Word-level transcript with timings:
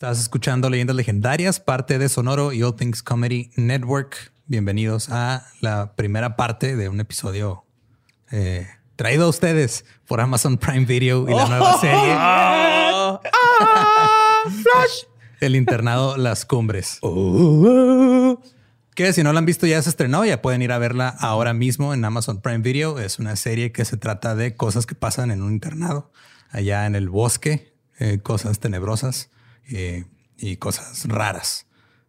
Estás 0.00 0.18
escuchando 0.18 0.70
Leyendas 0.70 0.96
Legendarias, 0.96 1.60
parte 1.60 1.98
de 1.98 2.08
Sonoro 2.08 2.54
y 2.54 2.62
All 2.62 2.74
Things 2.74 3.02
Comedy 3.02 3.50
Network. 3.56 4.32
Bienvenidos 4.46 5.10
a 5.10 5.46
la 5.60 5.92
primera 5.94 6.36
parte 6.36 6.74
de 6.74 6.88
un 6.88 7.00
episodio 7.00 7.66
eh, 8.30 8.66
traído 8.96 9.26
a 9.26 9.28
ustedes 9.28 9.84
por 10.06 10.22
Amazon 10.22 10.56
Prime 10.56 10.86
Video 10.86 11.28
y 11.28 11.34
la 11.34 11.46
nueva 11.46 11.78
serie. 11.78 12.16
Ah, 13.62 14.44
Flash. 14.44 15.04
El 15.40 15.54
internado 15.54 16.16
Las 16.16 16.46
Cumbres. 16.46 16.98
Que 18.94 19.12
si 19.12 19.22
no 19.22 19.34
la 19.34 19.40
han 19.40 19.44
visto 19.44 19.66
ya 19.66 19.82
se 19.82 19.90
estrenó, 19.90 20.24
ya 20.24 20.40
pueden 20.40 20.62
ir 20.62 20.72
a 20.72 20.78
verla 20.78 21.10
ahora 21.10 21.52
mismo 21.52 21.92
en 21.92 22.02
Amazon 22.06 22.40
Prime 22.40 22.60
Video. 22.60 22.98
Es 22.98 23.18
una 23.18 23.36
serie 23.36 23.70
que 23.70 23.84
se 23.84 23.98
trata 23.98 24.34
de 24.34 24.56
cosas 24.56 24.86
que 24.86 24.94
pasan 24.94 25.30
en 25.30 25.42
un 25.42 25.52
internado 25.52 26.10
allá 26.48 26.86
en 26.86 26.94
el 26.94 27.10
bosque, 27.10 27.74
eh, 27.98 28.20
cosas 28.22 28.60
tenebrosas 28.60 29.28
eh, 29.70 30.04
y 30.36 30.56
cosas 30.56 31.04
raras. 31.08 31.66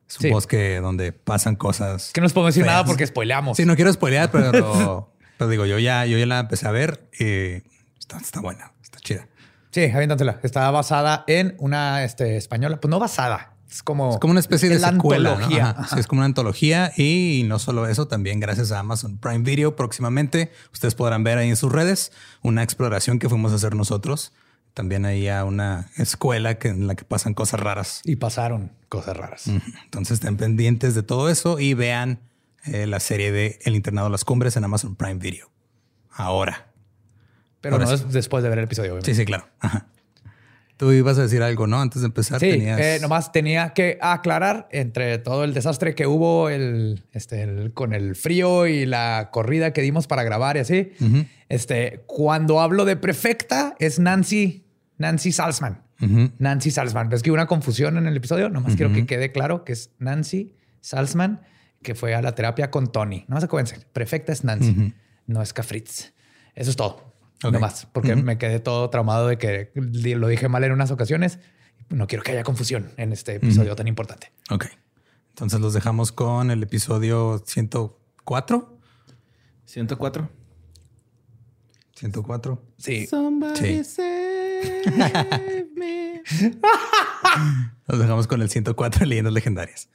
Es 0.10 0.18
un 0.18 0.24
Sí. 0.24 0.30
bosque 0.30 0.80
donde 0.82 1.14
pasan 1.14 1.56
cosas. 1.56 2.12
Que 2.14 2.22
no 2.22 2.26
les 2.26 2.34
puedo 2.34 2.48
decir 2.48 2.64
feas. 2.64 2.74
nada 2.74 2.86
porque 2.86 3.08
spoileamos. 3.08 3.58
Sí, 3.58 3.66
no 3.66 3.76
quiero 3.76 3.92
spoilear, 3.94 4.30
pero, 4.32 5.14
pero 5.38 5.50
digo, 5.50 5.66
yo 5.66 5.80
ya, 5.80 6.06
yo 6.06 6.18
ya 6.18 6.26
la 6.26 6.40
empecé 6.40 6.68
a 6.68 6.72
ver 6.72 7.10
y 7.18 7.64
está, 7.98 8.18
está 8.18 8.42
buena, 8.42 8.74
está 8.84 9.00
chida. 9.00 9.28
Sí, 9.72 9.86
aviéntatela. 9.86 10.40
Está 10.44 10.70
basada 10.72 11.24
en 11.28 11.56
una 11.60 12.04
este, 12.04 12.36
española. 12.36 12.80
Pues 12.82 12.90
no 12.90 13.00
basada. 13.00 13.54
Es 13.70 13.84
como, 13.84 14.12
Es 14.12 14.20
como 14.20 14.32
una 14.32 14.42
especie 14.42 14.68
de 14.68 14.76
es 14.76 14.82
secuela. 14.82 15.30
antología. 15.32 15.78
Sí, 15.90 15.98
es 15.98 16.06
como 16.08 16.20
una 16.20 16.26
antología 16.26 16.92
y 16.98 17.44
no 17.48 17.58
solo 17.58 17.88
eso, 17.88 18.06
también 18.06 18.42
gracias 18.42 18.74
a 18.74 18.80
Amazon 18.80 19.18
Prime 19.18 19.46
Video 19.46 19.78
próximamente 19.78 20.52
ustedes 20.74 20.94
podrán 20.94 21.24
ver 21.24 21.38
ahí 21.38 21.48
en 21.48 21.56
sus 21.56 21.72
redes 21.72 22.12
una 22.42 22.64
exploración 22.64 23.18
que 23.18 23.30
fuimos 23.30 23.54
a 23.54 23.56
hacer 23.56 23.74
nosotros. 23.76 24.34
También 24.74 25.06
ahí 25.06 25.28
a 25.28 25.44
una 25.44 25.90
escuela 25.98 26.58
que, 26.58 26.70
en 26.70 26.88
la 26.88 26.96
que 26.96 27.04
pasan 27.04 27.34
cosas 27.34 27.60
raras. 27.60 28.02
Y 28.06 28.16
pasaron 28.16 28.72
cosas 28.90 29.18
raras. 29.18 29.48
Entonces 29.48 30.14
estén 30.16 30.38
pendientes 30.38 30.96
de 30.96 31.04
todo 31.04 31.30
eso 31.30 31.60
y 31.60 31.74
vean 31.74 32.20
eh, 32.66 32.88
la 32.88 33.00
serie 33.00 33.32
de 33.32 33.60
El 33.64 33.76
Internado 33.76 34.08
de 34.08 34.12
las 34.12 34.24
Cumbres 34.24 34.56
en 34.56 34.64
Amazon 34.64 34.96
Prime 34.96 35.16
Video. 35.16 35.50
Ahora. 36.12 36.68
Pero 37.60 37.76
Ahora 37.76 37.86
no 37.86 37.98
sí. 37.98 38.04
es 38.08 38.14
después 38.14 38.44
de 38.44 38.50
ver 38.50 38.60
el 38.60 38.66
episodio. 38.66 38.92
obviamente. 38.94 39.12
Sí, 39.14 39.20
sí, 39.20 39.26
claro. 39.26 39.48
Ajá. 39.60 39.88
Tú 40.82 40.92
ibas 40.92 41.20
a 41.20 41.22
decir 41.22 41.44
algo, 41.44 41.68
¿no? 41.68 41.80
Antes 41.80 42.02
de 42.02 42.08
empezar, 42.08 42.40
Sí, 42.40 42.50
tenías... 42.50 42.80
eh, 42.80 42.98
nomás 43.04 43.32
tenía 43.32 43.70
que 43.74 44.00
aclarar 44.02 44.68
entre 44.72 45.20
todo 45.20 45.44
el 45.44 45.54
desastre 45.54 45.94
que 45.94 46.08
hubo 46.08 46.50
el, 46.50 47.04
este, 47.12 47.44
el- 47.44 47.72
con 47.74 47.94
el 47.94 48.16
frío 48.16 48.66
y 48.66 48.88
la 48.88 49.30
corrida 49.32 49.74
que 49.74 49.84
dimos 49.84 50.08
para 50.08 50.24
grabar 50.24 50.58
y 50.58 50.62
así. 50.62 50.92
Este, 51.50 52.02
cuando 52.08 52.62
hablo 52.62 52.86
de 52.86 52.96
prefecta 52.96 53.76
es 53.78 54.00
Nancy, 54.00 54.66
Nancy 54.98 55.32
Salzman. 55.32 55.84
Nancy 56.40 56.72
Salzman. 56.72 57.10
¿Ves 57.10 57.22
que 57.22 57.30
hubo 57.30 57.36
una 57.36 57.46
confusión 57.46 57.98
en 58.00 58.08
el 58.08 58.18
episodio? 58.18 58.50
Nomás 58.50 58.76
quiero 58.76 58.92
que 58.92 59.06
quede 59.06 59.32
claro 59.32 59.64
que 59.64 59.74
es 59.74 59.92
Nancy 60.00 60.56
Salzman 60.80 61.42
que 61.84 61.94
fue 61.94 62.16
a 62.16 62.24
la 62.24 62.34
terapia 62.34 62.72
con 62.72 62.92
Tony. 62.92 63.26
Nomás 63.28 63.44
acuérdense, 63.44 63.86
prefecta 63.94 64.32
es 64.34 64.44
Nancy, 64.44 64.96
no 65.28 65.44
es 65.44 65.54
Cafritz. 65.54 66.14
Eso 66.56 66.72
es 66.72 66.76
todo. 66.76 67.11
Ok. 67.44 67.54
Nomás, 67.54 67.88
porque 67.92 68.16
me 68.16 68.38
quedé 68.38 68.60
todo 68.60 68.90
traumado 68.90 69.28
de 69.28 69.38
que 69.38 69.72
lo 69.76 70.28
dije 70.28 70.48
mal 70.48 70.64
en 70.64 70.72
unas 70.72 70.92
ocasiones. 70.92 71.40
No 71.90 72.08
quiero 72.08 72.24
que 72.24 72.32
haya 72.32 72.44
confusión 72.44 72.92
en 72.98 73.12
este 73.12 73.36
episodio 73.36 73.76
tan 73.76 73.88
importante. 73.88 74.32
Ok. 74.50 74.68
Entonces 75.30 75.60
los 75.60 75.74
dejamos 75.74 76.12
con 76.12 76.52
el 76.52 76.62
episodio 76.64 77.42
104. 77.46 78.80
104. 79.66 80.30
104. 81.96 82.64
Sí. 82.78 83.08
Sí. 83.56 83.84
save 83.84 85.68
me. 85.76 86.22
Los 87.88 88.00
dejamos 88.00 88.28
con 88.28 88.42
el 88.42 88.50
104 88.50 89.00
de 89.00 89.06
Leyendas 89.08 89.34
Legendarias. 89.34 89.90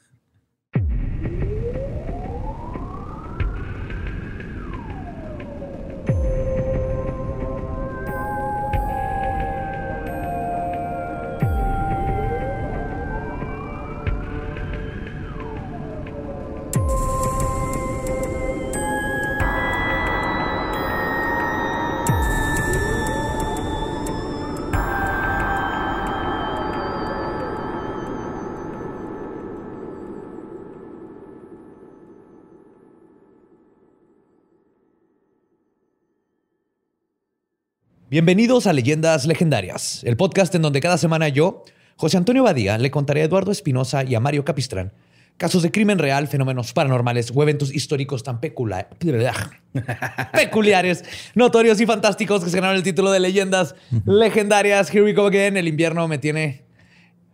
Bienvenidos 38.17 38.67
a 38.67 38.73
Leyendas 38.73 39.27
Legendarias, 39.27 40.03
el 40.05 40.17
podcast 40.17 40.55
en 40.55 40.63
donde 40.63 40.81
cada 40.81 40.97
semana 40.97 41.29
yo, 41.29 41.65
José 41.97 42.17
Antonio 42.17 42.45
Badía, 42.45 42.79
le 42.79 42.91
contaré 42.91 43.21
a 43.21 43.25
Eduardo 43.25 43.53
Espinosa 43.53 44.05
y 44.05 44.15
a 44.15 44.21
Mario 44.21 44.43
Capistrán 44.43 44.95
casos 45.37 45.63
de 45.63 45.71
crimen 45.71 45.99
real, 45.99 46.27
fenómenos 46.27 46.73
paranormales 46.73 47.31
o 47.35 47.43
eventos 47.43 47.75
históricos 47.75 48.23
tan 48.23 48.41
pecula- 48.41 48.89
peculiares, 50.33 51.05
notorios 51.35 51.79
y 51.79 51.85
fantásticos 51.85 52.43
que 52.43 52.49
se 52.49 52.57
ganaron 52.57 52.79
el 52.79 52.83
título 52.83 53.11
de 53.13 53.21
Leyendas 53.21 53.75
Legendarias. 54.07 54.89
Here 54.91 55.03
we 55.05 55.13
go 55.13 55.27
again. 55.27 55.59
El 55.59 55.69
invierno 55.69 56.09
me 56.09 56.17
tiene 56.17 56.65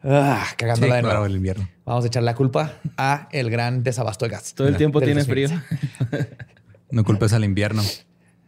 ah, 0.03 0.45
Sí, 0.51 0.57
cagándola 0.57 0.97
de 0.97 1.03
nuevo. 1.03 1.15
claro, 1.15 1.27
el 1.27 1.37
invierno. 1.37 1.69
Vamos 1.85 2.03
a 2.03 2.09
echar 2.09 2.25
la 2.25 2.35
culpa 2.35 2.73
a 2.97 3.29
el 3.31 3.51
gran 3.51 3.85
desabasto 3.85 4.25
de 4.25 4.33
gas. 4.33 4.53
Todo 4.57 4.67
el 4.67 4.77
tiempo 4.77 5.01
tienes 5.01 5.29
2000. 5.29 5.49
frío. 5.49 5.63
No 6.91 7.05
culpes 7.05 7.33
al 7.35 7.45
invierno. 7.45 7.85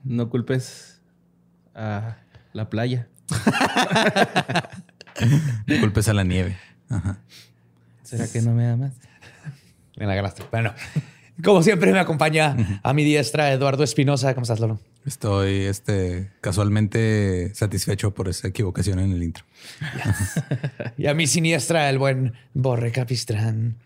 No 0.02 0.28
culpes 0.28 1.00
a 1.76 2.16
la 2.54 2.70
playa. 2.70 3.08
No 5.66 5.78
culpes 5.78 6.08
a 6.08 6.12
la 6.12 6.24
nieve. 6.24 6.56
Ajá. 6.90 7.20
¿Será 8.02 8.26
que 8.26 8.42
no 8.42 8.52
me 8.52 8.66
amas? 8.66 8.94
Me 9.96 10.06
la 10.06 10.16
ganaste. 10.16 10.42
Bueno, 10.50 10.74
como 11.44 11.62
siempre 11.62 11.92
me 11.92 12.00
acompaña 12.00 12.80
a 12.82 12.92
mi 12.92 13.04
diestra 13.04 13.52
Eduardo 13.52 13.84
Espinosa. 13.84 14.34
¿Cómo 14.34 14.42
estás, 14.42 14.58
Lolo? 14.58 14.80
Estoy 15.06 15.66
este, 15.66 16.32
casualmente 16.40 17.54
satisfecho 17.54 18.12
por 18.12 18.28
esa 18.28 18.48
equivocación 18.48 18.98
en 18.98 19.12
el 19.12 19.22
intro. 19.22 19.44
Y 20.98 21.06
a 21.06 21.14
mi 21.14 21.28
siniestra, 21.28 21.88
el 21.90 21.98
buen 21.98 22.34
Borre 22.54 22.90
Capistrán. 22.90 23.76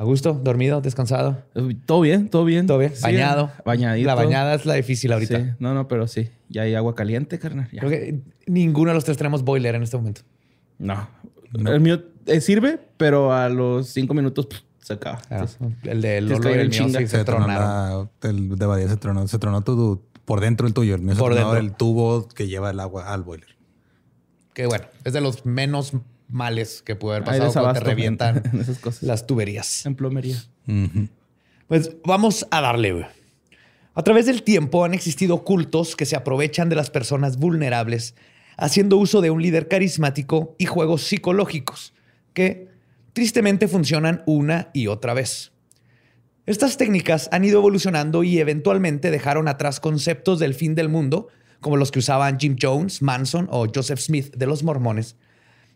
¿A 0.00 0.04
gusto? 0.04 0.32
¿Dormido? 0.32 0.80
¿Descansado? 0.80 1.42
Todo 1.84 2.00
bien, 2.00 2.30
todo 2.30 2.46
bien. 2.46 2.66
¿Todo 2.66 2.78
bien? 2.78 2.92
Sí, 2.96 3.02
¿Bañado? 3.02 3.50
Bañadito. 3.66 4.06
La 4.06 4.14
bañada 4.14 4.54
es 4.54 4.64
la 4.64 4.72
difícil 4.72 5.12
ahorita. 5.12 5.38
Sí. 5.38 5.50
No, 5.58 5.74
no, 5.74 5.88
pero 5.88 6.08
sí. 6.08 6.30
Ya 6.48 6.62
hay 6.62 6.74
agua 6.74 6.94
caliente, 6.94 7.38
carnal. 7.38 7.68
Ya. 7.70 7.80
Creo 7.80 7.90
que 7.90 8.22
ninguno 8.46 8.92
de 8.92 8.94
los 8.94 9.04
tres 9.04 9.18
tenemos 9.18 9.44
boiler 9.44 9.74
en 9.74 9.82
este 9.82 9.98
momento. 9.98 10.22
No. 10.78 11.06
El 11.52 11.80
mío 11.80 12.02
eh, 12.24 12.40
sirve, 12.40 12.80
pero 12.96 13.34
a 13.34 13.50
los 13.50 13.88
cinco 13.88 14.14
minutos 14.14 14.46
pff, 14.46 14.60
se 14.78 14.94
acaba. 14.94 15.18
Claro. 15.28 15.44
Entonces, 15.60 15.78
el 15.92 16.00
de 16.00 16.20
Lolo 16.22 16.48
y 16.48 16.52
el 16.54 16.60
en 16.60 16.68
mío 16.70 16.98
sí 16.98 17.06
se 17.06 17.22
tronaron. 17.24 17.54
la- 17.54 18.08
el 18.30 18.56
de 18.58 18.64
Badía 18.66 18.88
se 18.88 18.96
tronó, 18.96 19.28
se 19.28 19.38
tronó 19.38 19.60
tu, 19.60 20.00
por 20.24 20.40
dentro 20.40 20.66
el 20.66 20.72
tuyo. 20.72 20.94
El 20.94 21.02
mío 21.02 21.12
se 21.14 21.20
Por 21.20 21.34
tronó 21.34 21.52
dentro. 21.52 21.68
el 21.72 21.76
tubo 21.76 22.26
que 22.26 22.48
lleva 22.48 22.70
el 22.70 22.80
agua 22.80 23.12
al 23.12 23.22
boiler. 23.22 23.48
Que 24.54 24.64
bueno, 24.64 24.86
es 25.04 25.12
de 25.12 25.20
los 25.20 25.44
menos 25.44 25.92
males 26.30 26.82
que 26.82 26.96
puede 26.96 27.16
haber 27.16 27.26
pasado 27.26 27.52
cuando 27.52 27.72
te 27.72 27.78
en- 27.80 27.84
revientan 27.84 28.42
en 28.52 28.60
esas 28.60 28.78
cosas. 28.78 29.02
las 29.02 29.26
tuberías. 29.26 29.84
En 29.86 29.94
plomería. 29.94 30.36
Pues 31.66 31.96
vamos 32.04 32.46
a 32.50 32.60
darle. 32.60 32.92
güey. 32.92 33.06
A 33.94 34.02
través 34.02 34.26
del 34.26 34.42
tiempo 34.42 34.84
han 34.84 34.94
existido 34.94 35.44
cultos 35.44 35.96
que 35.96 36.06
se 36.06 36.16
aprovechan 36.16 36.68
de 36.68 36.76
las 36.76 36.90
personas 36.90 37.36
vulnerables, 37.38 38.14
haciendo 38.56 38.96
uso 38.96 39.20
de 39.20 39.30
un 39.30 39.42
líder 39.42 39.68
carismático 39.68 40.54
y 40.58 40.66
juegos 40.66 41.02
psicológicos 41.04 41.92
que 42.32 42.68
tristemente 43.12 43.68
funcionan 43.68 44.22
una 44.26 44.70
y 44.72 44.86
otra 44.86 45.14
vez. 45.14 45.52
Estas 46.46 46.76
técnicas 46.76 47.28
han 47.32 47.44
ido 47.44 47.58
evolucionando 47.58 48.22
y 48.24 48.38
eventualmente 48.38 49.10
dejaron 49.10 49.48
atrás 49.48 49.78
conceptos 49.80 50.38
del 50.38 50.54
fin 50.54 50.74
del 50.74 50.88
mundo, 50.88 51.28
como 51.60 51.76
los 51.76 51.90
que 51.90 51.98
usaban 51.98 52.38
Jim 52.40 52.56
Jones, 52.60 53.02
Manson 53.02 53.48
o 53.50 53.66
Joseph 53.72 53.98
Smith 54.00 54.34
de 54.36 54.46
los 54.46 54.62
mormones, 54.62 55.16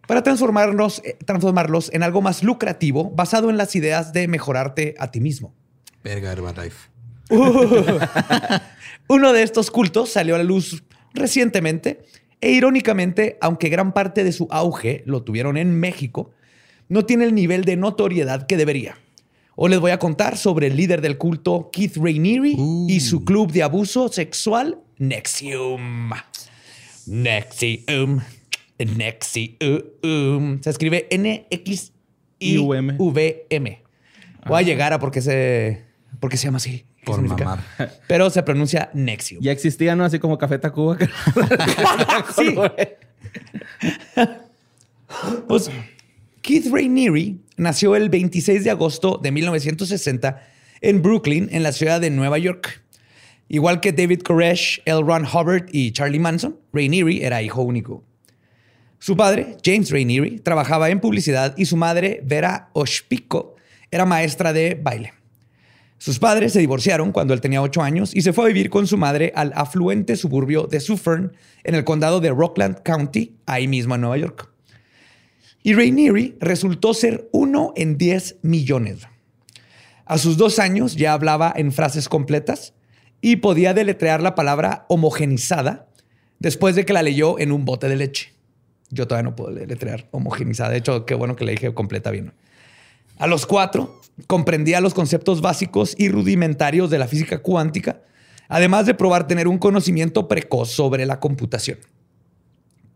para 0.07 0.23
transformarnos, 0.23 1.03
eh, 1.05 1.17
transformarlos 1.25 1.93
en 1.93 2.03
algo 2.03 2.23
más 2.23 2.43
lucrativo 2.43 3.11
basado 3.11 3.51
en 3.51 3.57
las 3.57 3.75
ideas 3.77 4.13
de 4.13 4.29
mejorarte 4.29 4.95
a 4.99 5.11
ti 5.11 5.21
mismo. 5.21 5.55
Verga, 6.03 6.33
Herbalife. 6.33 6.91
Uno 9.09 9.33
de 9.33 9.43
estos 9.43 9.71
cultos 9.71 10.11
salió 10.11 10.35
a 10.35 10.39
la 10.39 10.45
luz 10.45 10.85
recientemente 11.15 12.05
e 12.41 12.51
irónicamente, 12.51 13.39
aunque 13.41 13.71
gran 13.71 13.93
parte 13.93 14.25
de 14.25 14.33
su 14.33 14.47
auge 14.51 15.03
lo 15.07 15.23
tuvieron 15.23 15.57
en 15.57 15.79
México, 15.79 16.33
no 16.89 17.07
tiene 17.07 17.25
el 17.25 17.35
nivel 17.35 17.65
de 17.65 17.77
notoriedad 17.77 18.47
que 18.47 18.59
debería. 18.59 18.99
Hoy 19.57 19.71
les 19.71 19.81
voy 19.81 19.93
a 19.93 19.99
contar 19.99 20.37
sobre 20.37 20.67
el 20.67 20.77
líder 20.77 21.01
del 21.01 21.17
culto 21.17 21.71
Keith 21.73 21.97
Rainieri 21.97 22.57
y 22.89 23.01
su 23.01 23.25
club 23.25 23.53
de 23.53 23.63
abuso 23.63 24.09
sexual 24.09 24.79
Nexium. 24.99 26.11
Nexium. 27.07 28.21
Nexium. 28.79 30.61
Se 30.63 30.71
escribe 30.71 31.07
N-X-I-V-M. 32.41 33.83
Voy 34.47 34.59
a 34.59 34.63
llegar 34.63 34.93
a 34.93 34.99
por 34.99 35.11
qué 35.11 35.21
se, 35.23 35.85
por 36.21 36.31
qué 36.31 36.37
se 36.37 36.45
llama 36.47 36.57
así. 36.59 36.85
¿Qué 36.99 37.07
Por 37.07 37.17
significa? 37.17 37.45
mamar. 37.45 37.65
Pero 38.09 38.31
se 38.31 38.43
pronuncia 38.43 38.91
Nexium. 38.95 39.43
Ya 39.43 39.53
existía, 39.53 39.95
¿no? 39.95 40.05
Así 40.05 40.19
como 40.19 40.39
Café 40.39 40.59
Tacuba. 40.59 40.97
Sí. 42.35 42.55
Pues, 45.49 45.71
Keith 46.43 46.67
Rainieri 46.71 47.41
nació 47.57 47.95
el 47.97 48.09
26 48.09 48.65
de 48.65 48.71
agosto 48.71 49.19
de 49.23 49.31
1960 49.33 50.43
en 50.81 51.03
Brooklyn, 51.03 51.49
en 51.53 51.63
la 51.63 51.73
ciudad 51.73 52.01
de 52.01 52.11
Nueva 52.11 52.39
York. 52.39 52.83
Igual 53.49 53.81
que 53.81 53.93
David 53.93 54.23
Koresh, 54.23 54.83
L. 54.85 55.03
Ron 55.03 55.25
Hubbard 55.27 55.67
y 55.73 55.93
Charlie 55.93 56.19
Manson, 56.19 56.59
Rainieri 56.73 57.23
era 57.23 57.43
hijo 57.43 57.63
único. 57.63 58.03
Su 58.99 59.17
padre, 59.17 59.57
James 59.65 59.91
Rainieri, 59.91 60.41
trabajaba 60.41 60.91
en 60.91 61.01
publicidad 61.01 61.55
y 61.57 61.67
su 61.67 61.77
madre, 61.77 62.21
Vera 62.25 62.71
Oshpiko, 62.73 63.57
era 63.91 64.07
maestra 64.07 64.53
de 64.53 64.79
baile. 64.81 65.13
Sus 65.99 66.19
padres 66.19 66.53
se 66.53 66.61
divorciaron 66.61 67.13
cuando 67.13 67.33
él 67.33 67.41
tenía 67.41 67.63
8 67.63 67.83
años 67.83 68.15
y 68.15 68.23
se 68.23 68.33
fue 68.33 68.45
a 68.45 68.49
vivir 68.49 68.69
con 68.69 68.87
su 68.87 68.99
madre 68.99 69.33
al 69.35 69.53
afluente 69.55 70.17
suburbio 70.17 70.67
de 70.67 70.81
Suffern, 70.81 71.33
en 71.63 71.75
el 71.75 71.85
condado 71.85 72.21
de 72.21 72.31
Rockland 72.31 72.83
County, 72.83 73.37
ahí 73.47 73.69
mismo 73.69 73.95
en 73.95 74.03
Nueva 74.03 74.19
York. 74.19 74.51
Y 75.63 75.73
Rainieri 75.73 76.37
resultó 76.41 76.93
ser 76.93 77.29
uno 77.33 77.73
en 77.75 77.97
10 77.97 78.37
millones. 78.43 79.09
A 80.05 80.19
sus 80.19 80.37
dos 80.37 80.59
años 80.59 80.97
ya 80.97 81.15
hablaba 81.15 81.53
en 81.57 81.73
frases 81.73 82.11
completas 82.11 82.75
y 83.23 83.37
podía 83.37 83.73
deletrear 83.73 84.23
la 84.23 84.35
palabra 84.35 84.85
homogenizada 84.91 85.89
después 86.39 86.75
de 86.75 86.85
que 86.85 86.93
la 86.93 87.03
leyó 87.03 87.39
en 87.39 87.53
un 87.53 87.65
bote 87.65 87.89
de 87.89 87.97
leche. 87.97 88.34
Yo 88.91 89.07
todavía 89.07 89.31
no 89.31 89.37
puedo 89.37 89.55
deletrear 89.55 90.07
homogenizada. 90.11 90.71
De 90.71 90.79
hecho, 90.79 91.07
qué 91.07 91.15
bueno 91.15 91.37
que 91.37 91.45
le 91.45 91.53
dije 91.53 91.73
completa 91.75 92.11
bien. 92.11 92.33
A 93.19 93.27
los 93.27 93.47
cuatro, 93.47 94.01
comprendía 94.27 94.81
los 94.81 94.95
conceptos 94.95 95.41
básicos 95.41 95.95
y 95.99 96.09
rudimentarios 96.09 96.91
de 96.91 96.99
la 96.99 97.09
física 97.09 97.39
cuántica, 97.39 98.01
además 98.49 98.87
de 98.87 98.95
probar 98.95 99.27
tener 99.27 99.49
un 99.49 99.59
conocimiento 99.59 100.29
precoz 100.29 100.71
sobre 100.71 101.07
la 101.07 101.21
computación. 101.21 101.79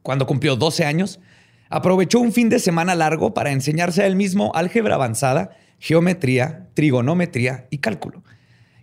Cuando 0.03 0.27
cumplió 0.27 0.57
12 0.57 0.85
años, 0.85 1.21
aprovechó 1.69 2.21
un 2.21 2.33
fin 2.33 2.49
de 2.49 2.59
semana 2.59 2.95
largo 2.95 3.35
para 3.35 3.53
enseñarse 3.53 4.03
a 4.03 4.07
él 4.07 4.17
mismo 4.17 4.53
álgebra 4.55 4.97
avanzada, 4.97 5.57
geometría, 5.79 6.69
trigonometría 6.75 7.67
y 7.71 7.79
cálculo. 7.79 8.23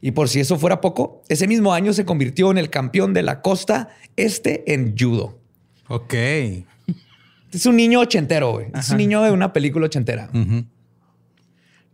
Y 0.01 0.11
por 0.11 0.29
si 0.29 0.39
eso 0.39 0.57
fuera 0.57 0.81
poco, 0.81 1.23
ese 1.29 1.47
mismo 1.47 1.73
año 1.73 1.91
se 1.91 2.05
convirtió 2.05 2.51
en 2.51 2.57
el 2.57 2.69
campeón 2.69 3.13
de 3.13 3.23
la 3.23 3.41
costa 3.41 3.89
este 4.15 4.71
en 4.73 4.95
judo. 4.97 5.39
Ok. 5.87 6.13
Es 7.55 7.65
un 7.65 7.75
niño 7.75 7.99
ochentero, 8.01 8.51
güey. 8.53 8.67
Es 8.77 8.89
un 8.89 8.97
niño 8.97 9.21
de 9.23 9.31
una 9.31 9.53
película 9.53 9.85
ochentera. 9.85 10.29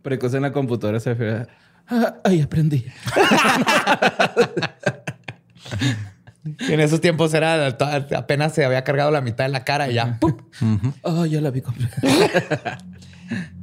Precoz 0.02 0.34
en 0.34 0.42
la 0.42 0.52
computadora 0.52 0.98
se 1.00 1.14
fue. 1.14 1.46
"Ah, 1.88 2.16
Ay, 2.24 2.40
aprendí. 2.40 2.84
En 6.68 6.80
esos 6.80 7.00
tiempos 7.00 7.32
era 7.34 7.68
apenas 8.16 8.52
se 8.52 8.64
había 8.64 8.82
cargado 8.82 9.12
la 9.12 9.20
mitad 9.20 9.44
de 9.44 9.50
la 9.50 9.62
cara 9.64 9.88
y 9.88 9.94
ya. 9.94 10.18
¡pum! 10.18 10.34
Oh, 11.02 11.24
ya 11.24 11.40
la 11.40 11.50
vi 11.52 11.60
completa. 11.60 11.94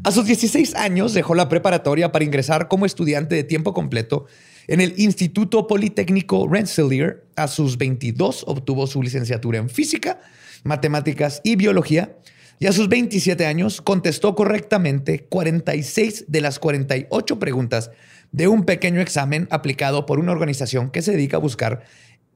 A 0.04 0.12
sus 0.12 0.26
16 0.26 0.76
años 0.76 1.14
dejó 1.14 1.36
la 1.36 1.50
preparatoria 1.50 2.12
para 2.14 2.24
ingresar 2.24 2.70
como 2.70 2.86
estudiante 2.86 3.36
de 3.36 3.44
tiempo 3.44 3.74
completo 3.74 4.26
en 4.68 4.80
el 4.82 4.94
Instituto 4.98 5.68
Politécnico 5.68 6.48
Rensselaer. 6.48 7.26
A 7.36 7.48
sus 7.50 7.78
22 7.78 8.46
obtuvo 8.48 8.88
su 8.88 9.04
licenciatura 9.04 9.58
en 9.60 9.70
física, 9.70 10.20
matemáticas 10.64 11.42
y 11.44 11.56
biología. 11.56 12.18
Y 12.60 12.68
a 12.68 12.74
sus 12.74 12.90
27 12.90 13.46
años 13.46 13.82
contestó 13.82 14.36
correctamente 14.36 15.26
46 15.30 16.26
de 16.28 16.42
las 16.42 16.60
48 16.60 17.40
preguntas 17.40 17.92
de 18.32 18.48
un 18.48 18.66
pequeño 18.66 19.02
examen 19.02 19.48
aplicado 19.50 20.06
por 20.06 20.20
una 20.20 20.32
organización 20.32 20.92
que 20.92 21.02
se 21.02 21.12
dedica 21.12 21.38
a 21.38 21.40
buscar 21.40 21.84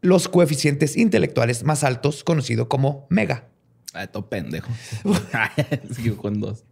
los 0.02 0.28
coeficientes 0.28 0.98
intelectuales 0.98 1.64
más 1.64 1.84
altos, 1.84 2.24
conocido 2.24 2.68
como 2.68 3.08
MEGA. 3.10 3.48
Ay, 3.94 4.08
todo 4.12 4.30
pendejo. 4.30 4.72
Sigo 5.96 6.18
con 6.18 6.40
dos. 6.40 6.64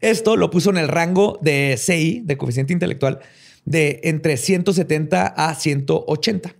Esto 0.00 0.36
lo 0.36 0.50
puso 0.50 0.70
en 0.70 0.76
el 0.76 0.88
rango 0.88 1.38
de 1.40 1.76
CI, 1.78 2.22
de 2.24 2.36
coeficiente 2.36 2.72
intelectual, 2.72 3.20
de 3.64 4.00
entre 4.04 4.36
170 4.36 5.26
a 5.26 5.54
180, 5.54 6.54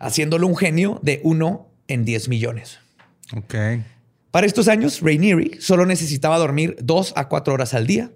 haciéndolo 0.00 0.46
un 0.46 0.56
genio 0.56 1.00
de 1.02 1.20
1 1.22 1.68
en 1.88 2.04
10 2.04 2.28
millones. 2.28 2.80
Para 4.30 4.46
estos 4.46 4.68
años, 4.68 5.00
Rainieri 5.00 5.58
solo 5.60 5.86
necesitaba 5.86 6.38
dormir 6.38 6.76
2 6.82 7.14
a 7.16 7.28
4 7.28 7.54
horas 7.54 7.74
al 7.74 7.86
día. 7.86 8.10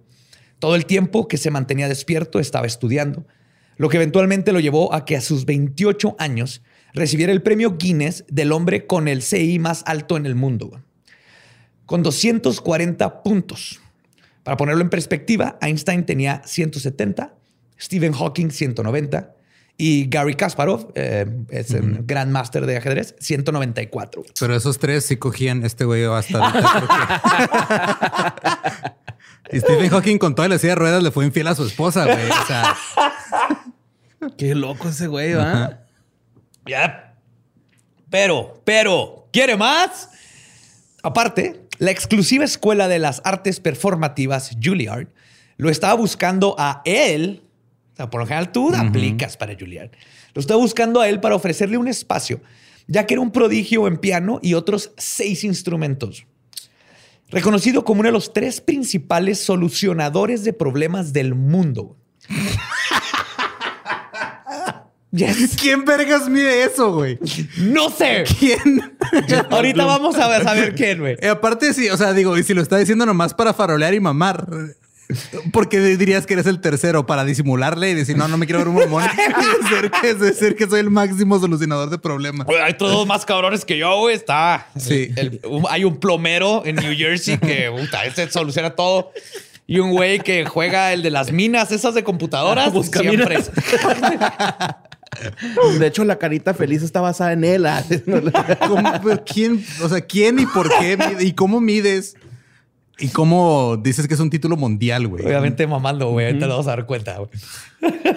Todo 0.59 0.75
el 0.75 0.87
tiempo 0.87 1.29
que 1.29 1.37
se 1.37 1.51
mantenía 1.51 1.89
despierto 1.89 2.41
estaba 2.41 2.67
estudiando, 2.67 3.25
lo 3.77 3.89
que 3.89 3.97
eventualmente 3.97 4.53
lo 4.53 4.59
llevó 4.59 4.93
a 4.93 5.05
que 5.05 5.17
a 5.17 5.21
sus 5.21 5.45
28 5.45 6.17
años 6.19 6.63
recibiera 6.93 7.33
el 7.33 7.43
premio 7.43 7.77
Guinness 7.79 8.25
del 8.29 8.51
hombre 8.51 8.87
con 8.87 9.07
el 9.07 9.23
CI 9.23 9.59
más 9.61 9.85
alto 9.87 10.17
en 10.17 10.27
el 10.27 10.35
mundo, 10.35 10.83
con 11.87 12.03
240 12.03 13.23
puntos. 13.23 13.81
Para 14.43 14.57
ponerlo 14.57 14.83
en 14.83 14.91
perspectiva, 14.91 15.59
Einstein 15.61 16.05
tenía 16.05 16.43
170, 16.45 17.35
Stephen 17.79 18.13
Hawking 18.13 18.51
190 18.51 19.38
y 19.81 20.09
Gary 20.09 20.35
Kasparov, 20.35 20.91
eh, 20.97 21.25
es 21.51 21.71
el 21.71 22.05
gran 22.05 22.33
máster 22.33 22.67
de 22.67 22.77
ajedrez, 22.77 23.15
194. 23.21 24.25
Pero 24.39 24.57
esos 24.57 24.79
tres 24.79 25.07
sí 25.07 25.17
cogían 25.17 25.65
este 25.65 25.85
güey 25.85 26.05
hasta 26.05 26.41
y 29.53 29.61
Stephen 29.61 29.89
Hawking 29.89 30.19
con 30.19 30.35
toda 30.35 30.49
la 30.49 30.59
silla 30.59 30.73
de 30.73 30.81
ruedas 30.81 31.03
le 31.03 31.13
fue 31.13 31.25
infiel 31.25 31.47
a 31.47 31.55
su 31.55 31.65
esposa, 31.65 32.05
güey. 32.05 32.29
O 32.29 32.47
sea, 32.47 32.77
Qué 34.37 34.55
loco 34.55 34.89
ese 34.89 35.07
güey, 35.07 35.35
¿va? 35.35 35.81
Ya. 36.67 37.15
Pero, 38.11 38.61
pero, 38.65 39.29
¿quiere 39.33 39.57
más? 39.57 40.11
Aparte, 41.03 41.69
la 41.79 41.91
exclusiva 41.91 42.45
escuela 42.45 42.89
de 42.89 42.99
las 42.99 43.21
artes 43.25 43.61
performativas 43.61 44.57
Juilliard 44.63 45.09
lo 45.57 45.71
estaba 45.71 45.95
buscando 45.95 46.55
a 46.59 46.83
él. 46.85 47.43
Sea, 47.99 48.11
por 48.11 48.21
lo 48.21 48.27
general 48.29 48.53
tú 48.53 48.73
aplicas 48.77 49.37
para 49.37 49.57
Juilliard. 49.59 49.91
Lo 50.33 50.41
estaba 50.41 50.61
buscando 50.61 51.01
a 51.01 51.09
él 51.09 51.19
para 51.19 51.35
ofrecerle 51.35 51.79
un 51.79 51.89
espacio, 51.89 52.41
ya 52.87 53.07
que 53.07 53.15
era 53.15 53.21
un 53.21 53.33
prodigio 53.33 53.89
en 53.89 53.97
piano 53.97 54.39
y 54.41 54.55
otros 54.55 54.93
seis 54.97 55.43
instrumentos. 55.43 56.25
Reconocido 57.29 57.85
como 57.85 58.01
uno 58.01 58.09
de 58.11 58.13
los 58.13 58.33
tres 58.33 58.61
principales 58.61 59.41
solucionadores 59.41 60.45
de 60.45 60.53
problemas 60.53 61.13
del 61.13 61.35
mundo. 61.35 61.97
Yes. 65.11 65.57
¿quién 65.59 65.87
vergas 65.87 66.29
mide 66.29 66.65
eso, 66.65 66.93
güey? 66.93 67.19
No 67.57 67.89
sé. 67.89 68.25
¿Quién? 68.39 68.99
Ahorita 69.51 69.87
vamos 69.87 70.17
a 70.17 70.29
ver, 70.29 70.43
saber 70.43 70.75
quién, 70.75 71.01
güey. 71.01 71.17
Y 71.23 71.27
aparte, 71.27 71.73
sí, 71.73 71.89
o 71.89 71.97
sea, 71.97 72.13
digo, 72.13 72.37
y 72.37 72.43
si 72.43 72.53
lo 72.53 72.61
está 72.61 72.77
diciendo 72.77 73.07
nomás 73.07 73.33
para 73.33 73.55
farolear 73.55 73.95
y 73.95 74.01
mamar, 74.01 74.47
¿por 75.53 75.69
qué 75.69 75.81
dirías 75.81 76.27
que 76.27 76.35
eres 76.35 76.47
el 76.47 76.61
tercero 76.61 77.07
para 77.07 77.25
disimularle 77.25 77.91
y 77.91 77.95
decir, 77.95 78.17
no, 78.17 78.29
no 78.29 78.37
me 78.37 78.47
quiero 78.47 78.59
ver 78.61 78.69
un 78.69 78.75
mamón 78.77 79.05
y 79.05 79.07
decir 79.71 79.91
que, 80.01 80.15
decir 80.15 80.57
que 80.57 80.67
soy 80.67 80.81
el 80.81 80.91
máximo 80.91 81.39
solucionador 81.39 81.91
de 81.91 81.99
problemas? 81.99 82.47
Güey, 82.47 82.61
hay 82.61 82.75
todos 82.75 83.07
más 83.07 83.25
cabrones 83.25 83.65
que 83.65 83.79
yo, 83.79 83.99
güey. 84.01 84.15
Está. 84.15 84.67
Sí. 84.79 85.11
el- 85.17 85.41
un- 85.45 85.65
hay 85.71 85.85
un 85.85 85.97
plomero 85.99 86.63
en 86.67 86.77
New 86.77 86.95
Jersey 86.97 87.39
que 87.39 87.71
puta, 87.75 88.05
ese 88.05 88.31
soluciona 88.31 88.71
todo. 88.71 89.13
Y 89.67 89.81
un 89.81 89.91
güey 89.91 90.21
que 90.21 90.47
juega 90.47 90.93
el 90.95 91.03
de 91.03 91.11
las 91.11 91.31
minas, 91.31 91.73
esas 91.73 91.95
de 91.95 92.03
computadoras. 92.03 92.73
siempre. 92.73 93.37
Buscaminas. 93.37 93.51
De 95.79 95.87
hecho, 95.87 96.05
la 96.05 96.19
carita 96.19 96.55
feliz 96.55 96.83
está 96.83 97.01
basada 97.01 97.33
en 97.33 97.43
él. 97.45 97.67
ah. 97.67 97.83
¿Cómo- 98.67 98.93
pero 99.03 99.25
¿Quién? 99.25 99.65
O 99.83 99.89
sea, 99.89 100.01
¿quién 100.03 100.39
y 100.39 100.47
por 100.47 100.69
qué? 100.79 100.97
¿Y 101.21 101.33
cómo 101.33 101.61
mides? 101.61 102.15
¿Y 102.99 103.09
cómo 103.09 103.77
dices 103.77 104.09
que 104.09 104.15
es 104.15 104.21
un 104.21 104.31
título 104.31 104.57
mundial, 104.57 105.07
güey? 105.07 105.25
Obviamente 105.25 105.67
mamando, 105.67 106.11
güey. 106.11 106.27
Ahorita 106.27 106.47
lo 106.47 106.55
vamos 106.55 106.67
a 106.67 106.71
dar 106.71 106.87
cuenta, 106.87 107.19
güey. 107.19 107.31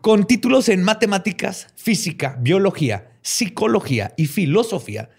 Con 0.00 0.26
títulos 0.26 0.68
en 0.68 0.82
matemáticas, 0.82 1.68
física, 1.76 2.36
biología, 2.40 3.12
psicología 3.22 4.14
y 4.16 4.26
filosofía, 4.26 5.10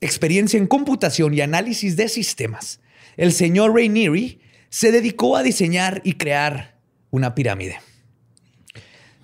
experiencia 0.00 0.58
en 0.58 0.66
computación 0.66 1.34
y 1.34 1.40
análisis 1.40 1.96
de 1.96 2.08
sistemas, 2.08 2.80
el 3.16 3.32
señor 3.32 3.74
Rainieri 3.74 4.40
se 4.70 4.92
dedicó 4.92 5.36
a 5.36 5.42
diseñar 5.42 6.02
y 6.04 6.14
crear 6.14 6.78
una 7.10 7.34
pirámide. 7.34 7.78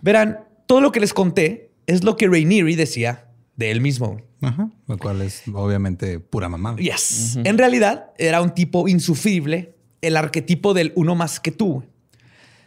Verán, 0.00 0.40
todo 0.66 0.80
lo 0.80 0.90
que 0.92 1.00
les 1.00 1.12
conté 1.12 1.70
es 1.86 2.02
lo 2.02 2.16
que 2.16 2.26
Rainieri 2.26 2.74
decía 2.74 3.28
de 3.56 3.70
él 3.70 3.80
mismo. 3.80 4.20
Ajá. 4.48 4.70
Lo 4.86 4.98
cual 4.98 5.22
es 5.22 5.42
obviamente 5.52 6.20
pura 6.20 6.48
mamada. 6.48 6.76
Yes. 6.76 7.36
En 7.44 7.58
realidad 7.58 8.10
era 8.18 8.40
un 8.42 8.54
tipo 8.54 8.88
insufrible, 8.88 9.74
el 10.02 10.16
arquetipo 10.16 10.74
del 10.74 10.92
uno 10.94 11.14
más 11.14 11.40
que 11.40 11.50
tú. 11.50 11.82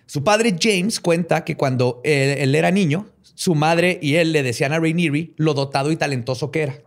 Su 0.05 0.23
padre 0.23 0.55
James 0.59 0.99
cuenta 0.99 1.43
que 1.43 1.57
cuando 1.57 2.01
él, 2.03 2.37
él 2.37 2.55
era 2.55 2.71
niño, 2.71 3.07
su 3.35 3.53
madre 3.53 3.99
y 4.01 4.15
él 4.15 4.31
le 4.31 4.41
decían 4.41 4.73
a 4.73 4.79
Rainieri 4.79 5.33
lo 5.37 5.53
dotado 5.53 5.91
y 5.91 5.95
talentoso 5.95 6.49
que 6.49 6.63
era. 6.63 6.77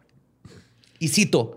Y 0.99 1.09
cito, 1.09 1.57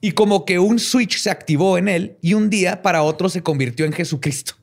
Y 0.00 0.12
como 0.12 0.44
que 0.44 0.58
un 0.58 0.78
switch 0.78 1.18
se 1.18 1.30
activó 1.30 1.78
en 1.78 1.88
él 1.88 2.18
y 2.20 2.34
un 2.34 2.50
día 2.50 2.82
para 2.82 3.02
otro 3.02 3.28
se 3.28 3.42
convirtió 3.42 3.86
en 3.86 3.92
Jesucristo. 3.92 4.54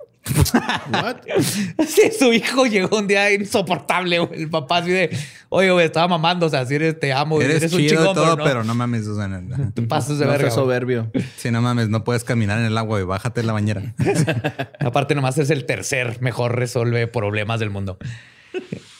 What? 0.91 1.17
Sí, 1.87 2.11
su 2.17 2.31
hijo 2.31 2.65
llegó 2.65 2.97
un 2.99 3.07
día 3.07 3.31
insoportable, 3.33 4.19
güey. 4.19 4.43
El 4.43 4.49
papá 4.49 4.77
así 4.77 4.91
de, 4.91 5.09
oye, 5.49 5.71
güey, 5.71 5.85
estaba 5.85 6.07
mamando, 6.07 6.45
o 6.45 6.49
sea, 6.49 6.61
así 6.61 6.75
eres, 6.75 6.99
te 6.99 7.11
amo, 7.11 7.41
Eres, 7.41 7.57
eres, 7.57 7.73
un 7.73 7.81
y 7.81 7.87
chingón, 7.87 8.13
todo, 8.13 8.23
pero 8.23 8.35
no, 8.35 8.43
pero 8.43 8.63
no 8.63 8.75
mames, 8.75 9.07
o 9.07 9.15
sea, 9.15 9.27
no, 9.27 9.71
te 9.73 9.81
pasas 9.81 10.19
de 10.19 10.25
No 10.25 10.31
verga. 10.31 10.43
seas 10.45 10.55
güey. 10.55 10.65
soberbio. 10.65 11.11
sí, 11.37 11.49
no 11.51 11.61
mames, 11.61 11.89
no 11.89 12.03
puedes 12.03 12.23
caminar 12.23 12.59
en 12.59 12.65
el 12.65 12.77
agua 12.77 12.99
y 12.99 13.03
bájate 13.03 13.41
de 13.41 13.47
la 13.47 13.53
bañera. 13.53 13.95
Aparte, 14.79 15.15
nomás 15.15 15.37
es 15.37 15.49
el 15.49 15.65
tercer 15.65 16.21
mejor 16.21 16.55
resuelve 16.55 17.07
problemas 17.07 17.59
del 17.59 17.71
mundo. 17.71 17.97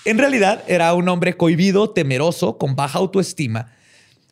En 0.06 0.18
realidad, 0.18 0.64
era 0.68 0.94
un 0.94 1.08
hombre 1.10 1.38
cohibido, 1.38 1.92
temeroso, 1.92 2.58
con 2.58 2.76
baja 2.76 2.98
autoestima, 3.00 3.72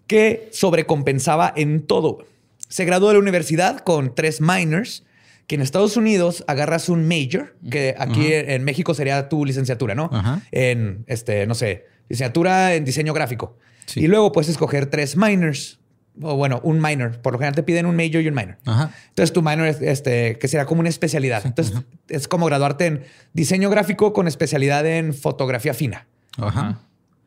que 0.08 0.50
sobrecompensaba 0.52 1.54
en 1.56 1.86
todo. 1.86 2.26
Se 2.68 2.86
graduó 2.86 3.10
de 3.10 3.16
la 3.16 3.20
universidad 3.20 3.80
con 3.80 4.16
tres 4.16 4.42
minors, 4.42 5.04
que 5.50 5.56
en 5.56 5.62
Estados 5.62 5.98
Unidos 5.98 6.44
agarras 6.46 6.90
un 6.90 7.08
major, 7.08 7.56
que 7.72 7.96
aquí 7.98 8.28
en 8.32 8.64
México 8.64 8.94
sería 8.94 9.30
tu 9.30 9.46
licenciatura, 9.46 9.96
¿no? 9.96 10.08
Ajá. 10.14 10.44
En, 10.52 11.06
este, 11.08 11.48
no 11.48 11.56
sé, 11.56 11.88
licenciatura 12.08 12.76
en 12.76 12.86
diseño 12.86 13.16
gráfico. 13.16 13.58
Sí. 13.88 14.02
Y 14.02 14.08
luego 14.08 14.32
puedes 14.32 14.48
escoger 14.48 14.86
tres 14.86 15.18
minors, 15.18 15.80
o 16.22 16.36
bueno, 16.36 16.62
un 16.64 16.80
minor. 16.80 17.20
Por 17.22 17.34
lo 17.34 17.40
general 17.40 17.56
te 17.56 17.64
piden 17.64 17.88
un 17.88 17.96
major 17.96 18.22
y 18.22 18.28
un 18.28 18.36
minor. 18.36 18.58
Ajá. 18.64 18.92
Entonces 19.08 19.34
tu 19.34 19.42
minor 19.42 19.66
es 19.66 19.82
este, 19.82 20.38
que 20.38 20.48
será 20.48 20.68
como 20.68 20.82
una 20.82 20.90
especialidad. 20.90 21.44
Entonces 21.44 21.82
es 22.10 22.28
como 22.28 22.46
graduarte 22.46 22.86
en 22.86 23.02
diseño 23.34 23.72
gráfico 23.72 24.14
con 24.14 24.28
especialidad 24.28 24.86
en 24.86 25.16
fotografía 25.16 25.74
fina. 25.74 26.06
Ajá. 26.38 26.82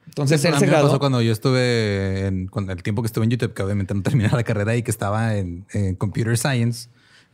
Entonces 0.07 0.45
él 0.45 0.55
se 0.61 0.67
graduó. 0.67 0.91
pasó 0.91 1.01
cuando 1.01 1.23
yo 1.23 1.33
estuve 1.33 2.29
en 2.29 2.47
cuando 2.47 2.71
el 2.71 2.85
tiempo 2.85 3.03
que 3.03 3.07
estuve 3.07 3.25
en 3.25 3.33
YouTube, 3.33 3.53
que 3.53 3.65
obviamente 3.65 3.95
no 3.95 4.03
terminé 4.03 4.29
la 4.31 4.45
carrera 4.45 4.77
y 4.77 4.85
que 4.85 4.93
estaba 4.93 5.35
en, 5.35 5.67
en 5.73 5.97
Computer 5.97 6.39
Science, 6.39 6.89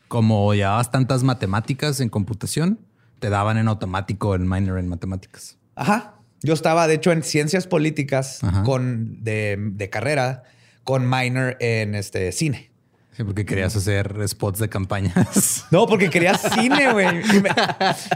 como 0.09 0.55
llevabas 0.55 0.91
tantas 0.91 1.23
matemáticas 1.23 2.01
en 2.01 2.09
computación, 2.09 2.79
te 3.19 3.31
daban 3.31 3.59
en 3.59 3.69
automático 3.69 4.35
el 4.35 4.43
minor 4.43 4.79
en 4.79 4.89
matemáticas. 4.89 5.59
Ajá. 5.75 6.15
Yo 6.43 6.55
estaba, 6.55 6.87
de 6.87 6.95
hecho, 6.95 7.13
en 7.13 7.23
ciencias 7.23 7.67
políticas 7.67 8.43
Ajá. 8.43 8.63
con 8.63 9.23
de, 9.25 9.57
de 9.59 9.91
carrera 9.91 10.45
con 10.85 11.09
minor 11.09 11.57
en 11.61 11.95
este 11.95 12.31
cine. 12.33 12.71
Sí, 13.17 13.25
porque 13.25 13.45
querías 13.45 13.75
hacer 13.75 14.17
spots 14.29 14.61
de 14.61 14.69
campañas. 14.69 15.67
No, 15.73 15.87
porque 15.87 16.09
quería 16.09 16.39
cine, 16.39 16.93
güey. 16.93 17.09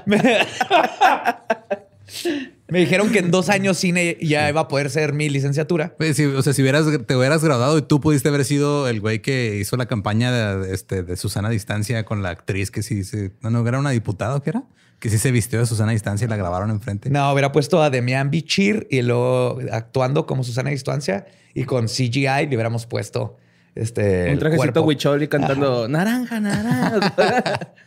Me, 2.73 2.79
dijeron 2.79 3.11
que 3.11 3.19
en 3.19 3.31
dos 3.31 3.51
años 3.51 3.77
cine 3.77 4.17
ya 4.21 4.49
iba 4.49 4.63
a 4.63 4.69
poder 4.69 4.89
ser 4.89 5.13
mi 5.13 5.29
licenciatura. 5.29 5.95
Pues, 5.99 6.17
sí, 6.17 6.25
o 6.25 6.43
sea, 6.43 6.53
si 6.53 6.63
hubieras, 6.63 6.87
te 7.07 7.17
hubieras 7.17 7.45
graduado 7.45 7.77
y 7.77 7.83
tú 7.83 8.01
pudiste 8.01 8.31
haber 8.31 8.45
sido 8.45 8.89
el 8.89 9.01
güey 9.01 9.21
que 9.21 9.59
hizo 9.61 9.77
la 9.77 9.87
campaña 9.87 10.33
de, 10.33 10.73
este, 10.73 11.03
de 11.03 11.17
Susana 11.17 11.51
Distancia 11.51 12.05
con 12.05 12.23
la 12.23 12.31
actriz 12.31 12.71
que 12.71 12.83
sí 12.83 13.05
se... 13.05 13.33
No, 13.43 13.51
no, 13.51 13.67
era 13.69 13.79
una 13.79 13.91
diputada, 13.91 14.37
¿o 14.37 14.43
¿qué 14.43 14.51
era? 14.51 14.65
Que 14.99 15.11
sí 15.11 15.19
se 15.19 15.31
vistió 15.31 15.59
de 15.59 15.67
Susana 15.67 15.93
Distancia 15.93 16.25
y 16.25 16.29
la 16.29 16.37
grabaron 16.37 16.71
enfrente. 16.71 17.11
No, 17.11 17.31
hubiera 17.33 17.53
puesto 17.53 17.83
a 17.83 17.91
Demian 17.91 18.31
Bichir 18.31 18.87
y 18.91 19.03
luego 19.03 19.59
actuando 19.71 20.25
como 20.25 20.43
Susana 20.43 20.71
Distancia 20.71 21.27
y 21.55 21.65
con 21.65 21.87
CGI 21.87 22.47
le 22.49 22.55
hubiéramos 22.55 22.87
puesto 22.87 23.37
este 23.75 24.33
Un 24.33 24.39
trajecito 24.39 24.83
huichol 24.83 25.23
y 25.23 25.29
cantando 25.29 25.89
naranja, 25.89 26.41
naranja. 26.41 27.75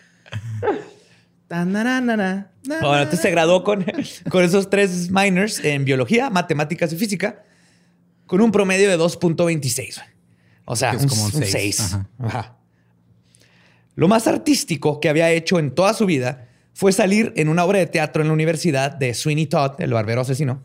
Bueno, 2.67 2.97
entonces 2.97 3.21
se 3.21 3.31
graduó 3.31 3.63
con, 3.63 3.85
con 4.29 4.43
esos 4.43 4.69
tres 4.69 5.11
minors 5.11 5.63
en 5.63 5.85
biología, 5.85 6.29
matemáticas 6.29 6.91
y 6.93 6.97
física 6.97 7.43
con 8.25 8.41
un 8.41 8.51
promedio 8.51 8.89
de 8.89 8.97
2.26. 8.97 10.01
O 10.65 10.75
sea, 10.75 10.93
es 10.93 11.03
un, 11.03 11.09
como 11.09 11.25
un 11.25 11.35
un 11.35 11.43
seis. 11.43 11.75
6. 11.77 11.79
Ajá. 11.81 12.09
Ajá. 12.19 12.55
Lo 13.95 14.07
más 14.07 14.27
artístico 14.27 14.99
que 14.99 15.09
había 15.09 15.31
hecho 15.31 15.57
en 15.59 15.71
toda 15.71 15.93
su 15.93 16.05
vida 16.05 16.47
fue 16.73 16.91
salir 16.91 17.31
en 17.37 17.47
una 17.47 17.63
obra 17.63 17.79
de 17.79 17.85
teatro 17.85 18.21
en 18.21 18.27
la 18.27 18.33
universidad 18.33 18.91
de 18.91 19.13
Sweeney 19.13 19.45
Todd, 19.45 19.79
el 19.79 19.93
barbero 19.93 20.21
asesino, 20.21 20.61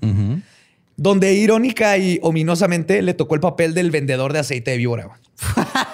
donde 0.97 1.35
irónica 1.35 1.97
y 1.97 2.19
ominosamente 2.23 3.01
le 3.03 3.15
tocó 3.15 3.37
el 3.37 3.41
papel 3.41 3.75
del 3.75 3.93
vendedor 3.93 4.33
de 4.33 4.41
aceite 4.41 4.73
de 4.73 4.77
víbora. 4.79 5.09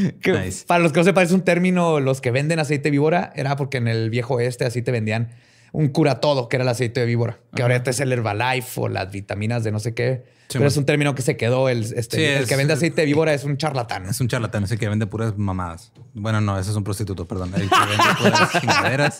güey. 0.00 0.12
Que 0.20 0.32
Nice. 0.32 0.64
Para 0.66 0.82
los 0.82 0.92
que 0.92 1.00
no 1.00 1.04
sepan, 1.04 1.24
es 1.24 1.32
un 1.32 1.42
término, 1.42 2.00
los 2.00 2.20
que 2.20 2.30
venden 2.30 2.58
aceite 2.58 2.84
de 2.84 2.90
víbora, 2.90 3.32
era 3.36 3.56
porque 3.56 3.78
en 3.78 3.88
el 3.88 4.10
viejo 4.10 4.34
oeste 4.34 4.64
así 4.64 4.82
te 4.82 4.90
vendían 4.92 5.30
un 5.72 5.88
cura 5.88 6.20
todo, 6.20 6.48
que 6.48 6.56
era 6.56 6.62
el 6.62 6.68
aceite 6.68 7.00
de 7.00 7.06
víbora, 7.06 7.38
que 7.54 7.62
ahorita 7.62 7.90
es 7.90 8.00
el 8.00 8.10
Herbalife 8.12 8.80
o 8.80 8.88
las 8.88 9.10
vitaminas 9.12 9.64
de 9.64 9.70
no 9.72 9.78
sé 9.80 9.92
qué. 9.94 10.24
Sí, 10.48 10.52
pero 10.54 10.60
man. 10.62 10.68
es 10.68 10.76
un 10.78 10.86
término 10.86 11.14
que 11.14 11.20
se 11.20 11.36
quedó. 11.36 11.68
El, 11.68 11.82
este, 11.82 12.16
Sí, 12.16 12.24
el 12.24 12.42
es- 12.44 12.48
que 12.48 12.56
vende 12.56 12.72
aceite 12.72 13.02
de 13.02 13.06
víbora 13.06 13.34
es 13.34 13.44
un 13.44 13.58
charlatán. 13.58 14.06
Es 14.06 14.18
un 14.22 14.28
charlatán, 14.28 14.64
ese 14.64 14.78
que 14.78 14.88
vende 14.88 15.06
puras 15.06 15.36
mamadas. 15.36 15.92
Bueno, 16.14 16.40
no, 16.40 16.58
ese 16.58 16.70
es 16.70 16.76
un 16.76 16.84
prostituto, 16.84 17.26
perdón. 17.28 17.52
El 17.54 17.68
que 17.68 17.76
vende 17.86 18.04
puras 18.18 18.52
chingaderas. 18.60 19.18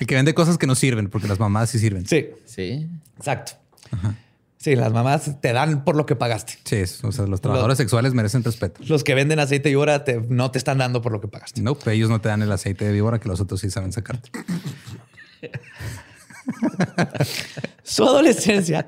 El 0.00 0.06
que 0.08 0.14
vende 0.16 0.34
cosas 0.34 0.58
que 0.58 0.66
no 0.66 0.74
sirven, 0.74 1.08
porque 1.10 1.28
las 1.28 1.38
mamadas 1.38 1.70
sí 1.70 1.78
sirven. 1.78 2.04
Sí, 2.06 2.26
Sí. 2.44 2.88
exacto. 3.16 3.52
Sí, 4.64 4.76
las 4.76 4.94
mamás 4.94 5.42
te 5.42 5.52
dan 5.52 5.84
por 5.84 5.94
lo 5.94 6.06
que 6.06 6.16
pagaste. 6.16 6.54
Sí, 6.64 6.84
o 7.06 7.12
sea, 7.12 7.26
los 7.26 7.42
trabajadores 7.42 7.76
sexuales 7.76 8.14
merecen 8.14 8.42
respeto. 8.42 8.80
Los 8.86 9.04
que 9.04 9.14
venden 9.14 9.38
aceite 9.38 9.64
de 9.68 9.74
víbora 9.74 10.04
te- 10.04 10.22
no 10.30 10.50
te 10.50 10.56
están 10.56 10.78
dando 10.78 11.02
por 11.02 11.12
lo 11.12 11.20
que 11.20 11.28
pagaste. 11.28 11.60
No, 11.60 11.74
pues 11.74 11.94
ellos 11.94 12.08
no 12.08 12.18
te 12.22 12.30
dan 12.30 12.40
el 12.40 12.50
aceite 12.50 12.86
de 12.86 12.92
víbora 12.92 13.20
que 13.20 13.28
los 13.28 13.42
otros 13.42 13.60
sí 13.60 13.70
saben 13.70 13.92
sacarte. 13.92 14.30
Su 17.82 18.04
adolescencia 18.04 18.86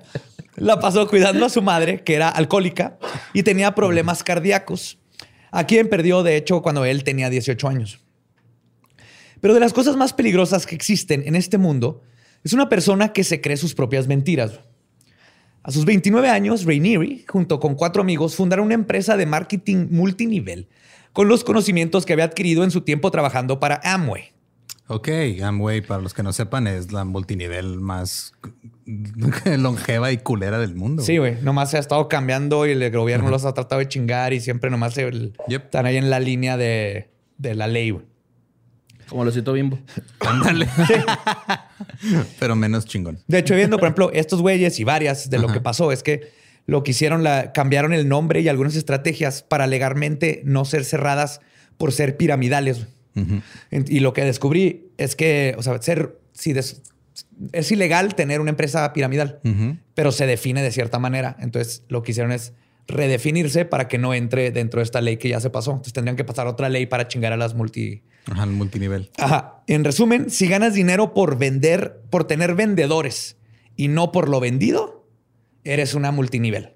la 0.56 0.80
pasó 0.80 1.06
cuidando 1.09 1.45
a 1.45 1.50
su 1.50 1.61
madre, 1.61 2.02
que 2.02 2.14
era 2.14 2.30
alcohólica 2.30 2.97
y 3.35 3.42
tenía 3.42 3.75
problemas 3.75 4.25
cardíacos, 4.25 4.97
a 5.50 5.64
quien 5.64 5.90
perdió, 5.90 6.23
de 6.23 6.38
hecho, 6.38 6.62
cuando 6.62 6.87
él 6.87 7.04
tenía 7.04 7.28
18 7.28 7.68
años. 7.68 8.00
Pero 9.42 9.52
de 9.52 9.61
las 9.61 9.75
cosas 9.75 9.95
más 9.99 10.14
peligrosas 10.14 10.64
que 10.64 10.75
existen 10.75 11.23
en 11.26 11.37
este 11.37 11.59
mundo 11.59 12.00
es 12.45 12.54
una 12.54 12.71
persona 12.71 13.12
que 13.12 13.25
se 13.25 13.42
cree 13.42 13.59
sus 13.59 13.75
propias 13.75 14.06
mentiras. 14.06 14.61
A 15.67 15.73
sus 15.73 15.85
29 15.85 16.29
años, 16.29 16.65
Rainieri, 16.65 17.25
junto 17.27 17.59
con 17.59 17.75
cuatro 17.75 18.01
amigos, 18.01 18.37
fundaron 18.37 18.67
una 18.67 18.77
empresa 18.77 19.17
de 19.17 19.27
marketing 19.27 19.89
multinivel 19.91 20.69
con 21.13 21.27
los 21.27 21.43
conocimientos 21.43 22.07
que 22.07 22.13
había 22.13 22.27
adquirido 22.27 22.63
en 22.63 22.71
su 22.71 22.83
tiempo 22.83 23.11
trabajando 23.11 23.59
para 23.59 23.81
Amway. 23.83 24.33
Ok, 24.87 25.09
Amway, 25.43 25.81
para 25.81 26.01
los 26.01 26.15
que 26.15 26.23
no 26.23 26.33
sepan, 26.33 26.69
es 26.69 26.93
la 26.93 27.05
multinivel 27.05 27.81
más 27.81 28.33
longeva 29.59 30.13
y 30.13 30.19
culera 30.19 30.61
del 30.61 30.77
mundo. 30.77 31.03
Sí, 31.03 31.19
güey. 31.19 31.35
Nomás 31.43 31.73
se 31.73 31.79
ha 31.79 31.81
estado 31.81 32.07
cambiando 32.09 32.65
y 32.65 32.71
el 32.71 32.91
gobierno 32.93 33.29
los 33.29 33.45
ha 33.45 33.53
tratado 33.53 33.81
de 33.81 33.89
chingar 33.89 34.33
y 34.33 34.39
siempre 34.41 34.71
nomás 34.71 34.95
Yep. 34.95 35.33
están 35.49 35.87
ahí 35.87 35.97
en 35.97 36.11
la 36.11 36.21
línea 36.21 36.57
de, 36.57 37.11
de 37.39 37.57
la 37.57 37.67
ley, 37.67 37.91
güey. 37.91 38.05
Como 39.09 39.25
lo 39.25 39.31
cito 39.31 39.53
bimbo. 39.53 39.79
Ándale. 40.21 40.67
Pero 42.39 42.57
menos 42.57 42.85
chingón. 42.87 43.19
De 43.27 43.39
hecho, 43.39 43.55
viendo, 43.55 43.79
por 43.79 43.87
ejemplo, 43.87 44.11
estos 44.13 44.41
güeyes 44.43 44.79
y 44.81 44.85
varias 44.85 45.31
de 45.31 45.39
lo 45.39 45.47
Ajá. 45.47 45.55
que 45.55 45.61
pasó 45.61 45.93
es 45.93 46.03
que 46.03 46.33
lo 46.67 46.83
que 46.83 46.91
hicieron, 46.91 47.23
la, 47.23 47.53
cambiaron 47.53 47.93
el 47.93 48.09
nombre 48.09 48.41
y 48.41 48.49
algunas 48.49 48.75
estrategias 48.77 49.43
para 49.43 49.67
legalmente 49.67 50.43
no 50.45 50.65
ser 50.65 50.85
cerradas 50.85 51.41
por 51.79 51.93
ser 51.93 52.17
piramidales. 52.17 52.87
Y 53.71 54.01
lo 54.01 54.13
que 54.13 54.25
descubrí 54.25 54.89
es 54.99 55.17
que, 55.17 55.55
o 55.57 55.63
sea, 55.63 55.81
ser, 55.81 56.19
si 56.33 56.53
des- 56.53 56.83
es 57.53 57.73
ilegal 57.73 58.15
tener 58.15 58.41
una 58.43 58.51
empresa 58.51 58.93
piramidal, 58.93 59.41
pero 59.95 60.13
se 60.13 60.27
define 60.27 60.63
de 60.63 60.71
cierta 60.71 60.99
manera. 60.99 61.37
Entonces, 61.41 61.83
lo 61.89 62.03
que 62.03 62.11
hicieron 62.11 62.33
es 62.33 62.53
redefinirse 62.89 63.65
para 63.65 63.89
que 63.89 63.97
no 63.99 64.13
entre 64.13 64.51
dentro 64.51 64.81
de 64.81 64.85
esta 64.85 65.01
ley 65.01 65.17
que 65.17 65.29
ya 65.31 65.41
se 65.41 65.49
pasó. 65.51 65.71
Entonces, 65.71 65.93
tendrían 65.95 66.17
que 66.17 66.25
pasar 66.25 66.47
otra 66.47 66.69
ley 66.69 66.85
para 66.87 67.09
chingar 67.09 67.33
a 67.33 67.37
las 67.39 67.55
multi. 67.55 68.03
Ajá, 68.30 68.45
el 68.45 68.50
multinivel. 68.50 69.11
Ajá. 69.18 69.62
En 69.66 69.85
resumen, 69.85 70.30
si 70.30 70.49
ganas 70.49 70.75
dinero 70.75 71.14
por 71.14 71.38
vender, 71.38 72.00
por 72.11 72.25
tener 72.25 72.54
vendedores 72.54 73.37
y 73.76 73.88
no 73.88 74.11
por 74.12 74.28
lo 74.28 74.40
vendido, 74.40 75.06
eres 75.64 75.95
una 75.95 76.11
multinivel, 76.12 76.73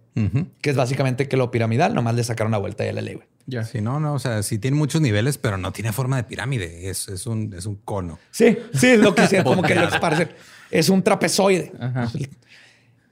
que 0.61 0.71
es 0.71 0.77
básicamente 0.77 1.29
que 1.29 1.37
lo 1.37 1.51
piramidal 1.51 1.95
nomás 1.95 2.15
le 2.15 2.25
sacaron 2.25 2.51
la 2.53 2.59
vuelta 2.59 2.85
ya 2.85 2.93
la 2.93 3.01
ley. 3.01 3.15
güey. 3.15 3.27
Ya. 3.47 3.65
Sí, 3.65 3.81
no, 3.81 3.99
no, 4.01 4.15
o 4.15 4.19
sea, 4.19 4.43
sí 4.43 4.59
tiene 4.59 4.77
muchos 4.77 5.01
niveles, 5.01 5.39
pero 5.39 5.57
no 5.57 5.73
tiene 5.73 5.93
forma 5.93 6.17
de 6.17 6.25
pirámide. 6.25 6.89
Es, 6.91 7.09
es, 7.09 7.27
un, 7.27 7.53
es 7.55 7.67
un 7.67 7.77
cono. 7.77 8.19
Sí, 8.31 8.57
sí, 8.75 8.89
es 8.89 9.01
lo 9.01 9.15
que 9.15 9.25
hicieron, 9.25 9.45
como 9.47 9.63
que 9.63 9.75
lo 9.75 9.89
esparcen. 9.89 10.29
Es 10.71 10.89
un 10.89 11.03
trapezoide. 11.03 11.73
Ajá. 11.81 12.11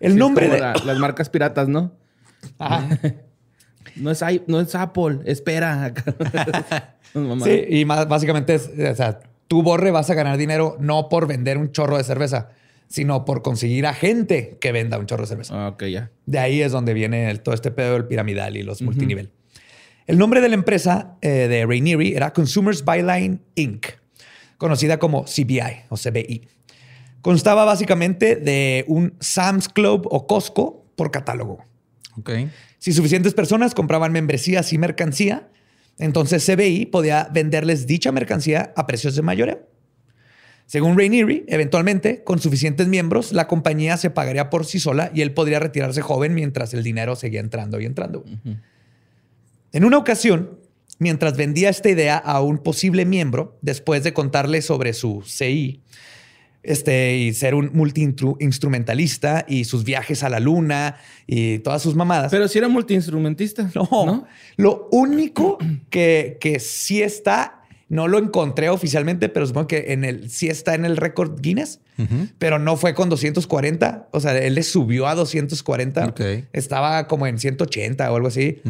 El 0.00 0.12
Sí, 0.12 0.18
nombre 0.18 0.48
de. 0.48 0.60
la- 0.60 0.74
las 0.84 0.98
marcas 0.98 1.28
piratas, 1.28 1.66
¿no? 1.68 1.92
Ajá. 2.58 2.88
No 4.00 4.10
es, 4.10 4.22
no 4.46 4.60
es 4.60 4.74
Apple, 4.74 5.20
espera. 5.24 5.92
Sí, 7.44 7.64
y 7.70 7.84
más 7.86 8.06
básicamente 8.06 8.54
es, 8.54 8.68
o 8.68 8.94
sea, 8.94 9.20
tú 9.48 9.62
borre 9.62 9.90
vas 9.90 10.10
a 10.10 10.14
ganar 10.14 10.36
dinero 10.36 10.76
no 10.78 11.08
por 11.08 11.26
vender 11.26 11.56
un 11.56 11.72
chorro 11.72 11.96
de 11.96 12.04
cerveza, 12.04 12.50
sino 12.86 13.24
por 13.24 13.40
conseguir 13.42 13.86
a 13.86 13.94
gente 13.94 14.58
que 14.60 14.72
venda 14.72 14.98
un 14.98 15.06
chorro 15.06 15.22
de 15.22 15.28
cerveza. 15.28 15.54
Ah, 15.66 15.68
ok, 15.68 15.84
ya. 15.84 16.10
De 16.26 16.38
ahí 16.38 16.60
es 16.60 16.70
donde 16.72 16.92
viene 16.94 17.30
el- 17.30 17.40
todo 17.40 17.54
este 17.54 17.70
pedo 17.70 17.94
del 17.94 18.04
piramidal 18.06 18.56
y 18.58 18.62
los 18.62 18.82
multinivel. 18.82 19.30
El 20.06 20.18
nombre 20.18 20.40
de 20.42 20.48
la 20.50 20.54
empresa 20.54 21.16
eh, 21.22 21.28
de 21.48 21.64
Rainieri 21.66 22.14
era 22.14 22.32
Consumers 22.32 22.84
Byline 22.84 23.40
Inc., 23.54 23.86
conocida 24.58 24.98
como 24.98 25.24
CBI 25.24 25.84
o 25.88 25.96
CBI. 25.96 26.46
Constaba 27.22 27.64
básicamente 27.64 28.36
de 28.36 28.84
un 28.86 29.14
Sam's 29.20 29.68
Club 29.68 30.06
o 30.10 30.26
Costco 30.26 30.84
por 30.94 31.10
catálogo. 31.10 31.64
Ok. 32.18 32.30
Si 32.78 32.92
suficientes 32.92 33.34
personas 33.34 33.74
compraban 33.74 34.12
membresías 34.12 34.72
y 34.72 34.78
mercancía, 34.78 35.48
entonces 35.98 36.46
CBI 36.46 36.86
podía 36.86 37.28
venderles 37.32 37.86
dicha 37.86 38.12
mercancía 38.12 38.72
a 38.76 38.86
precios 38.86 39.16
de 39.16 39.22
mayoreo. 39.22 39.68
Según 40.66 40.98
Rainieri, 40.98 41.44
eventualmente, 41.48 42.22
con 42.24 42.40
suficientes 42.40 42.88
miembros, 42.88 43.32
la 43.32 43.48
compañía 43.48 43.96
se 43.96 44.10
pagaría 44.10 44.50
por 44.50 44.66
sí 44.66 44.78
sola 44.78 45.10
y 45.14 45.22
él 45.22 45.32
podría 45.32 45.58
retirarse 45.58 46.02
joven 46.02 46.34
mientras 46.34 46.74
el 46.74 46.84
dinero 46.84 47.16
seguía 47.16 47.40
entrando 47.40 47.80
y 47.80 47.86
entrando. 47.86 48.22
En 49.72 49.84
una 49.84 49.96
ocasión, 49.96 50.58
mientras 50.98 51.38
vendía 51.38 51.70
esta 51.70 51.88
idea 51.88 52.18
a 52.18 52.42
un 52.42 52.58
posible 52.58 53.06
miembro, 53.06 53.58
después 53.62 54.04
de 54.04 54.12
contarle 54.12 54.60
sobre 54.60 54.92
su 54.92 55.22
CI, 55.26 55.82
este, 56.68 57.16
y 57.16 57.32
ser 57.32 57.54
un 57.54 57.70
multi-instrumentalista 57.72 59.46
y 59.48 59.64
sus 59.64 59.84
viajes 59.84 60.22
a 60.22 60.28
la 60.28 60.38
luna 60.38 60.96
y 61.26 61.60
todas 61.60 61.80
sus 61.80 61.94
mamadas. 61.94 62.30
Pero 62.30 62.46
si 62.46 62.58
era 62.58 62.68
multi-instrumentista. 62.68 63.70
No, 63.74 64.26
Lo 64.56 64.88
único 64.92 65.58
que, 65.88 66.36
que 66.40 66.60
sí 66.60 67.02
está, 67.02 67.62
no 67.88 68.06
lo 68.06 68.18
encontré 68.18 68.68
oficialmente, 68.68 69.30
pero 69.30 69.46
supongo 69.46 69.66
que 69.68 69.92
en 69.92 70.04
el, 70.04 70.30
sí 70.30 70.48
está 70.48 70.74
en 70.74 70.84
el 70.84 70.98
récord 70.98 71.40
Guinness, 71.40 71.80
pero 72.38 72.58
no 72.58 72.76
fue 72.76 72.94
con 72.94 73.08
240. 73.08 74.08
O 74.12 74.20
sea, 74.20 74.36
él 74.36 74.54
le 74.54 74.62
subió 74.62 75.06
a 75.06 75.14
240. 75.14 76.14
Estaba 76.52 77.06
como 77.08 77.26
en 77.26 77.38
180 77.38 78.12
o 78.12 78.16
algo 78.16 78.28
así. 78.28 78.60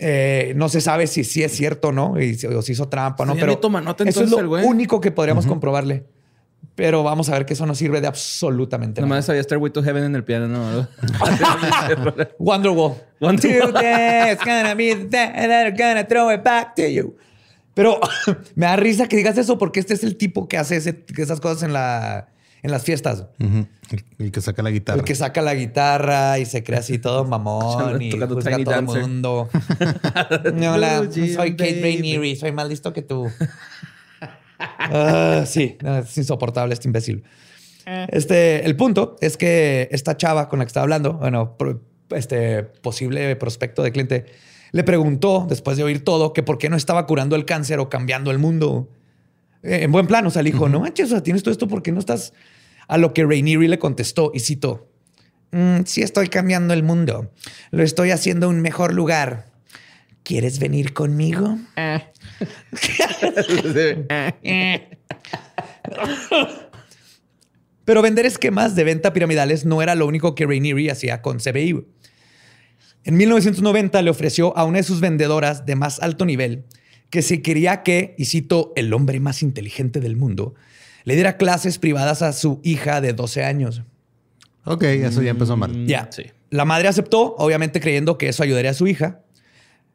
Eh, 0.00 0.52
no 0.56 0.68
se 0.68 0.80
sabe 0.80 1.06
si 1.06 1.22
sí 1.22 1.44
es 1.44 1.52
cierto 1.52 1.88
o 1.88 1.92
no, 1.92 2.20
y, 2.20 2.36
o 2.46 2.62
si 2.62 2.72
hizo 2.72 2.88
trampa 2.88 3.22
o 3.22 3.26
no, 3.26 3.34
pero 3.36 3.60
eso 4.04 4.24
es 4.24 4.30
lo 4.30 4.50
único 4.66 5.00
que 5.00 5.12
podríamos 5.12 5.46
comprobarle. 5.46 6.04
Pero 6.74 7.02
vamos 7.02 7.28
a 7.28 7.32
ver 7.32 7.44
que 7.44 7.52
eso 7.52 7.66
no 7.66 7.74
sirve 7.74 8.00
de 8.00 8.06
absolutamente 8.06 9.00
nada. 9.00 9.08
Nomás 9.08 9.26
sabía 9.26 9.42
Stairway 9.42 9.70
to 9.70 9.82
Heaven 9.82 10.04
en 10.04 10.14
el 10.14 10.24
piano, 10.24 10.48
¿no? 10.48 10.88
Wonderwall. 12.38 12.94
Wonderwall. 13.20 13.72
gonna 13.72 14.74
be 14.74 14.94
the 14.94 15.74
gonna 15.76 16.04
throw 16.06 16.32
it 16.32 16.42
back 16.42 16.74
to 16.76 16.86
you. 16.86 17.16
Pero 17.74 18.00
me 18.54 18.66
da 18.66 18.76
risa 18.76 19.08
que 19.08 19.16
digas 19.16 19.38
eso 19.38 19.58
porque 19.58 19.80
este 19.80 19.94
es 19.94 20.04
el 20.04 20.16
tipo 20.16 20.48
que 20.48 20.58
hace 20.58 20.76
esas 20.76 21.40
cosas 21.40 21.62
en, 21.62 21.72
la, 21.72 22.28
en 22.62 22.70
las 22.70 22.82
fiestas. 22.82 23.26
El 24.18 24.30
que 24.30 24.40
saca 24.40 24.62
la 24.62 24.70
guitarra. 24.70 24.98
El 24.98 25.04
que 25.04 25.14
saca 25.14 25.42
la 25.42 25.54
guitarra 25.54 26.38
y 26.38 26.46
se 26.46 26.62
crea 26.62 26.80
así 26.80 26.98
todo 26.98 27.24
mamón 27.24 28.00
y 28.00 28.12
juzga 28.12 28.56
a 28.56 28.64
todo 28.64 28.74
el 28.74 28.82
mundo. 28.84 29.48
Hola, 30.72 31.08
soy 31.10 31.56
Kate 31.56 31.80
Rainieri, 31.82 32.36
soy 32.36 32.52
más 32.52 32.68
listo 32.68 32.92
que 32.92 33.02
tú. 33.02 33.30
Ah, 34.60 35.44
sí, 35.46 35.76
es 35.82 36.18
insoportable 36.18 36.74
este 36.74 36.88
imbécil. 36.88 37.24
Eh. 37.86 38.06
Este, 38.10 38.64
el 38.64 38.76
punto 38.76 39.16
es 39.20 39.36
que 39.36 39.88
esta 39.90 40.16
chava 40.16 40.48
con 40.48 40.58
la 40.58 40.64
que 40.64 40.68
estaba 40.68 40.84
hablando, 40.84 41.14
bueno, 41.14 41.56
este 42.10 42.62
posible 42.62 43.36
prospecto 43.36 43.82
de 43.82 43.92
cliente, 43.92 44.26
le 44.72 44.84
preguntó, 44.84 45.46
después 45.48 45.76
de 45.76 45.84
oír 45.84 46.04
todo, 46.04 46.32
que 46.32 46.42
por 46.42 46.58
qué 46.58 46.68
no 46.68 46.76
estaba 46.76 47.06
curando 47.06 47.36
el 47.36 47.44
cáncer 47.44 47.80
o 47.80 47.88
cambiando 47.88 48.30
el 48.30 48.38
mundo. 48.38 48.88
Eh, 49.62 49.80
en 49.82 49.92
buen 49.92 50.06
plano, 50.06 50.28
o 50.28 50.30
sea, 50.30 50.42
le 50.42 50.52
dijo, 50.52 50.68
no 50.68 50.80
manches, 50.80 51.06
o 51.06 51.10
sea, 51.10 51.22
tienes 51.22 51.42
todo 51.42 51.52
esto, 51.52 51.68
¿por 51.68 51.82
qué 51.82 51.92
no 51.92 51.98
estás? 51.98 52.32
A 52.88 52.98
lo 52.98 53.12
que 53.12 53.24
Rainieri 53.24 53.68
le 53.68 53.78
contestó 53.78 54.30
y 54.34 54.40
citó, 54.40 54.88
mm, 55.52 55.80
sí 55.84 56.02
estoy 56.02 56.28
cambiando 56.28 56.74
el 56.74 56.82
mundo, 56.82 57.30
lo 57.70 57.82
estoy 57.82 58.10
haciendo 58.10 58.48
un 58.48 58.60
mejor 58.60 58.94
lugar. 58.94 59.49
¿Quieres 60.22 60.58
venir 60.58 60.92
conmigo? 60.92 61.58
Eh. 61.76 62.04
Pero 67.84 68.02
vender 68.02 68.26
esquemas 68.26 68.76
de 68.76 68.84
venta 68.84 69.12
piramidales 69.12 69.64
no 69.64 69.82
era 69.82 69.94
lo 69.94 70.06
único 70.06 70.34
que 70.34 70.46
Rainieri 70.46 70.90
hacía 70.90 71.22
con 71.22 71.38
CBI. 71.38 71.84
En 73.04 73.16
1990 73.16 74.02
le 74.02 74.10
ofreció 74.10 74.56
a 74.56 74.64
una 74.64 74.78
de 74.78 74.84
sus 74.84 75.00
vendedoras 75.00 75.66
de 75.66 75.74
más 75.74 76.00
alto 76.00 76.26
nivel 76.26 76.64
que 77.10 77.22
si 77.22 77.42
quería 77.42 77.82
que, 77.82 78.14
y 78.16 78.26
cito, 78.26 78.72
el 78.76 78.94
hombre 78.94 79.20
más 79.20 79.42
inteligente 79.42 80.00
del 80.00 80.16
mundo, 80.16 80.54
le 81.04 81.14
diera 81.14 81.36
clases 81.36 81.78
privadas 81.78 82.22
a 82.22 82.32
su 82.32 82.60
hija 82.62 83.00
de 83.00 83.12
12 83.12 83.44
años. 83.44 83.82
Ok, 84.64 84.84
eso 84.84 85.22
ya 85.22 85.30
empezó 85.30 85.56
mal. 85.56 85.86
Ya. 85.86 86.08
Sí. 86.12 86.24
La 86.50 86.64
madre 86.64 86.88
aceptó, 86.88 87.34
obviamente 87.36 87.80
creyendo 87.80 88.16
que 88.16 88.28
eso 88.28 88.42
ayudaría 88.42 88.70
a 88.70 88.74
su 88.74 88.86
hija. 88.86 89.20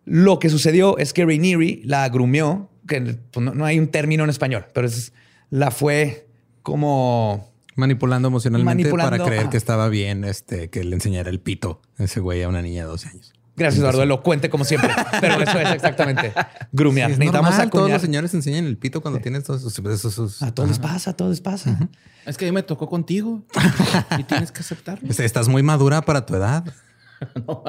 Lo 0.05 0.39
que 0.39 0.49
sucedió 0.49 0.97
es 0.97 1.13
que 1.13 1.25
Rainieri 1.25 1.81
la 1.83 2.07
grumeó, 2.09 2.69
que 2.87 3.17
pues, 3.31 3.55
no, 3.55 3.65
hay 3.65 3.79
un 3.79 3.87
término 3.87 4.23
en 4.23 4.29
español, 4.29 4.65
pero 4.73 4.87
es, 4.87 5.13
la 5.49 5.71
fue 5.71 6.27
como 6.61 7.51
manipulando 7.75 8.27
emocionalmente 8.27 8.89
para 8.89 9.17
creer 9.19 9.49
que 9.49 9.57
estaba 9.57 9.89
bien 9.89 10.23
este, 10.23 10.69
que 10.69 10.83
le 10.83 10.95
enseñara 10.95 11.29
el 11.29 11.39
pito 11.39 11.81
a 11.97 12.03
ese 12.03 12.19
güey 12.19 12.43
a 12.43 12.47
una 12.47 12.61
niña 12.61 12.83
de 12.83 12.89
12 12.89 13.09
años. 13.09 13.33
Gracias, 13.57 13.79
Eduardo. 13.79 14.03
Elocuente 14.03 14.49
como 14.49 14.65
siempre. 14.65 14.91
Pero 15.21 15.41
eso 15.41 15.59
es 15.59 15.71
exactamente 15.71 16.33
grumear. 16.73 17.09
Necesitamos 17.09 17.51
normal, 17.51 17.69
Todos 17.69 17.89
los 17.89 18.01
señores 18.01 18.33
enseñan 18.33 18.65
el 18.65 18.77
pito 18.77 19.01
cuando 19.01 19.19
tienes 19.21 19.45
todos 19.45 19.65
esos. 19.65 20.41
A 20.41 20.53
todos 20.53 20.69
les 20.69 20.79
pasa, 20.79 21.11
a 21.11 21.13
todos 21.15 21.31
les 21.31 21.41
pasa. 21.41 21.89
Es 22.25 22.37
que 22.37 22.45
a 22.45 22.49
mí 22.49 22.53
me 22.53 22.63
tocó 22.63 22.89
contigo 22.89 23.43
y 24.17 24.23
tienes 24.23 24.51
que 24.51 24.59
aceptarlo. 24.59 25.09
Estás 25.09 25.47
muy 25.47 25.63
madura 25.63 26.01
para 26.01 26.25
tu 26.25 26.35
edad. 26.35 26.65
no. 27.47 27.63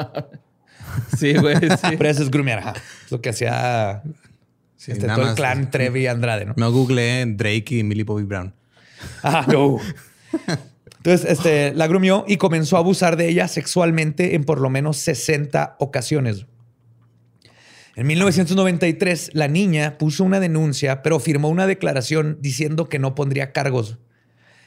Sí, 1.18 1.34
güey. 1.34 1.56
Sí. 1.56 1.88
Pero 1.98 2.08
eso 2.08 2.22
es 2.22 2.30
grumear. 2.30 2.74
Lo 3.10 3.20
que 3.20 3.30
hacía 3.30 4.02
este, 4.86 5.06
todo 5.06 5.30
el 5.30 5.34
clan 5.34 5.70
Trevi 5.70 6.02
y 6.02 6.06
Andrade, 6.06 6.44
¿no? 6.44 6.54
No 6.56 6.70
googleé 6.70 7.26
Drake 7.26 7.76
y 7.76 7.82
Millie 7.82 8.04
Bobby 8.04 8.24
Brown. 8.24 8.54
Ah, 9.22 9.44
no. 9.46 9.78
Entonces, 10.96 11.30
este, 11.30 11.74
la 11.74 11.86
grumió 11.86 12.24
y 12.26 12.38
comenzó 12.38 12.76
a 12.76 12.80
abusar 12.80 13.16
de 13.16 13.28
ella 13.28 13.46
sexualmente 13.46 14.34
en 14.34 14.44
por 14.44 14.60
lo 14.60 14.70
menos 14.70 14.96
60 14.96 15.76
ocasiones. 15.78 16.46
En 17.94 18.06
1993, 18.06 19.30
la 19.34 19.48
niña 19.48 19.98
puso 19.98 20.24
una 20.24 20.40
denuncia, 20.40 21.02
pero 21.02 21.20
firmó 21.20 21.48
una 21.48 21.66
declaración 21.66 22.38
diciendo 22.40 22.88
que 22.88 22.98
no 22.98 23.14
pondría 23.14 23.52
cargos. 23.52 23.98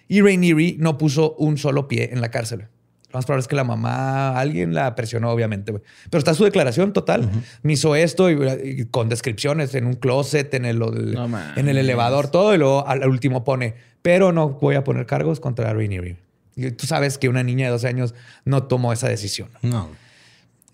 Y 0.07 0.21
Rainieri 0.21 0.77
no 0.79 0.97
puso 0.97 1.35
un 1.35 1.57
solo 1.57 1.87
pie 1.87 2.09
en 2.11 2.21
la 2.21 2.31
cárcel. 2.31 2.67
Lo 3.11 3.17
más 3.17 3.25
probable 3.25 3.41
es 3.41 3.47
que 3.47 3.55
la 3.55 3.63
mamá, 3.63 4.39
alguien 4.39 4.73
la 4.73 4.93
presionó, 4.95 5.31
obviamente. 5.31 5.73
Pero 5.73 6.19
está 6.19 6.35
su 6.35 6.43
declaración 6.43 6.93
total. 6.93 7.27
Me 7.63 7.73
hizo 7.73 7.95
esto 7.95 8.29
y, 8.29 8.85
con 8.91 9.09
descripciones 9.09 9.73
en 9.73 9.87
un 9.87 9.93
closet, 9.93 10.53
en 10.53 10.65
el, 10.65 10.81
en 11.55 11.69
el 11.69 11.77
elevador, 11.77 12.29
todo. 12.29 12.53
Y 12.53 12.59
luego 12.59 12.87
al, 12.87 13.07
último 13.09 13.43
pone, 13.43 13.73
pero 14.03 14.31
no 14.31 14.49
voy 14.49 14.75
a 14.75 14.83
poner 14.83 15.07
cargos 15.07 15.39
contra 15.39 15.73
Rainieri. 15.73 16.17
Y 16.55 16.69
tú 16.71 16.85
sabes 16.85 17.17
que 17.17 17.29
una 17.29 17.41
niña 17.41 17.65
de 17.65 17.71
12 17.71 17.87
años 17.87 18.15
no 18.45 18.63
tomó 18.63 18.93
esa 18.93 19.09
decisión. 19.09 19.49
No. 19.63 19.89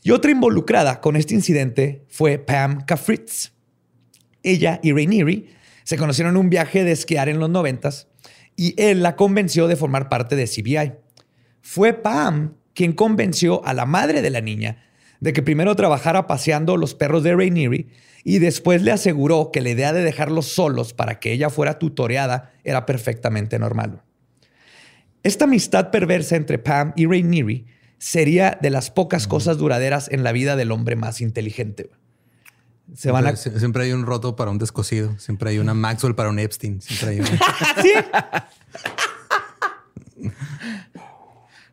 Y 0.03 0.11
otra 0.11 0.31
involucrada 0.31 0.99
con 0.99 1.15
este 1.15 1.35
incidente 1.35 2.03
fue 2.09 2.37
Pam 2.37 2.85
Kafritz. 2.85 3.53
Ella 4.43 4.79
y 4.83 4.91
Rainieri 4.91 5.49
se 5.85 5.97
conocieron 5.97 6.35
en 6.35 6.41
un 6.41 6.49
viaje 6.49 6.83
de 6.83 6.91
esquiar 6.91 7.29
en 7.29 7.39
los 7.39 7.49
noventas 7.49 8.07
y 8.57 8.73
él 8.81 9.03
la 9.03 9.15
convenció 9.15 9.67
de 9.67 9.75
formar 9.75 10.09
parte 10.09 10.35
de 10.35 10.47
CBI. 10.47 11.04
Fue 11.67 11.93
Pam 11.93 12.53
quien 12.75 12.93
convenció 12.93 13.65
a 13.65 13.73
la 13.73 13.87
madre 13.87 14.21
de 14.21 14.29
la 14.29 14.39
niña 14.39 14.83
de 15.19 15.33
que 15.33 15.41
primero 15.41 15.75
trabajara 15.75 16.27
paseando 16.27 16.77
los 16.77 16.93
perros 16.93 17.23
de 17.23 17.35
Rainieri 17.35 17.89
y 18.23 18.37
después 18.37 18.83
le 18.83 18.91
aseguró 18.91 19.49
que 19.51 19.61
la 19.61 19.71
idea 19.71 19.91
de 19.91 20.03
dejarlos 20.03 20.45
solos 20.45 20.93
para 20.93 21.19
que 21.19 21.31
ella 21.31 21.49
fuera 21.49 21.79
tutoreada 21.79 22.53
era 22.63 22.85
perfectamente 22.85 23.57
normal. 23.57 24.03
Esta 25.23 25.45
amistad 25.45 25.89
perversa 25.89 26.35
entre 26.35 26.59
Pam 26.59 26.93
y 26.95 27.07
Rainieri 27.07 27.65
sería 27.97 28.59
de 28.61 28.69
las 28.69 28.91
pocas 28.91 29.25
cosas 29.25 29.57
duraderas 29.57 30.07
en 30.11 30.23
la 30.23 30.33
vida 30.33 30.55
del 30.55 30.71
hombre 30.71 30.95
más 30.95 31.19
inteligente. 31.19 31.89
Se 32.93 33.09
van 33.09 33.25
a... 33.25 33.35
Siempre 33.35 33.85
hay 33.85 33.91
un 33.91 34.05
roto 34.05 34.35
para 34.35 34.51
un 34.51 34.59
descosido. 34.59 35.17
Siempre 35.17 35.49
hay 35.49 35.57
una 35.57 35.73
Maxwell 35.73 36.13
para 36.13 36.29
un 36.29 36.37
Epstein. 36.37 36.79
Siempre 36.79 37.09
hay 37.09 37.21
¿Sí? 37.81 37.91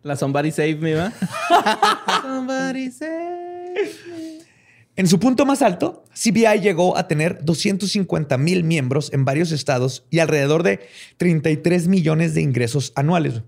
La 0.02 0.16
Somebody 0.16 0.50
Save 0.50 0.76
Me, 0.76 0.94
¿va? 0.94 1.12
somebody 2.22 2.90
Save. 2.90 4.42
En 4.94 5.08
su 5.08 5.18
punto 5.18 5.46
más 5.46 5.62
alto, 5.62 6.04
CBI 6.12 6.60
llegó 6.60 6.98
a 6.98 7.08
tener 7.08 7.42
250 7.42 8.36
mil 8.36 8.62
miembros 8.62 9.10
en 9.12 9.24
varios 9.24 9.50
estados 9.50 10.04
y 10.10 10.18
alrededor 10.18 10.62
de 10.64 10.80
33 11.16 11.88
millones 11.88 12.34
de 12.34 12.42
ingresos 12.42 12.92
anuales. 12.94 13.42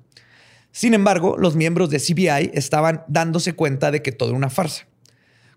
Sin 0.73 0.95
embargo, 0.95 1.37
los 1.39 1.55
miembros 1.55 1.91
de 1.91 1.99
CBI 1.99 2.51
estaban 2.55 3.05
dándose 3.09 3.53
cuenta 3.53 3.91
de 3.91 4.01
que 4.01 4.13
todo 4.13 4.31
era 4.31 4.39
una 4.39 4.49
farsa. 4.49 4.87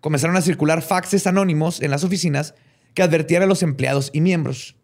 Comenzaron 0.02 0.36
a 0.36 0.42
circular 0.42 0.82
faxes 0.82 1.26
anónimos 1.26 1.82
en 1.82 1.92
las 1.92 2.04
oficinas 2.04 2.54
que 2.94 3.02
advertían 3.02 3.44
a 3.44 3.48
los 3.48 3.64
empleados 3.64 4.10
y 4.14 4.22
miembros. 4.22 4.76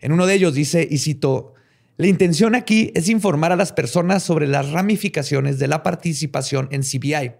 En 0.00 0.12
uno 0.12 0.26
de 0.26 0.34
ellos 0.34 0.54
dice, 0.54 0.86
y 0.90 0.98
cito, 0.98 1.51
la 1.98 2.06
intención 2.06 2.54
aquí 2.54 2.90
es 2.94 3.08
informar 3.08 3.52
a 3.52 3.56
las 3.56 3.72
personas 3.72 4.22
sobre 4.22 4.46
las 4.46 4.70
ramificaciones 4.70 5.58
de 5.58 5.68
la 5.68 5.82
participación 5.82 6.68
en 6.70 6.82
CBI. 6.82 7.32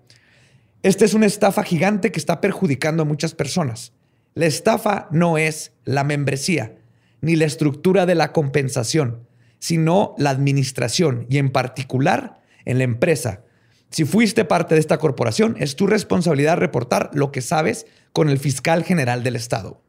Esta 0.82 1.04
es 1.04 1.14
una 1.14 1.26
estafa 1.26 1.62
gigante 1.62 2.12
que 2.12 2.18
está 2.18 2.40
perjudicando 2.40 3.02
a 3.02 3.06
muchas 3.06 3.34
personas. 3.34 3.92
La 4.34 4.46
estafa 4.46 5.08
no 5.10 5.38
es 5.38 5.72
la 5.84 6.04
membresía 6.04 6.76
ni 7.22 7.36
la 7.36 7.46
estructura 7.46 8.04
de 8.04 8.14
la 8.14 8.32
compensación, 8.32 9.26
sino 9.58 10.14
la 10.18 10.30
administración 10.30 11.26
y 11.30 11.38
en 11.38 11.50
particular 11.50 12.40
en 12.64 12.78
la 12.78 12.84
empresa, 12.84 13.44
Si 13.90 14.06
fuiste 14.06 14.46
parte 14.46 14.74
de 14.74 14.80
esta 14.80 14.96
corporación, 14.96 15.54
es 15.58 15.76
tu 15.76 15.86
responsabilidad 15.86 16.56
reportar 16.56 17.10
lo 17.12 17.30
que 17.30 17.42
sabes 17.42 17.84
con 18.14 18.30
el 18.30 18.38
fiscal 18.38 18.84
general 18.84 19.22
del 19.22 19.36
estado. 19.36 19.82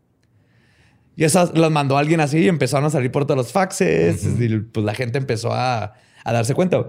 Y 1.16 1.24
esas 1.24 1.56
las 1.58 1.72
mandó 1.72 1.98
alguien 1.98 2.20
así 2.22 2.40
y 2.40 2.48
empezaron 2.48 2.86
a 2.86 2.90
salir 2.90 3.12
por 3.12 3.26
todos 3.26 3.38
los 3.38 3.52
faxes. 3.52 4.26
Y 4.40 4.60
pues 4.60 4.86
la 4.86 4.96
gente 4.96 5.18
empezó 5.18 5.54
a, 5.54 5.94
a 6.24 6.34
darse 6.34 6.54
cuenta. 6.56 6.88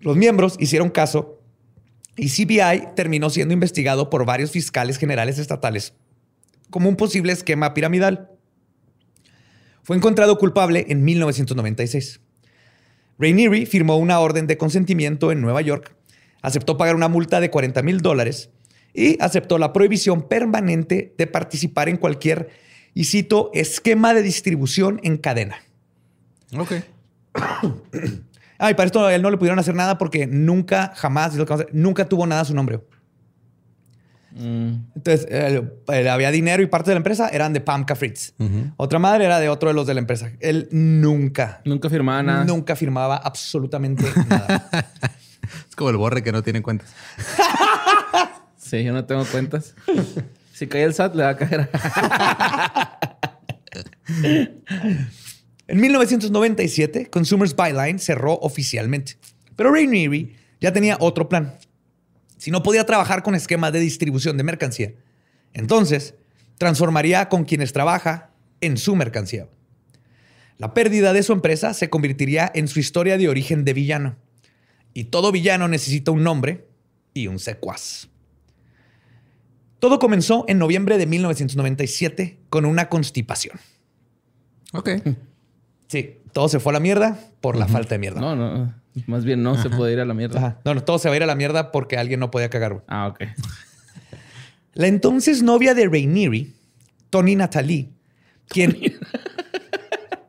Los 0.00 0.16
miembros 0.16 0.56
hicieron 0.58 0.90
caso 0.90 1.40
y 2.16 2.28
CBI 2.28 2.94
terminó 2.96 3.30
siendo 3.30 3.54
investigado 3.54 4.10
por 4.10 4.24
varios 4.24 4.50
fiscales 4.50 4.96
generales 4.96 5.38
estatales 5.38 5.94
como 6.70 6.88
un 6.88 6.96
posible 6.96 7.32
esquema 7.32 7.74
piramidal. 7.74 8.30
Fue 9.82 9.96
encontrado 9.96 10.38
culpable 10.38 10.86
en 10.88 11.04
1996. 11.04 12.20
Rainieri 13.18 13.66
firmó 13.66 13.96
una 13.96 14.20
orden 14.20 14.46
de 14.46 14.58
consentimiento 14.58 15.32
en 15.32 15.40
Nueva 15.40 15.60
York, 15.60 15.94
aceptó 16.42 16.76
pagar 16.76 16.94
una 16.94 17.08
multa 17.08 17.40
de 17.40 17.50
40 17.50 17.82
mil 17.82 18.00
dólares 18.00 18.50
y 18.94 19.20
aceptó 19.22 19.58
la 19.58 19.72
prohibición 19.72 20.28
permanente 20.28 21.14
de 21.16 21.26
participar 21.26 21.88
en 21.88 21.96
cualquier, 21.96 22.50
y 22.98 23.04
cito, 23.04 23.52
esquema 23.54 24.12
de 24.12 24.22
distribución 24.22 24.98
en 25.04 25.18
cadena. 25.18 25.58
Ok. 26.56 26.72
Ah, 28.60 28.72
y 28.72 28.74
para 28.74 28.86
esto 28.86 29.06
a 29.06 29.14
él 29.14 29.22
no 29.22 29.30
le 29.30 29.36
pudieron 29.36 29.60
hacer 29.60 29.76
nada 29.76 29.98
porque 29.98 30.26
nunca, 30.26 30.92
jamás, 30.96 31.32
nunca 31.70 32.08
tuvo 32.08 32.26
nada 32.26 32.40
a 32.40 32.44
su 32.44 32.56
nombre. 32.56 32.80
Mm. 34.32 34.72
Entonces, 34.96 35.28
había 35.86 36.32
dinero 36.32 36.60
y 36.60 36.66
parte 36.66 36.90
de 36.90 36.96
la 36.96 36.98
empresa 36.98 37.28
eran 37.28 37.52
de 37.52 37.60
Pamka 37.60 37.94
Fritz. 37.94 38.34
Otra 38.76 38.98
madre 38.98 39.26
era 39.26 39.38
de 39.38 39.48
otro 39.48 39.68
de 39.68 39.76
los 39.76 39.86
de 39.86 39.94
la 39.94 40.00
empresa. 40.00 40.32
Él 40.40 40.66
nunca. 40.72 41.60
Nunca 41.64 41.88
firmaba 41.88 42.20
nada. 42.24 42.44
Nunca 42.46 42.74
firmaba 42.74 43.16
absolutamente 43.18 44.04
nada. 44.28 44.68
es 45.68 45.76
como 45.76 45.90
el 45.90 45.96
borre 45.98 46.24
que 46.24 46.32
no 46.32 46.42
tiene 46.42 46.60
cuentas. 46.60 46.92
sí, 48.56 48.82
yo 48.82 48.92
no 48.92 49.04
tengo 49.04 49.24
cuentas. 49.24 49.76
Si 50.58 50.66
cae 50.66 50.82
el 50.82 50.94
SAT, 50.94 51.14
le 51.14 51.22
va 51.22 51.28
a 51.30 51.36
caer. 51.36 51.70
en 55.68 55.80
1997, 55.80 57.10
Consumers 57.10 57.54
Byline 57.54 57.98
cerró 57.98 58.34
oficialmente. 58.34 59.16
Pero 59.54 59.72
Ray 59.72 60.36
ya 60.60 60.72
tenía 60.72 60.96
otro 61.00 61.28
plan 61.28 61.58
si 62.38 62.52
no 62.52 62.62
podía 62.62 62.86
trabajar 62.86 63.22
con 63.22 63.34
esquemas 63.34 63.72
de 63.72 63.80
distribución 63.80 64.36
de 64.36 64.44
mercancía, 64.44 64.94
entonces 65.52 66.14
transformaría 66.56 67.28
con 67.28 67.44
quienes 67.44 67.72
trabaja 67.72 68.30
en 68.60 68.78
su 68.78 68.96
mercancía. 68.96 69.48
La 70.56 70.72
pérdida 70.72 71.12
de 71.12 71.22
su 71.22 71.32
empresa 71.32 71.74
se 71.74 71.90
convertiría 71.90 72.50
en 72.54 72.68
su 72.68 72.80
historia 72.80 73.18
de 73.18 73.28
origen 73.28 73.64
de 73.64 73.74
villano. 73.74 74.16
Y 74.94 75.04
todo 75.04 75.30
villano 75.30 75.68
necesita 75.68 76.10
un 76.10 76.24
nombre 76.24 76.66
y 77.14 77.28
un 77.28 77.38
secuaz. 77.38 78.08
Todo 79.78 79.98
comenzó 79.98 80.44
en 80.48 80.58
noviembre 80.58 80.98
de 80.98 81.06
1997 81.06 82.38
con 82.50 82.64
una 82.64 82.88
constipación. 82.88 83.58
Ok. 84.72 84.90
Sí, 85.90 86.18
todo 86.34 86.50
se 86.50 86.60
fue 86.60 86.72
a 86.72 86.74
la 86.74 86.80
mierda 86.80 87.18
por 87.40 87.56
la 87.56 87.66
falta 87.66 87.94
de 87.94 87.98
mierda. 87.98 88.20
No, 88.20 88.36
no. 88.36 88.74
Más 89.06 89.24
bien 89.24 89.42
no 89.42 89.56
se 89.56 89.70
puede 89.70 89.94
ir 89.94 90.00
a 90.00 90.04
la 90.04 90.12
mierda. 90.12 90.60
No, 90.62 90.74
no, 90.74 90.84
todo 90.84 90.98
se 90.98 91.08
va 91.08 91.14
a 91.14 91.16
ir 91.16 91.22
a 91.22 91.26
la 91.26 91.34
mierda 91.34 91.72
porque 91.72 91.96
alguien 91.96 92.20
no 92.20 92.30
podía 92.30 92.50
cagar. 92.50 92.84
Ah, 92.88 93.06
ok. 93.08 93.22
La 94.74 94.86
entonces 94.86 95.42
novia 95.42 95.72
de 95.72 95.88
Rainieri, 95.88 96.54
Tony 97.08 97.36
Natalie, 97.36 97.88
quien. 98.48 98.76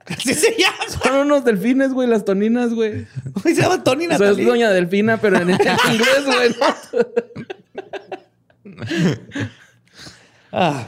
¿Así 0.06 0.34
se 0.34 0.56
llama? 0.58 0.78
Son 1.04 1.16
unos 1.16 1.44
delfines, 1.44 1.92
güey, 1.92 2.08
las 2.08 2.24
toninas, 2.24 2.74
güey. 2.74 3.06
Se 3.44 3.54
llama 3.54 3.84
Tony 3.84 4.08
Natalie. 4.08 4.32
O 4.32 4.36
sea, 4.36 4.42
es 4.44 4.48
doña 4.48 4.70
delfina, 4.70 5.18
pero 5.18 5.40
en 5.42 5.50
inglés, 5.50 6.26
güey. 6.26 6.56
ah. 10.52 10.88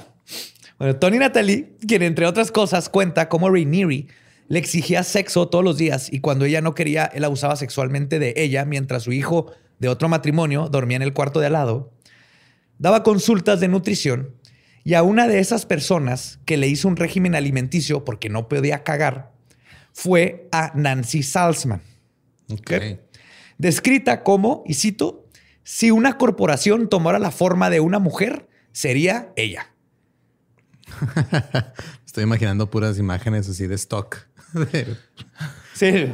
Bueno, 0.78 0.96
Tony 0.96 1.20
Natalie, 1.20 1.74
quien 1.88 2.02
entre 2.02 2.26
otras 2.26 2.52
cosas 2.52 2.90
cuenta 2.90 3.30
cómo 3.30 3.50
Rainieri 3.50 4.08
le 4.48 4.60
exigía 4.60 5.04
sexo 5.04 5.48
todos 5.48 5.64
los 5.64 5.78
días 5.78 6.12
y 6.12 6.20
cuando 6.20 6.46
ella 6.46 6.60
no 6.60 6.74
quería, 6.74 7.06
él 7.06 7.24
abusaba 7.24 7.56
sexualmente 7.56 8.20
de 8.20 8.34
ella 8.36 8.66
mientras 8.66 9.04
su 9.04 9.12
hijo 9.12 9.54
de 9.80 9.88
otro 9.88 10.10
matrimonio 10.10 10.70
dormía 10.70 10.98
en 10.98 11.04
el 11.04 11.14
cuarto 11.14 11.40
de 11.40 11.46
al 11.46 11.54
lado. 11.54 11.94
Daba 12.80 13.04
consultas 13.04 13.60
de 13.60 13.68
nutrición 13.68 14.36
y 14.84 14.96
a 14.96 15.04
una 15.04 15.28
de 15.28 15.40
esas 15.40 15.66
personas 15.66 16.40
que 16.46 16.58
le 16.58 16.68
hizo 16.68 16.88
un 16.88 16.98
régimen 16.98 17.36
alimenticio 17.36 18.04
porque 18.04 18.30
no 18.30 18.50
podía 18.50 18.84
cagar 18.84 19.32
fue 19.94 20.48
a 20.52 20.72
Nancy 20.76 21.24
Salzman. 21.24 21.82
Descrita 23.58 24.24
como, 24.24 24.64
y 24.66 24.74
cito, 24.74 25.21
si 25.64 25.92
una 25.92 26.18
corporación 26.18 26.90
tomara 26.90 27.20
la 27.20 27.32
forma 27.32 27.70
de 27.70 27.80
una 27.80 28.00
mujer, 28.00 28.48
sería 28.72 29.32
ella. 29.36 29.68
Estoy 32.06 32.24
imaginando 32.24 32.70
puras 32.70 32.98
imágenes 33.00 33.50
así 33.50 33.68
de 33.68 33.76
stock. 33.76 34.18
sí, 35.74 36.08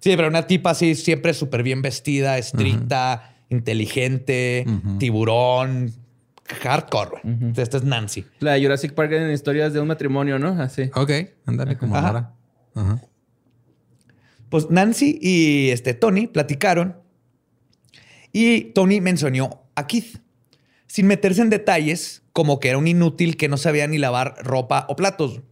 sí, 0.00 0.16
pero 0.16 0.28
una 0.28 0.46
tipa 0.46 0.70
así 0.70 0.94
siempre 0.94 1.34
súper 1.34 1.62
bien 1.62 1.82
vestida, 1.82 2.38
estricta, 2.38 3.34
inteligente, 3.50 4.66
tiburón, 4.98 5.92
hardcore. 6.62 7.20
Esta 7.56 7.76
es 7.76 7.84
Nancy. 7.84 8.24
La 8.40 8.52
de 8.52 8.62
Jurassic 8.62 8.94
Park 8.94 9.12
en 9.12 9.30
historias 9.30 9.72
de 9.72 9.80
un 9.80 9.88
matrimonio, 9.88 10.38
¿no? 10.38 10.60
Así. 10.62 10.90
Ok, 10.94 11.10
ándale 11.46 11.76
como 11.76 11.96
ahora. 11.96 12.32
Pues 14.48 14.70
Nancy 14.70 15.18
y 15.20 15.70
este 15.70 15.94
Tony 15.94 16.26
platicaron 16.26 17.01
y 18.32 18.72
Tony 18.72 19.00
mencionó 19.00 19.64
a 19.74 19.86
Keith, 19.86 20.18
sin 20.86 21.06
meterse 21.06 21.42
en 21.42 21.50
detalles, 21.50 22.22
como 22.32 22.60
que 22.60 22.68
era 22.68 22.78
un 22.78 22.88
inútil 22.88 23.36
que 23.36 23.48
no 23.48 23.56
sabía 23.56 23.86
ni 23.86 23.98
lavar 23.98 24.36
ropa 24.42 24.86
o 24.88 24.96
platos 24.96 25.42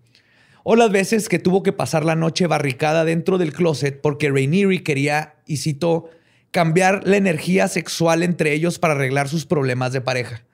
o 0.62 0.77
las 0.77 0.90
veces 0.90 1.29
que 1.29 1.38
tuvo 1.38 1.62
que 1.62 1.73
pasar 1.73 2.05
la 2.05 2.16
noche 2.16 2.47
barricada 2.47 3.05
dentro 3.05 3.38
del 3.38 3.53
closet 3.53 4.01
porque 4.01 4.31
Rainieri 4.31 4.81
quería, 4.81 5.35
y 5.47 5.59
citó, 5.59 6.11
cambiar 6.51 7.07
la 7.07 7.16
energía 7.16 7.69
sexual 7.69 8.23
entre 8.23 8.53
ellos 8.53 8.79
para 8.79 8.95
arreglar 8.95 9.29
sus 9.29 9.47
problemas 9.47 9.93
de 9.93 10.01
pareja. 10.01 10.45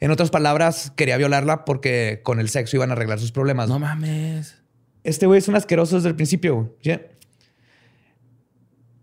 En 0.00 0.10
otras 0.10 0.30
palabras, 0.30 0.92
quería 0.96 1.16
violarla 1.16 1.64
porque 1.64 2.20
con 2.22 2.40
el 2.40 2.48
sexo 2.48 2.76
iban 2.76 2.90
a 2.90 2.92
arreglar 2.92 3.20
sus 3.20 3.32
problemas. 3.32 3.68
No 3.68 3.78
mames. 3.78 4.56
Este 5.02 5.26
güey 5.26 5.38
es 5.38 5.48
un 5.48 5.54
asqueroso 5.54 5.96
desde 5.96 6.08
el 6.08 6.16
principio. 6.16 6.76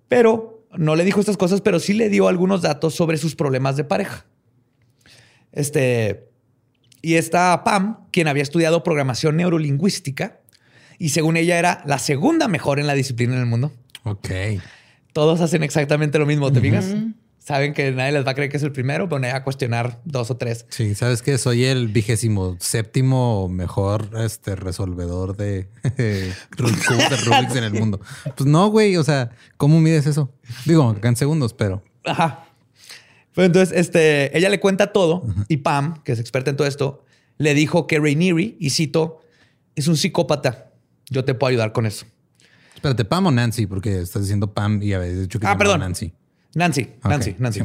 Pero 0.07 0.60
no 0.77 0.95
le 0.95 1.03
dijo 1.03 1.19
estas 1.19 1.37
cosas, 1.37 1.61
pero 1.61 1.79
sí 1.79 1.93
le 1.93 2.09
dio 2.09 2.27
algunos 2.27 2.61
datos 2.61 2.95
sobre 2.95 3.17
sus 3.17 3.35
problemas 3.35 3.77
de 3.77 3.83
pareja. 3.83 4.25
Este. 5.51 6.29
Y 7.01 7.15
esta 7.15 7.63
Pam, 7.63 8.05
quien 8.11 8.27
había 8.27 8.43
estudiado 8.43 8.83
programación 8.83 9.35
neurolingüística, 9.37 10.39
y 10.99 11.09
según 11.09 11.35
ella 11.35 11.57
era 11.57 11.81
la 11.85 11.97
segunda 11.97 12.47
mejor 12.47 12.79
en 12.79 12.85
la 12.85 12.93
disciplina 12.93 13.33
en 13.33 13.39
el 13.39 13.47
mundo. 13.47 13.71
Ok. 14.03 14.29
Todos 15.13 15.41
hacen 15.41 15.63
exactamente 15.63 16.19
lo 16.19 16.25
mismo, 16.25 16.51
¿te 16.51 16.61
fijas? 16.61 16.95
Saben 17.43 17.73
que 17.73 17.91
nadie 17.91 18.11
les 18.11 18.25
va 18.25 18.31
a 18.31 18.33
creer 18.35 18.51
que 18.51 18.57
es 18.57 18.63
el 18.63 18.71
primero, 18.71 19.09
pero 19.09 19.19
nadie 19.19 19.33
va 19.33 19.39
a 19.39 19.43
cuestionar 19.43 19.99
dos 20.05 20.29
o 20.29 20.37
tres. 20.37 20.67
Sí, 20.69 20.93
sabes 20.93 21.23
que 21.23 21.39
soy 21.39 21.65
el 21.65 21.87
vigésimo 21.87 22.55
séptimo 22.59 23.49
mejor 23.49 24.11
este 24.19 24.55
resolvedor 24.55 25.35
de 25.37 25.67
Rubik's 26.57 27.55
en 27.55 27.63
el 27.63 27.73
mundo. 27.73 27.99
Pues 28.37 28.47
no, 28.47 28.69
güey. 28.69 28.95
O 28.95 29.03
sea, 29.03 29.31
¿cómo 29.57 29.81
mides 29.81 30.05
eso? 30.05 30.31
Digo, 30.65 30.95
en 31.01 31.15
segundos, 31.15 31.53
pero. 31.53 31.83
Ajá. 32.05 32.45
Pues 33.33 33.47
entonces, 33.47 33.75
este, 33.75 34.37
ella 34.37 34.49
le 34.49 34.59
cuenta 34.59 34.93
todo 34.93 35.23
y 35.47 35.57
Pam, 35.57 36.03
que 36.03 36.11
es 36.11 36.19
experta 36.19 36.51
en 36.51 36.57
todo 36.57 36.67
esto, 36.67 37.05
le 37.37 37.53
dijo 37.55 37.87
que 37.87 37.97
Rainieri, 37.97 38.57
y 38.59 38.69
cito, 38.69 39.21
es 39.75 39.87
un 39.87 39.97
psicópata 39.97 40.71
yo 41.11 41.25
te 41.25 41.35
puedo 41.35 41.49
ayudar 41.49 41.73
con 41.73 41.85
eso. 41.85 42.05
Espérate, 42.73 43.05
Pam 43.05 43.27
o 43.27 43.31
Nancy, 43.31 43.67
porque 43.67 43.99
estás 43.99 44.23
diciendo 44.23 44.53
Pam 44.53 44.81
y 44.81 44.93
habéis 44.93 45.19
dicho 45.19 45.39
que 45.39 45.45
ah, 45.45 45.57
perdón. 45.57 45.81
Nancy. 45.81 46.13
Nancy, 46.55 46.89
Nancy, 47.03 47.35
Nancy. 47.37 47.61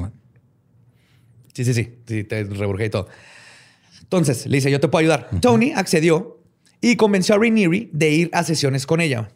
Sí, 1.52 1.64
sí, 1.64 1.74
sí, 1.74 1.98
sí, 2.06 2.24
te 2.24 2.44
reburgué 2.44 2.86
y 2.86 2.90
todo. 2.90 3.08
Entonces 4.02 4.46
le 4.46 4.58
dice, 4.58 4.70
yo 4.70 4.78
te 4.78 4.88
puedo 4.88 5.00
ayudar. 5.00 5.30
Tony 5.40 5.72
accedió 5.72 6.40
y 6.80 6.96
convenció 6.96 7.34
a 7.34 7.38
Rainieri 7.38 7.90
de 7.92 8.10
ir 8.10 8.30
a 8.32 8.44
sesiones 8.44 8.86
con 8.86 9.00
ella. 9.00 9.30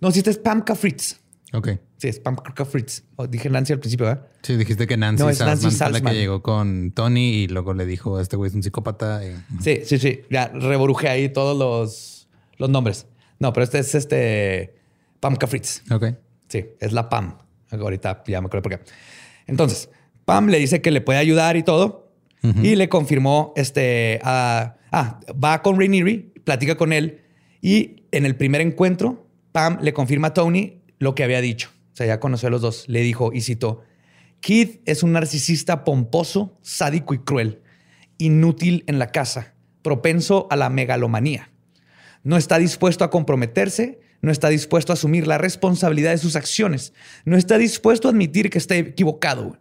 No, 0.00 0.10
si 0.10 0.18
esta 0.18 0.30
es 0.30 0.38
Pam 0.38 0.64
Fritz. 0.76 1.20
Ok. 1.52 1.70
Sí, 1.96 2.08
es 2.08 2.18
Pam 2.20 2.36
Fritz. 2.68 3.04
Oh, 3.16 3.26
dije 3.26 3.48
Nancy 3.48 3.72
al 3.72 3.78
principio, 3.78 4.06
¿verdad? 4.06 4.26
Sí, 4.42 4.56
dijiste 4.56 4.86
que 4.86 4.96
Nancy, 4.96 5.22
no, 5.22 5.30
es 5.30 5.40
Nancy 5.40 5.70
Salzman, 5.70 6.04
la 6.04 6.10
que 6.10 6.16
llegó 6.16 6.42
con 6.42 6.90
Tony 6.92 7.42
y 7.42 7.48
luego 7.48 7.74
le 7.74 7.86
dijo, 7.86 8.20
este 8.20 8.36
güey 8.36 8.48
es 8.48 8.54
un 8.54 8.62
psicópata. 8.62 9.20
Sí, 9.60 9.80
sí, 9.84 9.98
sí. 9.98 10.22
Ya 10.30 10.48
reborujé 10.48 11.08
ahí 11.08 11.28
todos 11.28 11.56
los, 11.56 12.28
los 12.58 12.68
nombres. 12.70 13.06
No, 13.38 13.52
pero 13.52 13.64
este 13.64 13.78
es 13.78 13.94
este 13.94 14.74
Pam 15.20 15.36
Fritz. 15.36 15.82
Ok. 15.90 16.06
Sí, 16.48 16.66
es 16.80 16.92
la 16.92 17.08
Pam. 17.08 17.38
Ahorita 17.80 18.22
ya 18.26 18.40
me 18.40 18.46
acuerdo 18.46 18.62
por 18.62 18.78
qué. 18.78 18.84
Entonces, 19.46 19.88
Pam 20.24 20.48
le 20.48 20.58
dice 20.58 20.80
que 20.80 20.90
le 20.90 21.00
puede 21.00 21.18
ayudar 21.18 21.56
y 21.56 21.62
todo. 21.62 22.12
Y 22.60 22.74
le 22.74 22.88
confirmó 22.88 23.52
este. 23.54 24.18
ah, 24.24 24.74
va 24.92 25.62
con 25.62 25.78
Rainieri, 25.78 26.32
platica 26.44 26.76
con 26.76 26.92
él. 26.92 27.20
Y 27.60 28.04
en 28.10 28.26
el 28.26 28.34
primer 28.34 28.60
encuentro, 28.60 29.28
Pam 29.52 29.78
le 29.80 29.92
confirma 29.92 30.28
a 30.28 30.34
Tony 30.34 30.82
lo 30.98 31.14
que 31.14 31.22
había 31.22 31.40
dicho. 31.40 31.70
O 31.92 31.96
sea, 31.96 32.06
ya 32.06 32.18
conoció 32.18 32.48
a 32.48 32.50
los 32.50 32.60
dos. 32.60 32.88
Le 32.88 33.00
dijo 33.02 33.32
y 33.32 33.42
citó: 33.42 33.82
Keith 34.40 34.80
es 34.86 35.04
un 35.04 35.12
narcisista 35.12 35.84
pomposo, 35.84 36.58
sádico 36.62 37.14
y 37.14 37.18
cruel, 37.18 37.62
inútil 38.18 38.82
en 38.88 38.98
la 38.98 39.12
casa, 39.12 39.54
propenso 39.82 40.48
a 40.50 40.56
la 40.56 40.68
megalomanía. 40.68 41.52
No 42.24 42.36
está 42.36 42.58
dispuesto 42.58 43.04
a 43.04 43.10
comprometerse, 43.10 44.00
no 44.22 44.30
está 44.30 44.48
dispuesto 44.48 44.92
a 44.92 44.94
asumir 44.94 45.26
la 45.26 45.36
responsabilidad 45.36 46.12
de 46.12 46.18
sus 46.18 46.36
acciones, 46.36 46.94
no 47.24 47.36
está 47.36 47.58
dispuesto 47.58 48.08
a 48.08 48.12
admitir 48.12 48.48
que 48.48 48.58
está 48.58 48.76
equivocado. 48.76 49.58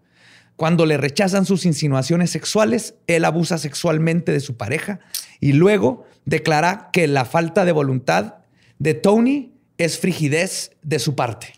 Cuando 0.56 0.86
le 0.86 0.97
rechazan 0.97 1.45
sus 1.45 1.65
insinuaciones 1.65 2.30
sexuales, 2.30 2.93
él 3.08 3.26
abusa 3.26 3.58
sexualmente 3.58 4.32
de 4.32 4.39
su 4.39 4.58
pareja 4.58 5.00
y 5.39 5.54
luego 5.54 6.06
declara 6.26 6.89
que 6.93 7.08
la 7.08 7.26
falta 7.26 7.65
de 7.65 7.71
voluntad 7.71 8.36
de 8.78 8.93
Tony 8.93 9.54
es 9.80 9.97
frigidez 9.97 10.71
de 10.84 11.00
su 11.00 11.15
parte. 11.15 11.56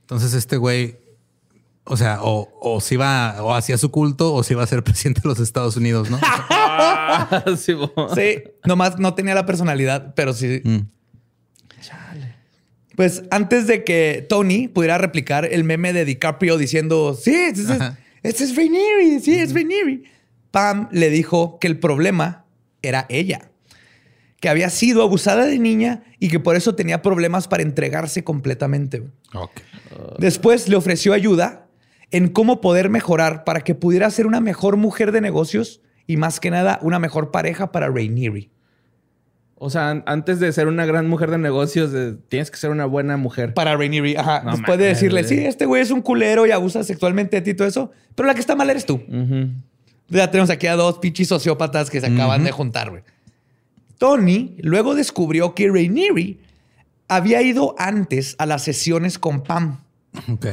Entonces 0.00 0.32
este 0.32 0.56
güey, 0.56 0.96
o 1.84 1.98
sea, 1.98 2.22
o, 2.22 2.48
o 2.62 2.80
si 2.80 2.96
va 2.96 3.36
o 3.42 3.54
hacía 3.54 3.76
su 3.76 3.90
culto 3.90 4.32
o 4.32 4.42
si 4.42 4.54
va 4.54 4.62
a 4.62 4.66
ser 4.66 4.82
presidente 4.82 5.20
de 5.20 5.28
los 5.28 5.38
Estados 5.38 5.76
Unidos, 5.76 6.08
¿no? 6.08 6.18
sí, 7.58 7.74
sí, 8.14 8.44
nomás 8.64 8.98
no 8.98 9.14
tenía 9.14 9.34
la 9.34 9.44
personalidad, 9.44 10.14
pero 10.14 10.32
sí. 10.32 10.62
Mm. 10.64 10.95
Pues 12.96 13.24
antes 13.30 13.66
de 13.66 13.84
que 13.84 14.26
Tony 14.28 14.68
pudiera 14.68 14.98
replicar 14.98 15.44
el 15.44 15.64
meme 15.64 15.92
de 15.92 16.04
DiCaprio 16.04 16.56
diciendo, 16.56 17.14
sí, 17.14 17.34
este 17.34 17.62
es, 17.62 17.68
este 18.22 18.44
es 18.44 18.56
Rainieri, 18.56 19.20
sí, 19.20 19.38
es 19.38 19.52
Rainieri, 19.52 20.04
Pam 20.50 20.88
le 20.90 21.10
dijo 21.10 21.58
que 21.60 21.66
el 21.66 21.78
problema 21.78 22.46
era 22.80 23.04
ella, 23.10 23.50
que 24.40 24.48
había 24.48 24.70
sido 24.70 25.02
abusada 25.02 25.44
de 25.44 25.58
niña 25.58 26.04
y 26.18 26.28
que 26.28 26.40
por 26.40 26.56
eso 26.56 26.74
tenía 26.74 27.02
problemas 27.02 27.48
para 27.48 27.62
entregarse 27.62 28.24
completamente. 28.24 29.02
Después 30.18 30.66
le 30.68 30.76
ofreció 30.76 31.12
ayuda 31.12 31.68
en 32.10 32.28
cómo 32.28 32.62
poder 32.62 32.88
mejorar 32.88 33.44
para 33.44 33.60
que 33.60 33.74
pudiera 33.74 34.10
ser 34.10 34.26
una 34.26 34.40
mejor 34.40 34.78
mujer 34.78 35.12
de 35.12 35.20
negocios 35.20 35.82
y 36.06 36.16
más 36.16 36.40
que 36.40 36.50
nada 36.50 36.78
una 36.80 36.98
mejor 36.98 37.30
pareja 37.30 37.72
para 37.72 37.88
Rainieri. 37.88 38.50
O 39.58 39.70
sea, 39.70 40.02
antes 40.04 40.38
de 40.38 40.52
ser 40.52 40.68
una 40.68 40.84
gran 40.84 41.08
mujer 41.08 41.30
de 41.30 41.38
negocios, 41.38 41.90
tienes 42.28 42.50
que 42.50 42.58
ser 42.58 42.70
una 42.70 42.84
buena 42.84 43.16
mujer. 43.16 43.54
Para 43.54 43.74
Rainieri, 43.74 44.14
ajá. 44.14 44.42
Después 44.50 44.78
de 44.78 44.84
decirle, 44.84 45.24
sí, 45.24 45.38
este 45.38 45.64
güey 45.64 45.80
es 45.80 45.90
un 45.90 46.02
culero 46.02 46.46
y 46.46 46.50
abusa 46.50 46.84
sexualmente 46.84 47.36
de 47.36 47.42
ti 47.42 47.50
y 47.50 47.54
todo 47.54 47.66
eso, 47.66 47.90
pero 48.14 48.26
la 48.26 48.34
que 48.34 48.40
está 48.40 48.54
mal 48.54 48.68
eres 48.68 48.84
tú. 48.84 49.02
Ya 50.08 50.30
tenemos 50.30 50.50
aquí 50.50 50.66
a 50.66 50.76
dos 50.76 50.98
pinches 50.98 51.28
sociópatas 51.28 51.88
que 51.88 52.00
se 52.00 52.06
acaban 52.06 52.44
de 52.44 52.52
juntar, 52.52 52.90
güey. 52.90 53.02
Tony 53.98 54.56
luego 54.58 54.94
descubrió 54.94 55.54
que 55.54 55.70
Rainieri 55.70 56.38
había 57.08 57.40
ido 57.40 57.74
antes 57.78 58.36
a 58.38 58.44
las 58.44 58.62
sesiones 58.62 59.18
con 59.18 59.42
Pam. 59.42 59.80
Ok. 60.30 60.46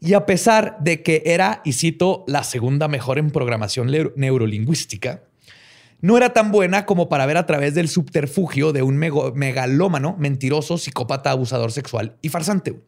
Y 0.00 0.14
a 0.14 0.26
pesar 0.26 0.76
de 0.80 1.02
que 1.02 1.22
era, 1.24 1.62
y 1.64 1.72
cito, 1.72 2.24
la 2.26 2.42
segunda 2.42 2.88
mejor 2.88 3.18
en 3.18 3.30
programación 3.30 3.90
neurolingüística, 4.16 5.22
no 6.04 6.18
era 6.18 6.34
tan 6.34 6.52
buena 6.52 6.84
como 6.84 7.08
para 7.08 7.24
ver 7.24 7.38
a 7.38 7.46
través 7.46 7.74
del 7.74 7.88
subterfugio 7.88 8.74
de 8.74 8.82
un 8.82 8.98
megalómano, 8.98 10.16
mentiroso, 10.18 10.76
psicópata, 10.76 11.30
abusador 11.30 11.72
sexual 11.72 12.18
y 12.20 12.28
farsante. 12.28 12.78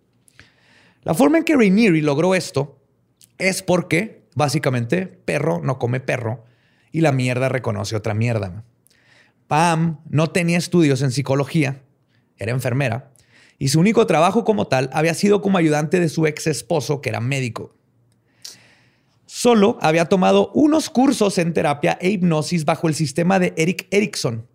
La 1.02 1.14
forma 1.14 1.38
en 1.38 1.44
que 1.44 1.56
Rainieri 1.56 2.02
logró 2.02 2.34
esto 2.34 2.78
es 3.38 3.62
porque, 3.62 4.26
básicamente, 4.34 5.06
perro 5.06 5.62
no 5.62 5.78
come 5.78 6.00
perro 6.00 6.44
y 6.92 7.00
la 7.00 7.10
mierda 7.10 7.48
reconoce 7.48 7.96
otra 7.96 8.12
mierda. 8.12 8.64
Pam 9.46 10.00
no 10.10 10.26
tenía 10.26 10.58
estudios 10.58 11.00
en 11.00 11.10
psicología, 11.10 11.80
era 12.36 12.52
enfermera, 12.52 13.12
y 13.58 13.68
su 13.68 13.80
único 13.80 14.06
trabajo 14.06 14.44
como 14.44 14.66
tal 14.66 14.90
había 14.92 15.14
sido 15.14 15.40
como 15.40 15.56
ayudante 15.56 16.00
de 16.00 16.10
su 16.10 16.26
ex 16.26 16.48
esposo, 16.48 17.00
que 17.00 17.08
era 17.08 17.20
médico. 17.20 17.75
Solo 19.38 19.76
había 19.82 20.06
tomado 20.06 20.50
unos 20.54 20.88
cursos 20.88 21.36
en 21.36 21.52
terapia 21.52 21.98
e 22.00 22.08
hipnosis 22.08 22.64
bajo 22.64 22.88
el 22.88 22.94
sistema 22.94 23.38
de 23.38 23.52
Eric 23.58 23.86
Erickson, 23.90 24.46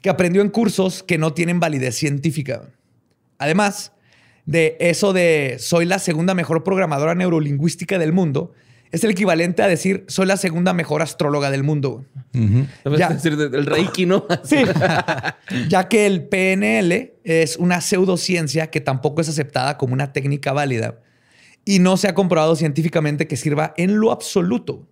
que 0.00 0.08
aprendió 0.08 0.42
en 0.42 0.50
cursos 0.50 1.02
que 1.02 1.18
no 1.18 1.32
tienen 1.32 1.58
validez 1.58 1.96
científica. 1.96 2.62
Además 3.38 3.90
de 4.44 4.76
eso 4.78 5.12
de 5.12 5.56
soy 5.58 5.86
la 5.86 5.98
segunda 5.98 6.34
mejor 6.34 6.62
programadora 6.62 7.16
neurolingüística 7.16 7.98
del 7.98 8.12
mundo, 8.12 8.52
es 8.92 9.02
el 9.02 9.10
equivalente 9.10 9.64
a 9.64 9.66
decir 9.66 10.04
soy 10.06 10.26
la 10.26 10.36
segunda 10.36 10.72
mejor 10.72 11.02
astróloga 11.02 11.50
del 11.50 11.64
mundo. 11.64 12.04
ya, 12.32 13.08
decir 13.08 13.36
del 13.36 13.66
Reiki, 13.66 14.06
¿no? 14.06 14.24
sí. 14.44 14.58
ya 15.68 15.88
que 15.88 16.06
el 16.06 16.28
PNL 16.28 17.14
es 17.24 17.56
una 17.56 17.80
pseudociencia 17.80 18.70
que 18.70 18.80
tampoco 18.80 19.20
es 19.20 19.28
aceptada 19.28 19.76
como 19.76 19.94
una 19.94 20.12
técnica 20.12 20.52
válida 20.52 21.00
y 21.66 21.80
no 21.80 21.98
se 21.98 22.08
ha 22.08 22.14
comprobado 22.14 22.56
científicamente 22.56 23.26
que 23.26 23.36
sirva 23.36 23.74
en 23.76 23.98
lo 23.98 24.12
absoluto, 24.12 24.86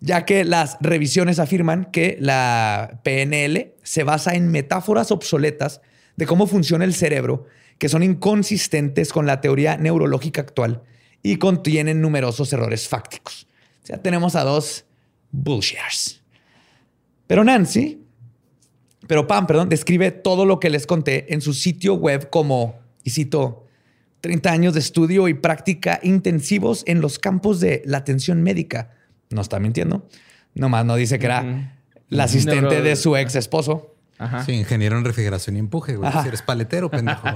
ya 0.00 0.26
que 0.26 0.44
las 0.44 0.76
revisiones 0.80 1.38
afirman 1.38 1.86
que 1.86 2.18
la 2.20 3.00
PNL 3.04 3.74
se 3.84 4.02
basa 4.02 4.34
en 4.34 4.50
metáforas 4.50 5.10
obsoletas 5.12 5.80
de 6.16 6.26
cómo 6.26 6.48
funciona 6.48 6.84
el 6.84 6.94
cerebro 6.94 7.46
que 7.78 7.88
son 7.88 8.02
inconsistentes 8.02 9.12
con 9.12 9.24
la 9.24 9.40
teoría 9.40 9.76
neurológica 9.76 10.40
actual 10.40 10.82
y 11.22 11.36
contienen 11.36 12.00
numerosos 12.00 12.52
errores 12.52 12.88
fácticos. 12.88 13.46
O 13.84 13.86
sea, 13.86 14.02
tenemos 14.02 14.34
a 14.34 14.42
dos 14.42 14.84
bullshitters. 15.30 16.20
Pero 17.28 17.44
Nancy, 17.44 18.02
pero 19.06 19.28
Pam, 19.28 19.46
perdón, 19.46 19.68
describe 19.68 20.10
todo 20.10 20.44
lo 20.44 20.58
que 20.58 20.70
les 20.70 20.86
conté 20.86 21.32
en 21.32 21.40
su 21.40 21.54
sitio 21.54 21.94
web 21.94 22.30
como, 22.30 22.80
y 23.04 23.10
cito, 23.10 23.67
30 24.20 24.50
años 24.50 24.74
de 24.74 24.80
estudio 24.80 25.28
y 25.28 25.34
práctica 25.34 26.00
intensivos 26.02 26.82
en 26.86 27.00
los 27.00 27.18
campos 27.18 27.60
de 27.60 27.82
la 27.84 27.98
atención 27.98 28.42
médica. 28.42 28.90
No 29.30 29.40
está 29.40 29.60
mintiendo. 29.60 30.08
Nomás 30.54 30.84
no 30.84 30.96
dice 30.96 31.18
que 31.18 31.26
era 31.26 31.76
la 32.08 32.24
asistente 32.24 32.82
de 32.82 32.96
su 32.96 33.16
ex 33.16 33.34
esposo. 33.36 33.94
Sí, 34.44 34.52
ingeniero 34.52 34.98
en 34.98 35.04
refrigeración 35.04 35.56
y 35.56 35.60
empuje, 35.60 35.96
güey. 35.96 36.10
Si 36.22 36.28
eres 36.28 36.42
paletero, 36.42 36.90
pendejo. 36.90 37.28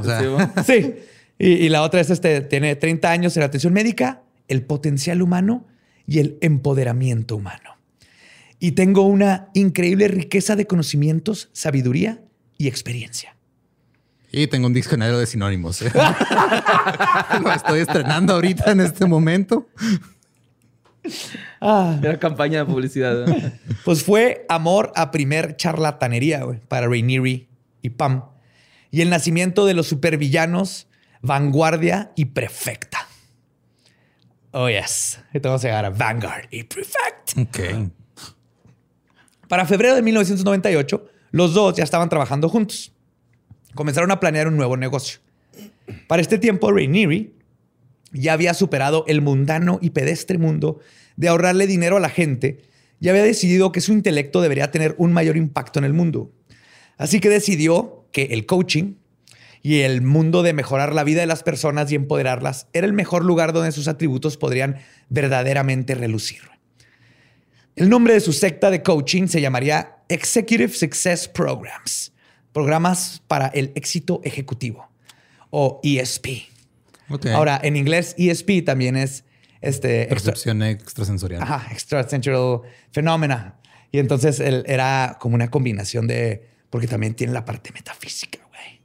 sí. 0.65 0.95
Y, 1.39 1.69
la 1.71 1.83
otra 1.83 2.01
es 2.01 2.11
este, 2.11 2.41
tiene 2.43 2.77
30 2.77 3.11
años 3.11 3.37
en 3.37 3.43
atención 3.43 3.73
médica, 3.73 4.23
el 4.49 4.63
potencial 4.63 5.23
humano 5.23 5.67
y 6.07 6.19
el 6.19 6.39
empoderamiento 6.41 7.37
humano. 7.37 7.79
Y 8.59 8.73
tengo 8.73 9.03
una 9.03 9.49
increíble 9.55 10.09
riqueza 10.09 10.55
de 10.55 10.67
conocimientos, 10.67 11.49
sabiduría 11.53 12.23
y 12.59 12.69
experiencia. 12.69 13.37
Y 14.35 14.47
tengo 14.47 14.67
un 14.67 14.73
diccionario 14.73 15.19
de 15.19 15.27
sinónimos. 15.27 15.83
¿eh? 15.83 15.93
Lo 17.43 17.53
estoy 17.53 17.81
estrenando 17.81 18.33
ahorita 18.33 18.71
en 18.71 18.81
este 18.81 19.05
momento. 19.05 19.69
Ah. 21.61 21.99
Era 22.03 22.19
campaña 22.19 22.61
de 22.61 22.65
publicidad. 22.65 23.27
Pues 23.85 24.05
fue 24.05 24.47
amor 24.49 24.93
a 24.95 25.11
primer 25.11 25.57
charlatanería 25.57 26.47
para 26.69 26.87
Rainieri 26.87 27.49
y 27.83 27.91
Pam. 27.91 28.25
Y 28.93 29.01
el 29.01 29.11
nacimiento 29.11 29.67
de 29.67 29.75
los 29.75 29.89
supervillanos, 29.89 30.87
vanguardia 31.21 32.13
y 32.15 32.27
prefecta. 32.27 33.09
Oh, 34.53 34.69
yes. 34.69 35.19
Entonces 35.33 35.43
vamos 35.43 35.65
a 35.65 35.69
llegar 35.69 35.85
a 35.85 35.91
Vanguard 35.91 36.47
y 36.51 36.63
Prefect. 36.63 37.39
Ok. 37.39 37.91
Para 39.49 39.67
febrero 39.67 39.97
de 39.97 40.03
1998, 40.03 41.09
los 41.33 41.55
dos 41.55 41.75
ya 41.75 41.83
estaban 41.83 42.09
trabajando 42.09 42.49
juntos 42.49 42.93
comenzaron 43.75 44.11
a 44.11 44.21
planear 44.21 44.49
un 44.49 44.57
nuevo 44.57 44.77
negocio. 44.77 45.21
Para 46.07 46.23
este 46.23 46.39
tiempo, 46.39 46.71
Rainieri 46.73 47.35
ya 48.13 48.35
había 48.35 48.55
superado 48.55 49.05
el 49.09 49.23
mundano 49.23 49.79
y 49.81 49.91
pedestre 49.91 50.39
mundo 50.39 50.81
de 51.17 51.29
ahorrarle 51.29 51.67
dinero 51.67 51.97
a 51.97 52.01
la 52.01 52.11
gente 52.11 52.61
y 53.01 53.09
había 53.09 53.23
decidido 53.23 53.73
que 53.73 53.81
su 53.81 53.93
intelecto 53.93 54.41
debería 54.41 54.71
tener 54.71 54.95
un 54.99 55.13
mayor 55.13 55.37
impacto 55.37 55.79
en 55.79 55.85
el 55.85 55.93
mundo. 55.93 56.31
Así 56.99 57.21
que 57.21 57.29
decidió 57.29 58.07
que 58.13 58.25
el 58.31 58.47
coaching 58.47 58.95
y 59.63 59.81
el 59.81 60.03
mundo 60.03 60.43
de 60.43 60.53
mejorar 60.53 60.95
la 60.95 61.05
vida 61.05 61.21
de 61.21 61.27
las 61.27 61.43
personas 61.43 61.91
y 61.91 61.95
empoderarlas 61.95 62.69
era 62.73 62.87
el 62.87 62.93
mejor 62.93 63.25
lugar 63.25 63.53
donde 63.53 63.73
sus 63.73 63.89
atributos 63.89 64.37
podrían 64.37 64.79
verdaderamente 65.09 65.95
relucir. 65.95 66.43
El 67.75 67.89
nombre 67.89 68.15
de 68.15 68.21
su 68.21 68.33
secta 68.33 68.71
de 68.71 68.83
coaching 68.83 69.29
se 69.29 69.41
llamaría 69.41 69.97
Executive 70.09 70.73
Success 70.73 71.27
Programs 71.27 72.12
programas 72.53 73.23
para 73.27 73.49
el 73.49 73.73
éxito 73.75 74.21
ejecutivo 74.25 74.89
o 75.51 75.81
ESP. 75.83 76.49
Ahora, 77.35 77.61
en 77.63 77.77
inglés, 77.77 78.15
ESP 78.17 78.65
también 78.65 78.97
es 78.97 79.25
este, 79.61 80.07
percepción 80.07 80.63
extrasensorial. 80.63 81.43
Ajá, 81.43 81.71
extrasensorial 81.71 82.63
phenomena. 82.91 83.57
Y 83.91 83.99
entonces 83.99 84.41
él 84.41 84.65
era 84.67 85.19
como 85.21 85.35
una 85.35 85.51
combinación 85.51 86.07
de, 86.07 86.49
porque 86.71 86.87
también 86.87 87.15
tiene 87.15 87.33
la 87.33 87.45
parte 87.45 87.71
metafísica, 87.73 88.39
güey. 88.49 88.81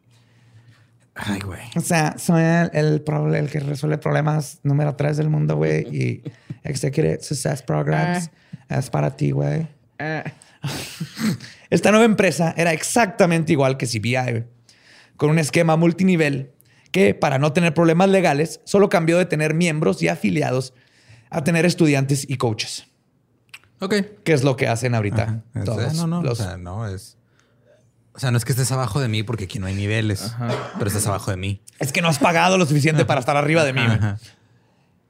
Ay, 1.15 1.39
güey. 1.39 1.61
O 1.75 1.81
sea, 1.81 2.17
soy 2.17 2.43
el, 2.43 2.69
el, 2.73 3.35
el, 3.35 3.49
que 3.49 3.59
resuelve 3.61 3.97
problemas 3.97 4.59
número 4.63 4.95
tres 4.95 5.15
del 5.17 5.29
mundo, 5.29 5.55
güey. 5.55 5.87
y 5.95 6.23
Executive 6.63 7.19
Success 7.21 7.61
Programs 7.61 8.29
ah. 8.69 8.77
es 8.77 8.89
para 8.89 9.15
ti, 9.15 9.31
güey. 9.31 9.67
Ah. 9.99 10.23
Esta 11.69 11.91
nueva 11.91 12.05
empresa 12.05 12.53
era 12.57 12.73
exactamente 12.73 13.51
igual 13.51 13.77
que 13.77 13.85
CBI, 13.87 14.45
con 15.17 15.29
un 15.29 15.39
esquema 15.39 15.75
multinivel 15.77 16.51
que 16.91 17.13
para 17.13 17.37
no 17.39 17.51
tener 17.53 17.73
problemas 17.73 18.09
legales, 18.09 18.61
solo 18.63 18.89
cambió 18.89 19.17
de 19.17 19.25
tener 19.25 19.53
miembros 19.53 20.01
y 20.01 20.07
afiliados 20.07 20.73
a 21.29 21.43
tener 21.43 21.65
estudiantes 21.65 22.25
y 22.29 22.37
coaches. 22.37 22.87
Ok. 23.79 23.95
Que 24.23 24.33
es 24.33 24.43
lo 24.43 24.55
que 24.55 24.67
hacen 24.67 24.95
ahorita. 24.95 25.43
Ajá. 25.53 25.63
todos 25.65 25.93
no, 25.95 26.07
no. 26.07 26.21
los- 26.23 26.39
O 26.39 26.43
sea, 26.43 26.57
no 26.57 26.87
es. 26.87 27.17
O 28.13 28.19
sea, 28.19 28.31
no 28.31 28.37
es 28.39 28.45
que 28.45 28.51
estés 28.53 28.71
abajo 28.71 28.99
de 28.99 29.07
mí 29.09 29.21
porque 29.21 29.43
aquí 29.43 29.59
no 29.59 29.67
hay 29.67 29.75
niveles, 29.75 30.33
pero 30.79 30.87
estás 30.87 31.05
abajo 31.05 31.29
de 31.29 31.37
mí. 31.37 31.61
Es 31.77 31.91
que 31.91 32.01
no 32.01 32.07
has 32.07 32.17
pagado 32.17 32.57
lo 32.57 32.65
suficiente 32.65 33.05
para 33.05 33.19
estar 33.19 33.37
arriba 33.37 33.63
de 33.63 33.73
mí. 33.73 33.81
Ajá. 33.81 34.17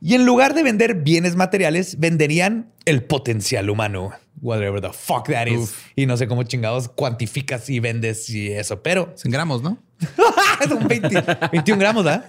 Y 0.02 0.14
en 0.14 0.26
lugar 0.26 0.54
de 0.54 0.64
vender 0.64 0.96
bienes 0.96 1.36
materiales, 1.36 2.00
venderían 2.00 2.72
el 2.86 3.04
potencial 3.04 3.70
humano. 3.70 4.12
Whatever 4.40 4.80
the 4.80 4.94
fuck 4.94 5.28
that 5.30 5.48
is. 5.48 5.60
Uf. 5.60 5.86
Y 5.96 6.06
no 6.06 6.16
sé 6.18 6.28
cómo 6.28 6.44
chingados 6.44 6.88
cuantificas 6.90 7.70
y 7.70 7.80
vendes 7.80 8.30
y 8.30 8.52
eso, 8.52 8.84
pero 8.84 9.16
en 9.24 9.32
gramos, 9.32 9.64
¿no? 9.64 9.80
son 10.68 10.88
20 10.88 11.26
21 11.52 11.80
gramos, 11.80 12.06
¿ah? 12.06 12.24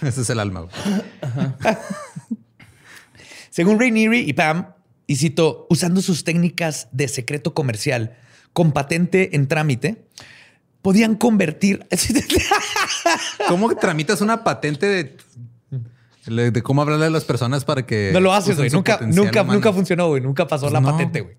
Ese 0.00 0.20
es 0.20 0.30
el 0.30 0.38
alma. 0.38 0.68
Según 3.50 3.80
Ray 3.80 3.90
Neary 3.90 4.20
y 4.20 4.32
Pam, 4.34 4.68
y 5.08 5.16
cito, 5.16 5.66
usando 5.70 6.02
sus 6.02 6.22
técnicas 6.22 6.88
de 6.92 7.08
secreto 7.08 7.54
comercial 7.54 8.16
con 8.52 8.72
patente 8.72 9.34
en 9.34 9.48
trámite, 9.48 10.06
podían 10.82 11.16
convertir. 11.16 11.86
¿Cómo 13.48 13.74
tramitas 13.76 14.20
una 14.20 14.44
patente 14.44 14.86
de, 14.86 15.16
de, 16.26 16.62
cómo 16.62 16.82
hablarle 16.82 17.06
a 17.06 17.10
las 17.10 17.24
personas 17.24 17.64
para 17.64 17.86
que 17.86 18.10
no 18.12 18.20
lo 18.20 18.32
haces, 18.32 18.56
güey. 18.56 18.70
Nunca, 18.70 18.98
nunca, 19.02 19.42
humano? 19.42 19.54
nunca 19.54 19.72
funcionó, 19.72 20.08
güey. 20.08 20.20
Nunca 20.20 20.46
pasó 20.46 20.66
Pues 20.66 20.72
la 20.72 20.80
no. 20.80 20.90
patente, 20.90 21.20
güey. 21.20 21.36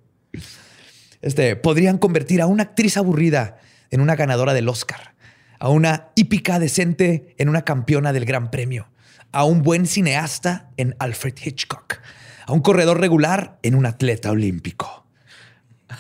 Este, 1.22 1.56
podrían 1.56 1.98
convertir 1.98 2.42
a 2.42 2.48
una 2.48 2.64
actriz 2.64 2.96
aburrida 2.98 3.58
en 3.90 4.02
una 4.02 4.16
ganadora 4.16 4.54
del 4.54 4.70
Oscar, 4.70 5.16
a 5.60 5.70
una 5.70 6.10
hípica 6.16 6.60
decente 6.60 7.36
en 7.38 7.50
una 7.50 7.64
campeona 7.64 8.14
del 8.14 8.26
Gran 8.26 8.52
Premio, 8.52 8.88
a 9.32 9.44
un 9.44 9.62
buen 9.64 9.88
cineasta 9.88 10.70
en 10.78 10.96
Alfred 11.00 11.34
Hitchcock, 11.44 11.96
a 12.46 12.54
un 12.54 12.62
corredor 12.62 13.00
regular 13.00 13.58
en 13.64 13.76
un 13.76 13.86
atleta 13.86 14.32
olímpico. 14.32 15.06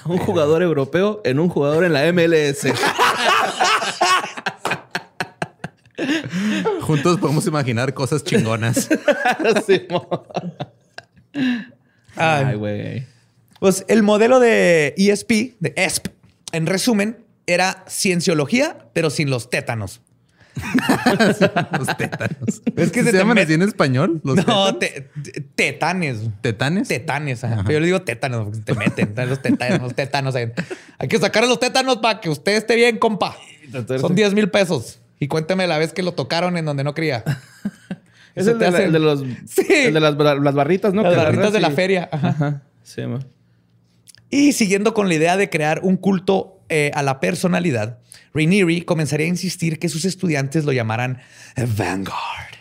Un 0.06 0.18
jugador 0.18 0.62
europeo 0.62 1.22
en 1.24 1.40
un 1.40 1.50
jugador 1.50 1.84
en 1.86 1.94
la 1.94 2.12
MLS. 2.12 2.68
Juntos 6.82 7.20
podemos 7.20 7.46
imaginar 7.48 7.94
cosas 7.94 8.24
chingonas. 8.24 8.88
Ay. 12.16 12.44
Ay, 12.46 12.56
güey. 12.56 13.06
Pues 13.60 13.86
el 13.88 14.04
modelo 14.04 14.40
de 14.40 14.94
ESP, 14.98 15.56
de 15.60 15.74
ESP, 15.76 16.08
en 16.52 16.66
resumen, 16.68 17.26
era 17.48 17.84
cienciología, 17.88 18.78
pero 18.94 19.10
sin 19.10 19.30
los 19.30 19.50
tétanos. 19.50 20.02
Los 21.78 21.96
tétanos. 21.98 22.64
Es 22.76 22.92
que 22.92 23.02
¿Se, 23.02 23.06
se 23.06 23.12
te 23.12 23.18
llaman 23.20 23.38
así 23.38 23.54
en 23.54 23.62
español? 23.62 24.22
¿Los 24.24 24.38
no, 24.38 24.76
tétanos? 24.76 24.80
te- 24.80 25.32
te- 25.32 25.42
tetanes. 25.56 26.18
¿Tetanes? 26.42 26.88
Tetanes, 26.88 27.44
ajá. 27.44 27.64
Yo 27.72 27.80
le 27.80 27.86
digo 27.86 28.02
tétanos 28.02 28.46
porque 28.46 28.60
te 28.62 28.74
meten. 28.74 29.14
Los 29.30 29.40
tétanos, 29.40 29.80
los 29.82 29.94
tétanos. 29.94 30.34
Hay 30.36 31.08
que 31.08 31.20
sacar 31.20 31.48
los 31.48 31.60
tétanos 31.60 31.98
para 31.98 32.20
que 32.22 32.32
usted 32.32 32.54
esté 32.56 32.76
bien, 32.76 32.98
compa. 32.98 33.38
Son 34.02 34.16
10 34.16 34.34
mil 34.34 34.50
pesos. 34.50 35.00
Y 35.20 35.28
cuénteme 35.28 35.66
la 35.68 35.78
vez 35.78 35.94
que 35.94 36.04
lo 36.04 36.14
tocaron 36.14 36.58
en 36.58 36.66
donde 36.66 36.84
no 36.84 36.94
quería. 36.94 37.24
Es 38.36 38.46
el 38.46 38.60
la- 38.60 38.68
hace- 38.68 38.84
el 38.86 38.92
de 38.92 39.00
los, 39.00 39.24
Sí. 39.48 39.66
el 39.68 39.96
de 39.96 40.00
las, 40.00 40.16
las 40.16 40.54
barritas, 40.54 40.94
¿no? 40.94 41.02
Las 41.02 41.12
Que 41.14 41.18
barritas 41.18 41.54
de 41.54 41.60
la 41.60 41.72
feria. 41.72 42.08
Ajá. 42.12 42.28
Ajá. 42.28 42.62
Sí, 42.84 43.02
man. 43.02 43.26
Y 44.30 44.54
siguiendo 44.54 44.94
con 44.94 45.08
la 45.08 45.16
idea 45.16 45.38
de 45.38 45.50
crear 45.50 45.80
un 45.82 45.98
culto 45.98 46.60
eh, 46.70 46.92
a 46.94 47.02
la 47.02 47.20
personalidad, 47.20 47.98
Rainieri 48.36 48.82
comenzaría 48.84 49.26
a 49.26 49.30
insistir 49.30 49.80
que 49.80 49.90
sus 49.90 50.06
estudiantes 50.06 50.66
lo 50.66 50.72
llamaran 50.72 51.18
Vanguard. 51.76 52.14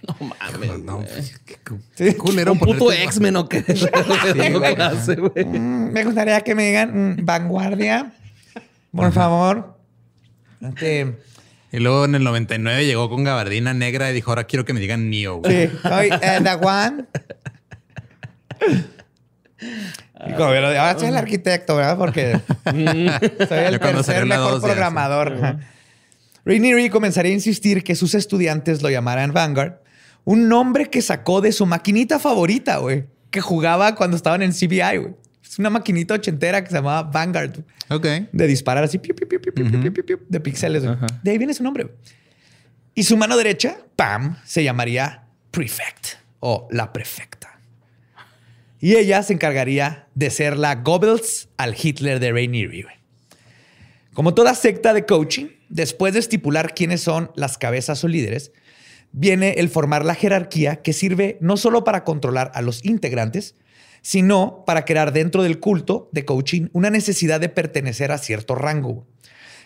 No 0.09 0.17
mames. 0.29 0.79
No, 0.83 1.01
pues, 1.01 1.39
qué 1.97 2.17
culero 2.17 2.53
Un 2.53 2.59
puto 2.59 2.91
X-Men 2.91 3.37
o 3.37 3.47
qué. 3.47 3.63
Clase, 4.77 5.17
güey. 5.17 5.45
Mm, 5.45 5.93
me 5.93 6.05
gustaría 6.05 6.41
que 6.41 6.55
me 6.55 6.69
digan 6.69 7.17
mm, 7.21 7.25
vanguardia, 7.27 8.13
por 8.93 9.13
favor. 9.13 9.77
Este, 10.63 11.19
Y 11.73 11.79
luego 11.79 12.05
en 12.05 12.15
el 12.15 12.25
99 12.25 12.87
llegó 12.87 13.11
con 13.11 13.25
gabardina 13.25 13.75
negra 13.75 14.11
y 14.11 14.15
dijo, 14.15 14.31
ahora 14.31 14.45
quiero 14.45 14.65
que 14.65 14.73
me 14.73 14.81
digan 14.81 15.11
Neo. 15.11 15.39
güey. 15.39 15.69
sí, 15.69 15.77
soy 15.83 16.09
eh, 16.11 16.41
The 16.43 16.55
One. 16.67 17.05
Y 20.29 20.33
como 20.33 20.55
yo 20.55 20.61
lo 20.61 20.71
digo, 20.71 20.81
ahora 20.81 20.99
soy 20.99 21.09
el 21.09 21.17
arquitecto, 21.17 21.77
¿verdad? 21.77 21.99
Porque 21.99 22.41
soy 22.65 23.59
el 23.59 23.79
tercer 23.79 24.27
mejor 24.27 24.61
programador. 24.61 25.59
Rainieri 26.45 26.89
comenzaría 26.91 27.33
a 27.33 27.35
insistir 27.35 27.83
que 27.83 27.95
sus 27.95 28.15
estudiantes 28.15 28.81
lo 28.83 28.89
llamaran 28.89 29.33
Vanguard, 29.33 29.75
un 30.25 30.49
nombre 30.49 30.87
que 30.87 31.03
sacó 31.03 31.41
de 31.41 31.53
su 31.53 31.67
maquinita 31.67 32.19
favorita, 32.19 32.79
güey, 32.79 33.07
que 33.31 33.41
jugaba 33.41 33.95
cuando 33.95 34.17
estaban 34.17 34.43
en 34.43 34.53
CBI, 34.53 34.97
güey. 34.97 35.15
Es 35.49 35.59
una 35.59 35.71
maquinita 35.71 36.15
ochentera 36.15 36.63
que 36.63 36.71
se 36.71 36.77
llamaba 36.77 37.05
Vanguard. 37.05 37.61
Ok. 37.89 38.07
De 38.33 38.47
disparar 38.47 38.85
así, 38.85 38.99
piu, 38.99 39.15
piu, 39.15 39.29
piu, 39.29 39.39
uh 39.39 39.69
-huh. 39.69 40.21
de 40.29 40.41
píxeles. 40.41 40.83
Uh 40.83 40.89
-huh. 40.89 41.21
De 41.23 41.31
ahí 41.31 41.39
viene 41.39 41.55
su 41.55 41.63
nombre. 41.63 41.89
Y 42.95 43.05
su 43.05 43.17
mano 43.17 43.37
derecha, 43.37 43.79
pam, 43.95 44.37
se 44.45 44.65
llamaría 44.65 45.29
Prefect 45.51 46.17
o 46.41 46.67
la 46.71 46.93
prefecta. 46.93 47.61
Y 48.81 48.97
ella 48.97 49.23
se 49.23 49.33
encargaría 49.33 50.07
de 50.15 50.31
ser 50.31 50.57
la 50.57 50.75
Goebbels 50.77 51.49
al 51.57 51.75
Hitler 51.81 52.21
de 52.21 52.33
Rainieri. 52.33 52.85
Como 54.13 54.35
toda 54.35 54.55
secta 54.55 54.95
de 54.95 55.05
coaching, 55.05 55.49
después 55.69 56.15
de 56.15 56.21
estipular 56.21 56.75
quiénes 56.75 57.03
son 57.03 57.31
las 57.37 57.59
cabezas 57.59 58.03
o 58.05 58.09
líderes, 58.09 58.53
viene 59.13 59.55
el 59.59 59.69
formar 59.69 60.05
la 60.05 60.15
jerarquía 60.15 60.77
que 60.77 60.93
sirve 60.93 61.39
no 61.41 61.57
solo 61.57 61.85
para 61.85 62.05
controlar 62.05 62.51
a 62.55 62.63
los 62.63 62.85
integrantes, 62.85 63.55
sino 64.07 64.63
para 64.65 64.85
crear 64.85 65.13
dentro 65.13 65.43
del 65.43 65.59
culto 65.59 66.09
de 66.13 66.25
coaching 66.25 66.69
una 66.73 66.91
necesidad 66.91 67.41
de 67.41 67.49
pertenecer 67.49 68.13
a 68.13 68.19
cierto 68.19 68.55
rango. 68.55 69.05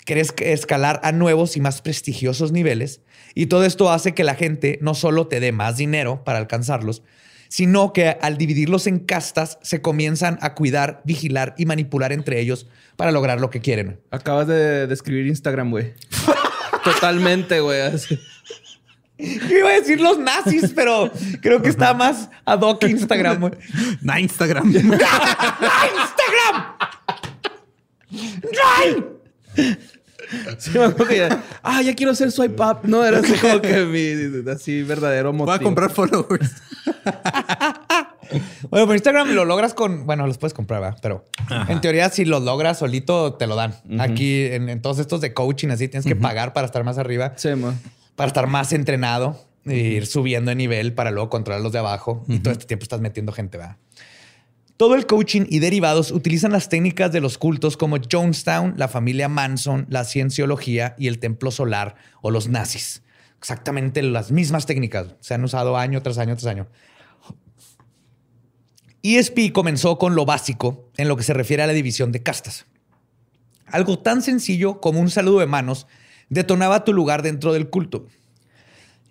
Querés 0.07 0.33
que- 0.33 0.55
escalar 0.55 0.99
a 1.05 1.13
nuevos 1.13 1.59
y 1.59 1.61
más 1.61 1.83
prestigiosos 1.83 2.51
niveles 2.51 3.03
y 3.35 3.47
todo 3.47 3.67
esto 3.67 3.91
hace 3.91 4.15
que 4.15 4.25
la 4.25 4.35
gente 4.35 4.79
no 4.81 4.95
solo 4.95 5.27
te 5.27 5.41
dé 5.41 5.53
más 5.53 5.77
dinero 5.77 6.25
para 6.25 6.39
alcanzarlos, 6.39 7.03
sino 7.49 7.93
que 7.93 8.17
al 8.23 8.39
dividirlos 8.39 8.87
en 8.87 9.01
castas 9.01 9.59
se 9.61 9.83
comienzan 9.83 10.39
a 10.41 10.55
cuidar, 10.55 11.03
vigilar 11.05 11.55
y 11.59 11.67
manipular 11.67 12.11
entre 12.11 12.41
ellos 12.41 12.67
para 12.97 13.13
lograr 13.13 13.43
lo 13.43 13.51
que 13.51 13.61
quieren. 13.61 14.01
Acabas 14.11 14.47
de 14.47 14.87
describir 14.87 15.27
Instagram, 15.27 15.69
güey. 15.71 15.93
Totalmente, 16.83 17.61
güey. 17.61 17.79
Yo 19.49 19.59
iba 19.59 19.69
a 19.69 19.73
decir 19.73 20.01
los 20.01 20.19
nazis, 20.19 20.73
pero 20.75 21.11
creo 21.41 21.61
que 21.63 21.69
está 21.69 21.95
más 21.95 22.29
ad 22.45 22.61
hoc 22.61 22.83
Instagram. 22.85 23.51
Na 24.03 24.21
Instagram. 24.21 24.73
¡Instagram! 24.75 25.01
¡Drive! 28.11 29.05
Sí, 30.59 30.71
me 30.79 30.85
acuerdo 30.85 31.07
que 31.07 31.17
ya, 31.19 31.43
ah, 31.63 31.83
ya 31.83 31.95
quiero 31.95 32.13
hacer 32.13 32.31
swipe 32.31 32.63
up. 32.63 32.79
No, 32.85 33.05
era 33.05 33.19
así 33.19 33.33
como 33.35 33.61
que 33.61 33.85
mi 33.85 34.51
así 34.51 34.83
verdadero 34.83 35.33
motivo. 35.33 35.47
Voy 35.47 35.57
a 35.57 35.63
comprar 35.63 35.91
followers. 35.91 36.51
Bueno, 38.71 38.87
por 38.87 38.95
Instagram 38.95 39.31
lo 39.31 39.45
logras 39.45 39.75
con. 39.75 40.07
Bueno, 40.07 40.25
los 40.25 40.39
puedes 40.39 40.55
comprar, 40.55 40.81
¿verdad? 40.81 40.99
Pero 41.03 41.25
en 41.67 41.81
teoría, 41.81 42.09
si 42.11 42.25
los 42.25 42.45
logras 42.45 42.79
solito, 42.79 43.35
te 43.35 43.49
lo 43.49 43.57
dan. 43.57 43.75
Aquí, 43.99 44.45
en, 44.45 44.69
en 44.69 44.81
todos 44.81 45.01
estos 45.01 45.21
de 45.21 45.35
coaching, 45.35 45.71
así 45.71 45.89
tienes 45.89 46.07
que 46.07 46.15
pagar 46.15 46.53
para 46.53 46.67
estar 46.67 46.85
más 46.85 46.97
arriba, 46.97 47.33
Sí, 47.35 47.49
man. 47.57 47.77
Para 48.21 48.29
estar 48.29 48.49
más 48.49 48.75
entrenado, 48.75 49.41
e 49.65 49.79
ir 49.79 50.05
subiendo 50.05 50.51
de 50.51 50.55
nivel 50.55 50.93
para 50.93 51.11
luego 51.11 51.31
controlar 51.31 51.63
los 51.63 51.73
de 51.73 51.79
abajo. 51.79 52.23
Y 52.29 52.41
todo 52.41 52.53
este 52.53 52.67
tiempo 52.67 52.83
estás 52.83 53.01
metiendo 53.01 53.33
gente, 53.33 53.57
¿verdad? 53.57 53.79
Todo 54.77 54.95
el 54.95 55.07
coaching 55.07 55.47
y 55.49 55.61
derivados 55.61 56.11
utilizan 56.11 56.53
las 56.53 56.69
técnicas 56.69 57.13
de 57.13 57.23
los 57.23 57.39
cultos 57.39 57.79
como 57.79 57.97
Jonestown, 57.97 58.75
la 58.77 58.89
familia 58.89 59.31
Manson, 59.31 59.87
la 59.89 60.05
cienciología 60.05 60.95
y 60.99 61.07
el 61.07 61.19
templo 61.19 61.51
solar 61.51 61.95
o 62.21 62.31
los 62.31 62.49
nazis. 62.49 63.03
Exactamente 63.39 64.03
las 64.03 64.31
mismas 64.31 64.67
técnicas. 64.67 65.15
Se 65.21 65.33
han 65.33 65.43
usado 65.43 65.79
año 65.79 66.03
tras 66.03 66.19
año 66.19 66.37
tras 66.37 66.53
año. 66.53 66.69
ESP 69.03 69.51
comenzó 69.51 69.97
con 69.97 70.15
lo 70.15 70.27
básico 70.27 70.91
en 70.99 71.09
lo 71.09 71.17
que 71.17 71.23
se 71.23 71.33
refiere 71.33 71.63
a 71.63 71.67
la 71.67 71.73
división 71.73 72.13
de 72.13 72.23
castas. 72.23 72.67
Algo 73.65 73.99
tan 73.99 74.21
sencillo 74.21 74.79
como 74.83 75.01
un 75.01 75.09
saludo 75.09 75.39
de 75.39 75.47
manos 75.47 75.87
detonaba 76.29 76.85
tu 76.85 76.93
lugar 76.95 77.23
dentro 77.23 77.53
del 77.53 77.69
culto. 77.69 78.07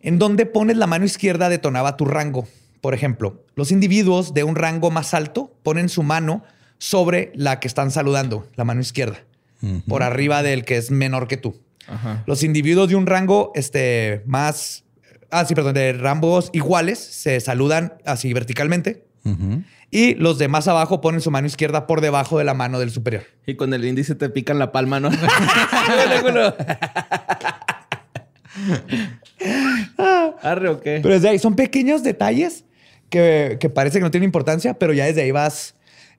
En 0.02 0.20
donde 0.20 0.45
pones 0.45 0.78
la 0.78 0.88
mano 0.88 1.06
izquierda 1.06 1.50
detonaba 1.50 1.97
tu 1.97 2.06
rango. 2.06 2.47
Por 2.82 2.93
ejemplo, 2.93 3.43
los 3.56 3.72
individuos 3.72 4.34
de 4.34 4.43
un 4.43 4.56
rango 4.56 4.91
más 4.91 5.14
alto 5.14 5.54
ponen 5.64 5.89
su 5.89 6.04
mano 6.04 6.43
sobre 6.78 7.32
la 7.36 7.60
que 7.60 7.68
están 7.68 7.91
saludando, 7.91 8.47
la 8.56 8.64
mano 8.64 8.80
izquierda, 8.80 9.20
por 9.88 10.02
arriba 10.02 10.41
del 10.43 10.64
que 10.64 10.78
es 10.78 10.89
menor 10.91 11.28
que 11.28 11.36
tú. 11.36 11.60
Ajá. 11.88 12.24
Los 12.26 12.43
individuos 12.43 12.88
de 12.88 12.95
un 12.95 13.06
rango 13.06 13.52
este, 13.56 14.22
más, 14.26 14.86
ah, 15.30 15.43
sí, 15.43 15.56
perdón, 15.56 15.74
de 15.74 15.91
rangos 15.91 16.50
iguales 16.54 17.00
se 17.00 17.39
saludan 17.41 17.95
así 18.06 18.32
verticalmente 18.32 19.04
y 19.91 20.16
los 20.16 20.38
de 20.38 20.47
más 20.47 20.68
abajo 20.68 21.02
ponen 21.02 21.20
su 21.22 21.32
mano 21.32 21.47
izquierda 21.47 21.88
por 21.88 22.02
debajo 22.02 22.38
de 22.38 22.43
la 22.43 22.54
mano 22.54 22.80
del 22.80 22.91
superior. 22.91 23.24
Y 23.45 23.56
con 23.56 23.74
el 23.74 23.84
índice 23.86 24.16
te 24.16 24.30
pican 24.30 24.60
la 24.60 24.72
palma, 24.72 25.00
¿no? 25.00 25.10
Arre, 30.41 30.70
¿o 30.70 30.80
qué? 30.80 31.00
Pero 31.02 31.14
desde 31.14 31.30
ahí 31.30 31.39
son 31.39 31.56
pequeños 31.56 32.04
detalles 32.04 32.66
que, 33.10 33.58
que 33.60 33.70
parece 33.70 34.00
que 34.00 34.04
no 34.04 34.12
tienen 34.12 34.28
importancia, 34.28 34.74
pero 34.76 34.93
ya 34.93 35.06
desde 35.06 35.22
ahí 35.24 35.32
vas 35.32 35.76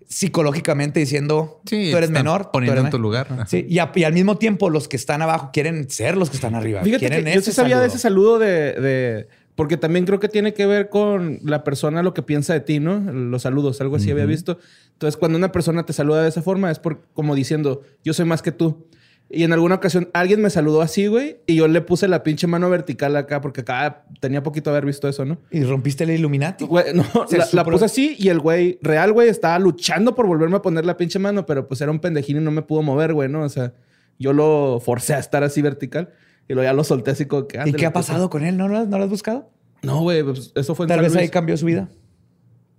psicológicamente 0.09 0.99
diciendo 1.01 1.61
Sí, 1.66 1.91
tú 1.93 1.97
eres 1.97 2.11
menor. 2.11 2.47
tú 2.47 2.51
poniendo 2.53 2.72
eres 2.72 2.85
en 2.87 2.91
tu 2.91 2.99
me-". 2.99 3.03
lugar. 3.03 3.28
Sí, 3.47 3.64
y, 3.68 3.78
a- 3.78 3.93
y 3.95 4.05
al 4.05 4.12
mismo 4.12 4.37
tiempo 4.39 4.68
los 4.68 4.89
que 4.89 4.97
están 4.97 5.22
abajo 5.22 5.51
quieren 5.53 5.89
ser 5.89 6.16
los 6.16 6.31
que 6.31 6.37
están 6.37 6.55
arriba. 6.57 6.83
Fíjate 6.83 6.99
quieren 6.99 7.24
que 7.24 7.35
yo 7.35 7.41
sí 7.41 7.53
sabía 7.53 7.78
de 7.81 7.87
ese 7.87 7.99
saludo 7.99 8.39
de, 8.41 8.72
de- 8.74 9.28
Porque 9.55 9.76
también 9.76 10.07
creo 10.07 10.18
que 10.18 10.28
tiene 10.28 10.53
que 10.53 10.66
ver 10.66 10.89
con 10.89 11.39
la 11.45 11.62
persona 11.64 12.03
lo 12.03 12.12
que 12.12 12.22
piensa 12.22 12.53
de 12.55 12.61
ti, 12.61 12.81
¿no? 12.81 12.99
Los 12.99 13.43
saludos, 13.43 13.81
algo 13.81 13.97
así 13.97 14.11
había 14.11 14.24
visto. 14.26 14.59
Entonces, 14.95 15.16
cuando 15.16 15.39
una 15.39 15.53
persona 15.53 15.85
te 15.87 15.93
saluda 15.93 16.22
de 16.22 16.28
esa 16.28 16.43
forma, 16.43 16.70
es 16.70 16.78
por, 16.78 17.03
como 17.14 17.35
diciendo, 17.35 17.83
yo 18.03 18.12
soy 18.14 18.24
más 18.24 18.43
que 18.43 18.53
tú. 18.53 18.87
Y 19.33 19.45
en 19.45 19.53
alguna 19.53 19.76
ocasión 19.76 20.11
alguien 20.12 20.43
me 20.43 20.51
saludó 20.51 20.83
así, 20.83 21.07
güey, 21.07 21.37
y 21.47 21.55
yo 21.55 21.68
le 21.68 21.81
puse 21.83 22.09
la 22.09 22.24
pinche 22.24 22.49
mano 22.49 22.68
vertical 22.68 23.14
acá, 23.14 23.41
porque 23.41 23.61
acá 23.61 24.05
tenía 24.18 24.43
poquito 24.43 24.70
haber 24.70 24.85
visto 24.85 25.09
eso, 25.09 25.24
¿no? 25.24 25.39
Y 25.53 25.62
rompiste 25.62 26.03
el 26.03 26.11
Illuminati. 26.11 26.64
Güey, 26.64 26.93
no, 26.95 27.05
la, 27.53 27.64
puse 27.64 27.85
así 27.85 28.16
y 28.18 28.28
el 28.28 28.41
güey, 28.41 28.81
real, 28.83 29.12
güey, 29.12 29.28
estaba 29.28 29.57
luchando 29.61 30.16
por 30.16 30.26
volverme 30.26 30.57
a 30.57 30.62
poner 30.62 30.85
la 30.85 30.97
pinche 30.97 31.20
mano, 31.20 31.47
pero 31.47 31.68
pues 31.68 31.81
era 31.81 31.93
un 31.93 32.01
pendejín 32.01 32.39
y 32.39 32.41
no 32.41 32.51
me 32.51 32.62
pudo 32.62 32.83
mover, 32.83 33.14
güey, 33.14 33.28
¿no? 33.28 33.43
O 33.43 33.49
sea, 33.49 33.72
yo 34.18 34.33
lo 34.33 34.81
forcé 34.85 35.14
a 35.14 35.20
estar 35.20 35.45
así 35.45 35.62
vertical 35.62 36.11
y 36.49 36.55
luego 36.55 36.68
ya 36.68 36.72
lo 36.72 36.83
solté 36.83 37.12
así 37.12 37.26
como 37.26 37.47
que... 37.47 37.61
¿Y 37.64 37.72
qué 37.74 37.87
ha 37.87 37.93
pues, 37.93 38.07
pasado 38.07 38.31
con 38.31 38.43
él? 38.43 38.57
¿No, 38.57 38.66
lo- 38.66 38.85
no 38.85 38.99
lo 38.99 39.05
has 39.05 39.11
buscado? 39.11 39.49
No, 39.83 40.01
güey, 40.01 40.24
pues 40.24 40.51
eso 40.57 40.74
fue 40.74 40.87
en 40.87 40.89
Tal 40.89 40.99
San 40.99 41.05
vez 41.05 41.16
ahí 41.16 41.28
cambió 41.28 41.57
su 41.57 41.66
vida. 41.66 41.89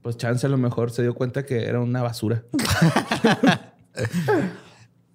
Pues 0.01 0.17
chance 0.17 0.45
a 0.45 0.49
lo 0.49 0.57
mejor 0.57 0.91
se 0.91 1.01
dio 1.01 1.13
cuenta 1.13 1.45
que 1.45 1.63
era 1.63 1.79
una 1.79 2.01
basura. 2.01 2.43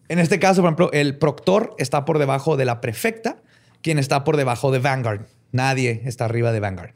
En 0.08 0.18
este 0.18 0.38
caso, 0.38 0.62
por 0.62 0.68
ejemplo, 0.68 0.92
el 0.92 1.18
proctor 1.18 1.74
está 1.78 2.04
por 2.04 2.18
debajo 2.18 2.56
de 2.56 2.64
la 2.64 2.80
prefecta, 2.80 3.42
quien 3.82 3.98
está 3.98 4.24
por 4.24 4.36
debajo 4.36 4.70
de 4.70 4.78
Vanguard. 4.78 5.26
Nadie 5.52 6.02
está 6.04 6.26
arriba 6.26 6.52
de 6.52 6.60
Vanguard. 6.60 6.94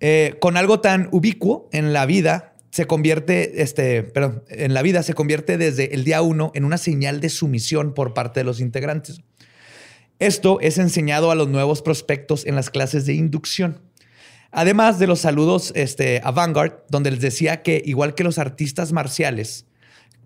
Eh, 0.00 0.36
con 0.40 0.56
algo 0.56 0.80
tan 0.80 1.08
ubicuo 1.12 1.68
en 1.72 1.92
la 1.92 2.06
vida, 2.06 2.54
se 2.70 2.86
convierte, 2.86 3.62
este, 3.62 4.02
perdón, 4.02 4.44
en 4.48 4.72
la 4.72 4.82
vida 4.82 5.02
se 5.02 5.14
convierte 5.14 5.58
desde 5.58 5.94
el 5.94 6.04
día 6.04 6.22
uno 6.22 6.50
en 6.54 6.64
una 6.64 6.78
señal 6.78 7.20
de 7.20 7.28
sumisión 7.28 7.92
por 7.92 8.14
parte 8.14 8.40
de 8.40 8.44
los 8.44 8.60
integrantes. 8.60 9.20
Esto 10.18 10.58
es 10.60 10.78
enseñado 10.78 11.30
a 11.30 11.34
los 11.34 11.48
nuevos 11.48 11.82
prospectos 11.82 12.46
en 12.46 12.54
las 12.54 12.70
clases 12.70 13.04
de 13.06 13.14
inducción. 13.14 13.80
Además 14.52 14.98
de 14.98 15.06
los 15.06 15.20
saludos 15.20 15.72
este, 15.74 16.20
a 16.24 16.30
Vanguard, 16.30 16.84
donde 16.88 17.10
les 17.10 17.20
decía 17.20 17.62
que 17.62 17.82
igual 17.84 18.14
que 18.14 18.24
los 18.24 18.38
artistas 18.38 18.92
marciales, 18.92 19.66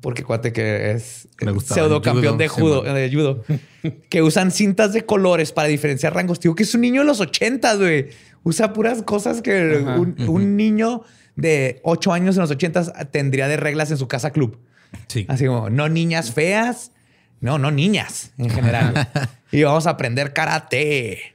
porque 0.06 0.22
cuate 0.22 0.52
que 0.52 0.92
es 0.92 1.26
pseudo 1.64 2.00
campeón 2.00 2.38
de 2.38 2.46
judo, 2.46 2.84
man. 2.84 2.94
de 2.94 3.10
judo, 3.12 3.42
que 4.08 4.22
usan 4.22 4.52
cintas 4.52 4.92
de 4.92 5.04
colores 5.04 5.50
para 5.50 5.66
diferenciar 5.66 6.14
rangos. 6.14 6.38
Digo 6.38 6.54
que 6.54 6.62
es 6.62 6.72
un 6.76 6.82
niño 6.82 7.00
de 7.00 7.08
los 7.08 7.18
ochentas, 7.18 7.76
güey. 7.78 8.10
Usa 8.44 8.72
puras 8.72 9.02
cosas 9.02 9.42
que 9.42 9.82
Ajá. 9.82 9.98
un, 9.98 10.14
un 10.28 10.56
niño 10.56 11.02
de 11.34 11.80
ocho 11.82 12.12
años 12.12 12.36
en 12.36 12.42
los 12.42 12.52
ochentas 12.52 12.92
tendría 13.10 13.48
de 13.48 13.56
reglas 13.56 13.90
en 13.90 13.96
su 13.96 14.06
casa 14.06 14.30
club. 14.30 14.60
Sí. 15.08 15.26
Así 15.28 15.46
como, 15.46 15.70
no 15.70 15.88
niñas 15.88 16.30
feas, 16.30 16.92
no, 17.40 17.58
no 17.58 17.72
niñas 17.72 18.30
en 18.38 18.50
general. 18.50 19.08
y 19.50 19.64
vamos 19.64 19.88
a 19.88 19.90
aprender 19.90 20.32
karate. 20.32 21.34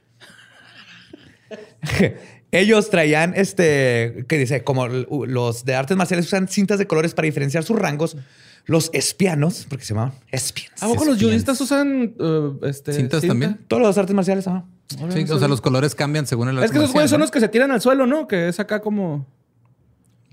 Ellos 2.52 2.88
traían 2.88 3.34
este, 3.36 4.24
que 4.28 4.38
dice, 4.38 4.64
como 4.64 4.86
los 4.86 5.66
de 5.66 5.74
artes 5.74 5.94
marciales 5.96 6.24
usan 6.24 6.48
cintas 6.48 6.78
de 6.78 6.86
colores 6.86 7.12
para 7.12 7.26
diferenciar 7.26 7.64
sus 7.64 7.78
rangos. 7.78 8.16
Los 8.64 8.90
espianos, 8.92 9.66
porque 9.68 9.84
se 9.84 9.92
llaman 9.94 10.12
espians. 10.30 10.82
¿A 10.82 10.86
poco 10.86 11.04
los 11.04 11.20
judistas 11.20 11.60
usan 11.60 12.14
uh, 12.18 12.58
este, 12.64 12.92
¿Cintas 12.92 13.20
cinta? 13.20 13.32
también? 13.32 13.60
Todos 13.66 13.82
los 13.82 13.98
artes 13.98 14.14
marciales, 14.14 14.46
ajá. 14.46 14.64
Sí, 14.88 15.24
o 15.30 15.38
sea, 15.38 15.48
los 15.48 15.60
colores 15.60 15.94
cambian 15.94 16.26
según 16.26 16.48
el 16.50 16.58
Es 16.58 16.70
que 16.70 16.76
esos 16.76 16.82
arte 16.90 16.92
güeyes 16.94 17.10
son 17.10 17.20
los 17.20 17.30
que 17.30 17.40
se 17.40 17.48
tiran 17.48 17.70
al 17.72 17.80
suelo, 17.80 18.06
¿no? 18.06 18.28
Que 18.28 18.48
es 18.48 18.60
acá 18.60 18.80
como... 18.80 19.26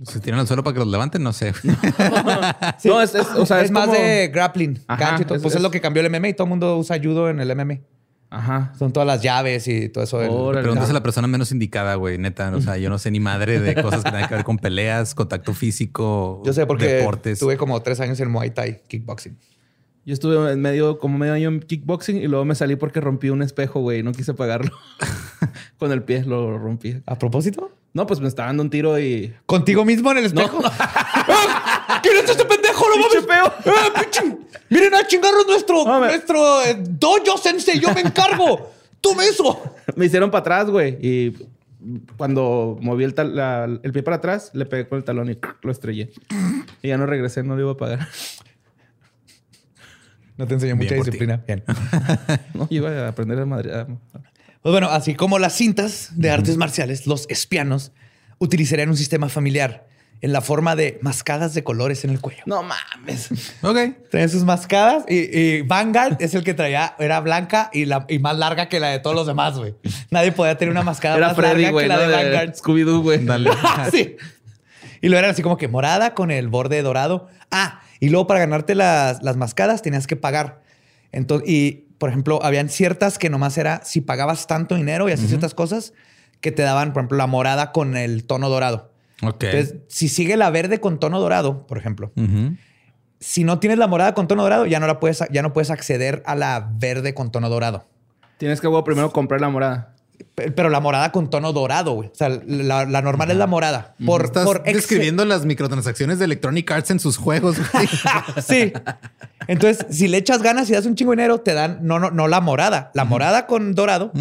Se 0.04 0.20
tiran 0.20 0.40
al 0.40 0.48
suelo 0.48 0.64
para 0.64 0.74
que 0.76 0.80
los 0.80 0.88
levanten, 0.90 1.24
no 1.24 1.34
sé. 1.34 1.54
No, 2.84 3.02
es, 3.02 3.16
es- 3.16 3.28
o 3.36 3.46
sea, 3.46 3.60
es, 3.60 3.66
es, 3.66 3.72
más 3.72 3.88
como- 3.88 3.98
de 3.98 4.28
grappling, 4.30 4.80
Ajá, 4.88 5.02
gancho 5.12 5.24
y 5.24 5.26
todo. 5.26 5.36
es- 5.38 5.42
pues 5.42 5.54
es, 5.54 5.58
es- 5.58 5.64
lo 5.64 5.72
que 5.72 5.82
cambió 5.82 6.06
el 6.06 6.10
MMA 6.12 6.30
y 6.30 6.34
todo 6.34 6.46
el 6.46 6.50
mundo 6.50 6.78
usa 6.78 6.98
judo 7.02 7.30
en 7.30 7.40
el 7.40 7.56
MMA. 7.56 7.80
Ajá. 8.32 8.74
Son 8.78 8.94
todas 8.94 9.08
las 9.08 9.22
llaves 9.24 9.68
y 9.68 9.90
todo 9.90 10.04
eso. 10.04 10.20
del- 10.20 10.30
Órale. 10.30 10.62
Preguntas 10.64 10.90
a 10.90 10.94
la 10.94 11.02
persona 11.02 11.28
menos 11.28 11.52
indicada, 11.52 11.96
güey, 11.96 12.18
neta. 12.18 12.52
O 12.56 12.62
sea, 12.62 12.78
yo 12.78 12.90
no 12.90 13.00
sé 13.00 13.10
ni 13.12 13.20
madre 13.20 13.60
de 13.60 13.74
cosas 13.82 14.04
que 14.04 14.12
tengan 14.12 14.30
que 14.30 14.36
ver 14.36 14.44
con 14.44 14.58
peleas, 14.60 15.16
contacto 15.16 15.54
físico, 15.54 16.42
Yo 16.46 16.54
sé 16.54 16.66
porque 16.68 16.86
deportes. 16.86 17.40
tuve 17.40 17.58
como 17.58 17.82
tres 17.82 18.00
años 18.00 18.20
en 18.20 18.30
Muay 18.30 18.52
Thai, 18.52 18.82
kickboxing. 18.88 19.36
Yo 20.06 20.14
estuve 20.14 20.52
en 20.54 20.62
medio, 20.62 20.98
como 21.00 21.18
medio 21.18 21.34
año 21.34 21.50
en 21.50 21.60
kickboxing 21.60 22.18
y 22.18 22.28
luego 22.28 22.46
me 22.46 22.56
salí 22.56 22.76
porque 22.76 23.02
rompí 23.02 23.30
un 23.30 23.42
espejo, 23.42 23.80
güey. 23.82 24.00
y 24.00 24.04
No 24.04 24.12
quise 24.12 24.34
pagarlo. 24.34 24.72
Con 25.78 25.92
el 25.92 26.04
pie 26.04 26.24
lo 26.24 26.58
rompí. 26.58 27.02
¿A 27.06 27.18
propósito? 27.18 27.72
No, 27.94 28.06
pues 28.06 28.20
me 28.20 28.28
estaba 28.28 28.48
dando 28.48 28.62
un 28.64 28.70
tiro 28.70 29.00
y... 29.00 29.34
¿Contigo 29.48 29.84
mismo 29.86 30.12
en 30.12 30.20
el 30.20 30.26
espejo? 30.26 30.60
¿Quién 32.02 32.18
es 32.18 32.30
este 32.30 32.46
pendejo? 32.46 32.86
¡No 32.90 32.98
mames! 32.98 33.58
¡Ah, 33.66 34.02
pinche! 34.02 34.38
¡Miren 34.70 34.94
a 34.96 35.06
chingarnos 35.08 35.46
nuestro, 35.48 35.84
No, 35.86 36.00
me- 36.00 36.08
nuestro 36.08 36.64
eh, 36.64 36.76
dojo 36.80 37.38
sensei! 37.38 37.80
¡Yo 37.80 37.94
me 37.94 38.02
encargo! 38.02 38.72
¡Tome 39.02 39.26
eso! 39.26 39.62
me 39.96 40.06
hicieron 40.06 40.30
para 40.32 40.42
atrás, 40.42 40.70
güey. 40.70 40.98
Y 41.02 41.34
cuando 42.18 42.78
moví 42.82 43.04
el, 43.04 43.14
tal- 43.14 43.36
la- 43.36 43.66
el 43.82 43.92
pie 43.92 44.04
para 44.04 44.18
atrás, 44.18 44.52
le 44.54 44.66
pegué 44.66 44.88
con 44.88 44.98
el 44.98 45.04
talón 45.04 45.30
y 45.32 45.38
lo 45.62 45.72
estrellé. 45.72 46.12
Y 46.82 46.88
ya 46.90 46.98
no 46.98 47.06
regresé, 47.06 47.44
no 47.44 47.56
le 47.56 47.62
iba 47.64 47.72
a 47.72 47.78
pagar. 47.78 48.08
No 50.38 50.48
te 50.48 50.54
enseñó 50.54 50.76
Bien 50.76 50.86
mucha 50.86 50.96
por 50.96 51.06
ti. 51.06 51.12
disciplina. 51.12 51.44
Bien. 51.46 51.64
No, 52.54 52.68
iba 52.70 52.90
a 52.90 53.08
aprender 53.10 53.40
a 53.40 53.46
madre. 53.46 53.74
a- 53.76 53.86
Pues 53.86 54.72
bueno, 54.72 54.90
así 54.90 55.16
como 55.16 55.40
las 55.40 55.54
cintas 55.54 56.12
de 56.16 56.30
artes 56.32 56.58
marciales, 56.58 57.08
los 57.08 57.26
espianos 57.30 57.92
utilizarían 58.38 58.90
un 58.90 58.98
sistema 58.98 59.28
familiar 59.30 59.88
en 60.22 60.34
la 60.34 60.42
forma 60.42 60.76
de 60.76 61.00
mascadas 61.02 61.54
de 61.54 61.64
colores 61.64 62.04
en 62.04 62.10
el 62.10 62.20
cuello. 62.20 62.44
No 62.46 62.62
mames. 62.64 63.30
Ok. 63.62 63.78
Traían 64.12 64.30
sus 64.30 64.44
mascadas 64.44 65.06
y, 65.08 65.38
y 65.38 65.62
Vanguard 65.62 66.18
es 66.20 66.34
el 66.36 66.44
que 66.44 66.54
traía, 66.54 66.96
era 67.00 67.20
blanca 67.22 67.70
y, 67.72 67.86
la, 67.86 68.06
y 68.10 68.20
más 68.20 68.38
larga 68.38 68.68
que 68.68 68.80
la 68.80 68.90
de 68.90 69.00
todos 69.00 69.16
los 69.16 69.28
demás, 69.28 69.58
güey. 69.58 69.76
Nadie 70.12 70.32
podía 70.32 70.58
tener 70.58 70.72
una 70.72 70.84
mascada 70.84 71.18
Era 71.18 71.28
más 71.28 71.36
Freddy, 71.36 71.64
larga 71.64 71.72
güey, 71.72 71.86
que 71.86 71.90
la 71.90 71.96
¿no? 71.96 72.02
de 72.02 72.16
Vanguard. 72.16 72.54
Scooby-Doo, 72.56 73.02
güey. 73.02 73.26
Dale. 73.26 73.50
sí. 73.92 74.18
Y 75.02 75.08
lo 75.08 75.18
eran 75.18 75.32
así 75.32 75.42
como 75.42 75.58
que 75.58 75.68
morada 75.68 76.14
con 76.14 76.32
el 76.32 76.50
borde 76.50 76.82
dorado. 76.82 77.30
Ah, 77.52 77.82
y 78.00 78.10
luego 78.10 78.28
para 78.28 78.42
ganarte 78.42 78.76
las, 78.76 79.24
las 79.24 79.38
mascadas 79.38 79.82
tenías 79.82 80.08
que 80.08 80.16
pagar. 80.16 80.62
Entonces, 81.12 81.50
y 81.50 81.72
por 81.98 82.10
ejemplo, 82.10 82.40
habían 82.44 82.70
ciertas 82.70 83.18
que 83.20 83.30
nomás 83.30 83.58
era 83.58 83.82
si 83.84 84.02
pagabas 84.02 84.48
tanto 84.48 84.76
dinero 84.76 85.10
y 85.10 85.12
así 85.12 85.28
ciertas 85.28 85.54
cosas 85.54 85.94
que 86.42 86.52
te 86.52 86.62
daban, 86.62 86.94
por 86.94 87.02
ejemplo, 87.02 87.18
la 87.18 87.28
morada 87.28 87.72
con 87.72 87.98
el 87.98 88.26
tono 88.26 88.50
dorado. 88.50 88.89
Ok. 89.22 89.44
Entonces, 89.44 89.76
si 89.88 90.10
sigue 90.10 90.38
la 90.38 90.50
verde 90.50 90.80
con 90.80 91.00
tono 91.00 91.20
dorado, 91.20 91.66
por 91.68 91.78
ejemplo, 91.78 92.12
si 93.20 93.44
no 93.44 93.60
tienes 93.60 93.78
la 93.78 93.88
morada 93.88 94.14
con 94.14 94.28
tono 94.28 94.44
dorado, 94.44 94.66
ya 94.66 94.80
no 94.80 94.88
la 94.88 95.00
puedes, 95.00 95.24
ya 95.32 95.42
no 95.42 95.54
puedes 95.54 95.70
acceder 95.70 96.24
a 96.26 96.36
la 96.36 96.72
verde 96.74 97.14
con 97.14 97.32
tono 97.32 97.50
dorado. 97.50 97.86
Tienes 98.38 98.62
que 98.62 98.70
primero 98.86 99.12
comprar 99.12 99.42
la 99.42 99.50
morada. 99.50 99.96
Pe- 100.36 100.52
Pero 100.52 100.70
la 100.70 100.80
morada 100.80 101.12
con 101.12 101.30
tono 101.30 101.54
dorado, 101.54 101.94
güey. 101.94 102.10
O 102.10 102.16
sea, 102.16 102.30
la, 102.30 102.86
la 102.86 103.02
normal 103.02 103.32
es 103.32 103.38
la 103.38 103.48
morada. 103.48 103.96
Por, 104.06 104.26
Estás 104.26 104.46
por 104.46 104.64
describiendo 104.64 105.24
las 105.26 105.46
microtransacciones 105.46 106.20
de 106.20 106.26
Electronic 106.26 106.70
Arts 106.72 106.92
en 106.92 107.00
sus 107.00 107.18
juegos. 107.18 107.58
güey. 107.72 107.88
sí. 108.46 108.74
Entonces, 109.48 109.86
si 109.90 110.08
le 110.08 110.18
echas 110.18 110.42
ganas 110.44 110.70
y 110.70 110.74
das 110.74 110.86
un 110.86 110.96
chingo 110.96 111.12
de 111.12 111.18
dinero, 111.18 111.40
te 111.40 111.54
dan 111.54 111.80
no, 111.82 112.00
no, 112.00 112.12
no 112.12 112.28
la 112.28 112.40
morada, 112.42 112.92
la 112.94 113.06
morada 113.06 113.48
con 113.48 113.74
dorado. 113.74 114.12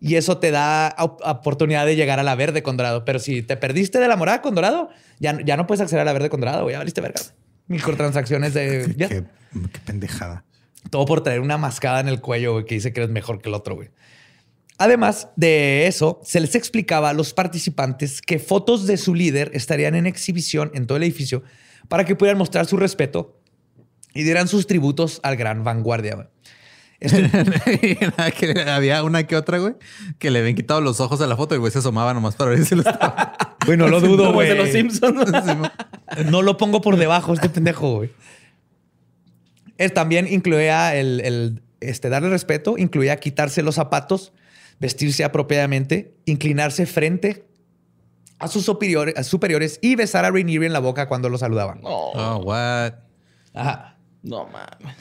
Y 0.00 0.14
eso 0.14 0.38
te 0.38 0.50
da 0.50 0.94
op- 0.98 1.20
oportunidad 1.24 1.84
de 1.86 1.96
llegar 1.96 2.18
a 2.20 2.22
la 2.22 2.34
verde 2.34 2.62
con 2.62 2.76
dorado. 2.76 3.04
Pero 3.04 3.18
si 3.18 3.42
te 3.42 3.56
perdiste 3.56 3.98
de 3.98 4.08
la 4.08 4.16
morada 4.16 4.40
con 4.42 4.54
dorado, 4.54 4.88
ya, 5.18 5.38
ya 5.44 5.56
no 5.56 5.66
puedes 5.66 5.80
acceder 5.82 6.00
a 6.02 6.04
la 6.04 6.12
verde 6.12 6.30
con 6.30 6.40
dorado, 6.40 6.62
güey. 6.62 6.72
Ya 6.74 6.78
valiste 6.78 7.00
verga. 7.00 7.20
Microtransacciones 7.66 8.54
de. 8.54 8.94
ya. 8.96 9.08
qué, 9.08 9.24
qué 9.52 9.78
pendejada. 9.84 10.44
Todo 10.90 11.04
por 11.04 11.22
traer 11.22 11.40
una 11.40 11.58
mascada 11.58 12.00
en 12.00 12.08
el 12.08 12.20
cuello, 12.20 12.52
güey, 12.54 12.64
que 12.64 12.76
dice 12.76 12.92
que 12.92 13.00
eres 13.00 13.10
mejor 13.12 13.42
que 13.42 13.48
el 13.50 13.54
otro, 13.54 13.74
güey. 13.74 13.90
Además 14.78 15.28
de 15.36 15.86
eso, 15.88 16.20
se 16.24 16.38
les 16.40 16.54
explicaba 16.54 17.10
a 17.10 17.12
los 17.12 17.34
participantes 17.34 18.22
que 18.22 18.38
fotos 18.38 18.86
de 18.86 18.96
su 18.96 19.14
líder 19.14 19.50
estarían 19.54 19.94
en 19.96 20.06
exhibición 20.06 20.70
en 20.74 20.86
todo 20.86 20.96
el 20.96 21.02
edificio 21.04 21.42
para 21.88 22.04
que 22.04 22.14
pudieran 22.14 22.38
mostrar 22.38 22.66
su 22.66 22.76
respeto 22.76 23.40
y 24.14 24.22
dieran 24.22 24.46
sus 24.48 24.66
tributos 24.68 25.18
al 25.24 25.36
gran 25.36 25.64
vanguardia. 25.64 26.30
Esto- 27.00 27.18
había 28.68 29.02
una 29.04 29.24
que 29.26 29.36
otra, 29.36 29.58
güey, 29.58 29.74
que 30.18 30.30
le 30.30 30.38
habían 30.40 30.54
quitado 30.54 30.80
los 30.80 31.00
ojos 31.00 31.20
a 31.20 31.26
la 31.26 31.36
foto 31.36 31.54
y 31.54 31.58
güey 31.58 31.72
se 31.72 31.78
asomaba 31.78 32.14
nomás 32.14 32.34
para 32.36 32.50
ver 32.50 32.64
si 32.64 32.74
lo 32.74 32.82
estaba. 32.82 33.36
Güey, 33.66 33.76
no 33.76 33.88
lo 33.88 34.00
dudo, 34.00 34.32
güey. 34.32 34.48
de 34.48 34.54
los 34.54 34.70
Simpsons. 34.70 35.30
No 36.30 36.40
lo 36.40 36.56
pongo 36.56 36.80
por 36.80 36.96
debajo, 36.96 37.34
este 37.34 37.50
pendejo, 37.50 37.96
güey. 37.96 38.10
Él 39.76 39.92
también 39.92 40.26
incluía 40.32 40.96
el, 40.96 41.20
el, 41.20 41.62
este, 41.80 42.08
darle 42.08 42.30
respeto, 42.30 42.78
incluía 42.78 43.16
quitarse 43.16 43.62
los 43.62 43.74
zapatos, 43.74 44.32
vestirse 44.80 45.24
apropiadamente, 45.24 46.14
inclinarse 46.24 46.86
frente 46.86 47.44
a 48.38 48.46
sus 48.48 48.64
superiores, 48.64 49.16
a 49.16 49.24
superiores 49.24 49.78
y 49.82 49.96
besar 49.96 50.24
a 50.24 50.30
Rainieri 50.30 50.66
en 50.66 50.72
la 50.72 50.78
boca 50.78 51.08
cuando 51.08 51.28
lo 51.28 51.38
saludaban. 51.38 51.80
No, 51.80 52.10
Oh, 52.12 52.36
what? 52.44 52.92
Ajá. 53.54 53.96
no 54.22 54.46
mames. 54.46 54.96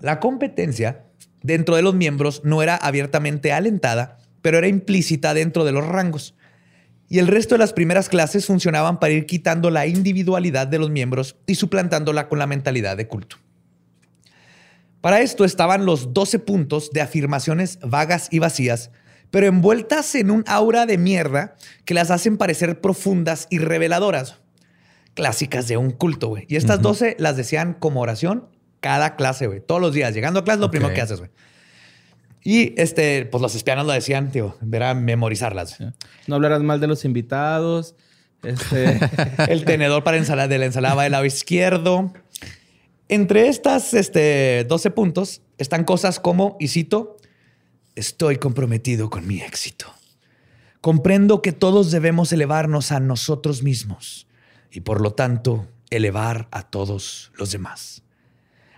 La 0.00 0.20
competencia 0.20 1.06
dentro 1.42 1.76
de 1.76 1.82
los 1.82 1.94
miembros 1.94 2.42
no 2.44 2.62
era 2.62 2.76
abiertamente 2.76 3.52
alentada, 3.52 4.18
pero 4.42 4.58
era 4.58 4.68
implícita 4.68 5.34
dentro 5.34 5.64
de 5.64 5.72
los 5.72 5.86
rangos. 5.86 6.34
Y 7.08 7.18
el 7.18 7.26
resto 7.26 7.54
de 7.54 7.58
las 7.58 7.72
primeras 7.72 8.08
clases 8.08 8.46
funcionaban 8.46 8.98
para 8.98 9.12
ir 9.12 9.26
quitando 9.26 9.70
la 9.70 9.86
individualidad 9.86 10.66
de 10.66 10.78
los 10.78 10.90
miembros 10.90 11.36
y 11.46 11.54
suplantándola 11.56 12.28
con 12.28 12.38
la 12.38 12.46
mentalidad 12.46 12.96
de 12.96 13.08
culto. 13.08 13.36
Para 15.04 15.20
esto 15.20 15.44
estaban 15.44 15.84
los 15.84 16.14
12 16.14 16.38
puntos 16.38 16.90
de 16.90 17.02
afirmaciones 17.02 17.78
vagas 17.82 18.28
y 18.30 18.38
vacías, 18.38 18.90
pero 19.30 19.46
envueltas 19.46 20.14
en 20.14 20.30
un 20.30 20.44
aura 20.46 20.86
de 20.86 20.96
mierda 20.96 21.56
que 21.84 21.92
las 21.92 22.10
hacen 22.10 22.38
parecer 22.38 22.80
profundas 22.80 23.46
y 23.50 23.58
reveladoras. 23.58 24.40
Clásicas 25.12 25.68
de 25.68 25.76
un 25.76 25.90
culto, 25.90 26.28
güey. 26.28 26.46
Y 26.48 26.56
estas 26.56 26.80
12 26.80 27.16
las 27.18 27.36
decían 27.36 27.74
como 27.74 28.00
oración 28.00 28.48
cada 28.80 29.14
clase, 29.14 29.46
güey. 29.46 29.60
Todos 29.60 29.82
los 29.82 29.92
días. 29.92 30.14
Llegando 30.14 30.40
a 30.40 30.44
clase, 30.44 30.60
lo 30.60 30.70
primero 30.70 30.94
que 30.94 31.02
haces, 31.02 31.18
güey. 31.18 31.30
Y 32.42 32.72
este, 32.80 33.26
pues 33.26 33.42
los 33.42 33.54
espianos 33.54 33.84
lo 33.84 33.92
decían, 33.92 34.32
tío, 34.32 34.56
era 34.72 34.94
memorizarlas. 34.94 35.80
No 36.26 36.36
hablarás 36.36 36.62
mal 36.62 36.80
de 36.80 36.86
los 36.86 37.04
invitados. 37.04 37.94
Este... 38.42 39.00
el 39.52 39.66
tenedor 39.66 40.02
para 40.02 40.16
ensalada 40.16 40.48
de 40.48 40.56
la 40.56 40.64
ensalada 40.64 41.02
del 41.02 41.12
lado 41.12 41.26
izquierdo. 41.26 42.10
Entre 43.08 43.48
estas 43.48 43.94
este, 43.94 44.64
12 44.64 44.90
puntos 44.90 45.42
están 45.58 45.84
cosas 45.84 46.20
como, 46.20 46.56
y 46.58 46.68
cito, 46.68 47.16
estoy 47.94 48.36
comprometido 48.36 49.10
con 49.10 49.26
mi 49.26 49.40
éxito. 49.40 49.86
Comprendo 50.80 51.42
que 51.42 51.52
todos 51.52 51.90
debemos 51.90 52.32
elevarnos 52.32 52.92
a 52.92 53.00
nosotros 53.00 53.62
mismos 53.62 54.26
y 54.70 54.80
por 54.80 55.00
lo 55.00 55.12
tanto 55.12 55.66
elevar 55.90 56.48
a 56.50 56.62
todos 56.62 57.32
los 57.36 57.52
demás. 57.52 58.02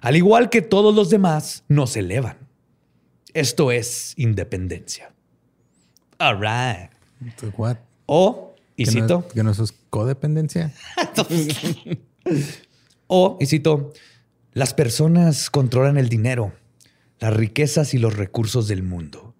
Al 0.01 0.16
igual 0.16 0.51
que 0.51 0.62
todos 0.62 0.95
los 0.95 1.11
demás 1.11 1.64
nos 1.68 1.97
elevan. 1.97 2.39
Esto 3.33 3.70
es 3.72 4.14
independencia. 4.16 5.12
All 6.18 6.39
right. 6.41 6.91
What? 7.57 7.79
O, 8.07 8.55
y 8.77 8.87
cito. 8.87 9.27
¿Que 9.29 9.43
no 9.43 9.51
es 9.51 9.74
codependencia? 9.91 10.72
o, 13.07 13.37
y 13.41 13.47
cito, 13.47 13.93
las 14.57 14.73
personas 14.73 15.51
controlan 15.51 15.99
el 15.99 16.09
dinero, 16.09 16.55
las 17.19 17.37
riquezas 17.37 17.93
y 17.93 17.99
los 17.99 18.17
recursos 18.17 18.69
del 18.69 18.83
mundo. 18.83 19.35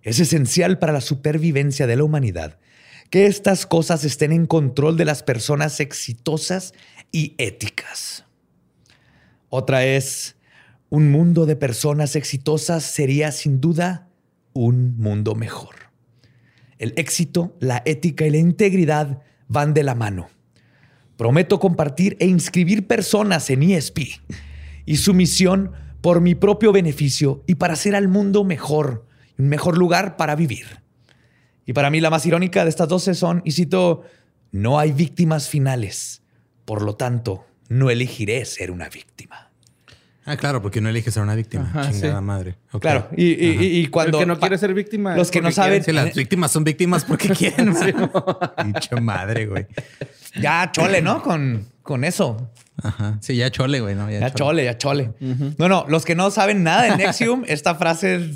Es 0.00 0.20
esencial 0.20 0.78
para 0.78 0.92
la 0.92 1.00
supervivencia 1.00 1.88
de 1.88 1.96
la 1.96 2.04
humanidad 2.04 2.60
que 3.10 3.26
estas 3.26 3.66
cosas 3.66 4.04
estén 4.04 4.30
en 4.30 4.46
control 4.46 4.96
de 4.96 5.06
las 5.06 5.24
personas 5.24 5.80
exitosas 5.80 6.72
y 7.10 7.34
éticas. 7.36 8.26
Otra 9.48 9.86
es, 9.86 10.36
un 10.88 11.10
mundo 11.10 11.46
de 11.46 11.56
personas 11.56 12.14
exitosas 12.14 12.84
sería 12.84 13.32
sin 13.32 13.60
duda 13.60 14.08
un 14.52 14.96
mundo 14.98 15.34
mejor. 15.34 15.74
El 16.78 16.94
éxito, 16.96 17.56
la 17.58 17.82
ética 17.86 18.24
y 18.24 18.30
la 18.30 18.38
integridad 18.38 19.20
van 19.48 19.74
de 19.74 19.82
la 19.82 19.96
mano. 19.96 20.28
Prometo 21.16 21.60
compartir 21.60 22.16
e 22.20 22.26
inscribir 22.26 22.86
personas 22.86 23.48
en 23.50 23.62
ESP 23.62 23.98
y 24.86 24.96
su 24.96 25.14
misión 25.14 25.72
por 26.00 26.20
mi 26.20 26.34
propio 26.34 26.72
beneficio 26.72 27.42
y 27.46 27.54
para 27.54 27.74
hacer 27.74 27.94
al 27.94 28.08
mundo 28.08 28.44
mejor, 28.44 29.06
un 29.38 29.48
mejor 29.48 29.78
lugar 29.78 30.16
para 30.16 30.34
vivir. 30.34 30.66
Y 31.66 31.72
para 31.72 31.90
mí 31.90 32.00
la 32.00 32.10
más 32.10 32.26
irónica 32.26 32.64
de 32.64 32.70
estas 32.70 32.88
12 32.88 33.14
son, 33.14 33.42
y 33.44 33.52
cito, 33.52 34.02
no 34.52 34.78
hay 34.78 34.92
víctimas 34.92 35.48
finales, 35.48 36.22
por 36.64 36.82
lo 36.82 36.96
tanto, 36.96 37.46
no 37.68 37.90
elegiré 37.90 38.44
ser 38.44 38.70
una 38.70 38.88
víctima. 38.88 39.43
Ah, 40.26 40.36
claro, 40.36 40.62
porque 40.62 40.80
no 40.80 40.88
eliges 40.88 41.12
ser 41.12 41.22
una 41.22 41.34
víctima. 41.34 41.70
Chingada 41.90 42.20
madre. 42.20 42.56
Claro. 42.80 43.08
Y, 43.16 43.86
cuando. 43.88 44.18
El 44.18 44.24
que 44.24 44.26
no 44.26 44.38
quiere 44.38 44.58
ser 44.58 44.72
víctima. 44.72 45.16
Los 45.16 45.30
que 45.30 45.42
no 45.42 45.52
saben. 45.52 45.82
Si 45.84 45.92
las 45.92 46.14
víctimas 46.14 46.50
son 46.50 46.64
víctimas 46.64 47.04
porque 47.04 47.28
quieren. 47.38 47.74
Dicho 47.74 48.96
madre, 49.00 49.46
güey. 49.46 49.66
Ya 50.40 50.70
chole, 50.72 51.02
¿no? 51.02 51.22
Con, 51.22 51.66
con 51.82 52.04
eso. 52.04 52.50
Ajá. 52.82 53.18
Sí, 53.20 53.36
ya 53.36 53.50
chole, 53.50 53.80
güey. 53.80 53.94
¿no? 53.94 54.10
Ya, 54.10 54.32
chole. 54.32 54.64
ya 54.64 54.78
chole. 54.78 55.12
No, 55.58 55.68
no. 55.68 55.84
Los 55.88 56.04
que 56.04 56.14
no 56.14 56.30
saben 56.30 56.62
nada 56.62 56.84
de 56.84 56.96
Nexium, 56.96 57.44
esta 57.48 57.74
frase 57.74 58.30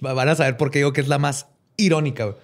van 0.00 0.28
a 0.28 0.34
saber 0.36 0.56
por 0.56 0.70
qué 0.70 0.78
digo 0.78 0.92
que 0.92 1.00
es 1.00 1.08
la 1.08 1.18
más 1.18 1.46
irónica. 1.76 2.24
Güey. 2.24 2.36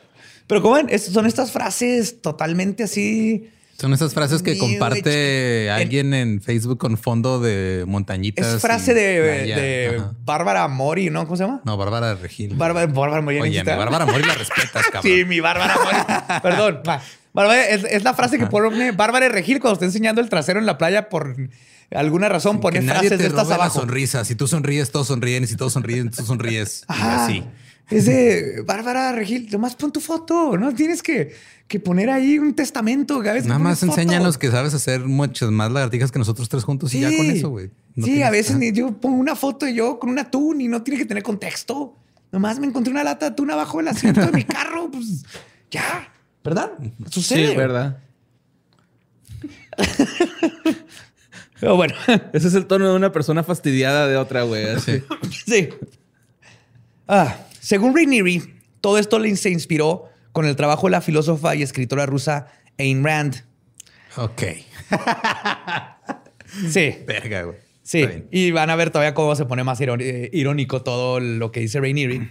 Pero 0.46 0.62
como 0.62 0.74
ven, 0.74 0.98
son 0.98 1.26
estas 1.26 1.52
frases 1.52 2.20
totalmente 2.20 2.84
así 2.84 3.50
son 3.78 3.92
esas 3.92 4.14
frases 4.14 4.42
que 4.42 4.56
comparte 4.56 5.70
alguien 5.70 6.14
en 6.14 6.40
Facebook 6.40 6.78
con 6.78 6.96
fondo 6.96 7.40
de 7.40 7.84
montañitas. 7.86 8.46
Es 8.54 8.62
frase 8.62 8.94
de, 8.94 10.02
Bárbara 10.24 10.66
Mori, 10.68 11.10
¿no? 11.10 11.24
¿Cómo 11.24 11.36
se 11.36 11.44
llama? 11.44 11.60
No, 11.64 11.76
Bárbara 11.76 12.14
Regil. 12.14 12.54
Bárbara, 12.54 12.86
Mori. 13.20 13.40
Oye, 13.40 13.62
mi 13.62 13.70
Bárbara 13.70 14.06
Mori 14.06 14.24
la 14.24 14.34
respetas, 14.34 14.86
cabrón. 14.92 15.02
Sí, 15.02 15.24
mi 15.24 15.40
Bárbara 15.40 15.74
Mori. 15.74 16.40
Perdón. 16.42 16.80
Bárbara, 17.32 17.66
es, 17.68 18.02
la 18.02 18.14
frase 18.14 18.38
que 18.38 18.46
pone 18.46 18.92
Bárbara 18.92 19.28
Regil 19.28 19.60
cuando 19.60 19.74
está 19.74 19.84
enseñando 19.84 20.20
el 20.20 20.28
trasero 20.28 20.58
en 20.58 20.66
la 20.66 20.78
playa 20.78 21.08
por 21.08 21.36
alguna 21.90 22.28
razón. 22.28 22.60
pone 22.60 22.80
frases 22.82 23.18
de 23.18 23.26
estas 23.26 23.50
abajo. 23.50 23.80
sonrisa. 23.80 24.24
Si 24.24 24.34
tú 24.34 24.46
sonríes, 24.46 24.90
todos 24.90 25.08
sonríen. 25.08 25.44
Y 25.44 25.46
si 25.46 25.56
todos 25.56 25.74
sonríen, 25.74 26.10
tú 26.10 26.24
sonríes. 26.24 26.84
así. 26.88 27.44
Es 27.88 28.06
de 28.06 28.62
Bárbara 28.66 29.12
Regil, 29.12 29.48
nomás 29.50 29.76
pon 29.76 29.92
tu 29.92 30.00
foto, 30.00 30.58
no 30.58 30.74
tienes 30.74 31.04
que, 31.04 31.36
que 31.68 31.80
poner 31.80 32.10
ahí 32.10 32.38
un 32.38 32.54
testamento. 32.54 33.22
Nada 33.22 33.58
más 33.58 33.82
enséñanos 33.82 34.38
que 34.38 34.50
sabes 34.50 34.74
hacer 34.74 35.00
muchas 35.00 35.50
más 35.50 35.70
lagartijas 35.72 36.12
que 36.12 36.18
nosotros 36.18 36.48
tres 36.48 36.64
juntos 36.64 36.94
y 36.94 37.00
ya 37.00 37.16
con 37.16 37.26
eso, 37.26 37.50
güey. 37.50 37.70
sí, 38.02 38.22
a 38.22 38.30
veces 38.30 38.56
yo 38.72 38.92
pongo 38.92 39.16
una 39.16 39.34
foto 39.34 39.66
yo 39.68 39.98
con 39.98 40.10
un 40.10 40.18
atún 40.18 40.60
y 40.60 40.68
no 40.68 40.82
tiene 40.82 40.98
que 40.98 41.06
tener 41.06 41.22
contexto. 41.22 41.96
Nomás 42.32 42.58
me 42.58 42.66
encontré 42.66 42.92
una 42.92 43.04
lata 43.04 43.26
de 43.26 43.32
atún 43.32 43.50
abajo 43.50 43.78
del 43.78 43.88
asiento 43.88 44.20
de 44.20 44.32
mi 44.32 44.44
carro, 44.44 44.90
pues 44.90 45.24
ya, 45.70 46.12
¿verdad? 46.44 46.72
Sucede. 47.10 47.50
Sí, 47.50 47.56
verdad. 47.56 47.98
Pero 51.60 51.76
bueno. 51.76 51.94
Ese 52.32 52.48
es 52.48 52.54
el 52.54 52.66
tono 52.66 52.88
de 52.90 52.96
una 52.96 53.12
persona 53.12 53.42
fastidiada 53.42 54.06
de 54.06 54.16
otra, 54.16 54.42
güey. 54.42 54.66
Así. 54.66 55.02
sí. 55.46 55.68
Ah, 57.08 57.36
según 57.60 57.94
Rainieri, 57.94 58.42
todo 58.80 58.98
esto 58.98 59.18
se 59.36 59.50
inspiró 59.50 60.08
con 60.37 60.45
el 60.45 60.55
trabajo 60.55 60.87
de 60.87 60.91
la 60.91 61.01
filósofa 61.01 61.55
y 61.55 61.62
escritora 61.62 62.05
rusa 62.05 62.49
Ayn 62.76 63.03
Rand. 63.03 63.47
Ok. 64.18 64.43
sí. 66.68 66.95
Verga, 67.07 67.45
güey. 67.45 67.57
Sí. 67.82 68.05
Y 68.30 68.51
van 68.51 68.68
a 68.68 68.76
ver 68.76 68.91
todavía 68.91 69.14
cómo 69.14 69.34
se 69.34 69.47
pone 69.47 69.64
más 69.64 69.80
irónico 69.80 70.82
todo 70.82 71.20
lo 71.20 71.53
que 71.53 71.61
dice 71.61 71.80
Rainieri, 71.80 72.28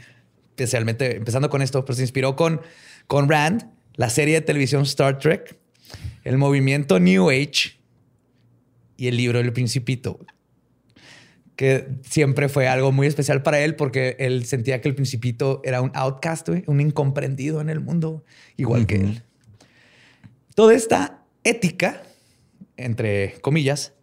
especialmente 0.49 1.15
empezando 1.15 1.49
con 1.49 1.63
esto, 1.63 1.83
pero 1.83 1.95
se 1.95 2.03
inspiró 2.03 2.35
con, 2.35 2.61
con 3.07 3.27
Rand, 3.27 3.71
la 3.95 4.11
serie 4.11 4.35
de 4.35 4.41
televisión 4.41 4.83
Star 4.83 5.17
Trek, 5.17 5.57
el 6.25 6.37
movimiento 6.37 6.99
New 6.99 7.31
Age 7.31 7.79
y 8.97 9.07
el 9.07 9.17
libro 9.17 9.39
El 9.39 9.51
Principito 9.51 10.19
que 11.55 11.87
siempre 12.01 12.49
fue 12.49 12.67
algo 12.67 12.91
muy 12.91 13.07
especial 13.07 13.41
para 13.41 13.59
él 13.59 13.75
porque 13.75 14.15
él 14.19 14.45
sentía 14.45 14.81
que 14.81 14.89
el 14.89 14.95
principito 14.95 15.61
era 15.63 15.81
un 15.81 15.91
outcast, 15.93 16.49
un 16.67 16.81
incomprendido 16.81 17.61
en 17.61 17.69
el 17.69 17.79
mundo, 17.79 18.23
igual 18.57 18.85
que 18.85 18.95
él. 18.95 19.23
Toda 20.53 20.73
esta 20.73 21.21
ética, 21.43 22.03
entre 22.75 23.39
comillas, 23.41 23.93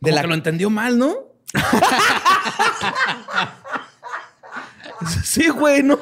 de 0.00 0.12
la 0.12 0.22
que 0.22 0.28
lo 0.28 0.34
entendió 0.34 0.70
mal, 0.70 0.98
¿no? 0.98 1.14
sí, 5.24 5.48
güey, 5.48 5.82
no. 5.82 5.98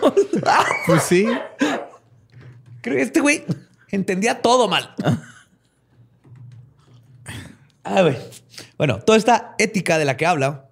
pues 0.86 1.02
sí. 1.02 1.26
Creo 2.80 2.96
que 2.96 3.02
este 3.02 3.20
güey 3.20 3.44
entendía 3.90 4.40
todo 4.40 4.68
mal. 4.68 4.94
Ah, 7.84 8.08
bueno, 8.78 9.00
toda 9.00 9.18
esta 9.18 9.56
ética 9.58 9.98
de 9.98 10.04
la 10.04 10.16
que 10.16 10.26
habla 10.26 10.68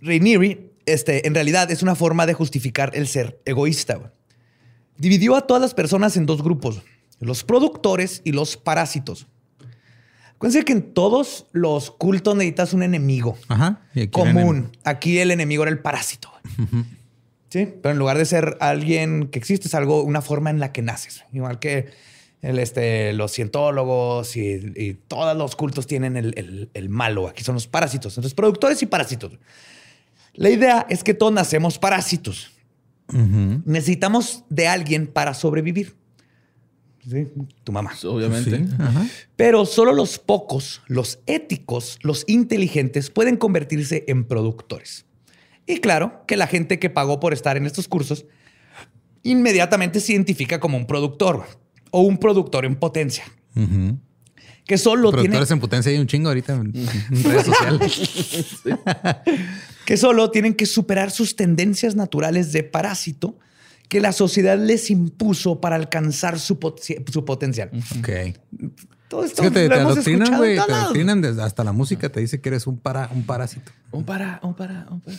Rainieri, 0.00 0.72
este, 0.86 1.26
en 1.26 1.34
realidad 1.34 1.70
es 1.70 1.82
una 1.82 1.94
forma 1.94 2.26
de 2.26 2.34
justificar 2.34 2.90
el 2.94 3.06
ser 3.06 3.40
egoísta. 3.44 4.12
Dividió 4.96 5.36
a 5.36 5.46
todas 5.46 5.60
las 5.60 5.74
personas 5.74 6.16
en 6.16 6.26
dos 6.26 6.42
grupos, 6.42 6.82
los 7.20 7.44
productores 7.44 8.22
y 8.24 8.32
los 8.32 8.56
parásitos. 8.56 9.26
Acuérdense 10.34 10.64
que 10.64 10.72
en 10.72 10.94
todos 10.94 11.46
los 11.52 11.90
cultos 11.90 12.36
necesitas 12.36 12.72
un 12.72 12.84
enemigo 12.84 13.36
común. 14.12 14.70
Aquí 14.84 15.18
el 15.18 15.32
enemigo 15.32 15.64
era 15.64 15.72
el 15.72 15.80
parásito. 15.80 16.30
Sí, 17.50 17.66
pero 17.82 17.92
en 17.92 17.98
lugar 17.98 18.18
de 18.18 18.24
ser 18.24 18.56
alguien 18.60 19.28
que 19.28 19.38
existe, 19.38 19.68
es 19.68 19.74
algo, 19.74 20.02
una 20.02 20.20
forma 20.20 20.50
en 20.50 20.60
la 20.60 20.70
que 20.70 20.82
naces. 20.82 21.24
Igual 21.32 21.58
que 21.58 21.86
el, 22.42 22.58
este, 22.58 23.12
los 23.14 23.32
cientólogos 23.32 24.36
y, 24.36 25.00
todos 25.08 25.36
los 25.36 25.56
cultos 25.56 25.86
tienen 25.86 26.16
el, 26.16 26.70
el, 26.72 26.88
malo. 26.88 27.26
Aquí 27.26 27.42
son 27.42 27.54
los 27.54 27.66
parásitos. 27.66 28.12
Entonces, 28.12 28.34
productores 28.34 28.82
y 28.82 28.86
parásitos. 28.86 29.32
La 30.38 30.50
idea 30.50 30.86
es 30.88 31.02
que 31.02 31.14
todos 31.14 31.32
nacemos 31.32 31.78
parásitos. 31.78 32.52
Necesitamos 33.64 34.44
de 34.48 34.68
alguien 34.68 35.08
para 35.08 35.34
sobrevivir. 35.34 35.96
¿Sí? 37.10 37.26
Tu 37.64 37.72
mamá. 37.72 37.92
Obviamente. 38.04 38.66
Pero 39.34 39.66
solo 39.66 39.92
los 39.92 40.18
pocos, 40.18 40.82
los 40.86 41.18
éticos, 41.26 41.98
los 42.02 42.24
inteligentes 42.28 43.10
pueden 43.10 43.36
convertirse 43.36 44.04
en 44.06 44.24
productores. 44.24 45.06
Y 45.66 45.78
claro 45.78 46.24
que 46.26 46.36
la 46.36 46.46
gente 46.46 46.78
que 46.78 46.88
pagó 46.88 47.18
por 47.18 47.32
estar 47.32 47.56
en 47.56 47.66
estos 47.66 47.88
cursos 47.88 48.24
inmediatamente 49.24 49.98
se 49.98 50.12
identifica 50.12 50.60
como 50.60 50.76
un 50.76 50.86
productor 50.86 51.46
o 51.90 52.02
un 52.02 52.18
productor 52.18 52.64
en 52.64 52.76
potencia. 52.76 53.24
Que 54.68 54.78
solo 54.78 55.10
Productores 55.10 55.48
tiene, 55.48 55.56
en 55.56 55.60
potencia 55.60 55.90
hay 55.90 55.98
un 55.98 56.06
chingo 56.06 56.28
ahorita 56.28 56.52
en, 56.54 56.72
en 57.10 57.24
redes 57.24 57.46
sociales. 57.46 58.00
que 59.84 59.96
solo 59.96 60.30
tienen 60.30 60.54
que 60.54 60.66
superar 60.66 61.10
sus 61.10 61.34
tendencias 61.36 61.96
naturales 61.96 62.52
de 62.52 62.62
parásito 62.62 63.38
que 63.88 64.00
la 64.02 64.12
sociedad 64.12 64.58
les 64.58 64.90
impuso 64.90 65.60
para 65.60 65.74
alcanzar 65.76 66.38
su, 66.38 66.58
pot- 66.60 66.78
su 67.10 67.24
potencial. 67.24 67.70
ok. 67.98 68.08
Todo 69.08 69.24
esto 69.24 69.42
Es 69.42 69.48
que 69.48 69.54
te, 69.54 69.68
lo 69.70 69.74
te 69.74 69.80
hemos 69.80 69.92
adoctrinan, 69.94 70.36
güey. 70.36 70.56
Te 70.56 70.60
adoctrinan 70.70 71.22
desde- 71.22 71.42
hasta 71.42 71.64
la 71.64 71.72
música 71.72 72.10
te 72.10 72.20
dice 72.20 72.42
que 72.42 72.50
eres 72.50 72.66
un, 72.66 72.76
para, 72.78 73.08
un 73.14 73.24
parásito. 73.24 73.72
Un 73.90 74.04
para, 74.04 74.38
un 74.42 74.54
para, 74.54 74.86
un 74.90 75.00
para. 75.00 75.16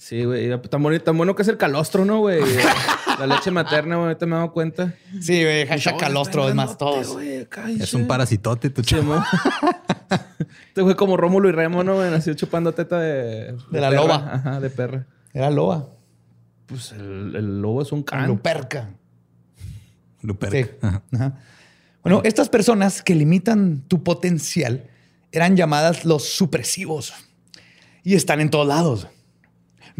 Sí, 0.00 0.24
güey. 0.24 0.48
Tan, 0.62 0.82
bonito, 0.82 1.04
tan 1.04 1.18
bueno 1.18 1.34
que 1.36 1.42
es 1.42 1.48
el 1.48 1.58
calostro, 1.58 2.06
¿no, 2.06 2.20
güey? 2.20 2.40
La 3.18 3.26
leche 3.26 3.50
materna, 3.50 3.96
güey. 3.96 4.06
Ahorita 4.08 4.24
me 4.24 4.32
he 4.32 4.38
dado 4.38 4.50
cuenta. 4.50 4.94
Sí, 5.20 5.42
güey, 5.42 5.66
hashtag 5.66 5.98
calostro, 5.98 6.48
es 6.48 6.54
más 6.54 6.78
todos. 6.78 7.18
Es 7.78 7.92
un 7.92 8.06
parasitote, 8.06 8.70
tu 8.70 8.80
chamo. 8.80 9.22
Este 10.68 10.80
güey 10.80 10.96
como 10.96 11.18
Rómulo 11.18 11.50
y 11.50 11.52
Remo, 11.52 11.84
¿no, 11.84 11.96
güey? 11.96 12.10
Nació 12.10 12.32
chupando 12.32 12.72
teta 12.72 12.98
de... 12.98 13.52
De 13.70 13.80
la 13.80 13.90
perra. 13.90 14.00
loba. 14.00 14.34
Ajá, 14.34 14.60
de 14.60 14.70
perra. 14.70 15.06
Era 15.34 15.50
loba. 15.50 15.90
Pues 16.66 16.92
el, 16.92 17.36
el 17.36 17.60
lobo 17.60 17.82
es 17.82 17.92
un 17.92 18.02
can. 18.02 18.26
Luperca. 18.26 18.90
Luperca. 20.22 20.56
Sí. 20.56 20.66
Ajá. 20.80 21.02
Ajá. 21.12 21.38
Bueno, 22.02 22.22
estas 22.24 22.48
personas 22.48 23.02
que 23.02 23.14
limitan 23.14 23.82
tu 23.86 24.02
potencial 24.02 24.88
eran 25.30 25.56
llamadas 25.56 26.06
los 26.06 26.24
supresivos 26.24 27.12
y 28.02 28.14
están 28.14 28.40
en 28.40 28.48
todos 28.48 28.66
lados, 28.66 29.06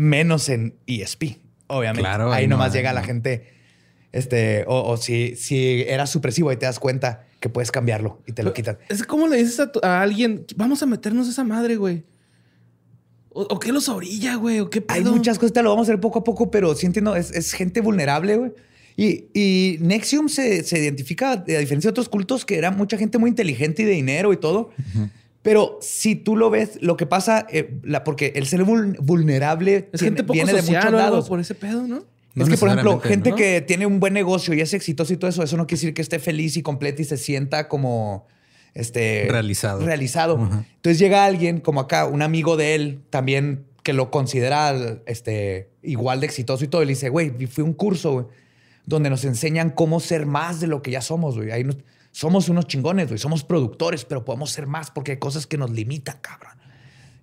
menos 0.01 0.49
en 0.49 0.75
ESP, 0.87 1.37
obviamente. 1.67 2.01
Claro, 2.01 2.33
ahí 2.33 2.43
ahí 2.43 2.49
no 2.49 2.57
nomás 2.57 2.73
llega 2.73 2.93
la 2.93 3.03
gente, 3.03 3.47
este, 4.13 4.65
o, 4.67 4.91
o 4.91 4.97
si, 4.97 5.37
si 5.37 5.83
eras 5.83 6.09
supresivo 6.11 6.49
ahí 6.51 6.57
te 6.57 6.65
das 6.67 6.79
cuenta 6.79 7.27
que 7.39 7.49
puedes 7.49 7.71
cambiarlo 7.71 8.23
y 8.27 8.33
te 8.33 8.43
lo 8.43 8.53
quitan. 8.55 8.79
Es 8.89 9.03
como 9.05 9.29
le 9.29 9.37
dices 9.37 9.61
a, 9.61 9.71
tu- 9.73 9.81
a 9.83 10.01
alguien, 10.01 10.47
vamos 10.57 10.83
a 10.83 10.87
meternos 10.87 11.29
esa 11.29 11.45
madre, 11.45 11.77
güey. 11.77 12.05
¿O, 13.33 13.43
o 13.43 13.59
qué 13.61 13.73
los 13.73 13.89
orilla, 13.89 14.35
güey? 14.37 14.61
¿O 14.61 14.71
qué 14.71 14.81
pedo? 14.81 14.97
Hay 14.97 15.05
muchas 15.05 15.39
cosas, 15.39 15.53
te 15.53 15.63
lo 15.63 15.71
vamos 15.71 15.87
a 15.89 15.93
hacer 15.93 16.01
poco 16.01 16.19
a 16.21 16.25
poco, 16.25 16.51
pero 16.51 16.75
sí 16.75 16.87
entiendo, 16.87 17.15
es, 17.15 17.31
es 17.31 17.53
gente 17.53 17.81
vulnerable, 17.81 18.37
güey. 18.37 18.53
Y, 18.97 19.27
y 19.33 19.79
Nexium 19.81 20.29
se, 20.29 20.63
se 20.65 20.79
identifica, 20.79 21.33
a 21.33 21.37
diferencia 21.37 21.89
de 21.89 21.91
otros 21.91 22.09
cultos, 22.09 22.45
que 22.45 22.59
era 22.59 22.71
mucha 22.71 22.99
gente 22.99 23.19
muy 23.19 23.31
inteligente 23.31 23.83
y 23.83 23.85
de 23.87 23.93
dinero 23.93 24.33
y 24.33 24.37
todo. 24.37 24.71
Pero 25.43 25.79
si 25.81 26.17
tú 26.17 26.37
lo 26.37 26.51
ves, 26.51 26.79
lo 26.83 26.97
que 26.97 27.07
pasa, 27.07 27.47
eh, 27.51 27.79
la, 27.83 28.05
porque 28.05 28.33
el 28.37 28.47
ser 28.47 28.61
vul- 28.65 28.97
vulnerable 29.01 29.89
Es 29.93 30.01
tiene- 30.01 30.05
gente 30.17 30.23
poco 30.25 30.35
viene 30.35 30.53
de 30.53 30.63
muchos 30.63 30.93
lados. 30.93 31.29
por 31.29 31.41
ese 31.41 31.55
pedo, 31.55 31.87
¿no? 31.87 32.05
No 32.35 32.45
es 32.45 32.51
que, 32.51 32.57
por 32.59 32.69
ejemplo, 32.69 33.01
gente 33.01 33.31
¿no? 33.31 33.37
que 33.37 33.61
tiene 33.61 33.87
un 33.87 33.99
buen 34.01 34.13
negocio 34.15 34.55
y 34.55 34.61
es 34.61 34.73
exitoso 34.75 35.13
y 35.13 35.17
todo 35.17 35.31
eso, 35.31 35.43
eso 35.43 35.57
no 35.57 35.67
quiere 35.67 35.79
decir 35.81 35.95
que 35.95 36.03
esté 36.03 36.19
feliz 36.21 36.57
y 36.57 36.63
completa 36.63 37.03
y 37.03 37.05
se 37.05 37.17
sienta 37.17 37.67
como 37.69 38.27
este 38.75 39.27
Realizado. 39.29 39.85
Realizado. 39.85 40.35
Entonces 40.77 40.99
llega 40.99 41.25
alguien 41.25 41.59
como 41.61 41.81
acá, 41.81 42.07
un 42.07 42.23
amigo 42.23 42.57
de 42.57 42.75
él, 42.77 43.01
también 43.11 43.65
que 43.83 43.93
lo 43.95 44.11
considera 44.11 45.01
este, 45.07 45.71
igual 45.83 46.21
de 46.21 46.27
exitoso 46.27 46.65
y 46.65 46.69
todo. 46.69 46.83
Y 46.83 46.87
le 46.87 46.91
dice, 46.93 47.09
güey, 47.09 47.31
fui 47.47 47.63
a 47.63 47.65
un 47.65 47.73
curso 47.73 48.13
güey, 48.13 48.27
donde 48.87 49.11
nos 49.11 49.25
enseñan 49.25 49.71
cómo 49.71 49.99
ser 50.01 50.27
más 50.27 50.61
de 50.61 50.67
lo 50.69 50.83
que 50.83 50.91
ya 50.93 51.01
somos, 51.01 51.37
güey. 51.37 51.51
Ahí 51.51 51.65
nos- 51.65 51.79
somos 52.13 52.49
unos 52.49 52.67
chingones, 52.67 53.09
güey. 53.09 53.19
Somos 53.19 53.45
productores, 53.45 54.05
pero 54.05 54.25
podemos 54.25 54.51
ser 54.51 54.67
más 54.67 54.91
porque 54.91 55.13
hay 55.13 55.19
cosas 55.19 55.47
que 55.47 55.57
nos 55.59 55.71
limitan, 55.71 56.19
cabrón. 56.21 56.53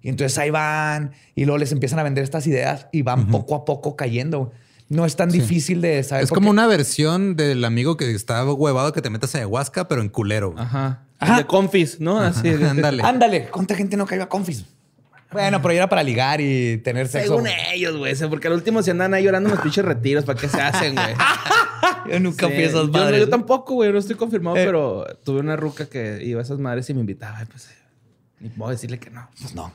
Y 0.01 0.09
entonces 0.09 0.37
ahí 0.37 0.49
van 0.51 1.11
y 1.35 1.45
luego 1.45 1.57
les 1.57 1.71
empiezan 1.71 1.99
a 1.99 2.03
vender 2.03 2.23
estas 2.23 2.47
ideas 2.47 2.87
y 2.91 3.01
van 3.01 3.27
poco 3.27 3.55
a 3.55 3.65
poco 3.65 3.95
cayendo. 3.95 4.51
No 4.89 5.05
es 5.05 5.17
tan 5.17 5.29
difícil 5.29 5.81
de 5.81 6.01
saber. 6.03 6.23
Es 6.23 6.29
como 6.29 6.49
una 6.49 6.65
versión 6.67 7.35
del 7.35 7.65
amigo 7.65 7.97
que 7.97 8.09
está 8.11 8.45
huevado 8.45 8.93
que 8.93 9.01
te 9.01 9.09
metas 9.09 9.35
a 9.35 9.39
ayahuasca, 9.39 9.87
pero 9.89 10.01
en 10.01 10.07
culero. 10.07 10.51
güey. 10.53 10.63
Ajá. 10.63 11.03
Ajá. 11.19 11.37
De 11.37 11.45
confis, 11.45 11.99
¿no? 11.99 12.19
Así. 12.21 12.47
de- 12.49 12.69
Ándale. 12.69 13.03
Ándale, 13.03 13.47
¿cuánta 13.49 13.75
gente 13.75 13.97
no 13.97 14.05
cayó 14.05 14.23
a 14.23 14.29
confis? 14.29 14.63
Bueno, 15.29 15.61
pero 15.61 15.73
era 15.73 15.89
para 15.89 16.03
ligar 16.03 16.39
y 16.39 16.77
tener 16.77 17.09
sexo. 17.09 17.33
Según 17.33 17.49
ellos, 17.73 17.97
güey. 17.97 18.15
Porque 18.29 18.47
al 18.47 18.53
último 18.53 18.81
se 18.81 18.91
andan 18.91 19.13
ahí 19.13 19.25
llorando 19.25 19.49
en 19.49 19.55
los 19.55 19.61
pinches 19.63 19.83
retiros. 19.83 20.23
¿Para 20.23 20.39
qué 20.39 20.47
se 20.47 20.61
hacen, 20.61 20.93
güey? 20.95 21.15
Yo 22.11 22.19
nunca 22.19 22.47
Sí. 22.47 22.53
fui 22.53 22.63
a 22.63 22.65
esas 22.67 22.73
yo, 22.81 22.87
no- 22.87 22.91
madres. 22.91 23.19
yo 23.21 23.29
tampoco, 23.29 23.73
güey. 23.75 23.91
No 23.91 23.99
estoy 23.99 24.15
confirmado, 24.15 24.57
Eh. 24.57 24.65
pero 24.65 25.05
tuve 25.23 25.39
una 25.39 25.55
ruca 25.55 25.87
que 25.87 26.19
iba 26.23 26.39
a 26.39 26.43
esas 26.43 26.59
madres 26.59 26.89
y 26.89 26.93
me 26.93 27.01
invitaba. 27.01 27.41
y 27.41 27.45
Pues 27.45 27.69
ni 28.39 28.49
puedo 28.49 28.71
decirle 28.71 28.99
que 28.99 29.09
no. 29.09 29.27
Pues 29.41 29.55
no. 29.55 29.73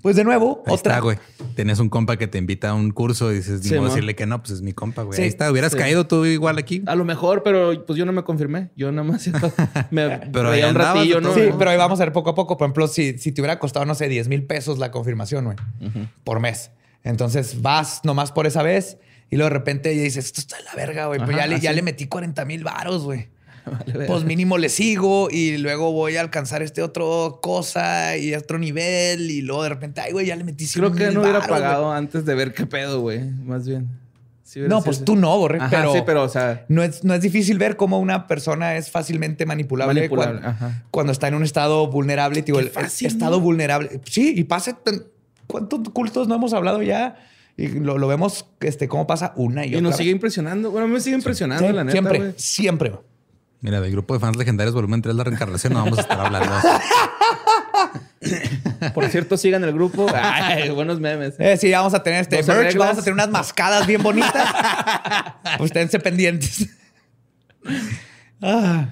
Pues 0.00 0.16
de 0.16 0.24
nuevo, 0.24 0.64
Ahí 0.66 0.74
otra. 0.74 0.94
está, 0.94 1.00
güey. 1.00 1.16
Tienes 1.54 1.78
un 1.78 1.88
compa 1.88 2.16
que 2.16 2.26
te 2.26 2.36
invita 2.36 2.70
a 2.70 2.74
un 2.74 2.90
curso 2.90 3.30
y 3.30 3.36
dices, 3.36 3.60
ni 3.62 3.68
Sí, 3.68 3.74
modo 3.74 3.82
mo. 3.82 3.88
decirle 3.90 4.16
que 4.16 4.26
no, 4.26 4.40
pues 4.42 4.50
es 4.54 4.60
mi 4.62 4.72
compa, 4.72 5.02
güey. 5.02 5.14
Sí, 5.16 5.22
Ahí 5.22 5.28
está. 5.28 5.48
Hubieras 5.48 5.70
sí. 5.70 5.78
caído 5.78 6.08
tú 6.08 6.24
igual 6.24 6.58
aquí. 6.58 6.82
A 6.86 6.96
lo 6.96 7.04
mejor, 7.04 7.44
pero 7.44 7.86
pues 7.86 7.96
yo 7.96 8.04
no 8.04 8.10
me 8.12 8.24
confirmé. 8.24 8.70
Yo 8.74 8.90
nada 8.90 9.06
más 9.06 9.28
me 9.92 10.08
Pero 10.32 10.50
ahí 10.50 10.64
un 10.64 10.74
ratillo, 10.74 11.20
¿no? 11.20 11.32
Sí, 11.34 11.50
pero 11.56 11.70
ahí 11.70 11.76
vamos 11.76 12.00
a 12.00 12.04
ver 12.04 12.12
poco 12.12 12.30
a 12.30 12.34
poco. 12.34 12.56
Por 12.56 12.66
ejemplo, 12.66 12.88
si, 12.88 13.16
si 13.18 13.30
te 13.30 13.40
hubiera 13.42 13.60
costado, 13.60 13.86
no 13.86 13.94
sé, 13.94 14.08
10 14.08 14.26
mil 14.26 14.42
pesos 14.44 14.78
la 14.80 14.90
confirmación, 14.90 15.44
güey, 15.44 15.56
por 16.24 16.40
mes. 16.40 16.72
Entonces 17.04 17.62
vas 17.62 18.00
nomás 18.04 18.32
por 18.32 18.48
esa 18.48 18.64
vez 18.64 18.98
y 19.32 19.36
luego 19.36 19.48
de 19.50 19.54
repente 19.58 19.88
dices, 19.88 20.26
esto 20.26 20.40
está 20.40 20.58
de 20.58 20.62
la 20.62 20.74
verga, 20.76 21.06
güey. 21.06 21.20
Ajá, 21.20 21.32
ya 21.32 21.46
le, 21.48 21.58
ya 21.58 21.72
le 21.72 21.82
metí 21.82 22.06
40 22.06 22.44
mil 22.44 22.62
varos, 22.62 23.02
güey. 23.02 23.28
Vale. 23.64 24.06
Pues 24.06 24.24
mínimo 24.24 24.58
le 24.58 24.68
sigo 24.68 25.28
y 25.30 25.56
luego 25.58 25.90
voy 25.92 26.16
a 26.16 26.20
alcanzar 26.20 26.62
este 26.62 26.82
otro 26.82 27.38
cosa 27.42 28.16
y 28.16 28.34
otro 28.34 28.58
nivel 28.58 29.30
y 29.30 29.40
luego 29.42 29.62
de 29.62 29.68
repente, 29.70 30.00
ay, 30.00 30.12
güey, 30.12 30.26
ya 30.26 30.36
le 30.36 30.44
metí 30.44 30.66
100 30.66 30.80
Creo 30.84 30.94
que 30.94 31.14
no 31.14 31.22
hubiera 31.22 31.38
güey. 31.38 31.48
pagado 31.50 31.92
antes 31.92 32.24
de 32.24 32.34
ver 32.34 32.52
qué 32.54 32.66
pedo, 32.66 33.00
güey. 33.00 33.20
Más 33.24 33.66
bien. 33.66 33.88
Sí 34.42 34.60
No, 34.68 34.82
pues 34.82 35.02
tú 35.04 35.16
no, 35.16 35.38
Borre, 35.38 35.58
Ajá, 35.58 35.70
pero, 35.70 35.92
sí, 35.94 36.00
pero, 36.04 36.24
o 36.24 36.28
sea, 36.28 36.66
no, 36.68 36.82
es, 36.82 37.04
no 37.04 37.14
es 37.14 37.22
difícil 37.22 37.56
ver 37.56 37.76
cómo 37.76 37.98
una 38.00 38.26
persona 38.26 38.76
es 38.76 38.90
fácilmente 38.90 39.46
manipulable, 39.46 39.94
Manipulable, 40.00 40.40
cuando, 40.42 40.74
cuando 40.90 41.12
está 41.12 41.28
en 41.28 41.34
un 41.36 41.44
estado 41.44 41.86
vulnerable. 41.86 42.42
Digo, 42.42 42.58
el- 42.58 42.70
el 42.76 43.06
estado 43.06 43.40
vulnerable. 43.40 44.00
Sí, 44.04 44.34
y 44.36 44.44
pasa. 44.44 44.76
¿Cuántos 45.46 45.80
cultos 45.90 46.28
no 46.28 46.34
hemos 46.34 46.52
hablado 46.52 46.82
ya? 46.82 47.16
Y 47.56 47.68
lo, 47.68 47.98
lo 47.98 48.08
vemos 48.08 48.46
este, 48.60 48.88
cómo 48.88 49.06
pasa 49.06 49.32
una 49.36 49.64
y, 49.66 49.70
y 49.70 49.74
otra. 49.74 49.82
nos 49.82 49.90
vez. 49.92 49.98
sigue 49.98 50.10
impresionando. 50.10 50.70
Bueno, 50.70 50.88
me 50.88 51.00
sigue 51.00 51.16
impresionando, 51.16 51.66
Sí, 51.66 51.72
la 51.72 51.84
neta, 51.84 51.92
siempre, 51.92 52.18
güey. 52.18 52.32
siempre. 52.36 52.92
Mira, 53.60 53.80
del 53.80 53.92
grupo 53.92 54.14
de 54.14 54.20
fans 54.20 54.36
legendarios 54.36 54.74
volumen 54.74 55.02
3, 55.02 55.14
la 55.14 55.24
reencarnación, 55.24 55.72
no 55.74 55.80
vamos 55.84 55.98
a 55.98 56.02
estar 56.02 56.18
hablando. 56.20 56.52
Por 58.94 59.08
cierto, 59.08 59.36
sigan 59.36 59.62
el 59.62 59.72
grupo. 59.72 60.06
Ay, 60.12 60.70
buenos 60.70 60.98
memes. 60.98 61.34
¿eh? 61.38 61.56
Sí, 61.56 61.70
vamos 61.70 61.94
a 61.94 62.02
tener 62.02 62.22
este 62.22 62.42
merch, 62.42 62.76
vamos 62.76 62.98
a 62.98 63.02
tener 63.02 63.14
unas 63.14 63.30
mascadas 63.30 63.86
bien 63.86 64.02
bonitas. 64.02 64.48
pues 65.58 65.70
esténse 65.70 66.00
pendientes. 66.00 66.68
Ah. 68.40 68.88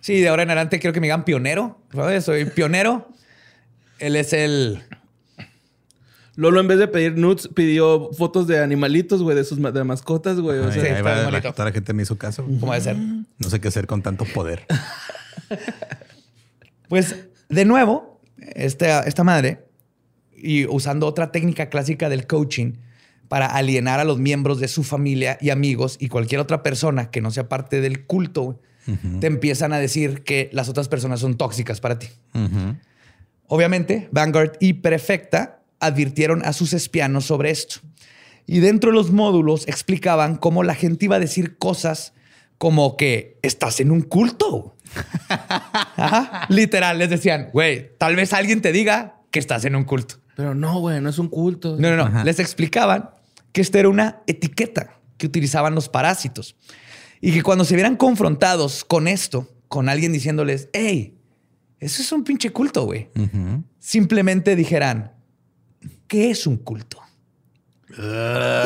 sí, 0.00 0.20
de 0.20 0.28
ahora 0.28 0.44
en 0.44 0.50
adelante 0.50 0.78
quiero 0.78 0.94
que 0.94 1.00
me 1.00 1.06
digan 1.06 1.24
pionero. 1.24 1.80
¿sabes? 1.92 2.24
Soy 2.24 2.44
pionero. 2.44 3.08
Él 3.98 4.14
es 4.16 4.32
el. 4.32 4.84
Lolo, 6.36 6.60
en 6.60 6.68
vez 6.68 6.78
de 6.78 6.86
pedir 6.86 7.16
nudes, 7.16 7.48
pidió 7.48 8.10
fotos 8.12 8.46
de 8.46 8.58
animalitos, 8.62 9.22
güey, 9.22 9.34
de 9.36 9.42
sus 9.44 9.58
ma- 9.58 9.72
de 9.72 9.82
mascotas, 9.84 10.38
güey. 10.38 10.58
O 10.58 10.70
sea, 10.70 10.82
Sí, 10.82 10.88
ahí 10.88 11.02
va, 11.02 11.30
la, 11.30 11.40
toda 11.40 11.64
la 11.64 11.72
gente 11.72 11.92
me 11.94 12.02
hizo 12.02 12.16
caso. 12.18 12.44
¿Cómo 12.44 12.72
debe 12.72 12.84
ser? 12.84 12.96
No 12.96 13.48
sé 13.50 13.58
qué 13.60 13.68
hacer 13.68 13.86
con 13.86 14.02
tanto 14.02 14.24
poder. 14.26 14.66
Pues 16.88 17.16
de 17.48 17.64
nuevo, 17.64 18.20
esta, 18.54 19.00
esta 19.02 19.24
madre, 19.24 19.64
y 20.36 20.66
usando 20.66 21.06
otra 21.06 21.32
técnica 21.32 21.68
clásica 21.68 22.08
del 22.08 22.26
coaching 22.26 22.74
para 23.28 23.46
alienar 23.46 23.98
a 23.98 24.04
los 24.04 24.18
miembros 24.18 24.60
de 24.60 24.68
su 24.68 24.84
familia 24.84 25.36
y 25.40 25.50
amigos 25.50 25.96
y 25.98 26.08
cualquier 26.08 26.40
otra 26.40 26.62
persona 26.62 27.10
que 27.10 27.20
no 27.20 27.30
sea 27.30 27.48
parte 27.48 27.80
del 27.80 28.04
culto, 28.06 28.42
güey, 28.42 28.58
te 29.20 29.26
empiezan 29.26 29.72
a 29.72 29.78
decir 29.80 30.22
que 30.22 30.48
las 30.52 30.68
otras 30.68 30.86
personas 30.88 31.18
son 31.18 31.36
tóxicas 31.36 31.80
para 31.80 31.98
ti. 31.98 32.06
Obviamente, 33.48 34.08
Vanguard 34.12 34.52
y 34.60 34.74
Perfecta 34.74 35.55
advirtieron 35.80 36.44
a 36.44 36.52
sus 36.52 36.72
espianos 36.72 37.26
sobre 37.26 37.50
esto. 37.50 37.80
Y 38.46 38.60
dentro 38.60 38.90
de 38.90 38.96
los 38.96 39.10
módulos 39.10 39.66
explicaban 39.66 40.36
cómo 40.36 40.62
la 40.62 40.74
gente 40.74 41.06
iba 41.06 41.16
a 41.16 41.20
decir 41.20 41.58
cosas 41.58 42.12
como 42.58 42.96
que 42.96 43.38
estás 43.42 43.80
en 43.80 43.90
un 43.90 44.02
culto. 44.02 44.76
Ajá. 45.28 46.46
Literal, 46.48 46.98
les 46.98 47.10
decían, 47.10 47.50
güey, 47.52 47.96
tal 47.98 48.16
vez 48.16 48.32
alguien 48.32 48.62
te 48.62 48.72
diga 48.72 49.20
que 49.30 49.38
estás 49.38 49.64
en 49.64 49.76
un 49.76 49.84
culto. 49.84 50.16
Pero 50.36 50.54
no, 50.54 50.80
güey, 50.80 51.00
no 51.00 51.10
es 51.10 51.18
un 51.18 51.28
culto. 51.28 51.76
No, 51.78 51.90
no, 51.90 51.96
no. 51.96 52.04
Ajá. 52.04 52.24
Les 52.24 52.38
explicaban 52.38 53.10
que 53.52 53.60
esta 53.60 53.78
era 53.78 53.88
una 53.88 54.22
etiqueta 54.26 55.00
que 55.18 55.26
utilizaban 55.26 55.74
los 55.74 55.88
parásitos. 55.88 56.56
Y 57.20 57.32
que 57.32 57.42
cuando 57.42 57.64
se 57.64 57.74
vieran 57.74 57.96
confrontados 57.96 58.84
con 58.84 59.08
esto, 59.08 59.48
con 59.68 59.88
alguien 59.88 60.12
diciéndoles, 60.12 60.68
hey, 60.72 61.18
eso 61.80 62.02
es 62.02 62.12
un 62.12 62.24
pinche 62.24 62.50
culto, 62.50 62.84
güey. 62.84 63.08
Simplemente 63.78 64.56
dijeran, 64.56 65.15
¿qué 66.08 66.30
es 66.30 66.46
un 66.46 66.56
culto? 66.56 67.00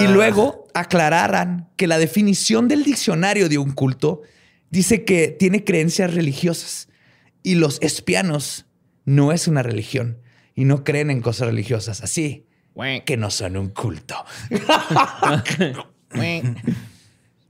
Y 0.00 0.06
luego 0.08 0.66
aclararan 0.74 1.68
que 1.76 1.86
la 1.86 1.98
definición 1.98 2.68
del 2.68 2.82
diccionario 2.82 3.48
de 3.48 3.58
un 3.58 3.72
culto 3.72 4.22
dice 4.70 5.04
que 5.04 5.28
tiene 5.28 5.62
creencias 5.64 6.14
religiosas 6.14 6.88
y 7.42 7.54
los 7.54 7.78
espianos 7.80 8.66
no 9.04 9.32
es 9.32 9.46
una 9.48 9.62
religión. 9.62 10.18
y 10.54 10.64
no 10.64 10.84
creen 10.84 11.10
en 11.10 11.22
cosas 11.22 11.46
religiosas. 11.46 12.02
Así 12.02 12.46
que 13.06 13.16
no 13.16 13.30
son 13.30 13.56
un 13.56 13.68
culto. 13.70 14.14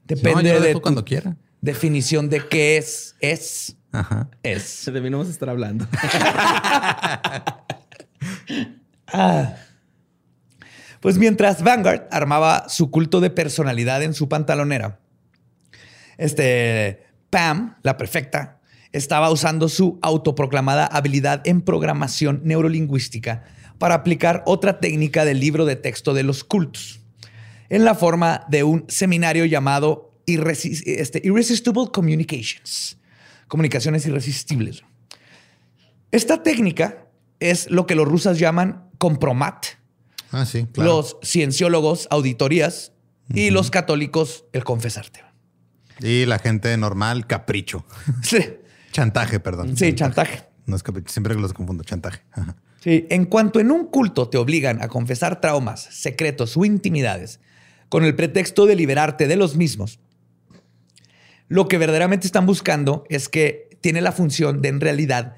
Depende 0.05 0.61
de 0.61 0.73
tu 0.75 0.81
cuando 0.81 1.05
quiera. 1.05 1.37
definición 1.61 2.29
de 2.29 2.47
qué 2.49 2.77
es. 2.77 3.17
Es. 3.21 3.77
Ajá. 3.93 4.29
Es. 4.43 4.85
De 4.87 5.01
no 5.11 5.19
vamos 5.19 5.29
a 5.29 5.33
estar 5.33 5.49
hablando. 5.49 5.87
Ah. 9.13 9.57
Pues 11.01 11.17
mientras 11.17 11.63
Vanguard 11.63 12.07
armaba 12.11 12.69
su 12.69 12.91
culto 12.91 13.21
de 13.21 13.31
personalidad 13.31 14.03
en 14.03 14.13
su 14.15 14.29
pantalonera, 14.29 15.01
este 16.19 17.07
Pam, 17.31 17.77
la 17.83 17.97
perfecta, 17.97 18.61
estaba 18.93 19.31
usando 19.31 19.69
su 19.69 19.99
autoproclamada 20.03 20.85
habilidad 20.85 21.41
en 21.47 21.63
programación 21.63 22.43
neurolingüística 22.45 23.45
para 23.79 23.95
aplicar 23.95 24.43
otra 24.47 24.81
técnica 24.81 25.25
del 25.25 25.41
libro 25.41 25.65
de 25.65 25.77
texto 25.77 26.13
de 26.13 26.23
los 26.23 26.45
cultos, 26.45 27.01
en 27.71 27.85
la 27.85 27.95
forma 27.95 28.45
de 28.49 28.65
un 28.65 28.85
seminario 28.89 29.47
llamado 29.47 30.13
este, 30.27 31.23
Irresistible 31.25 31.87
Communications, 31.93 32.99
comunicaciones 33.49 34.05
irresistibles. 34.07 34.83
Esta 36.11 36.43
técnica 36.43 37.07
es 37.39 37.71
lo 37.71 37.87
que 37.87 37.95
los 37.95 38.07
rusos 38.07 38.39
llaman 38.39 38.91
compromat, 38.99 39.80
Ah, 40.33 40.47
sí, 40.47 40.67
claro. 40.73 40.91
los 40.91 41.17
cienciólogos 41.23 42.07
auditorías 42.11 42.93
y 43.33 43.51
los 43.51 43.71
católicos 43.71 44.45
el 44.53 44.65
confesarte. 44.65 45.23
Y 46.01 46.27
la 46.27 46.39
gente 46.39 46.77
normal, 46.77 47.27
capricho. 47.27 47.85
Sí, 48.23 48.39
Chantaje, 48.93 49.39
perdón. 49.41 49.77
sí, 49.77 49.95
chantaje. 49.95 50.45
No 50.67 50.77
es 50.77 50.83
capricho, 50.83 51.13
siempre 51.13 51.35
los 51.35 51.53
confundo. 51.53 51.85
Chantaje. 51.85 52.21
Sí, 52.83 53.07
en 53.11 53.27
cuanto 53.27 53.61
en 53.61 53.71
un 53.71 53.87
culto 53.87 54.29
te 54.29 54.39
obligan 54.39 54.83
a 54.83 54.89
confesar 54.89 55.41
traumas, 55.41 55.83
secretos 55.91 56.57
o 56.57 56.65
intimidades 56.65 57.41
con 57.89 58.05
el 58.05 58.15
pretexto 58.17 58.67
de 58.67 58.77
liberarte 58.77 59.27
de 59.29 59.37
los 59.37 59.57
mismos, 59.57 60.01
lo 61.49 61.69
que 61.69 61.79
verdaderamente 61.79 62.27
están 62.27 62.47
buscando 62.47 63.05
es 63.09 63.29
que 63.29 63.69
tiene 63.81 64.01
la 64.01 64.13
función 64.13 64.63
de 64.63 64.69
en 64.69 64.81
realidad 64.81 65.37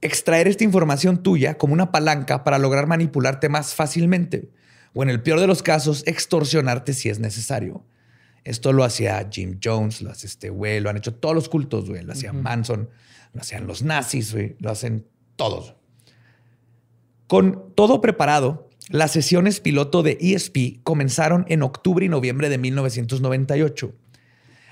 extraer 0.00 0.46
esta 0.48 0.64
información 0.64 1.22
tuya 1.22 1.56
como 1.58 1.72
una 1.74 1.90
palanca 1.92 2.44
para 2.44 2.58
lograr 2.58 2.86
manipularte 2.86 3.48
más 3.48 3.74
fácilmente 3.74 4.50
o 4.94 5.02
en 5.02 5.10
el 5.10 5.22
peor 5.22 5.40
de 5.40 5.46
los 5.46 5.62
casos 5.62 6.02
extorsionarte 6.06 6.94
si 6.94 7.08
es 7.08 7.18
necesario. 7.18 7.84
Esto 8.44 8.72
lo 8.72 8.84
hacía 8.84 9.28
Jim 9.30 9.58
Jones, 9.62 10.02
lo 10.02 10.10
hace 10.10 10.26
este 10.26 10.50
güey, 10.50 10.80
lo 10.80 10.88
han 10.90 10.96
hecho 10.96 11.14
todos 11.14 11.34
los 11.34 11.48
cultos, 11.48 11.88
güey, 11.88 12.02
lo 12.04 12.12
hacía 12.12 12.32
Manson, 12.32 12.88
lo 13.32 13.40
hacían 13.40 13.66
los 13.66 13.82
nazis, 13.82 14.32
güey, 14.32 14.56
lo 14.60 14.70
hacen 14.70 15.06
todos. 15.34 15.74
Con 17.26 17.72
todo 17.74 18.00
preparado, 18.00 18.68
las 18.88 19.10
sesiones 19.10 19.58
piloto 19.60 20.02
de 20.04 20.16
ESP 20.20 20.80
comenzaron 20.84 21.44
en 21.48 21.62
octubre 21.62 22.06
y 22.06 22.08
noviembre 22.08 22.48
de 22.48 22.58
1998. 22.58 23.92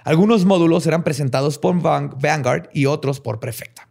Algunos 0.04 0.44
módulos 0.44 0.86
eran 0.86 1.02
presentados 1.02 1.58
por 1.58 1.80
Van- 1.82 2.10
Vanguard 2.20 2.68
y 2.72 2.86
otros 2.86 3.20
por 3.20 3.40
Prefecta. 3.40 3.88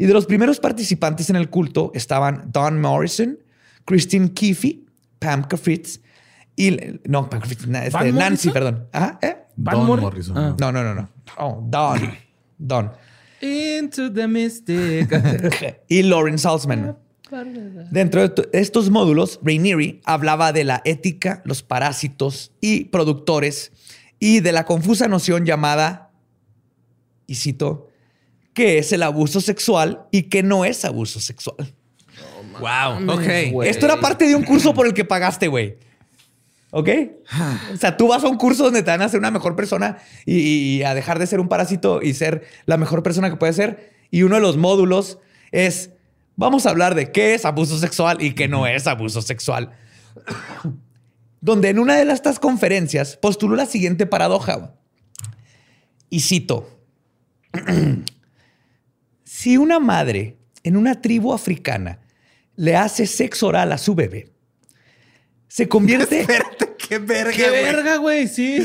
Y 0.00 0.06
de 0.06 0.14
los 0.14 0.24
primeros 0.24 0.58
participantes 0.60 1.28
en 1.28 1.36
el 1.36 1.50
culto 1.50 1.92
estaban 1.94 2.50
Don 2.50 2.80
Morrison, 2.80 3.38
Christine 3.84 4.32
Keefe, 4.32 4.80
Pam 5.18 5.44
Fritz 5.46 6.00
y... 6.56 6.74
No, 7.06 7.28
Pam 7.28 7.42
Fritz, 7.42 7.64
este, 7.66 7.90
¿Van 7.90 8.14
Nancy, 8.14 8.48
Morrison? 8.48 8.52
perdón. 8.54 8.88
Ajá, 8.92 9.18
¿eh? 9.20 9.36
Don 9.56 9.86
Mor- 9.86 10.00
Morrison. 10.00 10.38
Ah. 10.38 10.56
No, 10.58 10.72
no, 10.72 10.82
no, 10.82 10.94
no. 10.94 11.10
Oh, 11.36 11.62
Don. 11.68 12.00
Don. 12.58 12.92
Into 13.42 14.10
the 14.10 14.26
mystic. 14.26 15.10
y 15.88 16.02
Lauren 16.02 16.38
Salzman. 16.38 16.96
Dentro 17.90 18.22
de 18.22 18.28
to- 18.30 18.48
estos 18.54 18.88
módulos, 18.88 19.38
Rainieri 19.44 20.00
hablaba 20.06 20.54
de 20.54 20.64
la 20.64 20.80
ética, 20.86 21.42
los 21.44 21.62
parásitos 21.62 22.52
y 22.62 22.84
productores 22.86 23.70
y 24.18 24.40
de 24.40 24.52
la 24.52 24.64
confusa 24.64 25.08
noción 25.08 25.44
llamada, 25.44 26.10
y 27.26 27.34
cito, 27.34 27.89
que 28.54 28.78
es 28.78 28.92
el 28.92 29.02
abuso 29.02 29.40
sexual 29.40 30.06
y 30.10 30.24
que 30.24 30.42
no 30.42 30.64
es 30.64 30.84
abuso 30.84 31.20
sexual. 31.20 31.74
Wow. 32.58 33.10
Ok. 33.10 33.64
Esto 33.64 33.86
era 33.86 34.00
parte 34.00 34.26
de 34.26 34.34
un 34.34 34.42
curso 34.42 34.74
por 34.74 34.86
el 34.86 34.94
que 34.94 35.04
pagaste, 35.04 35.48
güey. 35.48 35.78
¿Ok? 36.72 36.88
O 37.74 37.76
sea, 37.76 37.96
tú 37.96 38.08
vas 38.08 38.22
a 38.22 38.28
un 38.28 38.36
curso 38.36 38.64
donde 38.64 38.82
te 38.82 38.90
van 38.90 39.02
a 39.02 39.06
hacer 39.06 39.18
una 39.18 39.30
mejor 39.30 39.56
persona 39.56 39.98
y, 40.24 40.38
y 40.38 40.82
a 40.82 40.94
dejar 40.94 41.18
de 41.18 41.26
ser 41.26 41.40
un 41.40 41.48
parásito 41.48 42.00
y 42.02 42.14
ser 42.14 42.46
la 42.66 42.76
mejor 42.76 43.02
persona 43.02 43.30
que 43.30 43.36
puedes 43.36 43.56
ser. 43.56 43.92
Y 44.10 44.22
uno 44.22 44.36
de 44.36 44.42
los 44.42 44.56
módulos 44.56 45.18
es, 45.50 45.90
vamos 46.36 46.66
a 46.66 46.70
hablar 46.70 46.94
de 46.94 47.10
qué 47.10 47.34
es 47.34 47.44
abuso 47.44 47.78
sexual 47.78 48.22
y 48.22 48.34
qué 48.34 48.46
no 48.46 48.66
es 48.66 48.86
abuso 48.86 49.22
sexual. 49.22 49.70
donde 51.40 51.70
en 51.70 51.78
una 51.78 51.96
de 51.96 52.12
estas 52.12 52.38
conferencias 52.38 53.16
postuló 53.16 53.56
la 53.56 53.66
siguiente 53.66 54.06
paradoja. 54.06 54.74
Y 56.08 56.20
cito, 56.20 56.68
si 59.32 59.56
una 59.56 59.78
madre 59.78 60.38
en 60.64 60.76
una 60.76 61.00
tribu 61.00 61.32
africana 61.32 62.00
le 62.56 62.74
hace 62.74 63.06
sexo 63.06 63.46
oral 63.46 63.70
a 63.70 63.78
su 63.78 63.94
bebé, 63.94 64.32
se 65.46 65.68
convierte... 65.68 66.26
qué 66.90 66.98
verga. 66.98 67.30
¡Qué 67.32 67.48
güey. 67.48 67.62
verga, 67.62 67.96
güey! 67.98 68.26
Sí. 68.28 68.58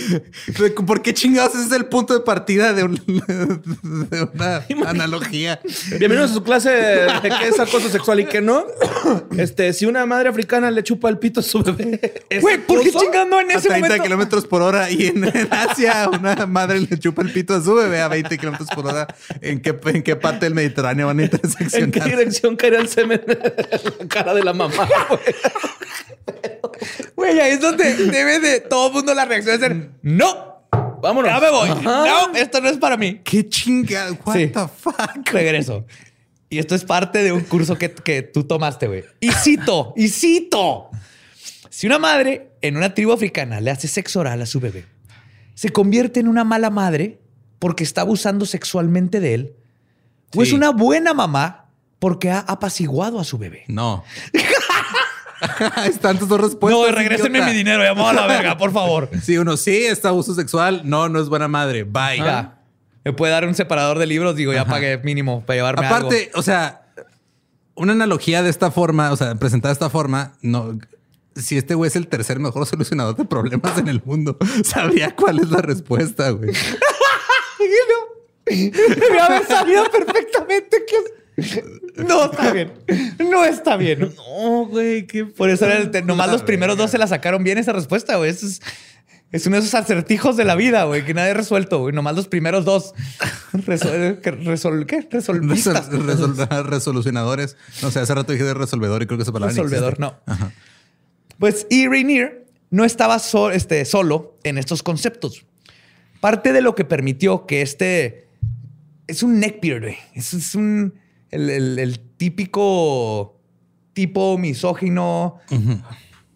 ¿Por 0.88 1.02
qué 1.04 1.14
chingados 1.14 1.54
ese 1.56 1.68
es 1.68 1.72
el 1.74 1.86
punto 1.86 2.16
de 2.16 2.22
partida 2.22 2.74
de, 2.74 2.84
un- 2.84 2.96
de 4.10 4.24
una 4.36 4.64
analogía? 4.90 5.60
Bienvenidos 6.00 6.32
a 6.32 6.34
su 6.34 6.44
clase 6.44 6.72
de 6.72 7.08
qué 7.40 7.48
es 7.50 7.60
acoso 7.60 7.88
sexual 7.90 8.20
y 8.22 8.26
qué 8.26 8.42
no. 8.42 8.66
Este, 9.38 9.72
si 9.74 9.86
una 9.86 10.06
madre 10.06 10.30
africana 10.30 10.72
le 10.72 10.82
chupa 10.82 11.08
el 11.10 11.20
pito 11.20 11.40
a 11.42 11.44
su 11.44 11.62
bebé. 11.62 12.24
¿es 12.30 12.42
Güey, 12.42 12.58
¿por 12.66 12.82
qué 12.82 12.92
chingando 12.92 13.40
en 13.40 13.52
A 13.52 13.54
ese 13.56 13.68
30 13.70 13.88
momento? 13.88 14.04
kilómetros 14.04 14.48
por 14.48 14.62
hora 14.64 14.90
y 14.90 15.08
en, 15.08 15.24
en 15.26 15.48
Asia 15.52 16.10
una 16.10 16.46
madre 16.48 16.80
le 16.80 16.98
chupa 16.98 17.22
el 17.22 17.32
pito 17.32 17.54
a 17.54 17.62
su 17.62 17.76
bebé 17.76 18.02
a 18.02 18.08
20 18.08 18.38
kilómetros 18.38 18.70
por 18.70 18.88
hora. 18.88 19.08
¿En 19.42 19.62
qué, 19.62 19.78
¿En 19.86 20.02
qué 20.04 20.16
parte 20.16 20.46
del 20.48 20.56
Mediterráneo 20.56 21.06
van 21.08 21.20
a 21.20 21.24
¿En 21.24 21.30
qué 21.30 21.36
interseccionar? 21.38 22.10
dirección 22.10 22.56
caería 22.56 22.80
el 22.80 22.88
semen 22.90 23.22
en 23.28 23.38
la 24.00 24.08
cara 24.08 24.34
de 24.34 24.44
la 24.44 24.54
mamá? 24.54 24.88
güey? 25.10 25.22
Güey, 27.16 27.40
ahí 27.40 27.52
es 27.54 27.62
donde 27.62 27.94
debe 27.96 28.40
de 28.40 28.60
todo 28.62 28.88
el 28.88 28.94
mundo 28.94 29.14
la 29.14 29.26
reacción 29.26 29.60
de 29.60 29.68
ser 29.68 29.90
no, 30.02 30.62
Vámonos. 31.02 31.30
ya 31.32 31.40
me 31.40 31.50
voy. 31.52 31.70
Ajá. 31.70 31.82
No, 31.84 32.36
esto 32.36 32.62
no 32.62 32.70
es 32.70 32.78
para 32.78 32.98
mí. 32.98 33.22
¿Qué 33.24 33.48
chingada? 33.48 34.12
What 34.26 34.36
Sí. 34.36 34.48
the 34.48 34.68
fuck? 34.68 35.30
Regreso. 35.32 35.86
Y 36.50 36.60
esto 36.60 36.76
es 36.76 36.84
parte 36.84 37.22
de 37.24 37.32
un 37.32 37.42
curso 37.42 37.78
que, 37.78 37.92
que 37.92 38.22
tú 38.22 38.44
tomaste, 38.44 38.88
güey. 38.88 39.04
Y 39.20 39.32
cito, 39.32 39.94
y 39.96 40.08
cito. 40.10 40.90
Si 41.70 41.86
una 41.88 42.00
madre 42.00 42.52
en 42.62 42.78
una 42.78 42.94
tribu 42.94 43.12
africana 43.12 43.60
le 43.62 43.72
hace 43.72 43.88
sexo 43.88 44.20
oral 44.22 44.42
a 44.42 44.46
su 44.46 44.60
bebé, 44.60 44.86
se 45.54 45.70
convierte 45.70 46.20
en 46.20 46.28
una 46.28 46.44
mala 46.44 46.70
madre 46.70 47.20
porque 47.60 47.84
está 47.84 48.02
abusando 48.02 48.46
sexualmente 48.46 49.20
de 49.20 49.34
él, 49.34 49.56
o 50.36 50.44
es 50.44 50.54
una 50.54 50.70
buena 50.72 51.14
mamá 51.14 51.70
porque 52.00 52.30
ha 52.30 52.40
apaciguado 52.40 53.20
a 53.20 53.24
su 53.24 53.38
bebé. 53.38 53.64
No. 53.68 54.04
Están 55.86 56.18
tus 56.18 56.28
dos 56.28 56.42
respuestas. 56.42 56.82
no, 56.82 56.96
regrésenme 56.96 57.38
idiota. 57.40 57.52
mi 57.52 57.58
dinero, 57.58 57.84
llamado 57.84 58.10
a 58.10 58.14
la 58.14 58.28
verga, 58.28 58.58
por 58.58 58.72
favor. 58.72 59.10
Sí, 59.22 59.38
uno 59.38 59.58
sí 59.58 59.86
está 59.86 60.10
abuso 60.10 60.34
sexual. 60.36 60.82
No, 60.84 61.10
no 61.10 61.20
es 61.20 61.30
buena 61.30 61.48
madre. 61.48 61.84
Bye. 61.84 62.18
Ya. 62.18 62.60
Me 63.04 63.14
puede 63.14 63.32
dar 63.32 63.46
un 63.46 63.54
separador 63.54 64.00
de 64.00 64.08
libros, 64.08 64.36
digo, 64.36 64.52
ya 64.52 64.66
pagué 64.66 64.98
mínimo 64.98 65.46
para 65.46 65.58
llevarme 65.58 65.86
algo. 65.86 66.08
Aparte, 66.08 66.32
o 66.34 66.42
sea, 66.42 66.88
una 67.76 67.94
analogía 67.94 68.42
de 68.42 68.50
esta 68.50 68.72
forma, 68.72 69.12
o 69.12 69.16
sea, 69.16 69.36
presentada 69.36 69.70
de 69.70 69.74
esta 69.74 69.90
forma, 69.90 70.34
no. 70.42 70.80
Si 71.36 71.58
este 71.58 71.76
güey 71.76 71.90
es 71.90 71.96
el 71.98 72.08
tercer 72.08 72.40
mejor 72.40 72.66
solucionador 72.66 73.16
de 73.16 73.26
problemas 73.26 73.78
en 73.78 73.90
el 73.90 74.02
mundo, 74.04 74.38
sabría 74.64 75.16
cuál 75.16 75.40
es 75.40 75.52
la 75.52 75.62
respuesta, 75.62 76.30
güey. 76.32 76.52
Debe 78.46 79.20
haber 79.20 79.46
sabido 79.46 79.84
perfectamente 79.92 80.84
que... 80.88 81.25
No 81.98 82.26
está 82.32 82.52
bien. 82.52 82.74
No 83.20 83.46
está 83.46 83.78
bien. 83.78 84.12
No, 84.18 84.66
güey, 84.68 85.08
qué 85.08 85.26
Por 85.26 85.50
eso 85.50 85.66
era 85.66 85.78
el- 85.78 86.06
nomás 86.06 86.32
los 86.32 86.44
primeros 86.44 86.78
dos 86.78 86.92
se 86.92 86.98
la 86.98 87.08
sacaron 87.08 87.44
bien 87.44 87.58
esa 87.58 87.72
respuesta, 87.74 88.18
güey. 88.18 88.30
Eso 88.32 88.46
es, 88.48 88.62
es 89.32 89.46
uno 89.48 89.56
de 89.56 89.62
esos 89.62 89.74
acertijos 89.76 90.36
de 90.38 90.44
la 90.46 90.56
vida, 90.56 90.84
güey, 90.86 91.06
que 91.06 91.14
nadie 91.14 91.32
ha 91.32 91.34
resuelto, 91.34 91.80
güey. 91.80 91.94
Nomás 91.96 92.16
los 92.16 92.28
primeros 92.28 92.66
dos. 92.66 92.94
Resol, 93.54 94.20
¿Qué? 94.22 94.30
Resol- 95.10 95.42
resol- 95.42 96.64
resolucionadores. 96.66 97.56
No 97.82 97.92
sé, 97.92 98.00
hace 98.00 98.14
rato 98.14 98.32
dije 98.34 98.44
de 98.44 98.54
resolvedor 98.54 99.02
y 99.04 99.06
creo 99.08 99.18
que 99.18 99.24
esa 99.24 99.32
palabra 99.32 99.54
Resolvedor, 99.56 100.00
no. 100.00 100.16
Pues 101.40 101.68
y 101.70 101.88
Rainier 101.88 102.46
no 102.72 102.86
estaba 102.86 103.20
so- 103.20 103.52
este, 103.52 103.86
solo 103.86 104.38
en 104.44 104.58
estos 104.58 104.84
conceptos. 104.84 105.46
Parte 106.22 106.54
de 106.54 106.62
lo 106.62 106.76
que 106.76 106.86
permitió 106.86 107.46
que 107.46 107.62
este 107.62 108.28
es 109.08 109.22
un 109.24 109.40
neckbeard, 109.40 109.82
güey. 109.84 109.98
Es, 110.14 110.34
es 110.34 110.56
un 110.56 110.94
el, 111.36 111.50
el- 111.50 111.80
el 111.80 112.00
típico 112.00 113.40
tipo 113.94 114.38
misógino 114.38 115.38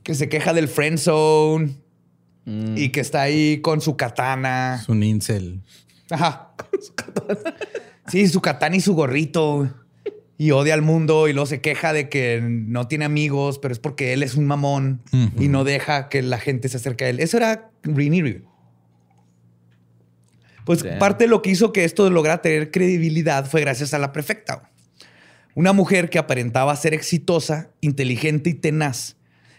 que 0.04 0.14
se 0.16 0.30
queja 0.30 0.54
del 0.54 0.68
friend 0.68 0.98
zone 0.98 1.76
y 2.76 2.90
que 2.90 3.00
está 3.02 3.22
ahí 3.22 3.60
con 3.62 3.80
su 3.82 3.96
katana. 3.98 4.80
Es 4.82 4.90
un 4.90 5.04
incel. 5.04 5.62
Ajá. 6.10 6.54
Sí, 8.08 8.28
su 8.28 8.42
katana 8.42 8.76
y 8.76 8.82
su 8.82 8.96
gorrito. 8.96 9.70
y 10.38 10.52
odia 10.52 10.74
al 10.74 10.82
mundo 10.82 11.28
y 11.28 11.34
luego 11.34 11.46
se 11.46 11.60
queja 11.62 11.92
de 11.94 12.08
que 12.10 12.40
no 12.42 12.88
tiene 12.88 13.04
amigos, 13.06 13.60
pero 13.60 13.74
es 13.74 13.80
porque 13.80 14.14
él 14.14 14.24
es 14.24 14.36
un 14.36 14.46
mamón 14.48 15.02
y 15.38 15.48
no 15.50 15.64
deja 15.66 16.08
que 16.10 16.22
la 16.22 16.38
gente 16.40 16.70
se 16.70 16.78
acerque 16.78 17.06
a 17.06 17.10
él. 17.10 17.20
Eso 17.20 17.38
era 17.38 17.70
Rhaenyra. 17.84 18.40
Pues 20.66 20.84
parte 21.00 21.24
de 21.26 21.30
lo 21.30 21.42
que 21.42 21.50
hizo 21.52 21.74
que 21.74 21.84
esto 21.84 22.10
lograra 22.10 22.42
tener 22.42 22.72
credibilidad 22.72 23.46
fue 23.50 23.62
gracias 23.62 23.94
a 23.94 24.00
la 24.00 24.12
prefecta. 24.12 24.69
Una 25.56 25.74
mujer 25.74 26.10
que 26.10 26.20
aparentaba 26.20 26.76
ser 26.76 26.94
exitosa, 26.94 27.72
inteligente 27.82 28.50
y 28.50 28.54
tenaz, 28.54 29.18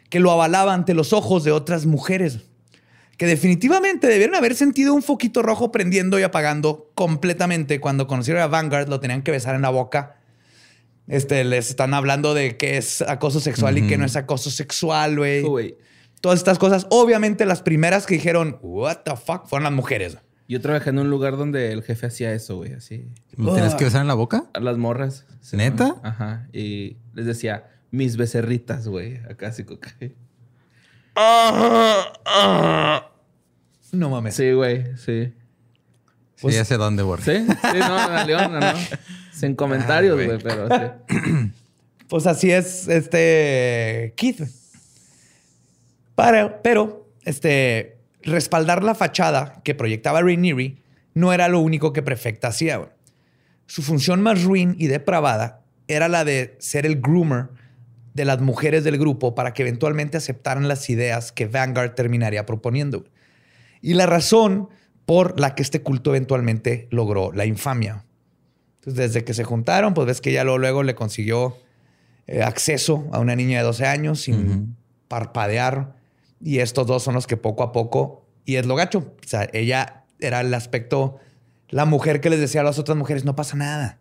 que 0.08 0.20
lo 0.20 0.30
avalaba 0.30 0.74
ante 0.74 0.94
los 0.94 1.12
ojos 1.12 1.44
de 1.44 1.52
otras 1.52 1.86
mujeres, 1.86 2.40
que 3.16 3.26
definitivamente 3.26 4.06
debieron 4.06 4.34
haber 4.34 4.54
sentido 4.54 4.94
un 4.94 5.02
foquito 5.02 5.42
rojo 5.42 5.72
prendiendo 5.72 6.18
y 6.18 6.22
apagando 6.22 6.90
completamente 6.94 7.80
cuando 7.80 8.06
conocieron 8.06 8.42
a 8.42 8.46
Vanguard, 8.46 8.88
lo 8.88 9.00
tenían 9.00 9.22
que 9.22 9.30
besar 9.30 9.54
en 9.54 9.62
la 9.62 9.70
boca 9.70 10.20
este, 11.10 11.42
les 11.42 11.70
están 11.70 11.92
hablando 11.92 12.34
de 12.34 12.56
qué 12.56 12.76
es 12.76 13.02
acoso 13.02 13.40
sexual 13.40 13.76
y 13.76 13.86
qué 13.88 13.98
no 13.98 14.04
es 14.04 14.14
acoso 14.14 14.48
sexual, 14.48 15.16
güey. 15.18 15.76
Todas 16.20 16.38
estas 16.38 16.58
cosas. 16.58 16.86
Obviamente, 16.90 17.46
las 17.46 17.62
primeras 17.62 18.06
que 18.06 18.14
dijeron, 18.14 18.58
what 18.62 18.98
the 18.98 19.16
fuck, 19.16 19.46
fueron 19.48 19.64
las 19.64 19.72
mujeres. 19.72 20.18
Yo 20.50 20.60
trabajé 20.60 20.90
en 20.90 20.98
un 20.98 21.08
lugar 21.10 21.36
donde 21.36 21.70
el 21.70 21.84
jefe 21.84 22.08
hacía 22.08 22.32
eso, 22.32 22.56
güey, 22.56 22.72
así. 22.72 23.06
¿Me 23.36 23.52
tienes 23.52 23.76
que 23.76 23.84
besar 23.84 24.00
en 24.00 24.08
la 24.08 24.14
boca? 24.14 24.46
A 24.52 24.58
las 24.58 24.78
morras. 24.78 25.24
¿Neta? 25.52 26.00
Ajá. 26.02 26.48
Y 26.52 26.96
les 27.14 27.24
decía, 27.24 27.70
mis 27.92 28.16
becerritas, 28.16 28.88
güey. 28.88 29.18
Acá 29.30 29.46
así, 29.46 29.64
que... 29.64 30.16
No 33.92 34.10
mames. 34.10 34.34
Sí, 34.34 34.50
güey, 34.50 34.96
sí. 34.96 35.32
Sí, 36.34 36.42
pues, 36.42 36.56
ya 36.56 36.64
sé 36.64 36.78
dónde, 36.78 37.04
güey. 37.04 37.22
Sí, 37.22 37.46
sí, 37.46 37.78
no, 37.78 38.24
Leona, 38.24 38.72
no. 38.72 38.78
Sin 39.32 39.54
comentarios, 39.54 40.16
güey, 40.16 40.36
pero 40.42 40.66
sí. 40.66 41.52
Pues 42.08 42.26
así 42.26 42.50
es 42.50 42.88
este 42.88 44.14
Keith. 44.16 44.42
Pero, 46.16 46.60
pero, 46.60 47.08
este, 47.24 47.99
respaldar 48.22 48.82
la 48.82 48.94
fachada 48.94 49.60
que 49.64 49.74
proyectaba 49.74 50.22
Rhaenyra 50.22 50.74
no 51.14 51.32
era 51.32 51.48
lo 51.48 51.60
único 51.60 51.92
que 51.92 52.02
Prefecta 52.02 52.48
hacía. 52.48 52.92
Su 53.66 53.82
función 53.82 54.22
más 54.22 54.42
ruin 54.42 54.74
y 54.78 54.86
depravada 54.86 55.62
era 55.88 56.08
la 56.08 56.24
de 56.24 56.56
ser 56.58 56.86
el 56.86 57.00
groomer 57.00 57.48
de 58.14 58.24
las 58.24 58.40
mujeres 58.40 58.84
del 58.84 58.98
grupo 58.98 59.34
para 59.34 59.54
que 59.54 59.62
eventualmente 59.62 60.16
aceptaran 60.16 60.68
las 60.68 60.90
ideas 60.90 61.32
que 61.32 61.46
Vanguard 61.46 61.94
terminaría 61.94 62.46
proponiendo. 62.46 63.04
Y 63.80 63.94
la 63.94 64.06
razón 64.06 64.68
por 65.06 65.38
la 65.40 65.54
que 65.54 65.62
este 65.62 65.82
culto 65.82 66.10
eventualmente 66.10 66.88
logró 66.90 67.32
la 67.32 67.46
infamia. 67.46 68.04
Entonces, 68.76 69.12
desde 69.12 69.24
que 69.24 69.34
se 69.34 69.44
juntaron, 69.44 69.94
pues 69.94 70.06
ves 70.06 70.20
que 70.20 70.30
ella 70.30 70.44
luego, 70.44 70.82
le 70.82 70.94
consiguió 70.94 71.56
eh, 72.26 72.42
acceso 72.42 73.08
a 73.12 73.18
una 73.18 73.36
niña 73.36 73.58
de 73.58 73.64
12 73.64 73.86
años 73.86 74.20
sin 74.20 74.76
parpadear. 75.08 75.96
Y 76.42 76.58
estos 76.58 76.86
dos 76.86 77.02
son 77.02 77.14
los 77.14 77.26
que 77.26 77.36
poco 77.36 77.62
a 77.62 77.72
poco, 77.72 78.26
y 78.44 78.56
es 78.56 78.66
lo 78.66 78.74
gacho, 78.74 78.98
o 78.98 79.28
sea, 79.28 79.48
ella 79.52 80.04
era 80.18 80.40
el 80.40 80.52
aspecto, 80.54 81.18
la 81.68 81.84
mujer 81.84 82.20
que 82.20 82.30
les 82.30 82.40
decía 82.40 82.62
a 82.62 82.64
las 82.64 82.78
otras 82.78 82.96
mujeres, 82.96 83.24
no 83.24 83.36
pasa 83.36 83.56
nada. 83.56 83.98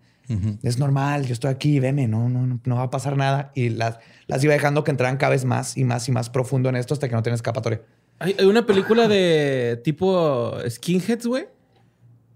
Es 0.61 0.77
normal, 0.77 1.25
yo 1.25 1.33
estoy 1.33 1.49
aquí, 1.49 1.79
veme, 1.79 2.07
no, 2.07 2.29
no, 2.29 2.59
no 2.63 2.75
va 2.75 2.83
a 2.83 2.89
pasar 2.91 3.17
nada. 3.17 3.51
Y 3.55 3.69
las, 3.69 3.97
las 4.27 4.43
iba 4.43 4.53
dejando 4.53 4.83
que 4.83 4.91
entraran 4.91 5.17
cada 5.17 5.31
vez 5.31 5.43
más 5.43 5.75
y 5.75 5.83
más 5.83 6.07
y 6.07 6.11
más 6.11 6.29
profundo 6.29 6.69
en 6.69 6.75
esto 6.75 6.93
hasta 6.93 7.09
que 7.09 7.15
no 7.15 7.23
tienen 7.23 7.33
escapatoria. 7.33 7.81
Hay, 8.19 8.35
una 8.45 8.65
película 8.67 9.07
de 9.07 9.81
tipo 9.83 10.53
skinheads, 10.69 11.25
güey. 11.25 11.47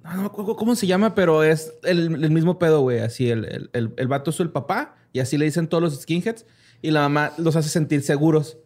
No, 0.04 0.16
no 0.16 0.22
me 0.22 0.26
acuerdo 0.26 0.56
cómo 0.56 0.76
se 0.76 0.88
llama, 0.88 1.14
pero 1.14 1.44
es 1.44 1.72
el, 1.84 2.32
mismo 2.32 2.58
pedo, 2.58 2.82
güey. 2.82 3.00
Así, 3.00 3.30
el, 3.30 3.70
el, 3.74 3.94
el, 3.96 4.08
vato 4.08 4.32
es 4.32 4.40
el 4.40 4.50
papá 4.50 4.96
y 5.12 5.20
así 5.20 5.38
le 5.38 5.46
dicen 5.46 5.68
todos 5.68 5.84
los 5.84 6.02
skinheads 6.02 6.48
y 6.82 6.90
la 6.90 7.02
mamá 7.02 7.34
los 7.38 7.56
hace 7.56 7.70
sentir 7.70 8.02
seguros, 8.02 8.58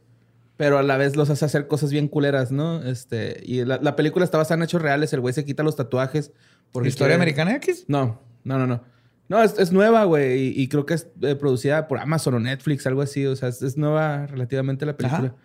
pero 0.58 0.80
a 0.80 0.84
la 0.84 0.98
vez 0.98 1.16
los 1.16 1.30
hace 1.30 1.46
hacer 1.46 1.68
cosas 1.68 1.92
bien 1.92 2.08
culeras, 2.08 2.52
¿no? 2.52 2.84
Este, 2.84 3.42
y 3.46 3.64
la, 3.64 3.96
película 3.96 4.26
está 4.26 4.38
basada 4.38 4.56
en 4.56 4.64
hechos 4.64 4.82
reales. 4.82 5.14
El 5.14 5.22
güey 5.22 5.34
se 5.34 5.46
quita 5.46 5.64
los 5.64 5.76
tatuajes. 5.76 6.34
Por 6.72 6.86
¿Historia 6.86 7.16
americana 7.16 7.56
X? 7.56 7.86
No, 7.88 8.22
no, 8.44 8.58
no, 8.58 8.68
no. 8.68 8.84
No, 9.30 9.44
es, 9.44 9.72
nueva, 9.74 10.06
güey, 10.06 10.58
y, 10.58 10.68
creo 10.70 10.86
que 10.86 10.94
es 10.94 11.10
eh, 11.22 11.36
producida 11.36 11.88
por 11.90 12.00
Amazon 12.00 12.36
o 12.36 12.40
Netflix, 12.40 12.88
algo 12.88 13.02
así. 13.02 13.26
O 13.26 13.36
sea, 13.36 13.50
es, 13.50 13.78
nueva 13.78 14.26
relativamente 14.26 14.86
la 14.86 14.96
película. 14.96 15.36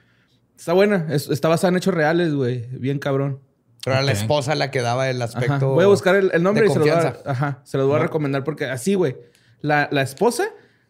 Está 0.57 0.73
buena. 0.73 1.09
está 1.11 1.49
basada 1.49 1.71
en 1.71 1.77
hechos 1.77 1.93
reales, 1.93 2.33
güey. 2.33 2.67
Bien 2.79 2.99
cabrón. 2.99 3.41
Pero 3.85 3.97
era 3.97 4.05
la 4.05 4.13
esposa 4.13 4.55
la 4.55 4.71
que 4.71 4.81
daba 4.81 5.11
el 5.11 5.21
aspecto. 5.21 5.71
Voy 5.71 5.85
a 5.85 5.89
buscar 5.89 6.15
el, 6.15 6.43
nombre 6.43 6.67
y 6.67 6.69
se 6.71 6.79
lo, 6.79 6.85
voy 6.85 6.91
a, 6.91 7.17
ajá, 7.27 7.61
se 7.65 7.77
lo 7.77 7.89
voy 7.89 7.97
a 7.97 7.99
recomendar 7.99 8.45
porque 8.45 8.67
así, 8.67 8.95
güey. 8.95 9.17
La, 9.61 9.89
esposa 10.03 10.45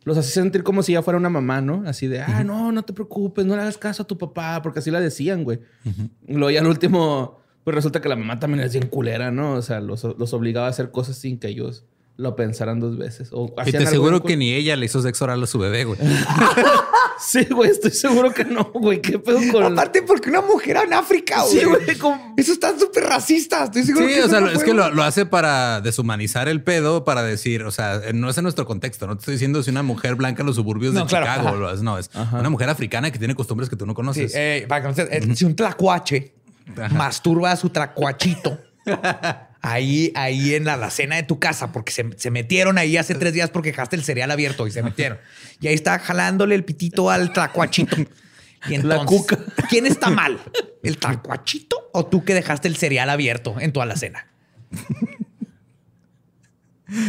los 0.04 0.16
hace 0.16 0.30
sentir 0.30 0.62
como 0.62 0.82
si 0.82 0.92
ella 0.92 1.02
fuera 1.02 1.18
una 1.18 1.28
mamá, 1.28 1.60
¿no? 1.60 1.84
Así 1.86 2.08
de, 2.08 2.20
ah, 2.20 2.42
no, 2.44 2.72
no 2.72 2.82
te 2.82 2.92
preocupes, 2.92 3.44
no 3.46 3.54
le 3.54 3.62
hagas 3.62 3.78
caso 3.78 4.02
a 4.02 4.06
tu 4.06 4.18
papá, 4.18 4.60
porque 4.62 4.80
así 4.80 4.90
la 4.90 5.00
decían, 5.00 5.44
güey. 5.44 5.60
Luego 6.26 6.50
ya 6.50 6.60
al 6.60 6.66
último, 6.66 7.38
pues 7.64 7.74
resulta 7.74 8.00
que 8.00 8.08
la 8.08 8.16
mamá 8.16 8.38
también 8.38 8.64
es 8.64 8.72
bien 8.72 8.88
culera, 8.88 9.30
¿no? 9.30 9.54
O 9.54 9.62
sea, 9.62 9.80
los, 9.80 10.02
los 10.04 10.32
obligaba 10.34 10.66
a 10.66 10.70
hacer 10.70 10.90
cosas 10.90 11.16
sin 11.16 11.38
que 11.38 11.48
ellos 11.48 11.84
lo 12.16 12.36
pensaran 12.36 12.80
dos 12.80 12.98
veces. 12.98 13.30
O 13.32 13.54
y 13.66 13.72
te 13.72 13.86
seguro 13.86 14.22
que 14.22 14.36
ni 14.36 14.52
ella 14.52 14.76
le 14.76 14.86
hizo 14.86 15.00
sexo 15.02 15.24
oral 15.24 15.42
a 15.42 15.46
su 15.46 15.58
bebé, 15.58 15.84
güey. 15.84 15.98
sí, 17.24 17.44
güey, 17.50 17.70
estoy 17.70 17.90
seguro 17.90 18.32
que 18.32 18.44
no, 18.44 18.70
güey. 18.74 19.00
¿Qué 19.00 19.18
pedo 19.18 19.40
con 19.50 19.72
Aparte, 19.72 20.02
porque 20.02 20.30
una 20.30 20.40
mujer 20.40 20.76
en 20.84 20.92
África, 20.92 21.42
güey. 21.42 21.60
Sí, 21.60 21.64
güey. 21.64 22.18
Eso 22.36 22.52
está 22.52 22.78
súper 22.78 23.04
racista. 23.04 23.64
Estoy 23.64 23.84
seguro 23.84 24.08
sí, 24.08 24.14
que 24.14 24.22
o 24.22 24.28
sea, 24.28 24.52
es 24.52 24.64
que 24.64 24.74
lo, 24.74 25.02
hace 25.02 25.26
para 25.26 25.80
deshumanizar 25.80 26.48
el 26.48 26.62
pedo, 26.62 27.04
para 27.04 27.22
decir, 27.22 27.62
o 27.64 27.70
sea, 27.70 28.00
no 28.12 28.30
es 28.30 28.38
en 28.38 28.42
nuestro 28.42 28.66
contexto. 28.66 29.06
No 29.06 29.16
te 29.16 29.20
estoy 29.20 29.34
diciendo 29.34 29.62
si 29.62 29.70
una 29.70 29.82
mujer 29.82 30.14
blanca 30.14 30.42
en 30.42 30.46
los 30.46 30.56
suburbios 30.56 30.94
de 30.94 31.04
Chicago. 31.06 31.72
no, 31.82 31.98
es 31.98 32.10
una 32.32 32.50
mujer 32.50 32.68
africana 32.68 33.10
que 33.10 33.18
tiene 33.18 33.34
costumbres 33.34 33.68
que 33.68 33.76
tú 33.76 33.86
no 33.86 33.94
conoces. 33.94 34.34
Eh, 34.34 34.66
eh, 34.68 35.34
si 35.34 35.44
un 35.44 35.54
tlacuache 35.56 36.34
masturba 36.90 37.52
a 37.52 37.56
su 37.56 37.70
tlacuachito. 37.70 38.58
ahí, 39.62 40.12
ahí 40.16 40.54
en 40.54 40.64
la 40.64 40.74
alacena 40.74 41.16
de 41.16 41.22
tu 41.22 41.38
casa, 41.38 41.72
porque 41.72 41.92
se, 41.92 42.30
metieron 42.30 42.76
ahí 42.76 42.96
hace 42.96 43.14
tres 43.14 43.32
días 43.32 43.50
porque 43.50 43.70
dejaste 43.70 43.96
el 43.96 44.04
cereal 44.04 44.30
abierto 44.30 44.66
y 44.66 44.72
se 44.72 44.82
metieron. 44.82 45.18
Y 45.60 45.68
ahí 45.68 45.74
está 45.74 45.98
jalándole 45.98 46.54
el 46.54 46.64
pitito 46.64 47.10
al 47.10 47.32
tracuachito. 47.32 47.96
Y 48.68 48.74
entonces, 48.74 48.84
la 48.84 49.04
cuca. 49.04 49.38
¿quién 49.70 49.86
está 49.86 50.10
mal? 50.10 50.38
¿El 50.82 50.98
tracuachito 50.98 51.90
o 51.92 52.06
tú 52.06 52.24
que 52.24 52.34
dejaste 52.34 52.68
el 52.68 52.76
cereal 52.76 53.08
abierto 53.08 53.56
en 53.58 53.72
tu 53.72 53.80
alacena? 53.80 54.28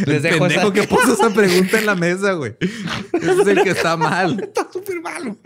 Les 0.06 0.22
dejo 0.22 0.38
pendejo 0.38 0.72
que 0.72 0.84
puso 0.84 1.12
esa 1.12 1.30
pregunta 1.30 1.78
en 1.78 1.86
la 1.86 1.94
mesa, 1.94 2.32
güey. 2.32 2.56
Ese 3.12 3.42
es 3.42 3.46
el 3.46 3.62
que 3.62 3.70
está 3.70 3.96
mal. 3.98 4.40
Está 4.40 4.66
súper 4.72 5.00
malo. 5.00 5.36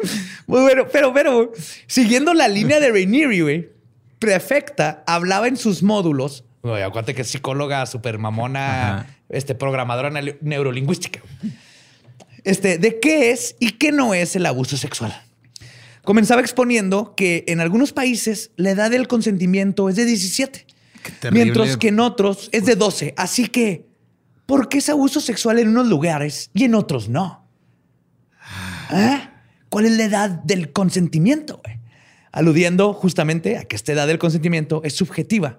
Muy 0.46 0.60
bueno, 0.60 0.86
pero, 0.92 1.12
pero, 1.12 1.52
siguiendo 1.86 2.32
la 2.34 2.46
línea 2.46 2.78
de 2.78 2.90
Rainieri, 2.90 3.40
güey, 3.40 3.70
Prefecta 4.18 5.02
hablaba 5.06 5.48
en 5.48 5.56
sus 5.56 5.82
módulos 5.82 6.44
acuérdate 6.62 7.14
que 7.14 7.22
es 7.22 7.28
psicóloga, 7.28 7.86
super 7.86 8.18
mamona, 8.18 9.06
este, 9.28 9.54
programadora 9.54 10.10
neurolingüística. 10.40 11.20
Este, 12.44 12.78
de 12.78 13.00
qué 13.00 13.30
es 13.30 13.56
y 13.58 13.72
qué 13.72 13.92
no 13.92 14.14
es 14.14 14.36
el 14.36 14.46
abuso 14.46 14.76
sexual. 14.76 15.14
Comenzaba 16.04 16.40
exponiendo 16.40 17.14
que 17.14 17.44
en 17.48 17.60
algunos 17.60 17.92
países 17.92 18.50
la 18.56 18.70
edad 18.70 18.90
del 18.90 19.08
consentimiento 19.08 19.88
es 19.88 19.96
de 19.96 20.04
17, 20.04 20.66
mientras 21.30 21.76
que 21.76 21.88
en 21.88 22.00
otros 22.00 22.48
es 22.52 22.64
de 22.64 22.76
12. 22.76 23.14
Así 23.16 23.48
que, 23.48 23.86
¿por 24.46 24.68
qué 24.68 24.78
es 24.78 24.88
abuso 24.88 25.20
sexual 25.20 25.58
en 25.58 25.68
unos 25.68 25.86
lugares 25.86 26.50
y 26.54 26.64
en 26.64 26.74
otros 26.74 27.08
no? 27.08 27.46
¿Eh? 28.90 29.20
¿Cuál 29.68 29.84
es 29.84 29.92
la 29.92 30.04
edad 30.04 30.30
del 30.30 30.72
consentimiento? 30.72 31.60
Aludiendo 32.32 32.94
justamente 32.94 33.58
a 33.58 33.64
que 33.64 33.76
esta 33.76 33.92
edad 33.92 34.06
del 34.06 34.18
consentimiento 34.18 34.80
es 34.84 34.94
subjetiva 34.94 35.58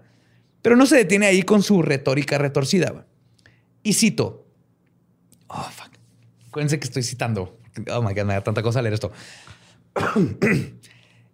pero 0.62 0.76
no 0.76 0.86
se 0.86 0.98
detiene 0.98 1.28
ahí 1.28 1.44
con 1.44 1.64
su 1.64 1.82
retórica 1.82 2.38
retorcida. 2.38 3.06
Y 3.84 3.94
cito. 3.94 4.46
Oh, 5.48 5.68
fuck. 5.72 5.92
Acuérdense 6.48 6.80
que 6.80 6.86
estoy 6.86 7.04
citando. 7.04 7.60
Oh 7.92 8.02
my 8.02 8.14
God, 8.14 8.26
me 8.26 8.34
da 8.34 8.42
tanta 8.42 8.62
cosa 8.62 8.82
leer 8.82 8.94
esto. 8.94 9.12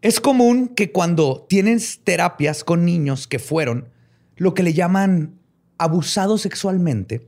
es 0.02 0.20
común 0.20 0.70
que 0.70 0.92
cuando 0.92 1.46
tienes 1.50 2.02
terapias 2.04 2.64
con 2.64 2.86
niños 2.86 3.28
que 3.28 3.40
fueron 3.40 3.90
lo 4.36 4.54
que 4.54 4.64
le 4.64 4.74
llaman 4.74 5.40
abusados 5.78 6.42
sexualmente, 6.42 7.28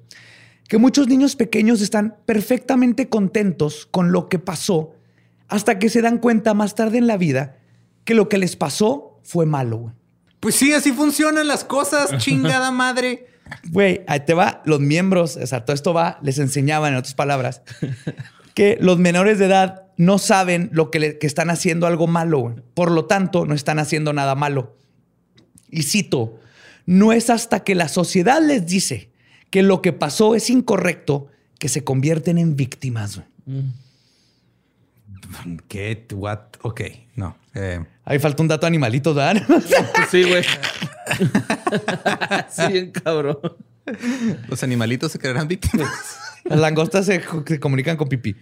que 0.68 0.78
muchos 0.78 1.08
niños 1.08 1.36
pequeños 1.36 1.82
están 1.82 2.18
perfectamente 2.26 3.10
contentos 3.10 3.88
con 3.90 4.12
lo 4.12 4.30
que 4.30 4.40
pasó 4.40 4.94
hasta 5.48 5.80
que 5.80 5.90
se 5.90 6.02
dan 6.02 6.18
cuenta 6.18 6.54
más 6.54 6.76
tarde 6.76 6.98
en 6.98 7.08
la 7.08 7.18
vida 7.18 7.58
que 8.04 8.14
lo 8.14 8.30
que 8.30 8.38
les 8.38 8.56
pasó 8.56 9.20
fue 9.24 9.46
malo. 9.46 9.94
Pues 10.40 10.56
sí, 10.56 10.74
así 10.74 10.92
funcionan 10.92 11.48
las 11.48 11.64
cosas, 11.64 12.18
chingada 12.18 12.72
madre. 12.72 13.28
Güey, 13.70 14.02
ahí 14.08 14.22
te 14.22 14.34
va. 14.34 14.62
Los 14.66 14.80
miembros, 14.80 15.38
o 15.38 15.48
sea, 15.48 15.66
todo 15.66 15.74
esto 15.74 15.94
va, 15.94 16.20
les 16.22 16.38
enseñaban, 16.40 16.94
en 16.94 17.00
otras 17.00 17.16
palabras, 17.16 17.62
que 18.54 18.78
los 18.80 19.00
menores 19.00 19.40
de 19.40 19.46
edad 19.46 19.84
no 19.98 20.20
saben 20.20 20.70
lo 20.72 20.92
que, 20.92 21.18
que 21.18 21.28
están 21.28 21.50
haciendo 21.50 21.88
algo 21.88 22.08
malo. 22.08 22.56
Por 22.74 22.92
lo 22.92 23.06
tanto, 23.06 23.46
no 23.46 23.56
están 23.56 23.80
haciendo 23.80 24.14
nada 24.14 24.36
malo. 24.36 24.76
Y 25.70 25.84
cito, 25.84 26.40
no 26.86 27.14
es 27.14 27.30
hasta 27.30 27.64
que 27.64 27.76
la 27.76 27.88
sociedad 27.88 28.42
les 28.42 28.66
dice 28.66 29.12
que 29.50 29.64
lo 29.64 29.82
que 29.82 29.94
pasó 29.94 30.36
es 30.36 30.50
incorrecto 30.50 31.28
que 31.60 31.70
se 31.70 31.84
convierten 31.84 32.38
en 32.38 32.56
víctimas. 32.56 33.22
¿Qué? 35.68 36.06
What? 36.14 36.40
Ok, 36.62 36.82
no. 37.16 37.38
Eh, 37.54 37.84
Ahí 38.10 38.20
falta 38.20 38.42
un 38.42 38.48
dato 38.48 38.66
animalito, 38.66 39.14
¿verdad? 39.14 39.44
Sí, 40.10 40.24
güey. 40.24 40.42
sí, 42.50 42.72
bien 42.72 42.92
cabrón. 42.92 43.38
los 44.48 44.64
animalitos 44.64 45.12
se 45.12 45.20
creerán 45.20 45.50
víctimas. 45.50 45.90
Las 46.46 46.58
langostas 46.58 47.06
se, 47.06 47.22
se 47.46 47.60
comunican 47.60 47.98
con 47.98 48.08
pipí. 48.08 48.38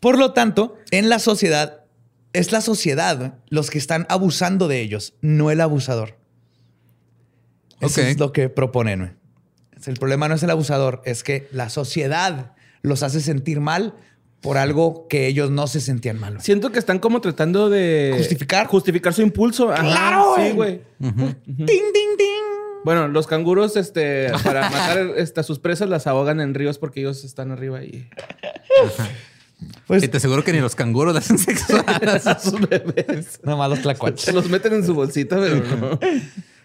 Por 0.00 0.18
lo 0.18 0.32
tanto, 0.32 0.78
en 0.90 1.10
la 1.10 1.18
sociedad, 1.18 1.84
es 2.32 2.50
la 2.50 2.62
sociedad 2.62 3.40
los 3.50 3.68
que 3.68 3.76
están 3.76 4.06
abusando 4.08 4.66
de 4.66 4.80
ellos, 4.80 5.12
no 5.20 5.50
el 5.50 5.60
abusador. 5.60 6.16
Eso 7.80 8.00
es 8.00 8.18
lo 8.18 8.32
que 8.32 8.48
proponen. 8.48 9.18
El 9.84 9.98
problema 9.98 10.28
no 10.28 10.34
es 10.34 10.42
el 10.42 10.50
abusador, 10.50 11.02
es 11.04 11.22
que 11.22 11.46
la 11.52 11.68
sociedad 11.68 12.54
los 12.80 13.02
hace 13.02 13.20
sentir 13.20 13.60
mal 13.60 13.94
por 14.40 14.58
algo 14.58 15.06
que 15.08 15.26
ellos 15.26 15.50
no 15.50 15.66
se 15.66 15.80
sentían 15.80 16.20
mal. 16.20 16.34
güey. 16.34 16.44
Siento 16.44 16.70
que 16.70 16.78
están 16.78 16.98
como 16.98 17.20
tratando 17.20 17.68
de... 17.70 18.14
¿Justificar? 18.16 18.66
Justificar 18.66 19.12
su 19.12 19.22
impulso. 19.22 19.72
Ajá, 19.72 19.82
¡Claro, 19.82 20.34
Sí, 20.36 20.52
güey! 20.52 20.80
güey. 20.98 21.36
Ding, 21.46 21.66
ding, 21.66 22.16
ding. 22.18 22.44
Bueno, 22.84 23.08
los 23.08 23.26
canguros, 23.26 23.76
este, 23.76 24.30
para 24.44 24.70
matar 24.70 25.14
este, 25.16 25.40
a 25.40 25.42
sus 25.42 25.58
presas, 25.58 25.88
las 25.88 26.06
ahogan 26.06 26.40
en 26.40 26.54
ríos 26.54 26.78
porque 26.78 27.00
ellos 27.00 27.24
están 27.24 27.50
arriba 27.50 27.82
y... 27.82 28.08
Pues 29.86 30.02
Y 30.02 30.08
te 30.08 30.18
aseguro 30.18 30.44
que 30.44 30.52
ni 30.52 30.60
los 30.60 30.74
canguros 30.74 31.14
le 31.14 31.20
hacen 31.20 31.38
sexo 31.38 31.82
a 31.86 32.38
sus 32.38 32.60
bebés. 32.68 33.40
nada 33.42 33.68
los 33.68 33.80
tlacuaches. 33.80 34.20
Se 34.20 34.32
los 34.32 34.48
meten 34.50 34.74
en 34.74 34.84
su 34.86 34.94
bolsita, 34.94 35.36
pero 35.36 35.56
no. 35.56 35.98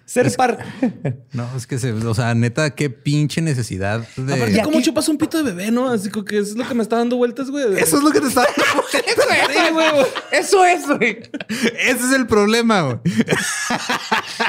Ser 0.05 0.29
par... 0.35 0.57
No, 1.33 1.47
es 1.55 1.65
que 1.67 1.79
se, 1.79 1.93
o 1.93 2.13
sea, 2.13 2.33
neta, 2.35 2.71
qué 2.75 2.89
pinche 2.89 3.41
necesidad 3.41 4.05
de. 4.17 4.33
Aparte, 4.33 4.53
Ya 4.53 4.63
¿cómo 4.63 4.77
que- 4.79 4.83
chupas 4.83 5.07
un 5.07 5.17
pito 5.17 5.37
de 5.37 5.43
bebé, 5.53 5.71
no? 5.71 5.89
Así 5.89 6.09
que 6.09 6.19
eso 6.39 6.51
es 6.51 6.55
lo 6.55 6.67
que 6.67 6.73
me 6.73 6.83
está 6.83 6.97
dando 6.97 7.15
vueltas, 7.17 7.49
güey. 7.49 7.79
Eso 7.79 7.97
es 7.97 8.03
lo 8.03 8.11
que 8.11 8.19
te 8.19 8.27
está. 8.27 8.45
Sí, 8.91 8.97
güey. 9.73 9.87
Eso 10.31 10.65
es, 10.65 10.85
güey. 10.87 11.19
Ese 11.49 12.05
es 12.07 12.11
el 12.13 12.27
problema, 12.27 12.81
güey. 12.81 12.97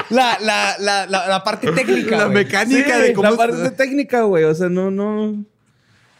La, 0.09 0.37
la, 0.41 0.75
la, 0.79 1.05
la, 1.07 1.27
la 1.27 1.43
parte 1.43 1.71
técnica. 1.71 2.17
La 2.17 2.23
güey. 2.25 2.35
mecánica 2.43 2.95
Sí, 2.97 3.01
de 3.01 3.13
cómo. 3.13 3.29
La 3.31 3.37
parte 3.37 3.69
técnica, 3.71 4.21
güey. 4.23 4.43
O 4.43 4.53
sea, 4.55 4.69
no, 4.69 4.91
no... 4.91 5.43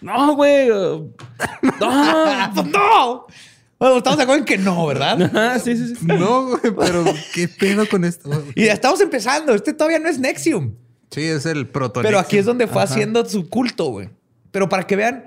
No, 0.02 0.36
güey. 0.36 0.70
No. 1.80 2.64
¡No! 2.66 3.26
Bueno, 3.84 3.98
estamos 3.98 4.16
de 4.16 4.24
acuerdo 4.24 4.40
en 4.40 4.46
que 4.46 4.58
no, 4.58 4.86
¿verdad? 4.88 5.30
Ah, 5.36 5.60
sí, 5.60 5.76
sí, 5.76 5.94
sí. 5.96 6.06
No, 6.06 6.48
güey, 6.48 6.74
pero 6.74 7.04
qué 7.34 7.50
pedo 7.50 7.86
con 7.90 8.06
esto. 8.06 8.30
Y 8.56 8.64
ya 8.68 8.72
estamos 8.72 9.02
empezando. 9.02 9.54
Este 9.54 9.74
todavía 9.74 10.00
no 10.00 10.08
es 10.08 10.20
Nexium. 10.20 10.76
Sí, 11.12 11.22
es 11.24 11.46
el 11.46 11.68
proto. 11.68 12.02
Pero 12.02 12.18
aquí 12.18 12.38
es 12.38 12.46
donde 12.46 12.66
fue 12.68 12.82
haciendo 12.82 13.26
su 13.26 13.50
culto, 13.50 13.88
güey. 13.88 14.08
Pero 14.52 14.70
para 14.70 14.88
que 14.88 14.96
vean, 14.96 15.26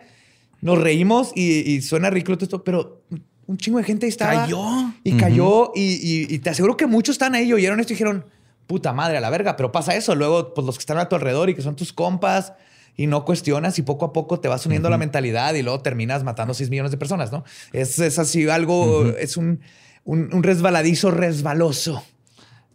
nos 0.62 0.78
reímos 0.78 1.32
y, 1.34 1.70
y 1.70 1.82
suena 1.82 2.09
ridículo 2.09 2.38
todo 2.38 2.46
esto, 2.46 2.64
pero 2.64 3.02
un 3.46 3.59
chingo 3.59 3.76
de 3.76 3.84
gente 3.84 4.07
ahí 4.07 4.11
estaba. 4.11 4.32
Cayó. 4.44 4.59
Y 5.04 5.18
cayó. 5.18 5.72
Y, 5.74 5.82
y- 5.82 6.34
y 6.34 6.38
te 6.38 6.48
aseguro 6.48 6.78
que 6.78 6.86
muchos 6.86 7.16
están 7.16 7.34
ahí, 7.34 7.52
oyeron 7.52 7.78
esto 7.78 7.92
y 7.92 7.96
dijeron, 7.96 8.24
puta 8.66 8.94
madre, 8.94 9.18
a 9.18 9.20
la 9.20 9.28
verga. 9.28 9.54
Pero 9.57 9.70
pasa 9.70 9.94
eso. 9.94 10.14
Luego, 10.14 10.54
pues 10.54 10.64
los 10.66 10.76
que 10.76 10.80
están 10.80 10.96
a 10.96 11.11
tu 11.11 11.14
alrededor 11.14 11.50
y 11.50 11.54
que 11.54 11.61
son 11.61 11.76
tus 11.76 11.92
compas 11.92 12.54
y 12.97 13.07
no 13.07 13.24
cuestionas 13.24 13.78
y 13.78 13.82
poco 13.82 14.07
a 14.07 14.12
poco 14.12 14.40
te 14.40 14.49
vas 14.49 14.64
uniendo 14.66 14.88
a 14.88 14.90
la 14.90 14.99
mentalidad 14.99 15.55
y 15.55 15.62
luego 15.62 15.80
terminas 15.80 16.24
matando 16.24 16.55
6 16.55 16.70
millones 16.70 16.90
de 16.90 16.97
personas, 16.97 17.30
¿no? 17.30 17.44
Es, 17.72 17.99
es 17.99 18.18
así 18.18 18.49
algo, 18.49 19.07
es 19.18 19.36
un, 19.36 19.61
un, 20.05 20.32
un 20.32 20.42
resbaladizo 20.42 21.11
resbaloso. 21.11 22.03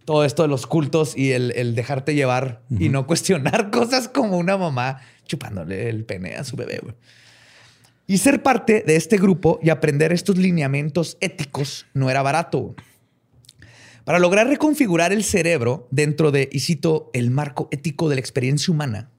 Todo 0.06 0.26
esto 0.26 0.42
de 0.42 0.50
los 0.50 0.68
cultos 0.68 1.16
y 1.16 1.32
el, 1.32 1.52
el 1.52 1.76
dejarte 1.76 2.16
llevar 2.16 2.64
y 2.70 2.90
no 2.90 3.06
cuestionar 3.08 3.70
cosas 3.72 4.08
como 4.08 4.38
una 4.38 4.58
mamá 4.58 5.00
chupándole 5.26 5.90
el 5.90 6.06
pene 6.06 6.36
a 6.36 6.44
su 6.44 6.56
bebé. 6.56 6.82
Y 8.08 8.18
ser 8.18 8.44
parte 8.44 8.84
de 8.86 8.96
este 8.96 9.18
grupo 9.18 9.60
y 9.62 9.70
aprender 9.70 10.12
estos 10.12 10.38
lineamientos 10.38 11.18
éticos 11.22 11.86
no 11.94 12.10
era 12.10 12.22
barato. 12.22 12.76
Para 14.04 14.20
lograr 14.20 14.48
reconfigurar 14.48 15.14
el 15.14 15.24
cerebro 15.24 15.88
dentro 15.92 16.32
de, 16.32 16.50
y 16.52 16.60
cito, 16.60 17.10
el 17.14 17.30
marco 17.30 17.70
ético 17.72 18.10
de 18.10 18.16
la 18.16 18.22
experiencia 18.22 18.74
humana, 18.74 19.12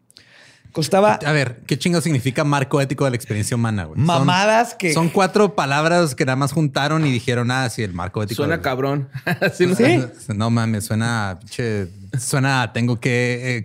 costaba 0.73 1.15
A 1.15 1.33
ver, 1.33 1.61
¿qué 1.67 1.79
chingo 1.79 2.01
significa 2.01 2.45
marco 2.45 2.81
ético 2.81 3.05
de 3.05 3.11
la 3.11 3.17
experiencia 3.17 3.55
humana, 3.55 3.85
güey? 3.85 3.97
Son- 3.99 4.07
mamadas 4.07 4.75
que... 4.75 4.93
Son 4.93 5.09
cuatro 5.11 5.55
palabras 5.55 6.15
que 6.15 6.25
nada 6.25 6.37
más 6.37 6.53
juntaron 6.53 7.07
y 7.07 7.11
dijeron, 7.13 7.51
ah, 7.51 7.69
sí, 7.71 7.83
el 7.83 7.93
marco 7.93 8.23
ético. 8.23 8.37
Suena 8.43 8.57
de- 8.57 8.63
cabrón. 8.63 9.09
Así 9.41 9.67
no 9.67 9.77
Sí. 9.77 10.03
No 10.35 10.51
mames, 10.51 10.85
suena, 10.87 11.39
suena, 12.19 12.73
tengo 12.73 12.99
que, 13.01 13.63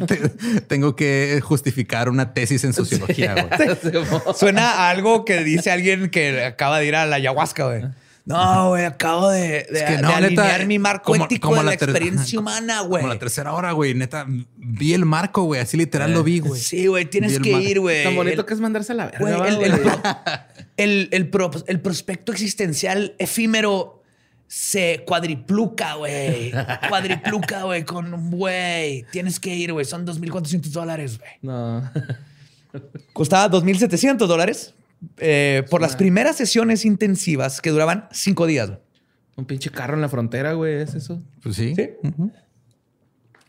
tengo 0.68 0.94
que 0.96 1.40
justificar 1.42 2.08
una 2.08 2.32
tesis 2.34 2.64
en 2.64 2.72
sociología, 2.72 3.34
güey. 3.34 3.76
Suena 4.34 4.72
a 4.72 4.90
algo 4.90 5.24
que 5.24 5.42
dice 5.44 5.70
alguien 5.70 6.10
que 6.10 6.44
acaba 6.44 6.78
de 6.78 6.86
ir 6.86 6.96
a 6.96 7.06
la 7.06 7.16
ayahuasca, 7.16 7.64
güey. 7.66 7.84
No, 8.24 8.68
güey, 8.68 8.84
acabo 8.84 9.30
de, 9.30 9.40
de- 9.40 9.58
Es 9.70 9.82
que 9.82 9.96
de 9.96 10.02
no, 10.02 10.08
neta, 10.08 10.16
alinear 10.16 10.66
mi 10.66 10.78
marco 10.78 11.12
como- 11.12 11.24
ético 11.24 11.48
como 11.48 11.60
de 11.60 11.66
la, 11.66 11.74
experiencia 11.74 12.38
humana, 12.40 12.80
güey. 12.82 13.02
Como 13.02 13.12
la 13.14 13.18
tercera 13.18 13.52
hora, 13.52 13.72
güey. 13.72 13.94
Neta, 13.94 14.26
vi 14.56 14.94
el 14.94 15.04
marco, 15.04 15.42
güey. 15.42 15.60
Así 15.60 15.76
literal 15.76 16.12
lo 16.12 16.22
vi, 16.22 16.38
güey. 16.38 16.60
Sí, 16.60 16.86
güey, 16.86 17.04
tienes 17.06 17.40
que 17.40 17.50
ir, 17.50 17.80
güey. 17.80 18.04
Tan 18.04 18.14
bonito 18.14 18.42
El- 18.42 18.46
que 18.46 18.54
es 18.54 18.60
mandarse 18.60 18.92
a 18.92 18.94
la 18.94 19.06
verga. 19.06 19.18
güey, 19.18 19.34
el, 19.34 19.62
el 19.72 19.80
el- 20.76 21.08
el 21.10 21.28
pro- 21.30 21.50
el 21.66 21.80
prospecto 21.80 22.30
existencial 22.32 23.14
efímero 23.18 24.02
se 24.46 25.02
cuadripluca, 25.06 25.94
güey. 25.94 26.52
Cuadripluca, 26.88 27.64
güey, 27.64 27.84
con, 27.84 28.30
güey, 28.30 29.04
tienes 29.10 29.40
que 29.40 29.54
ir, 29.54 29.72
güey. 29.72 29.84
Son 29.84 30.06
2.400 30.06 30.60
dólares, 30.70 31.18
güey. 31.18 31.30
No. 31.42 31.90
Costaba 33.12 33.50
2.700 33.50 34.16
dólares 34.26 34.74
eh, 35.18 35.64
por 35.70 35.80
las 35.80 35.96
primeras 35.96 36.36
sesiones 36.36 36.84
intensivas 36.84 37.60
que 37.60 37.70
duraban 37.70 38.08
cinco 38.12 38.46
días. 38.46 38.68
güey. 38.68 38.80
Un 39.36 39.44
pinche 39.46 39.70
carro 39.70 39.94
en 39.94 40.00
la 40.02 40.08
frontera, 40.08 40.52
güey. 40.52 40.74
¿Es 40.82 40.94
eso? 40.94 41.22
Pues 41.42 41.56
sí. 41.56 41.74
Sí. 41.74 41.88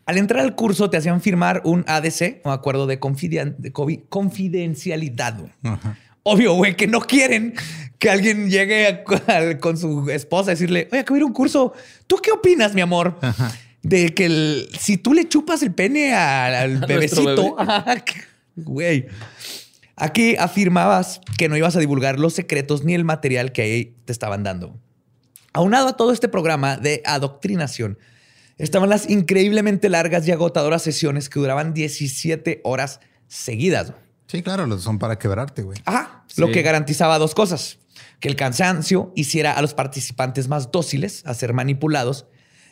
Al 0.05 0.17
entrar 0.17 0.41
al 0.43 0.55
curso 0.55 0.89
te 0.89 0.97
hacían 0.97 1.21
firmar 1.21 1.61
un 1.63 1.85
ADC, 1.87 2.41
un 2.43 2.51
acuerdo 2.51 2.87
de, 2.87 2.99
confiden- 2.99 3.55
de 3.57 3.71
confi- 3.71 4.03
confidencialidad. 4.09 5.37
güey. 5.39 5.51
Ajá. 5.63 5.97
Obvio, 6.23 6.53
güey, 6.53 6.75
que 6.75 6.87
no 6.87 7.01
quieren 7.01 7.53
que 7.99 8.09
alguien 8.09 8.49
llegue 8.49 8.87
a- 8.87 9.57
con 9.59 9.77
su 9.77 10.09
esposa 10.09 10.51
a 10.51 10.53
decirle, 10.55 10.87
oye, 10.91 11.01
acabo 11.01 11.15
de 11.15 11.19
ir 11.19 11.23
a 11.23 11.27
un 11.27 11.33
curso. 11.33 11.73
¿Tú 12.07 12.17
qué 12.21 12.31
opinas, 12.31 12.73
mi 12.73 12.81
amor? 12.81 13.17
De 13.81 14.13
que 14.13 14.25
el- 14.25 14.69
si 14.79 14.97
tú 14.97 15.13
le 15.13 15.27
chupas 15.27 15.61
el 15.63 15.73
pene 15.73 16.13
al, 16.13 16.77
bebecito, 16.87 17.55
bebé. 17.55 17.55
ajá, 17.71 17.95
que- 18.01 18.21
güey. 18.55 19.05
Aquí 19.95 20.35
afirmabas 20.37 21.21
que 21.37 21.49
no 21.49 21.57
ibas 21.57 21.75
a 21.75 21.79
divulgar 21.79 22.19
los 22.19 22.33
secretos 22.33 22.83
ni 22.83 22.93
el 22.95 23.03
material 23.05 23.51
que 23.51 23.61
ahí 23.61 23.95
te 24.05 24.11
estaban 24.11 24.43
dando. 24.43 24.75
Aunado 25.53 25.89
a 25.89 25.97
todo 25.97 26.11
este 26.11 26.27
programa 26.27 26.77
de 26.77 27.03
adoctrinación, 27.05 27.99
estaban 28.57 28.89
las 28.89 29.07
increíblemente 29.09 29.89
largas 29.89 30.27
y 30.27 30.31
agotadoras 30.31 30.81
sesiones 30.81 31.29
que 31.29 31.39
duraban 31.39 31.73
17 31.73 32.61
horas 32.63 33.01
seguidas. 33.27 33.93
Sí, 34.27 34.41
claro, 34.41 34.65
los 34.65 34.81
son 34.81 34.97
para 34.97 35.19
quebrarte, 35.19 35.61
güey. 35.61 35.77
Ajá. 35.85 36.25
Lo 36.37 36.47
Sí. 36.47 36.53
que 36.53 36.61
garantizaba 36.63 37.19
dos 37.19 37.35
cosas. 37.35 37.77
Que 38.19 38.29
el 38.29 38.35
cansancio 38.35 39.11
hiciera 39.15 39.51
a 39.53 39.61
los 39.61 39.75
participantes 39.75 40.47
más 40.47 40.71
dóciles 40.71 41.21
a 41.25 41.35
ser 41.35 41.53
manipulados 41.53 42.25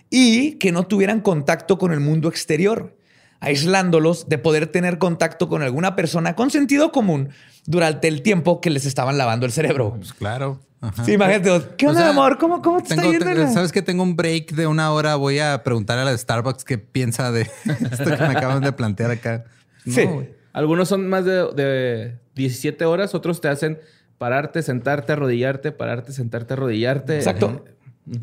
y 0.09 0.53
que 0.53 0.71
no 0.71 0.87
tuvieran 0.87 1.21
contacto 1.21 1.77
con 1.77 1.91
el 1.91 1.99
mundo 1.99 2.29
exterior, 2.29 2.97
aislándolos 3.41 4.29
de 4.29 4.37
poder 4.37 4.67
tener 4.67 4.97
contacto 4.97 5.49
con 5.49 5.61
alguna 5.63 5.95
persona 5.95 6.35
con 6.35 6.49
sentido 6.51 6.91
común 6.91 7.29
durante 7.65 8.07
el 8.07 8.21
tiempo 8.21 8.61
que 8.61 8.69
les 8.69 8.85
estaban 8.85 9.17
lavando 9.17 9.45
el 9.45 9.51
cerebro. 9.51 9.95
Pues 9.97 10.13
claro. 10.13 10.61
Ajá. 10.79 11.03
Sí, 11.05 11.13
imagínate. 11.13 11.61
¿Qué 11.77 11.85
O 11.85 11.89
onda, 11.89 12.01
sea, 12.01 12.09
amor? 12.09 12.37
¿Cómo, 12.39 12.61
cómo 12.61 12.81
te 12.81 12.95
Tengo- 12.95 13.11
está 13.11 13.29
yendo? 13.33 13.45
te- 13.47 13.53
Sabes 13.53 13.71
que 13.71 13.81
tengo 13.83 14.01
un 14.01 14.15
break 14.15 14.53
de 14.53 14.65
una 14.65 14.91
hora. 14.91 15.15
Voy 15.15 15.37
a 15.39 15.61
preguntarle 15.63 16.01
a 16.03 16.05
la 16.05 16.11
de 16.11 16.17
Starbucks 16.17 16.63
qué 16.63 16.77
piensa 16.79 17.31
de 17.31 17.41
esto 17.91 18.05
que 18.05 18.17
me 18.17 18.35
acaban 18.37 18.61
de 18.63 18.71
plantear 18.71 19.11
acá. 19.11 19.43
No, 19.85 19.93
Sí. 19.93 20.07
Algunos 20.53 20.89
son 20.89 21.07
más 21.07 21.23
de, 21.23 21.47
de 21.55 22.17
17 22.35 22.83
horas, 22.85 23.15
otros 23.15 23.39
te 23.41 23.47
hacen 23.47 23.79
pararte, 24.17 24.61
sentarte, 24.63 25.13
arrodillarte, 25.13 25.71
pararte, 25.71 26.11
sentarte, 26.11 26.53
arrodillarte. 26.53 27.15
Exacto. 27.15 27.63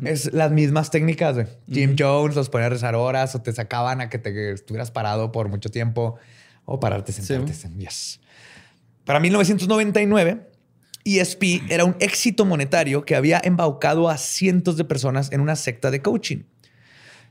Es 0.03 0.31
las 0.33 0.51
mismas 0.51 0.91
técnicas, 0.91 1.35
güey. 1.35 1.47
Jim 1.71 1.95
Jones 1.97 2.35
los 2.35 2.49
ponía 2.49 2.67
a 2.67 2.69
rezar 2.69 2.95
horas 2.95 3.33
o 3.33 3.41
te 3.41 3.51
sacaban 3.51 4.01
a 4.01 4.09
que 4.09 4.19
te 4.19 4.51
estuvieras 4.51 4.91
parado 4.91 5.31
por 5.31 5.49
mucho 5.49 5.69
tiempo 5.69 6.17
o 6.65 6.79
pararte, 6.79 7.11
sentarte. 7.11 7.53
Yes. 7.77 8.19
Para 9.03 9.19
1999, 9.19 10.47
ESP 11.05 11.43
era 11.69 11.85
un 11.85 11.95
éxito 11.99 12.45
monetario 12.45 13.03
que 13.03 13.15
había 13.15 13.41
embaucado 13.43 14.09
a 14.09 14.17
cientos 14.17 14.77
de 14.77 14.85
personas 14.85 15.31
en 15.31 15.41
una 15.41 15.55
secta 15.55 15.89
de 15.89 16.03
coaching. 16.03 16.43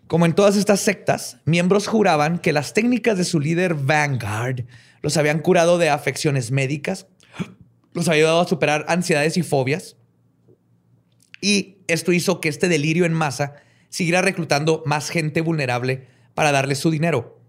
Como 0.09 0.27
en 0.27 0.33
todas 0.33 0.57
estas 0.57 0.81
sectas, 0.81 1.39
miembros 1.45 1.87
juraban 1.87 2.39
que 2.39 2.53
las 2.53 2.75
técnicas 2.75 3.19
de 3.19 3.25
su 3.25 3.39
líder 3.39 3.75
Vanguard 3.75 4.65
los 5.03 5.17
habían 5.17 5.39
curado 5.39 5.79
de 5.79 5.91
afecciones 5.91 6.51
médicas, 6.51 7.07
los 7.93 8.09
había 8.09 8.23
ayudado 8.23 8.41
a 8.41 8.49
superar 8.49 8.85
ansiedades 8.89 9.37
y 9.37 9.43
fobias, 9.43 9.97
y 11.41 11.78
esto 11.89 12.13
hizo 12.13 12.41
que 12.41 12.49
este 12.49 12.69
delirio 12.69 13.05
en 13.05 13.13
masa 13.13 13.55
siguiera 13.89 14.23
reclutando 14.23 14.83
más 14.87 15.09
gente 15.11 15.41
vulnerable 15.41 16.07
para 16.35 16.53
darle 16.53 16.75
su 16.75 16.91
dinero. 16.91 17.41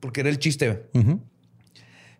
Porque 0.00 0.20
era 0.20 0.30
el 0.30 0.38
chiste. 0.38 0.84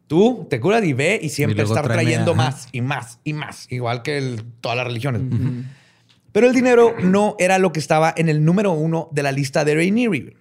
Tú 0.07 0.47
te 0.51 0.61
curas 0.61 0.85
y 0.85 0.93
ve 0.93 1.19
y 1.23 1.29
siempre 1.31 1.57
luego 1.57 1.73
estar 1.73 1.85
tráeme, 1.85 2.03
trayendo 2.03 2.33
ajá. 2.33 2.43
más 2.43 2.69
y 2.73 2.81
más 2.83 3.19
y 3.25 3.33
más, 3.33 3.67
igual 3.71 4.03
que 4.03 4.19
el- 4.19 4.43
todas 4.61 4.77
las 4.77 4.87
religiones. 4.87 5.23
Pero 6.33 6.47
el 6.49 6.55
dinero 6.55 6.95
no 7.03 7.37
era 7.39 7.59
lo 7.59 7.73
que 7.73 7.81
estaba 7.81 8.13
en 8.17 8.29
el 8.29 8.45
número 8.45 8.73
uno 8.73 9.09
de 9.13 9.23
la 9.23 9.33
lista 9.33 9.65
de 9.65 9.75
Rainieri. 9.75 10.35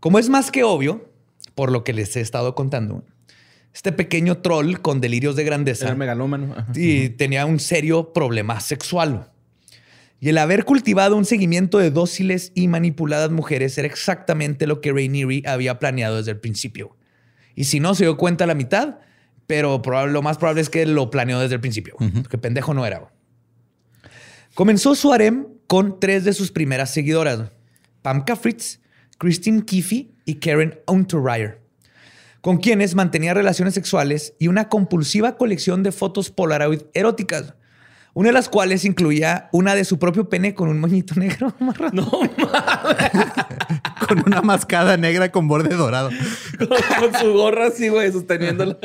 Como 0.00 0.18
es 0.18 0.28
más 0.28 0.50
que 0.50 0.62
obvio, 0.64 1.10
por 1.54 1.70
lo 1.72 1.84
que 1.84 1.92
les 1.92 2.16
he 2.16 2.20
estado 2.20 2.54
contando, 2.54 3.04
este 3.72 3.92
pequeño 3.92 4.38
troll 4.38 4.76
con 4.80 5.00
delirios 5.00 5.36
de 5.36 5.44
grandeza 5.44 5.86
Era 5.86 5.94
megalómano. 5.94 6.54
Ajá. 6.56 6.72
y 6.74 7.10
tenía 7.10 7.46
un 7.46 7.60
serio 7.60 8.12
problema 8.12 8.60
sexual. 8.60 9.30
Y 10.18 10.30
el 10.30 10.38
haber 10.38 10.64
cultivado 10.64 11.16
un 11.16 11.24
seguimiento 11.24 11.78
de 11.78 11.90
dóciles 11.90 12.52
y 12.54 12.68
manipuladas 12.68 13.30
mujeres 13.30 13.76
era 13.76 13.86
exactamente 13.86 14.66
lo 14.66 14.80
que 14.80 14.92
Rainieri 14.92 15.42
había 15.46 15.78
planeado 15.78 16.16
desde 16.16 16.30
el 16.30 16.40
principio. 16.40 16.96
Y 17.54 17.64
si 17.64 17.80
no 17.80 17.94
se 17.94 18.04
dio 18.04 18.16
cuenta 18.16 18.44
a 18.44 18.46
la 18.46 18.54
mitad, 18.54 18.98
pero 19.46 19.82
probable- 19.82 20.12
lo 20.12 20.22
más 20.22 20.38
probable 20.38 20.62
es 20.62 20.70
que 20.70 20.86
lo 20.86 21.10
planeó 21.10 21.38
desde 21.40 21.54
el 21.56 21.60
principio. 21.60 21.96
Que 22.30 22.38
pendejo 22.38 22.72
no 22.74 22.86
era. 22.86 23.12
Comenzó 24.54 24.94
su 24.94 25.12
harem 25.12 25.46
con 25.66 26.00
tres 26.00 26.24
de 26.24 26.32
sus 26.32 26.50
primeras 26.50 26.90
seguidoras: 26.90 27.52
Pam 28.02 28.24
Fritz, 28.40 28.80
Christine 29.18 29.64
Keefe 29.64 30.08
y 30.24 30.36
Karen 30.36 30.80
Unterreyer 30.86 31.60
con 32.42 32.58
quienes 32.58 32.94
mantenía 32.94 33.34
relaciones 33.34 33.74
sexuales 33.74 34.34
y 34.38 34.46
una 34.46 34.68
compulsiva 34.68 35.36
colección 35.36 35.82
de 35.82 35.90
fotos 35.90 36.30
Polaroid 36.30 36.82
eróticas, 36.94 37.54
una 38.16 38.30
de 38.30 38.32
las 38.32 38.48
cuales 38.48 38.84
incluía 38.86 39.48
una 39.52 39.74
de 39.74 39.84
su 39.84 39.98
propio 39.98 40.28
pene 40.30 40.54
con 40.54 40.70
un 40.70 40.80
moñito 40.80 41.14
negro. 41.16 41.54
No, 41.92 42.10
Con 44.08 44.22
una 44.26 44.40
mascada 44.42 44.96
negra 44.96 45.30
con 45.32 45.48
borde 45.48 45.74
dorado. 45.76 46.10
con, 46.58 46.68
con 46.68 47.20
su 47.20 47.32
gorra 47.34 47.66
así, 47.66 47.88
güey, 47.88 48.10
sosteniéndola. 48.12 48.78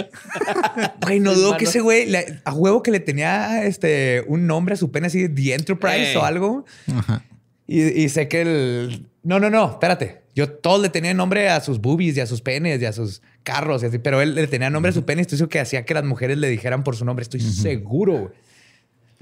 Güey, 1.02 1.20
no 1.20 1.34
dudo 1.34 1.56
que 1.58 1.66
ese 1.66 1.80
güey, 1.80 2.08
le- 2.08 2.42
a 2.44 2.54
huevo 2.54 2.82
que 2.84 2.92
le 2.92 3.00
tenía 3.00 3.64
este, 3.66 4.24
un 4.28 4.48
nombre 4.48 4.74
a 4.74 4.78
su 4.78 4.92
pene 4.92 5.08
así, 5.08 5.30
The 5.30 5.54
Enterprise 5.54 6.12
Ey. 6.12 6.16
o 6.18 6.24
algo. 6.26 6.66
Ajá. 6.96 7.24
Y, 7.68 7.82
y 7.84 8.10
sé 8.10 8.28
que 8.28 8.42
el... 8.42 9.08
No, 9.24 9.40
no, 9.40 9.50
no, 9.50 9.72
espérate. 9.72 10.22
Yo 10.36 10.50
todos 10.50 10.82
le 10.82 10.90
tenía 10.90 11.14
nombre 11.14 11.50
a 11.50 11.62
sus 11.62 11.80
boobies 11.80 12.18
y 12.18 12.22
a 12.22 12.26
sus 12.26 12.42
penes 12.42 12.82
y 12.82 12.86
a 12.86 12.92
sus 12.94 13.22
carros 13.44 13.84
y 13.84 13.86
así, 13.88 13.98
pero 14.00 14.22
él 14.22 14.34
le 14.36 14.48
tenía 14.48 14.70
nombre 14.70 14.90
a 14.90 14.94
su 14.94 15.06
pene 15.06 15.22
y 15.22 15.24
estoy 15.24 15.38
seguro 15.38 15.50
que 15.50 15.60
hacía 15.60 15.86
que 15.86 15.94
las 15.94 16.04
mujeres 16.04 16.38
le 16.38 16.50
dijeran 16.50 16.84
por 16.84 16.96
su 16.96 17.06
nombre. 17.06 17.24
Estoy 17.24 17.40
seguro, 17.42 18.14
güey. 18.14 18.30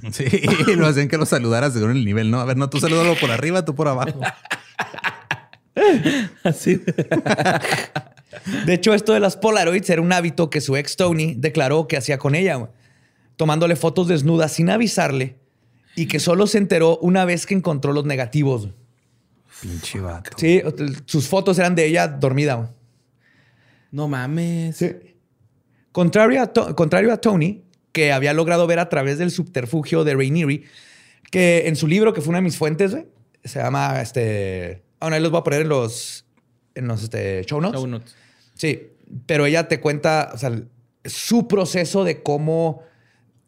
Sí, 0.11 0.25
y 0.67 0.75
lo 0.75 0.87
hacían 0.87 1.07
que 1.07 1.17
lo 1.17 1.25
saludaras 1.25 1.73
según 1.73 1.91
el 1.91 2.05
nivel, 2.05 2.31
¿no? 2.31 2.39
A 2.39 2.45
ver, 2.45 2.55
no, 2.57 2.69
tú 2.69 2.79
salúdalo 2.79 3.15
por 3.19 3.31
arriba, 3.31 3.65
tú 3.65 3.75
por 3.75 3.87
abajo. 3.87 4.19
Así. 6.43 6.81
De 8.65 8.73
hecho, 8.73 8.93
esto 8.93 9.13
de 9.13 9.19
las 9.19 9.37
Polaroids 9.37 9.89
era 9.89 10.01
un 10.01 10.11
hábito 10.13 10.49
que 10.49 10.61
su 10.61 10.75
ex 10.77 10.95
Tony 10.95 11.33
declaró 11.35 11.87
que 11.87 11.97
hacía 11.97 12.17
con 12.17 12.35
ella, 12.35 12.55
güey, 12.55 12.71
tomándole 13.37 13.75
fotos 13.75 14.07
desnudas 14.07 14.51
sin 14.53 14.69
avisarle 14.69 15.37
y 15.95 16.07
que 16.07 16.19
solo 16.19 16.47
se 16.47 16.57
enteró 16.57 16.97
una 16.99 17.25
vez 17.25 17.45
que 17.45 17.53
encontró 17.55 17.93
los 17.93 18.05
negativos. 18.05 18.69
Pinche 19.61 19.99
vato. 19.99 20.31
Sí, 20.37 20.61
sus 21.05 21.27
fotos 21.27 21.59
eran 21.59 21.75
de 21.75 21.85
ella 21.85 22.07
dormida. 22.07 22.55
güey. 22.55 22.69
No 23.91 24.07
mames. 24.07 24.85
Contrario, 25.91 26.41
a 26.41 26.47
To- 26.47 26.75
contrario 26.75 27.11
a 27.11 27.17
Tony, 27.17 27.63
que 27.91 28.11
había 28.11 28.33
logrado 28.33 28.67
ver 28.67 28.79
a 28.79 28.89
través 28.89 29.17
del 29.17 29.31
subterfugio 29.31 30.03
de 30.03 30.15
Rainieri, 30.15 30.63
que 31.31 31.67
en 31.67 31.75
su 31.75 31.87
libro, 31.87 32.13
que 32.13 32.21
fue 32.21 32.29
una 32.29 32.39
de 32.39 32.43
mis 32.43 32.57
fuentes, 32.57 32.95
se 33.43 33.59
llama 33.59 34.01
este. 34.01 34.83
Bueno, 34.99 35.15
ahí 35.15 35.21
los 35.21 35.31
voy 35.31 35.39
a 35.39 35.43
poner 35.43 35.61
en 35.61 35.69
los, 35.69 36.25
en 36.75 36.87
los 36.87 37.03
este, 37.03 37.43
show 37.45 37.61
notes. 37.61 37.79
Show 37.79 37.87
notes. 37.87 38.15
Sí, 38.55 38.87
pero 39.25 39.45
ella 39.45 39.67
te 39.67 39.79
cuenta 39.79 40.31
o 40.33 40.37
sea, 40.37 40.51
su 41.05 41.47
proceso 41.47 42.03
de 42.03 42.21
cómo 42.21 42.81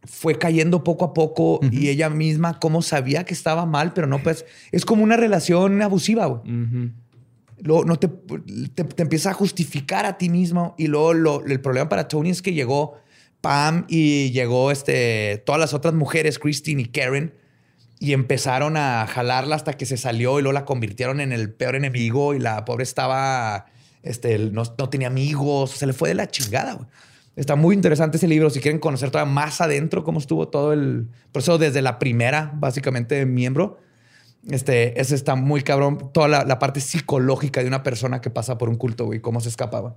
fue 0.03 0.39
cayendo 0.39 0.83
poco 0.83 1.05
a 1.05 1.13
poco 1.13 1.59
y 1.71 1.89
ella 1.89 2.09
misma 2.09 2.59
cómo 2.59 2.81
sabía 2.81 3.23
que 3.25 3.33
estaba 3.35 3.65
mal, 3.67 3.93
pero 3.93 4.07
no 4.07 4.23
pues 4.23 4.45
es 4.71 4.83
como 4.85 5.03
una 5.03 5.17
relación 5.17 5.79
abusiva, 5.81 6.25
güey. 6.25 6.41
Luego 7.59 7.85
no 7.85 7.97
te, 7.97 8.07
te, 8.73 8.83
te 8.85 9.03
empieza 9.03 9.29
a 9.29 9.33
justificar 9.33 10.05
a 10.07 10.17
ti 10.17 10.29
mismo 10.29 10.73
y 10.79 10.87
luego 10.87 11.13
lo- 11.13 11.45
el 11.45 11.61
problema 11.61 11.87
para 11.89 12.07
Tony 12.07 12.31
es 12.31 12.41
que 12.41 12.53
llegó 12.53 12.97
Pam 13.41 13.85
y 13.89 14.31
llegó 14.31 14.71
este, 14.71 15.41
todas 15.45 15.59
las 15.59 15.73
otras 15.73 15.93
mujeres, 15.93 16.39
Christine 16.39 16.83
y 16.83 16.85
Karen, 16.85 17.33
y 17.99 18.13
empezaron 18.13 18.77
a 18.77 19.05
jalarla 19.07 19.55
hasta 19.55 19.73
que 19.73 19.85
se 19.85 19.97
salió 19.97 20.39
y 20.39 20.41
luego 20.41 20.53
la 20.53 20.65
convirtieron 20.65 21.19
en 21.19 21.31
el 21.31 21.51
peor 21.51 21.75
enemigo 21.75 22.33
y 22.33 22.39
la 22.39 22.65
pobre 22.65 22.83
estaba, 22.83 23.65
este, 24.03 24.37
no, 24.39 24.63
no 24.77 24.89
tenía 24.89 25.07
amigos, 25.07 25.71
se 25.71 25.85
le 25.85 25.93
fue 25.93 26.09
de 26.09 26.15
la 26.15 26.27
chingada. 26.27 26.87
Está 27.35 27.55
muy 27.55 27.75
interesante 27.75 28.17
ese 28.17 28.27
libro 28.27 28.49
si 28.49 28.59
quieren 28.59 28.79
conocer 28.79 29.09
todavía 29.09 29.31
más 29.31 29.61
adentro 29.61 30.03
cómo 30.03 30.19
estuvo 30.19 30.47
todo 30.47 30.73
el 30.73 31.07
proceso 31.31 31.57
desde 31.57 31.81
la 31.81 31.97
primera, 31.97 32.51
básicamente, 32.55 33.25
miembro. 33.25 33.79
Este, 34.49 34.99
ese 34.99 35.15
está 35.15 35.35
muy 35.35 35.61
cabrón. 35.61 36.09
Toda 36.11 36.27
la, 36.27 36.43
la 36.43 36.59
parte 36.59 36.81
psicológica 36.81 37.61
de 37.61 37.67
una 37.67 37.83
persona 37.83 38.19
que 38.19 38.29
pasa 38.29 38.57
por 38.57 38.67
un 38.67 38.75
culto, 38.75 39.05
güey, 39.05 39.21
cómo 39.21 39.39
se 39.39 39.49
escapaba. 39.49 39.95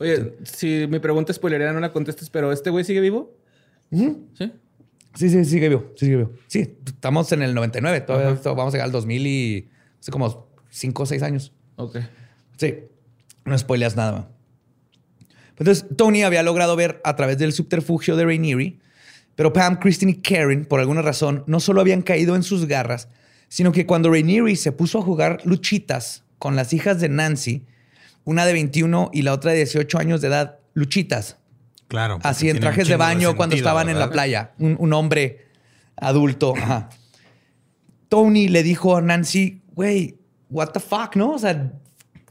Oye, 0.00 0.34
si 0.44 0.86
mi 0.88 0.98
pregunta 1.00 1.32
spoilería 1.32 1.72
no 1.72 1.80
la 1.80 1.92
contestes, 1.92 2.30
pero 2.30 2.52
¿este 2.52 2.70
güey 2.70 2.84
sigue 2.84 3.00
vivo? 3.00 3.36
Sí. 3.90 4.52
Sí, 5.14 5.30
sí, 5.30 5.44
sigue 5.44 5.68
vivo, 5.68 5.92
sí, 5.96 6.04
sigue 6.06 6.16
vivo. 6.18 6.32
Sí, 6.46 6.76
estamos 6.86 7.32
en 7.32 7.42
el 7.42 7.54
99, 7.54 8.02
todavía 8.02 8.30
Ajá. 8.30 8.52
vamos 8.52 8.72
a 8.74 8.76
llegar 8.76 8.86
al 8.86 8.92
2000 8.92 9.26
y 9.26 9.68
hace 10.00 10.12
como 10.12 10.48
5 10.70 11.02
o 11.02 11.06
6 11.06 11.22
años. 11.22 11.52
Ok. 11.76 11.98
Sí, 12.56 12.74
no 13.44 13.58
spoileas 13.58 13.96
nada. 13.96 14.12
man. 14.12 14.28
Entonces, 15.58 15.86
Tony 15.96 16.22
había 16.22 16.42
logrado 16.44 16.76
ver 16.76 17.00
a 17.02 17.16
través 17.16 17.38
del 17.38 17.52
subterfugio 17.52 18.14
de 18.14 18.24
Rainieri, 18.24 18.78
pero 19.34 19.52
Pam, 19.52 19.78
Christine 19.80 20.12
y 20.12 20.16
Karen, 20.16 20.66
por 20.66 20.78
alguna 20.78 21.02
razón, 21.02 21.42
no 21.48 21.58
solo 21.58 21.80
habían 21.80 22.02
caído 22.02 22.36
en 22.36 22.44
sus 22.44 22.66
garras, 22.66 23.08
sino 23.48 23.72
que 23.72 23.86
cuando 23.86 24.10
Rainieri 24.10 24.54
se 24.54 24.70
puso 24.70 24.98
a 24.98 25.02
jugar 25.02 25.40
luchitas 25.44 26.22
con 26.38 26.54
las 26.54 26.72
hijas 26.72 27.00
de 27.00 27.08
Nancy, 27.08 27.64
una 28.24 28.44
de 28.46 28.52
21 28.52 29.10
y 29.12 29.22
la 29.22 29.32
otra 29.32 29.50
de 29.52 29.58
18 29.58 29.98
años 29.98 30.20
de 30.20 30.28
edad, 30.28 30.58
luchitas, 30.74 31.36
Claro. 31.88 32.18
así 32.22 32.50
en 32.50 32.60
trajes 32.60 32.86
de 32.88 32.96
baño 32.96 33.34
cuando 33.36 33.54
sentido, 33.56 33.68
estaban 33.68 33.88
en 33.88 33.98
la 33.98 34.10
playa, 34.10 34.52
un, 34.58 34.76
un 34.78 34.92
hombre 34.92 35.46
adulto. 35.96 36.54
Ajá. 36.56 36.90
Tony 38.08 38.48
le 38.48 38.62
dijo 38.62 38.96
a 38.96 39.02
Nancy, 39.02 39.62
güey, 39.74 40.18
what 40.50 40.68
the 40.68 40.80
fuck, 40.80 41.16
¿no? 41.16 41.32
O 41.32 41.38
sea, 41.38 41.72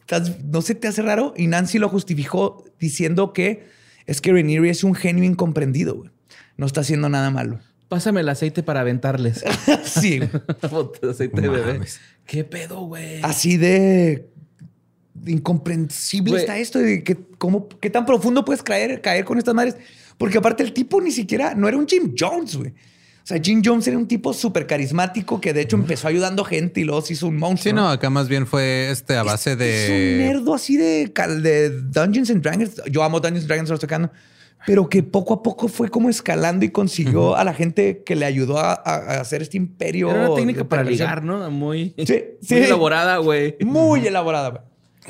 ¿estás- 0.02 0.44
¿no 0.44 0.62
se 0.62 0.76
te 0.76 0.88
hace 0.88 1.02
raro? 1.02 1.34
Y 1.38 1.48
Nancy 1.48 1.78
lo 1.80 1.90
justificó 1.90 2.66
diciendo 2.80 3.34
que 3.34 3.68
es 4.06 4.22
que 4.22 4.32
Rhaenyra 4.32 4.70
es 4.70 4.84
un 4.84 4.96
genio 4.96 5.24
incomprendido, 5.24 5.96
güey. 5.96 6.10
No 6.56 6.66
está 6.66 6.82
haciendo 6.82 7.10
nada 7.10 7.30
malo. 7.30 7.60
Pásame 7.90 8.22
el 8.22 8.30
aceite 8.30 8.64
para 8.64 8.82
aventarles. 8.82 9.44
Sí, 9.86 10.20
aceite 11.10 11.42
de 11.42 11.50
bebé. 11.50 11.80
¿Qué 12.26 12.44
pedo, 12.44 12.82
güey? 12.82 13.22
así 13.24 13.58
de 13.58 14.30
incomprensible 15.26 16.38
está 16.38 16.58
esto 16.58 16.80
de 16.80 17.04
que 17.04 17.18
cómo, 17.38 17.68
qué 17.80 17.90
tan 17.90 18.06
profundo 18.06 18.46
puedes 18.46 18.64
caer, 18.64 19.02
caer 19.02 19.26
con 19.26 19.38
estas 19.38 19.54
madres. 19.56 19.76
Porque 20.18 20.38
aparte 20.38 20.64
el 20.64 20.74
tipo 20.74 21.00
ni 21.02 21.12
siquiera, 21.12 21.54
no 21.56 21.68
era 21.68 21.78
un 21.78 21.88
Jim 21.88 22.14
Jones, 22.18 22.56
güey. 22.56 22.70
O 22.72 23.28
sea, 23.28 23.40
Jim 23.44 23.62
Jones 23.64 23.86
era 23.88 23.98
un 23.98 24.08
tipo 24.08 24.34
súper 24.34 24.66
carismático 24.66 25.42
que 25.42 25.52
de 25.54 25.62
hecho 25.62 25.76
empezó 25.76 26.08
ayudando 26.08 26.46
gente 26.46 26.80
y 26.80 26.86
luego 26.86 27.02
se 27.02 27.14
hizo 27.14 27.28
un 27.28 27.38
monstruo. 27.38 27.72
Sí, 27.72 27.76
no, 27.76 27.90
acá 27.90 28.10
más 28.10 28.30
bien 28.30 28.48
fue 28.48 28.90
este 28.90 29.18
a 29.18 29.24
base 29.24 29.52
Es 29.52 29.58
un 29.58 29.60
de. 29.60 30.18
nerdo 30.28 30.54
así 30.56 30.78
de, 30.78 31.12
de 31.42 31.70
Dungeons 31.82 32.30
and 32.32 32.42
Dragons. 32.42 32.82
Yo 32.90 33.04
amo 33.04 33.20
Dungeons 33.20 33.42
and 33.44 33.48
Dragons, 33.50 33.70
lo 33.70 33.76
estoy 33.76 33.88
tocando. 33.88 34.12
Pero 34.66 34.90
que 34.90 35.04
poco 35.04 35.34
a 35.36 35.44
poco 35.44 35.68
fue 35.68 35.90
como 35.90 36.10
escalando 36.10 36.66
y 36.66 36.70
consiguió 36.70 37.36
a 37.36 37.44
la 37.44 37.54
gente 37.54 38.02
que 38.06 38.16
le 38.16 38.26
ayudó 38.26 38.58
a, 38.60 38.72
a- 38.74 38.96
a 39.18 39.22
hacer 39.22 39.42
este 39.42 39.56
imperio. 39.58 40.10
Era 40.10 40.28
una 40.30 40.36
técnica 40.36 40.60
de 40.60 40.66
para 40.66 40.84
ligar, 40.84 41.22
¿no? 41.24 41.50
Muy, 41.52 41.94
Sí, 41.98 42.24
sí. 42.42 42.56
muy 42.56 42.64
elaborada, 42.64 43.18
güey. 43.18 43.56
Muy 43.64 44.08
elaborada. 44.08 44.50
güey. 44.50 44.62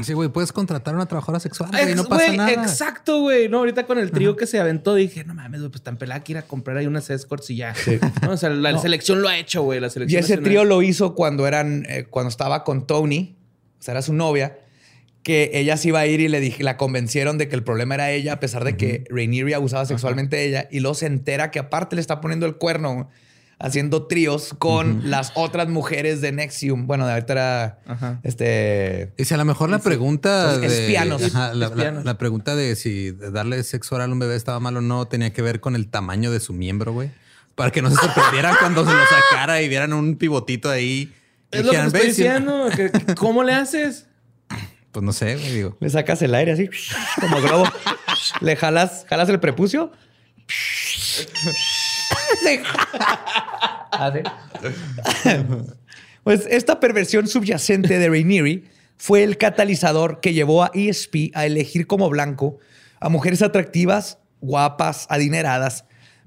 Sí, 0.04 0.14
güey, 0.14 0.30
puedes 0.30 0.52
contratar 0.52 0.94
a 0.94 0.98
una 0.98 1.06
trabajadora 1.08 1.40
sexual 1.40 1.72
Ex- 1.74 1.96
no 1.96 2.06
pasa 2.06 2.32
nada. 2.34 2.52
Exacto, 2.52 3.22
güey. 3.22 3.50
No, 3.50 3.60
ahorita 3.60 3.86
con 3.86 3.98
el 3.98 4.12
trío 4.12 4.36
que 4.36 4.46
se 4.46 4.60
aventó 4.60 4.94
dije, 4.96 5.24
no 5.24 5.34
mames, 5.34 5.62
güey, 5.62 5.72
pues 5.72 5.82
tan 5.84 5.98
pelada 5.98 6.24
que 6.24 6.34
ir 6.34 6.38
a 6.38 6.44
comprar 6.44 6.78
ahí 6.78 6.88
unas 6.88 7.10
escorts 7.10 7.50
y 7.50 7.58
ya. 7.58 7.74
No, 8.22 8.32
o 8.32 8.38
sea, 8.38 8.50
la 8.50 8.72
No. 8.74 8.80
selección 8.82 9.22
lo 9.22 9.28
ha 9.30 9.38
hecho, 9.38 9.64
güey. 9.64 9.80
La 9.80 9.88
Y 9.88 9.90
selección 9.90 10.20
ese 10.20 10.34
nacional. 10.34 10.44
trío 10.46 10.66
lo 10.66 10.82
hizo 10.82 11.16
cuando 11.16 11.48
eran, 11.48 11.86
eh, 11.90 12.06
cuando 12.10 12.30
estaba 12.30 12.64
con 12.64 12.86
Tony, 12.86 13.38
o 13.80 13.82
sea, 13.84 13.94
era 13.94 14.02
su 14.02 14.14
novia, 14.14 14.60
que 15.24 15.52
ella 15.56 15.76
se 15.78 15.90
iba 15.90 16.00
a 16.00 16.08
ir 16.08 16.22
y 16.22 16.28
le 16.30 16.40
dije, 16.40 16.64
la 16.64 16.78
convencieron 16.78 17.38
de 17.38 17.50
que 17.50 17.56
el 17.56 17.64
problema 17.64 17.96
era 17.96 18.12
ella, 18.12 18.34
a 18.34 18.40
pesar 18.40 18.64
de 18.64 18.78
que 18.78 19.04
Rainieri 19.10 19.54
abusaba 19.54 19.86
sexualmente 19.86 20.38
de 20.38 20.46
ella, 20.48 20.68
y 20.72 20.80
luego 20.80 20.96
se 20.96 21.06
entera 21.08 21.52
que 21.52 21.60
aparte 21.60 21.96
le 21.96 22.02
está 22.02 22.22
poniendo 22.22 22.46
el 22.46 22.56
cuerno 22.56 23.10
haciendo 23.60 24.06
tríos 24.08 24.54
con 24.58 25.10
las 25.10 25.32
otras 25.36 25.68
mujeres 25.68 26.22
de 26.22 26.32
Nexium. 26.32 26.86
Bueno, 26.88 27.06
de 27.08 27.14
ahorita 27.14 27.34
era 27.34 27.80
Ajá. 27.88 28.20
este. 28.24 29.14
Y 29.18 29.26
si 29.26 29.34
a 29.34 29.38
lo 29.38 29.46
mejor 29.46 29.70
la 29.70 29.80
pregunta 29.80 30.58
de 30.58 30.68
espianos. 30.68 31.24
Ajá, 31.24 31.48
la, 31.50 31.54
la- 31.56 31.66
Espianos. 31.68 32.06
la 32.06 32.18
pregunta 32.18 32.56
de 32.56 32.76
si 32.76 33.12
darle 33.12 33.64
sexo 33.64 33.96
oral 33.96 34.10
a 34.12 34.14
un 34.14 34.20
bebé 34.20 34.36
estaba 34.36 34.60
mal 34.60 34.78
o 34.78 34.82
no 34.82 35.08
tenía 35.08 35.34
que 35.34 35.42
ver 35.42 35.60
con 35.60 35.76
el 35.76 35.88
tamaño 35.90 36.32
de 36.32 36.40
su 36.40 36.54
miembro, 36.54 36.94
güey. 36.94 37.10
Para 37.56 37.72
que 37.72 37.82
no 37.82 37.90
se 37.90 37.96
sorprendieran 37.96 38.56
cuando 38.60 38.86
se 38.86 38.92
lo 38.94 39.02
sacara 39.06 39.62
y 39.62 39.68
vieran 39.70 39.92
un 39.94 40.16
pivotito 40.18 40.70
ahí. 40.70 41.12
Es 41.50 41.66
lo 41.66 41.72
que 41.72 41.78
estoy 41.86 42.08
diciendo. 42.08 42.68
que- 42.76 42.92
¿Cómo 43.16 43.44
le 43.44 43.54
haces? 43.54 44.06
Pues 44.92 45.04
no 45.04 45.12
sé, 45.14 45.36
güey, 45.36 45.52
digo. 45.54 45.78
Le 45.80 45.90
sacas 45.90 46.22
el 46.22 46.34
aire 46.36 46.52
así, 46.52 46.70
como 47.20 47.42
globo. 47.42 47.66
Le 48.42 48.56
jalas, 48.56 49.06
jalas 49.10 49.30
el 49.30 49.40
prepucio. 49.40 49.92
Así. 53.92 54.20
Pues 56.24 56.46
esta 56.50 56.80
perversión 56.80 57.28
subyacente 57.28 58.00
de 58.00 58.10
Rainieri 58.10 58.66
fue 58.98 59.24
el 59.24 59.38
catalizador 59.38 60.20
que 60.20 60.34
llevó 60.34 60.64
a 60.64 60.72
ESP 60.74 61.32
a 61.34 61.46
elegir 61.46 61.88
como 61.88 62.10
blanco 62.10 62.58
a 63.00 63.10
mujeres 63.10 63.42
atractivas, 63.42 64.20
guapas, 64.42 65.06
adineradas, 65.10 65.86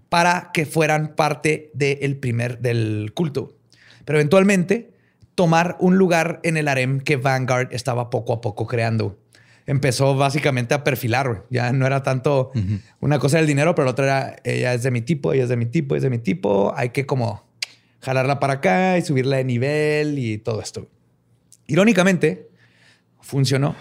para 0.09 0.51
que 0.53 0.67
fueran 0.67 1.15
parte 1.15 1.71
del 1.75 2.17
primer 2.17 2.61
del 2.61 3.13
culto. 3.15 3.57
Pero 4.05 4.19
eventualmente 4.19 4.93
tomar 5.35 5.77
un 5.81 5.97
lugar 5.97 6.41
en 6.43 6.57
el 6.57 6.69
harem 6.69 7.01
que 7.01 7.17
Vanguard 7.17 7.73
estaba 7.73 8.11
poco 8.11 8.33
a 8.33 8.41
poco 8.41 8.67
creando. 8.67 9.19
Empezó 9.71 10.17
básicamente 10.17 10.75
a 10.75 10.83
perfilar, 10.83 11.29
güey. 11.29 11.41
ya 11.49 11.73
no 11.73 11.87
era 11.87 12.03
tanto 12.03 12.51
una 12.99 13.21
cosa 13.21 13.37
del 13.37 13.47
dinero, 13.47 13.77
pero 13.77 13.85
la 13.85 13.93
otra 13.93 14.05
era 14.05 14.37
ella 14.43 14.75
es 14.75 14.83
de 14.83 14.91
mi 14.91 15.01
tipo, 15.01 15.33
ella 15.33 15.45
es 15.45 15.49
de 15.49 15.57
mi 15.57 15.67
tipo, 15.67 15.95
es 15.95 16.03
de 16.03 16.11
mi 16.11 16.19
tipo, 16.19 16.75
hay 16.77 16.89
que 16.89 17.07
como 17.07 17.47
jalarla 18.01 18.41
para 18.41 18.55
acá 18.55 18.99
y 18.99 19.03
subirla 19.03 19.37
de 19.37 19.45
nivel 19.45 20.19
y 20.19 20.39
todo 20.39 20.61
esto. 20.61 20.89
Irónicamente, 21.69 22.49
funcionó. 23.21 23.77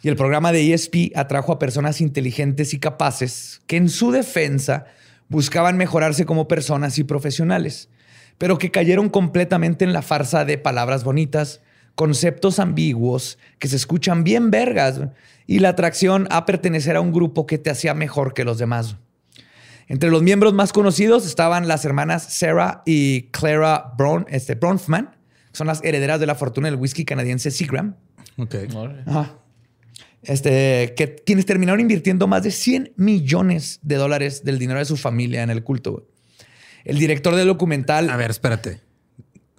Y 0.00 0.08
el 0.08 0.16
programa 0.16 0.52
de 0.52 0.72
ESP 0.72 1.12
atrajo 1.14 1.52
a 1.52 1.58
personas 1.58 2.00
inteligentes 2.00 2.72
y 2.72 2.78
capaces 2.78 3.60
que 3.66 3.76
en 3.76 3.90
su 3.90 4.12
defensa 4.12 4.86
buscaban 5.28 5.76
mejorarse 5.76 6.24
como 6.24 6.48
personas 6.48 6.98
y 6.98 7.04
profesionales, 7.04 7.90
pero 8.38 8.56
que 8.56 8.70
cayeron 8.70 9.10
completamente 9.10 9.84
en 9.84 9.92
la 9.92 10.00
farsa 10.00 10.46
de 10.46 10.56
palabras 10.56 11.04
bonitas, 11.04 11.60
conceptos 11.94 12.58
ambiguos 12.58 13.38
que 13.58 13.68
se 13.68 13.76
escuchan 13.76 14.24
bien 14.24 14.50
vergas 14.50 15.00
y 15.46 15.58
la 15.58 15.70
atracción 15.70 16.26
a 16.30 16.46
pertenecer 16.46 16.96
a 16.96 17.00
un 17.00 17.12
grupo 17.12 17.46
que 17.46 17.58
te 17.58 17.70
hacía 17.70 17.94
mejor 17.94 18.34
que 18.34 18.44
los 18.44 18.58
demás. 18.58 18.96
Entre 19.88 20.08
los 20.08 20.22
miembros 20.22 20.54
más 20.54 20.72
conocidos 20.72 21.26
estaban 21.26 21.66
las 21.66 21.84
hermanas 21.84 22.22
Sarah 22.32 22.82
y 22.86 23.22
Clara 23.32 23.92
Bron, 23.98 24.24
este, 24.28 24.54
Bronfman, 24.54 25.16
son 25.52 25.66
las 25.66 25.82
herederas 25.82 26.20
de 26.20 26.26
la 26.26 26.36
fortuna 26.36 26.70
del 26.70 26.78
whisky 26.78 27.04
canadiense 27.04 27.50
Seagram. 27.50 27.96
Ok. 28.36 28.54
Ajá. 29.06 29.40
Este, 30.22 30.94
que 30.96 31.16
quienes 31.16 31.46
terminaron 31.46 31.80
invirtiendo 31.80 32.28
más 32.28 32.42
de 32.42 32.50
100 32.50 32.92
millones 32.96 33.80
de 33.82 33.96
dólares 33.96 34.44
del 34.44 34.58
dinero 34.58 34.78
de 34.78 34.84
su 34.84 34.96
familia 34.96 35.42
en 35.42 35.50
el 35.50 35.64
culto. 35.64 36.06
El 36.84 36.98
director 36.98 37.34
del 37.34 37.48
documental. 37.48 38.10
A 38.10 38.16
ver, 38.16 38.30
espérate. 38.30 38.80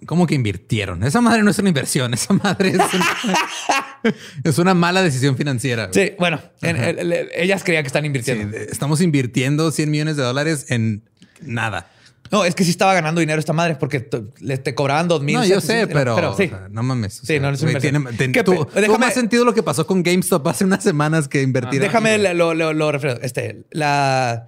¿Cómo 0.06 0.26
que 0.26 0.34
invirtieron? 0.34 1.02
Esa 1.04 1.20
madre 1.20 1.42
no 1.42 1.50
es 1.50 1.58
una 1.58 1.68
inversión. 1.68 2.12
Esa 2.14 2.34
madre 2.34 2.70
es 2.70 2.74
una, 2.76 4.14
es 4.44 4.58
una 4.58 4.74
mala 4.74 5.02
decisión 5.02 5.36
financiera. 5.36 5.86
güey. 5.86 6.08
Sí, 6.08 6.14
bueno, 6.18 6.40
en- 6.60 6.76
el- 6.76 7.12
el- 7.12 7.28
ellas 7.34 7.62
creían 7.64 7.82
que 7.84 7.88
están 7.88 8.04
invirtiendo. 8.04 8.56
estamos 8.56 9.00
invirtiendo 9.00 9.70
100 9.70 9.90
millones 9.90 10.16
de 10.16 10.22
dólares 10.22 10.66
en 10.70 11.02
nada. 11.40 11.88
No, 12.30 12.46
es 12.46 12.54
que 12.54 12.64
sí 12.64 12.70
estaba 12.70 12.94
ganando 12.94 13.20
dinero 13.20 13.38
esta 13.38 13.52
madre 13.52 13.74
porque 13.76 14.08
le 14.40 14.56
te 14.56 14.74
cobraban 14.74 15.06
dos 15.06 15.22
mil. 15.22 15.34
No, 15.36 15.44
yo 15.44 15.60
sé, 15.60 15.86
pero, 15.86 16.16
sí. 16.34 16.44
o 16.44 16.48
sea, 16.48 16.68
no 16.70 16.82
mames. 16.82 17.20
o 17.22 17.26
Sí, 17.26 17.38
no, 17.38 17.50
es 17.50 17.60
inversión. 17.62 18.02
tiene- 18.04 18.16
ten- 18.16 18.32
¿Qué 18.32 18.42
tu- 18.42 18.52
pe- 18.52 18.56
tuvo 18.56 18.70
déjame- 18.80 18.98
más 18.98 19.12
sentido 19.14 19.44
lo 19.44 19.52
que 19.52 19.62
pasó 19.62 19.86
con 19.86 20.02
GameStop 20.02 20.46
hace 20.48 20.64
unas 20.64 20.82
semanas 20.82 21.28
que 21.28 21.42
invertir. 21.42 21.78
Déjame 21.80 22.14
aquí, 22.14 22.22
güey. 22.22 22.34
lo, 22.34 22.54
lo, 22.54 22.72
lo 22.72 22.90
refresco. 22.90 23.20
Este, 23.22 23.64
la 23.70 24.46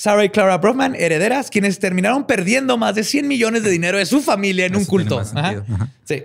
Sarah 0.00 0.24
y 0.24 0.28
Clara 0.28 0.58
Brofman, 0.58 0.94
herederas, 0.94 1.50
quienes 1.50 1.80
terminaron 1.80 2.24
perdiendo 2.24 2.76
más 2.78 2.94
de 2.94 3.02
100 3.02 3.26
millones 3.26 3.64
de 3.64 3.70
dinero 3.70 3.98
de 3.98 4.06
su 4.06 4.20
familia 4.22 4.66
en 4.66 4.76
un 4.76 4.82
Eso 4.82 4.90
culto. 4.90 5.16
más 5.16 5.34
Ajá. 5.34 5.50
sentido. 5.54 5.74
Ajá. 5.74 5.88
Sí. 6.04 6.22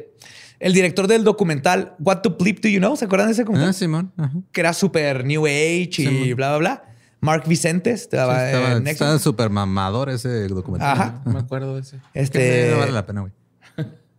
El 0.60 0.74
director 0.74 1.08
del 1.08 1.24
documental 1.24 1.96
What 1.98 2.18
to 2.22 2.38
Bleep 2.38 2.62
Do 2.62 2.70
You 2.70 2.78
Know? 2.78 2.96
¿Se 2.96 3.06
acuerdan 3.06 3.30
de 3.30 3.34
ese 3.34 3.42
documental? 3.42 3.70
Ah, 3.72 3.74
Simón. 3.74 4.12
Ajá. 4.16 4.32
Que 4.52 4.62
era 4.62 4.74
super 4.74 5.26
New 5.26 5.48
Age 5.48 5.90
y 5.90 5.92
Simón. 5.92 6.36
bla, 6.36 6.50
bla, 6.50 6.58
bla. 6.60 6.84
Mark 7.20 7.46
Vicentes 7.48 8.02
Sí, 8.02 8.04
estaba 8.12 8.46
estaba, 8.48 8.74
en 8.74 8.86
estaba 8.86 9.18
súper 9.18 9.50
mamador 9.50 10.12
ese 10.12 10.48
documental. 10.50 10.92
Ajá. 10.92 11.22
No 11.26 11.34
me 11.34 11.40
acuerdo 11.40 11.74
de 11.74 11.82
ese. 11.82 11.98
Este, 12.14 12.70
no 12.72 12.78
vale 12.78 12.92
la 12.92 13.06
pena, 13.08 13.22
güey. 13.22 13.34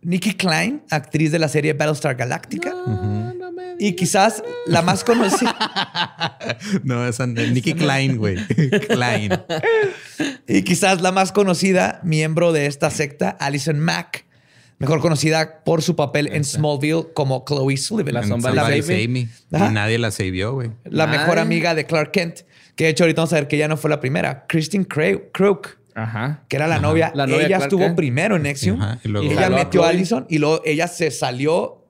Nikki 0.05 0.33
Klein, 0.35 0.83
actriz 0.91 1.31
de 1.31 1.39
la 1.39 1.47
serie 1.49 1.73
Battlestar 1.73 2.15
Galactica. 2.15 2.69
No, 2.69 3.33
no 3.33 3.51
me 3.51 3.75
Y 3.79 3.93
quizás 3.93 4.43
la 4.67 4.81
más 4.81 5.03
conocida. 5.03 5.55
No, 6.83 7.05
esa 7.07 7.25
Nicky 7.27 7.73
Klein, 7.73 8.17
güey. 8.17 8.37
Klein. 8.87 9.31
Y 10.47 10.61
quizás 10.63 11.01
la 11.01 11.11
más 11.11 11.31
conocida 11.31 11.99
miembro 12.03 12.53
de 12.53 12.67
esta 12.67 12.89
secta, 12.91 13.29
Alison 13.29 13.79
Mack, 13.79 14.25
mejor 14.77 14.99
conocida 15.01 15.63
por 15.63 15.81
su 15.81 15.95
papel 15.95 16.29
en 16.31 16.43
Smallville 16.43 17.07
como 17.13 17.43
Chloe 17.47 17.77
Sullivan, 17.77 18.13
La 18.13 18.23
Save 18.23 19.07
Me. 19.07 19.27
Ajá. 19.51 19.67
Y 19.69 19.73
nadie 19.73 19.97
la 19.97 20.11
savió, 20.11 20.53
güey. 20.53 20.71
la 20.85 21.05
Ay. 21.05 21.17
mejor 21.17 21.39
amiga 21.39 21.73
de 21.75 21.85
Clark 21.85 22.11
Kent, 22.11 22.41
que 22.75 22.85
de 22.85 22.89
hecho 22.91 23.03
ahorita 23.03 23.21
vamos 23.21 23.33
a 23.33 23.37
ver 23.37 23.47
que 23.47 23.55
ella 23.55 23.67
no 23.67 23.77
fue 23.77 23.89
la 23.89 23.99
primera, 23.99 24.45
Cra- 24.47 25.23
Crook, 25.33 25.77
Ajá. 25.95 26.43
que 26.47 26.57
era 26.57 26.67
la 26.67 26.79
novia. 26.79 27.11
La 27.15 27.25
novia 27.25 27.39
ella 27.39 27.47
Clark 27.57 27.63
estuvo 27.63 27.79
Kent. 27.85 27.95
primero 27.95 28.35
en 28.35 28.43
Nexium. 28.43 28.79
Ajá, 28.81 28.99
y 29.03 29.07
luego- 29.07 29.31
ella 29.31 29.41
jaló 29.41 29.55
a 29.55 29.59
metió 29.59 29.81
a 29.81 29.85
Chloe. 29.87 29.95
Allison 29.97 30.25
y 30.29 30.37
luego 30.37 30.61
ella 30.65 30.87
se 30.87 31.09
salió, 31.11 31.85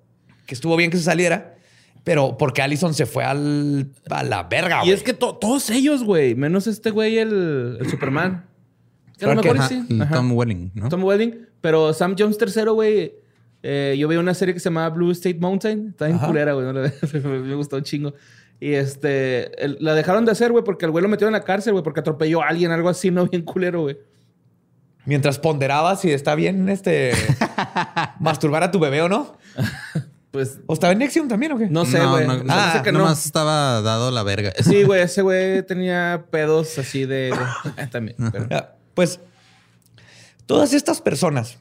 que 0.46 0.54
estuvo 0.56 0.76
bien 0.78 0.92
que 0.92 0.98
se 0.98 1.04
saliera, 1.04 1.56
pero 2.04 2.38
porque 2.38 2.62
Allison 2.62 2.94
se 2.94 3.06
fue 3.08 3.24
al, 3.24 3.90
a 4.10 4.24
la 4.24 4.44
verga. 4.44 4.78
Y 4.84 4.88
güey. 4.88 4.92
es 4.94 5.04
que 5.04 5.14
to- 5.14 5.36
todos 5.36 5.70
ellos, 5.72 6.04
güey, 6.04 6.36
menos 6.36 6.68
este 6.68 6.92
güey, 6.92 7.18
el, 7.18 7.78
el 7.82 7.90
Superman. 7.90 8.46
Que 9.18 9.26
a 9.26 9.34
lo 9.34 9.42
Clark 9.42 9.56
mejor 9.58 9.70
Kent. 9.70 9.88
sí. 9.90 9.96
Ajá, 9.96 10.04
Ajá. 10.04 10.16
Tom 10.16 10.32
Welling, 10.34 10.72
¿no? 10.76 10.90
Tom 10.90 11.04
Welling. 11.04 11.48
Pero 11.62 11.94
Sam 11.94 12.16
Jones 12.20 12.38
III, 12.40 12.64
güey. 12.66 13.14
eh, 13.64 13.96
yo 13.98 14.08
veía 14.08 14.20
una 14.20 14.36
serie 14.36 14.54
que 14.54 14.60
se 14.60 14.66
llamaba 14.70 14.90
Blue 14.90 15.10
State 15.12 15.40
Mountain. 15.40 15.88
Está 15.90 16.08
en 16.08 16.18
Ajá. 16.18 16.28
culera, 16.28 16.54
güey. 16.54 16.66
no 16.68 16.74
la- 16.74 16.92
me 17.24 17.56
gustó 17.56 17.78
un 17.78 17.84
chingo. 17.84 18.14
Y 18.66 18.74
este... 18.74 19.64
el- 19.64 19.78
la 19.80 19.94
dejaron 19.94 20.26
de 20.26 20.32
hacer, 20.32 20.52
güey, 20.52 20.64
porque 20.64 20.86
el 20.86 20.92
güey 20.92 21.02
lo 21.04 21.08
metieron 21.10 21.36
en 21.36 21.40
la 21.40 21.46
cárcel, 21.46 21.74
güey, 21.74 21.84
porque 21.84 22.00
atropelló 22.00 22.42
a 22.42 22.48
alguien, 22.48 22.72
algo 22.72 22.90
así, 22.90 23.12
¿no? 23.12 23.28
Bien 23.28 23.44
culero, 23.44 23.82
güey. 23.84 23.98
Mientras 25.06 25.38
ponderaba 25.38 25.96
si 25.98 26.12
está 26.12 26.34
bien 26.34 26.68
este 26.70 27.12
masturbar 28.20 28.64
a 28.64 28.72
tu 28.72 28.80
bebé 28.80 29.02
o 29.04 29.10
no. 29.10 29.38
Pues... 30.32 30.60
¿O 30.66 30.74
estaba 30.74 30.94
en 30.94 31.00
Nexium 31.00 31.28
también 31.28 31.52
o 31.52 31.58
qué? 31.58 31.68
No 31.70 31.86
sé, 31.86 32.04
güey. 32.06 32.26
no, 32.28 32.38
No, 32.38 32.44
no, 32.44 32.72
sé 32.74 32.82
que 32.82 32.92
no. 32.92 33.00
nomás 33.00 33.24
estaba 33.26 33.82
dado 33.82 34.10
la 34.12 34.24
verga. 34.24 34.52
Sí, 34.64 34.84
güey. 34.86 35.02
Ese 35.02 35.22
güey 35.22 35.62
tenía 35.66 36.26
pedos 36.32 36.78
así 36.80 37.06
de... 37.06 37.34
de- 37.78 37.88
también. 37.88 38.18
pero- 38.32 38.48
Ya, 38.50 38.76
Pues 38.96 39.20
todas 40.48 40.74
estas 40.74 41.02
personas 41.02 41.58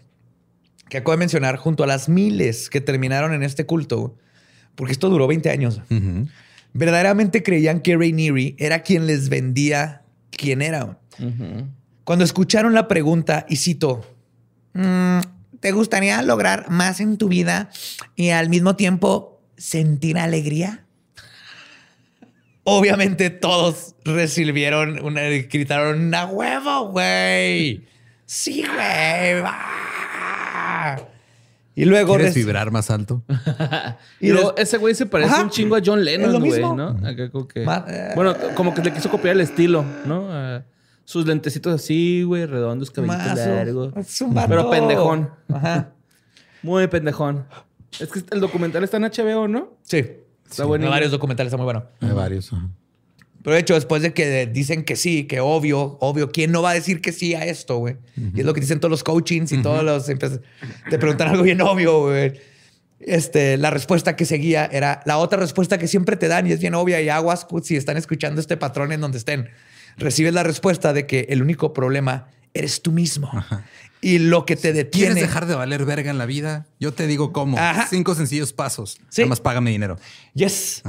que 0.89 0.99
acabo 0.99 1.13
de 1.13 1.19
mencionar, 1.19 1.57
junto 1.57 1.85
a 1.85 1.87
las 1.87 2.09
miles 2.09 2.71
que 2.71 2.81
terminaron 2.81 3.33
en 3.35 3.43
este 3.43 3.67
culto, 3.67 4.17
porque 4.75 4.93
esto 4.93 5.09
duró 5.11 5.27
20 5.27 5.51
años, 5.51 5.81
Ujú. 5.91 6.29
Verdaderamente 6.75 7.43
creían 7.43 7.81
que 7.81 7.97
Rainieri 7.97 8.57
era 8.59 8.81
quien 8.81 9.07
les 9.07 9.31
vendía 9.31 10.03
quién 10.31 10.61
era. 10.61 10.99
Cuando 12.05 12.25
escucharon 12.25 12.75
la 12.75 12.89
pregunta, 12.89 13.47
y 13.49 13.57
cito, 13.57 14.05
"Mm, 14.75 15.21
¿te 15.61 15.73
gustaría 15.73 16.21
lograr 16.23 16.69
más 16.69 17.01
en 17.01 17.17
tu 17.17 17.29
vida 17.29 17.71
y 18.17 18.31
al 18.31 18.51
mismo 18.51 18.77
tiempo 18.77 19.41
sentir 19.57 20.19
alegría? 20.19 20.85
Obviamente 22.65 23.31
todos 23.31 23.95
recibieron 24.05 25.03
una, 25.05 25.23
gritaron, 25.23 26.15
¡a 26.15 26.27
huevo, 26.27 26.89
güey! 26.89 27.87
¡Sí, 28.27 28.65
güey! 28.65 29.41
va". 29.41 31.14
Y 31.77 31.85
luego... 31.87 32.15
¿Quieres 32.15 32.35
vibrar 32.35 32.71
más 32.71 32.91
alto? 32.91 33.23
Y 34.21 34.31
luego 34.31 34.55
ese 34.57 34.79
güey 34.79 34.95
se 34.95 35.07
parece 35.07 35.33
Ajá. 35.33 35.43
un 35.43 35.51
chingo 35.51 35.77
a 35.77 35.81
John 35.85 36.05
Lennon, 36.05 36.33
lo 36.33 36.39
güey, 36.39 36.53
mismo. 36.53 36.75
¿no? 36.75 36.89
Acá 37.07 37.31
como 37.31 37.49
que... 37.49 37.65
Ma-. 37.65 37.85
Bueno, 38.15 38.35
como 38.55 38.73
que 38.75 38.83
le 38.83 38.93
quiso 38.93 39.11
copiar 39.11 39.35
el 39.35 39.41
estilo, 39.41 39.85
¿no? 40.07 40.29
Sus 41.05 41.27
lentecitos 41.27 41.75
así, 41.75 42.23
güey, 42.23 42.47
redondos, 42.47 42.91
cabellitos 42.91 43.37
largos. 43.39 43.93
Es 43.97 44.21
un 44.23 44.33
vato. 44.33 44.49
Pero 44.49 44.71
pendejón. 44.71 45.31
Ajá. 45.53 45.91
Muy 46.63 46.87
pendejón. 46.87 47.47
Es 48.01 48.09
que 48.11 48.23
el 48.31 48.41
documental 48.41 48.83
está 48.85 48.97
en 48.97 49.05
HBO, 49.05 49.47
¿no? 49.49 49.77
Sí. 49.83 50.05
Está 50.49 50.65
bueno. 50.65 50.87
Hay 50.87 50.91
varios 50.91 51.11
documentales, 51.11 51.49
está 51.49 51.57
muy 51.59 51.65
bueno. 51.65 51.85
Hay 52.01 52.13
varios. 52.13 52.53
ajá. 52.53 52.69
Pero 53.45 53.55
de 53.55 53.61
hecho, 53.61 53.75
después 53.75 54.01
de 54.01 54.15
que 54.15 54.47
dicen 54.47 54.85
que 54.85 54.97
sí, 54.97 55.25
que 55.25 55.39
obvio, 55.41 55.99
obvio, 56.01 56.31
¿quién 56.31 56.51
no 56.51 56.63
va 56.63 56.71
a 56.71 56.75
decir 56.75 57.03
que 57.03 57.13
sí 57.13 57.35
a 57.35 57.45
esto, 57.45 57.77
güey? 57.77 57.99
Y 58.35 58.41
es 58.41 58.47
lo 58.47 58.55
que 58.55 58.63
dicen 58.63 58.81
todos 58.81 58.91
los 58.91 59.05
coachings 59.05 59.53
y 59.53 59.61
todos 59.61 59.85
los... 59.85 60.07
Te 60.07 60.99
preguntan 60.99 61.29
algo 61.29 61.43
bien 61.43 61.61
obvio, 61.61 62.05
güey. 62.05 62.41
Este, 63.01 63.59
la 63.59 63.69
respuesta 63.69 64.17
que 64.17 64.25
seguía 64.25 64.65
era 64.65 65.03
la 65.05 65.19
otra 65.19 65.39
respuesta 65.39 65.77
que 65.77 65.89
siempre 65.89 66.17
te 66.17 66.27
dan 66.27 66.47
y 66.47 66.53
es 66.53 66.61
bien 66.61 66.75
obvia 66.75 67.03
y 67.03 67.11
aguas 67.11 67.47
si 67.63 67.77
están 67.77 67.99
escuchando 67.99 68.41
este 68.41 68.57
patrón 68.57 68.93
en 68.93 69.03
donde 69.03 69.19
estén. 69.19 69.51
Recibes 69.99 70.33
la 70.33 70.43
respuesta 70.43 70.95
de 70.95 71.07
que 71.07 71.27
el 71.29 71.43
único 71.43 71.75
problema 71.75 72.29
eres 72.55 72.81
tú 72.81 72.93
mismo. 72.93 73.31
Y 74.01 74.21
lo 74.21 74.47
que 74.47 74.57
te 74.57 74.73
detiene... 74.73 75.13
¿Quieres 75.13 75.29
dejar 75.29 75.45
de 75.45 75.55
valer 75.55 75.85
verga 75.85 76.11
en 76.11 76.17
la 76.17 76.25
vida? 76.25 76.67
Yo 76.81 76.95
te 76.95 77.07
digo 77.07 77.31
cómo. 77.35 77.59
Ajá. 77.59 77.89
Cinco 77.91 78.15
sencillos 78.15 78.55
pasos. 78.55 78.99
Sí. 79.11 79.21
Nada 79.21 79.29
más 79.29 79.41
págame 79.43 79.71
dinero. 79.71 79.99
Yes. 80.33 80.83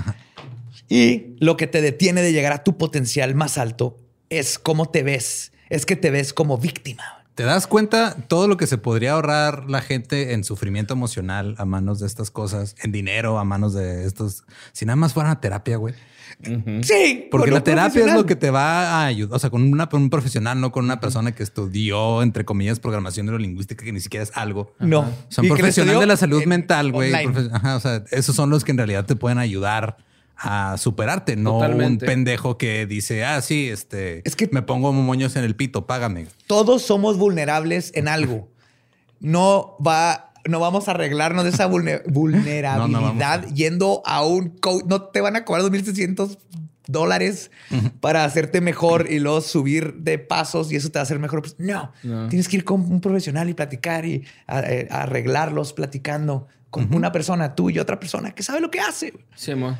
Y 0.90 1.36
lo 1.40 1.58
que 1.58 1.68
te 1.68 1.82
detiene 1.82 2.22
de 2.22 2.32
llegar 2.32 2.54
a 2.54 2.64
tu 2.64 2.78
potencial 2.78 3.34
más 3.36 3.58
alto 3.58 3.98
es 4.30 4.60
cómo 4.60 4.88
te 4.90 5.04
ves. 5.04 5.52
Es 5.70 5.86
que 5.86 5.96
te 5.96 6.12
ves 6.12 6.34
como 6.34 6.58
víctima. 6.58 7.04
¿Te 7.34 7.44
das 7.44 7.68
cuenta 7.68 8.16
todo 8.30 8.48
lo 8.48 8.56
que 8.56 8.66
se 8.66 8.78
podría 8.78 9.14
ahorrar 9.14 9.70
la 9.70 9.82
gente 9.82 10.34
en 10.34 10.44
sufrimiento 10.46 10.94
emocional 10.94 11.56
a 11.58 11.66
manos 11.66 12.00
de 12.00 12.08
estas 12.08 12.32
cosas, 12.32 12.76
en 12.82 12.92
dinero 12.94 13.40
a 13.40 13.44
manos 13.44 13.74
de 13.74 14.06
estos? 14.06 14.44
Si 14.72 14.86
nada 14.86 14.96
más 14.96 15.14
fueran 15.14 15.32
a 15.34 15.42
terapia, 15.42 15.76
güey. 15.78 15.94
Sí. 16.82 17.28
Porque 17.32 17.52
la 17.52 17.64
terapia 17.64 18.06
es 18.06 18.14
lo 18.14 18.26
que 18.26 18.36
te 18.36 18.50
va 18.52 19.02
a 19.02 19.06
ayudar. 19.06 19.36
O 19.36 19.40
sea, 19.40 19.50
con 19.50 19.64
una, 19.72 19.90
un 19.92 20.10
profesional, 20.10 20.60
no 20.62 20.72
con 20.72 20.86
una 20.86 21.00
persona 21.00 21.34
que 21.34 21.44
estudió, 21.44 22.22
entre 22.22 22.46
comillas, 22.46 22.80
programación 22.80 23.26
neurolingüística, 23.26 23.84
que 23.84 23.92
ni 23.92 24.00
siquiera 24.00 24.24
es 24.24 24.32
algo. 24.36 24.74
No. 24.80 25.06
Son 25.30 25.48
profesionales 25.48 26.00
de 26.00 26.06
la 26.08 26.18
salud 26.18 26.42
en- 26.42 26.50
mental, 26.50 26.92
güey. 26.92 27.14
o 27.26 27.80
sea, 27.80 28.04
esos 28.12 28.36
son 28.36 28.50
los 28.50 28.64
que 28.64 28.72
en 28.72 28.78
realidad 28.78 29.06
te 29.06 29.16
pueden 29.16 29.38
ayudar 29.40 29.98
a 30.38 30.78
superarte, 30.78 31.36
no 31.36 31.54
Totalmente. 31.54 32.06
un 32.06 32.10
pendejo 32.10 32.58
que 32.58 32.86
dice, 32.86 33.24
ah, 33.26 33.42
sí, 33.42 33.70
este, 33.70 34.22
Es 34.28 34.36
que- 34.36 34.50
me 34.52 34.62
pongo 34.62 34.92
moños 34.94 35.36
en 35.36 35.44
el 35.44 35.56
pito, 35.56 35.86
págame. 35.88 36.28
Todos 36.48 36.82
somos 36.82 37.18
vulnerables 37.18 37.92
en 37.96 38.08
algo. 38.08 38.50
No 39.20 39.78
va, 39.86 40.34
no 40.48 40.60
vamos 40.60 40.88
a 40.88 40.92
arreglarnos 40.92 41.44
de 41.46 41.50
esa 41.52 41.68
vulne- 41.70 42.02
vulnerabilidad 42.08 42.78
No, 42.88 42.88
no 42.88 43.02
vamos 43.02 43.24
a- 43.24 43.46
yendo 43.54 44.02
a 44.06 44.24
un 44.26 44.50
coach. 44.50 44.84
No 44.88 45.04
te 45.04 45.22
van 45.22 45.36
a 45.36 45.46
cobrar 45.46 45.64
2.600 45.64 46.38
dólares 46.88 47.50
para 48.00 48.26
hacerte 48.26 48.62
mejor 48.62 49.08
y 49.10 49.20
luego 49.20 49.42
subir 49.42 49.96
de 49.96 50.20
pasos 50.20 50.72
y 50.72 50.76
eso 50.76 50.90
te 50.92 51.00
va 51.00 51.02
a 51.02 51.04
hacer 51.04 51.18
mejor. 51.18 51.42
Pues, 51.42 51.56
no, 51.58 51.92
No. 52.04 52.28
tienes 52.30 52.48
que 52.48 52.58
ir 52.58 52.64
con 52.64 52.82
un 52.82 53.02
profesional 53.02 53.50
y 53.50 53.54
platicar 53.56 54.06
y 54.06 54.24
a- 54.46 54.60
eh, 54.62 54.88
arreglarlos 54.92 55.74
platicando 55.74 56.48
con 56.70 56.94
una 56.94 57.12
persona, 57.12 57.56
tú 57.56 57.70
y 57.70 57.80
otra 57.80 58.00
persona 58.00 58.32
que 58.36 58.44
sabe 58.44 58.60
lo 58.60 58.70
que 58.70 58.82
hace. 58.82 59.14
Sí, 59.36 59.56
mo. 59.56 59.76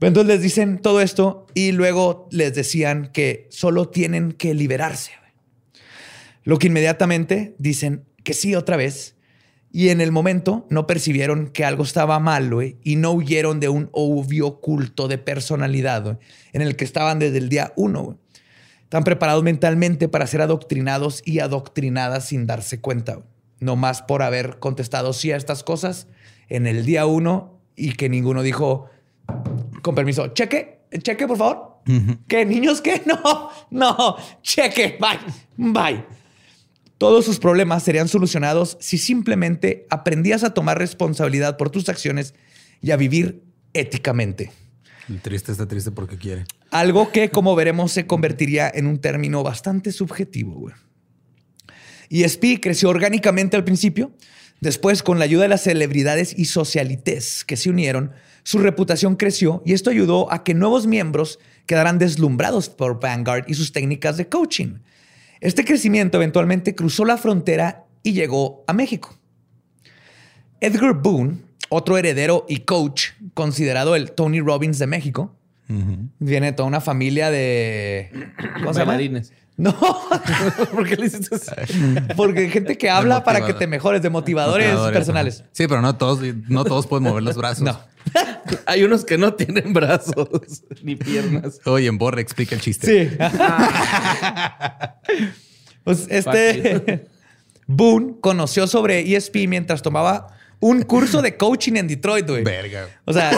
Entonces 0.00 0.26
les 0.26 0.42
dicen 0.42 0.78
todo 0.78 1.00
esto 1.00 1.46
y 1.54 1.72
luego 1.72 2.28
les 2.30 2.54
decían 2.54 3.10
que 3.12 3.46
solo 3.50 3.88
tienen 3.88 4.32
que 4.32 4.54
liberarse. 4.54 5.12
Lo 6.42 6.58
que 6.58 6.66
inmediatamente 6.66 7.54
dicen 7.58 8.04
que 8.22 8.34
sí 8.34 8.54
otra 8.54 8.76
vez. 8.76 9.16
Y 9.72 9.88
en 9.88 10.00
el 10.00 10.12
momento 10.12 10.66
no 10.70 10.86
percibieron 10.86 11.48
que 11.48 11.64
algo 11.64 11.82
estaba 11.82 12.20
mal 12.20 12.52
güey, 12.52 12.76
y 12.84 12.94
no 12.94 13.10
huyeron 13.10 13.58
de 13.58 13.68
un 13.68 13.88
obvio 13.92 14.60
culto 14.60 15.08
de 15.08 15.18
personalidad 15.18 16.20
en 16.52 16.62
el 16.62 16.76
que 16.76 16.84
estaban 16.84 17.18
desde 17.18 17.38
el 17.38 17.48
día 17.48 17.72
uno. 17.74 18.18
Están 18.84 19.02
preparados 19.02 19.42
mentalmente 19.42 20.08
para 20.08 20.28
ser 20.28 20.42
adoctrinados 20.42 21.22
y 21.24 21.40
adoctrinadas 21.40 22.28
sin 22.28 22.46
darse 22.46 22.80
cuenta. 22.80 23.22
No 23.58 23.74
más 23.74 24.02
por 24.02 24.22
haber 24.22 24.60
contestado 24.60 25.12
sí 25.12 25.32
a 25.32 25.36
estas 25.36 25.64
cosas 25.64 26.06
en 26.48 26.68
el 26.68 26.84
día 26.84 27.06
uno 27.06 27.58
y 27.74 27.94
que 27.94 28.08
ninguno 28.08 28.42
dijo, 28.42 28.88
con 29.84 29.94
permiso, 29.94 30.28
cheque, 30.28 30.80
cheque, 31.02 31.26
por 31.26 31.36
favor. 31.36 31.82
¿Qué? 32.26 32.46
¿Niños 32.46 32.80
qué? 32.80 33.02
No, 33.06 33.50
no, 33.70 34.16
cheque, 34.42 34.98
bye, 34.98 35.20
bye. 35.58 36.04
Todos 36.96 37.26
sus 37.26 37.38
problemas 37.38 37.82
serían 37.82 38.08
solucionados 38.08 38.78
si 38.80 38.96
simplemente 38.96 39.86
aprendías 39.90 40.42
a 40.42 40.54
tomar 40.54 40.78
responsabilidad 40.78 41.58
por 41.58 41.68
tus 41.68 41.90
acciones 41.90 42.34
y 42.80 42.92
a 42.92 42.96
vivir 42.96 43.42
éticamente. 43.74 44.52
El 45.06 45.20
triste 45.20 45.52
está 45.52 45.68
triste 45.68 45.90
porque 45.90 46.16
quiere. 46.16 46.46
Algo 46.70 47.12
que, 47.12 47.28
como 47.28 47.54
veremos, 47.54 47.92
se 47.92 48.06
convertiría 48.06 48.70
en 48.72 48.86
un 48.86 48.98
término 48.98 49.42
bastante 49.42 49.92
subjetivo. 49.92 50.54
güey. 50.54 50.74
ESP 52.08 52.58
creció 52.62 52.88
orgánicamente 52.88 53.58
al 53.58 53.64
principio. 53.64 54.12
Después, 54.62 55.02
con 55.02 55.18
la 55.18 55.26
ayuda 55.26 55.42
de 55.42 55.48
las 55.48 55.64
celebridades 55.64 56.32
y 56.38 56.46
socialites 56.46 57.44
que 57.44 57.58
se 57.58 57.68
unieron, 57.68 58.12
su 58.44 58.58
reputación 58.58 59.16
creció 59.16 59.62
y 59.64 59.72
esto 59.72 59.90
ayudó 59.90 60.30
a 60.32 60.44
que 60.44 60.54
nuevos 60.54 60.86
miembros 60.86 61.40
quedaran 61.66 61.98
deslumbrados 61.98 62.68
por 62.68 63.00
Vanguard 63.00 63.46
y 63.48 63.54
sus 63.54 63.72
técnicas 63.72 64.18
de 64.18 64.28
coaching. 64.28 64.78
Este 65.40 65.64
crecimiento 65.64 66.18
eventualmente 66.18 66.74
cruzó 66.74 67.06
la 67.06 67.16
frontera 67.16 67.86
y 68.02 68.12
llegó 68.12 68.62
a 68.66 68.74
México. 68.74 69.16
Edgar 70.60 70.92
Boone, 70.94 71.38
otro 71.70 71.96
heredero 71.96 72.44
y 72.46 72.58
coach 72.60 73.12
considerado 73.32 73.96
el 73.96 74.12
Tony 74.12 74.40
Robbins 74.40 74.78
de 74.78 74.86
México, 74.86 75.34
viene 76.18 76.46
de 76.46 76.52
toda 76.52 76.68
una 76.68 76.82
familia 76.82 77.30
de 77.30 78.10
¿cómo 78.58 78.74
se 78.74 78.80
llama? 78.80 78.92
Bailarines. 78.92 79.32
No, 79.56 79.72
¿Por 80.72 80.88
qué 80.88 80.96
le 80.96 81.06
hiciste 81.06 81.36
así? 81.36 81.50
porque 82.16 82.40
hay 82.40 82.50
gente 82.50 82.76
que 82.76 82.90
habla 82.90 83.22
para 83.22 83.46
que 83.46 83.54
te 83.54 83.68
mejores, 83.68 84.02
de 84.02 84.10
motivadores, 84.10 84.66
Motivadores, 84.66 84.96
personales. 84.96 85.44
Sí, 85.52 85.68
pero 85.68 85.80
no 85.80 85.96
todos, 85.96 86.20
no 86.48 86.64
todos 86.64 86.88
pueden 86.88 87.04
mover 87.04 87.22
los 87.22 87.36
brazos. 87.36 87.62
No. 87.62 87.78
Hay 88.66 88.82
unos 88.82 89.04
que 89.04 89.16
no 89.16 89.34
tienen 89.34 89.72
brazos 89.72 90.64
ni 90.82 90.96
piernas. 90.96 91.60
Oye, 91.66 91.86
en 91.86 91.98
Borre 91.98 92.20
explica 92.20 92.54
el 92.54 92.60
chiste. 92.60 93.08
Sí. 93.08 93.16
pues 95.84 96.06
este 96.10 97.08
Boone 97.66 98.16
conoció 98.20 98.66
sobre 98.66 99.14
ESP 99.14 99.46
mientras 99.48 99.82
tomaba 99.82 100.36
un 100.60 100.82
curso 100.82 101.20
de 101.20 101.36
coaching 101.36 101.74
en 101.74 101.86
Detroit, 101.88 102.26
güey. 102.28 102.42
Verga. 102.44 102.88
O 103.04 103.12
sea, 103.12 103.30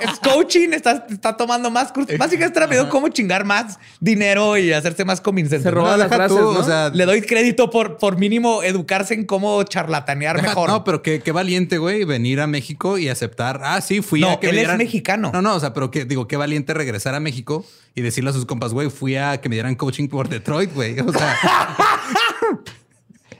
es 0.00 0.18
coaching, 0.20 0.70
está, 0.72 1.06
está 1.08 1.36
tomando 1.36 1.70
más 1.70 1.92
cursos. 1.92 2.18
Básicamente 2.18 2.58
está 2.58 2.66
viendo 2.70 2.88
cómo 2.90 3.08
chingar 3.08 3.44
más 3.44 3.78
dinero 4.00 4.56
y 4.56 4.72
hacerse 4.72 5.04
más 5.04 5.20
convincente. 5.20 5.62
Se 5.62 5.70
roba 5.70 5.92
No, 5.92 5.96
las 5.98 6.08
frases, 6.08 6.36
tú, 6.36 6.42
¿no? 6.52 6.58
o 6.58 6.64
sea, 6.64 6.88
Le 6.90 7.04
doy 7.06 7.22
crédito 7.22 7.70
por, 7.70 7.98
por 7.98 8.18
mínimo 8.18 8.62
educarse 8.62 9.14
en 9.14 9.24
cómo 9.26 9.62
charlatanear 9.62 10.36
Deja- 10.36 10.48
mejor. 10.48 10.68
No, 10.70 10.82
pero 10.84 11.02
qué, 11.02 11.20
qué 11.20 11.30
valiente, 11.32 11.78
güey, 11.78 12.04
venir 12.04 12.40
a 12.40 12.46
México 12.46 12.98
y 12.98 13.08
aceptar. 13.08 13.60
Ah, 13.62 13.80
sí, 13.80 14.02
fui 14.02 14.20
No, 14.20 14.32
a 14.32 14.40
que 14.40 14.48
él 14.48 14.56
me 14.56 14.62
es 14.62 14.76
mexicano. 14.76 15.30
No, 15.32 15.42
no, 15.42 15.54
o 15.54 15.60
sea, 15.60 15.72
pero 15.72 15.90
que 15.90 16.04
digo, 16.04 16.26
qué 16.26 16.36
valiente 16.36 16.74
regresar 16.74 17.14
a 17.14 17.20
México 17.20 17.64
y 17.94 18.02
decirle 18.02 18.30
a 18.30 18.32
sus 18.32 18.44
compas, 18.44 18.72
güey, 18.72 18.90
fui 18.90 19.16
a 19.16 19.40
que 19.40 19.48
me 19.48 19.54
dieran 19.56 19.74
coaching 19.76 20.08
por 20.08 20.28
Detroit, 20.28 20.74
güey. 20.74 20.98
O 21.00 21.12
sea, 21.12 21.36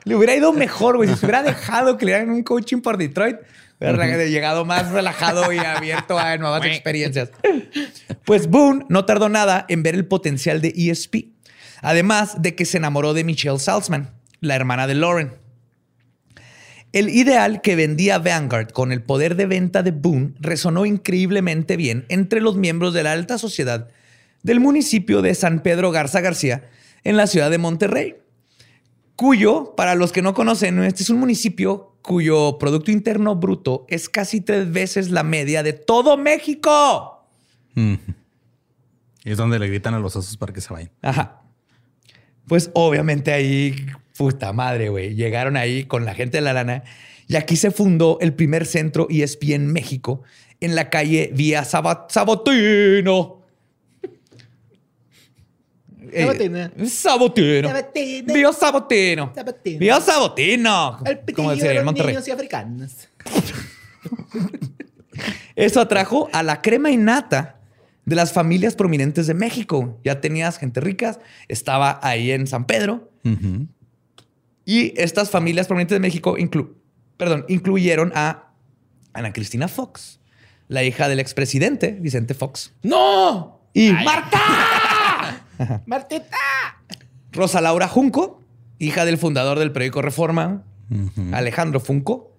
Le 0.06 0.14
hubiera 0.14 0.36
ido 0.36 0.52
mejor, 0.52 0.96
güey. 0.96 1.08
Si 1.08 1.16
se 1.16 1.26
hubiera 1.26 1.42
dejado 1.42 1.98
que 1.98 2.06
le 2.06 2.12
dieran 2.12 2.30
un 2.30 2.44
coaching 2.44 2.80
por 2.80 2.96
Detroit, 2.96 3.38
hubiera 3.80 4.24
llegado 4.24 4.64
más 4.64 4.92
relajado 4.92 5.52
y 5.52 5.58
abierto 5.58 6.16
a 6.16 6.36
nuevas 6.36 6.64
experiencias. 6.64 7.30
Pues 8.24 8.46
Boone 8.46 8.86
no 8.88 9.04
tardó 9.04 9.28
nada 9.28 9.66
en 9.68 9.82
ver 9.82 9.96
el 9.96 10.06
potencial 10.06 10.60
de 10.60 10.72
ESP. 10.76 11.32
Además 11.82 12.40
de 12.40 12.54
que 12.54 12.66
se 12.66 12.76
enamoró 12.76 13.14
de 13.14 13.24
Michelle 13.24 13.58
Salzman, 13.58 14.14
la 14.40 14.54
hermana 14.54 14.86
de 14.86 14.94
Lauren. 14.94 15.32
El 16.92 17.08
ideal 17.08 17.60
que 17.60 17.74
vendía 17.74 18.20
Vanguard 18.20 18.70
con 18.70 18.92
el 18.92 19.02
poder 19.02 19.34
de 19.34 19.46
venta 19.46 19.82
de 19.82 19.90
Boone 19.90 20.34
resonó 20.38 20.86
increíblemente 20.86 21.76
bien 21.76 22.06
entre 22.08 22.40
los 22.40 22.56
miembros 22.56 22.94
de 22.94 23.02
la 23.02 23.10
alta 23.10 23.38
sociedad 23.38 23.88
del 24.44 24.60
municipio 24.60 25.20
de 25.20 25.34
San 25.34 25.64
Pedro 25.64 25.90
Garza 25.90 26.20
García 26.20 26.70
en 27.02 27.16
la 27.16 27.26
ciudad 27.26 27.50
de 27.50 27.58
Monterrey 27.58 28.14
cuyo, 29.16 29.74
para 29.76 29.94
los 29.94 30.12
que 30.12 30.22
no 30.22 30.34
conocen, 30.34 30.82
este 30.82 31.02
es 31.02 31.10
un 31.10 31.18
municipio 31.18 31.96
cuyo 32.02 32.58
Producto 32.58 32.90
Interno 32.90 33.34
Bruto 33.34 33.84
es 33.88 34.08
casi 34.08 34.40
tres 34.40 34.70
veces 34.70 35.10
la 35.10 35.22
media 35.24 35.62
de 35.62 35.72
todo 35.72 36.16
México. 36.16 37.26
mm. 37.74 37.94
Y 39.24 39.30
es 39.32 39.38
donde 39.38 39.58
le 39.58 39.66
gritan 39.66 39.92
a 39.94 39.98
los 39.98 40.14
osos 40.14 40.36
para 40.36 40.52
que 40.52 40.60
se 40.60 40.72
vayan. 40.72 40.90
Ajá. 41.02 41.42
Pues 42.46 42.70
obviamente 42.74 43.32
ahí, 43.32 43.74
puta 44.16 44.52
madre, 44.52 44.88
güey, 44.88 45.16
llegaron 45.16 45.56
ahí 45.56 45.82
con 45.84 46.04
la 46.04 46.14
gente 46.14 46.36
de 46.36 46.42
la 46.42 46.52
lana 46.52 46.84
y 47.26 47.34
aquí 47.34 47.56
se 47.56 47.72
fundó 47.72 48.18
el 48.20 48.34
primer 48.34 48.66
centro 48.66 49.08
ESP 49.10 49.50
en 49.54 49.66
México 49.72 50.22
en 50.60 50.76
la 50.76 50.90
calle 50.90 51.32
Vía 51.34 51.64
Saba- 51.64 52.06
Sabotino. 56.22 56.58
Eh, 56.58 56.86
Sabotina. 56.88 57.68
Sabotino. 57.68 58.34
Vía 58.34 58.52
Sabotino. 58.52 59.32
Sabotino. 59.34 59.78
Vía 59.78 60.00
Sabotino. 60.00 60.98
El 61.04 61.16
Como 61.16 61.24
pitillo 61.26 61.50
decía 61.50 61.64
de 61.64 61.70
en 61.70 61.76
los 61.76 61.84
Monterrey. 61.84 62.14
niños 62.14 62.28
y 62.28 62.30
africanos. 62.30 62.92
Eso 65.56 65.80
atrajo 65.80 66.28
a 66.32 66.42
la 66.42 66.60
crema 66.60 66.90
innata 66.90 67.60
de 68.04 68.14
las 68.16 68.32
familias 68.32 68.74
prominentes 68.74 69.26
de 69.26 69.34
México. 69.34 69.98
Ya 70.04 70.20
tenías 70.20 70.58
gente 70.58 70.80
rica, 70.80 71.18
estaba 71.48 71.98
ahí 72.02 72.30
en 72.30 72.46
San 72.46 72.66
Pedro. 72.66 73.10
Y 74.64 74.92
estas 75.00 75.30
familias 75.30 75.66
prominentes 75.66 75.96
de 75.96 76.00
México 76.00 76.36
inclu- 76.36 76.72
perdón, 77.16 77.44
incluyeron 77.48 78.12
a 78.14 78.52
Ana 79.12 79.32
Cristina 79.32 79.66
Fox, 79.68 80.20
la 80.68 80.82
hija 80.84 81.08
del 81.08 81.18
expresidente 81.20 81.96
Vicente 82.00 82.34
Fox. 82.34 82.72
¡No! 82.82 83.62
Y 83.72 83.90
¡Marta! 83.92 84.40
¡Martita! 85.86 86.36
Rosa 87.32 87.60
Laura 87.60 87.88
Junco, 87.88 88.40
hija 88.78 89.04
del 89.04 89.18
fundador 89.18 89.58
del 89.58 89.72
periódico 89.72 90.02
Reforma, 90.02 90.64
Alejandro 91.32 91.80
Funco. 91.80 92.32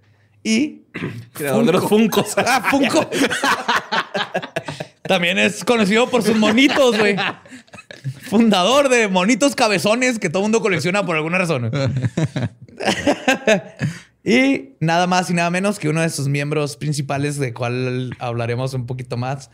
Y 0.44 0.84
Creador 1.34 1.66
de 1.66 1.72
los 1.74 1.88
funcos. 1.88 2.34
Ah, 2.38 2.66
Funko. 2.70 3.10
También 5.04 5.38
es 5.38 5.64
conocido 5.64 6.10
por 6.10 6.24
sus 6.24 6.36
monitos, 6.36 6.98
güey. 6.98 7.16
Fundador 8.24 8.90
de 8.90 9.08
monitos 9.08 9.56
cabezones 9.56 10.20
que 10.20 10.30
todo 10.30 10.42
mundo 10.42 10.62
colecciona 10.62 11.06
por 11.06 11.16
alguna 11.16 11.38
razón. 11.38 11.72
y 14.26 14.72
nada 14.82 15.08
más 15.08 15.30
y 15.30 15.34
nada 15.34 15.50
menos 15.50 15.80
que 15.80 15.88
uno 15.88 16.02
de 16.02 16.10
sus 16.10 16.28
miembros 16.28 16.76
principales, 16.76 17.38
de 17.38 17.54
cual 17.54 18.16
hablaremos 18.20 18.74
un 18.74 18.86
poquito 18.86 19.16
más 19.16 19.50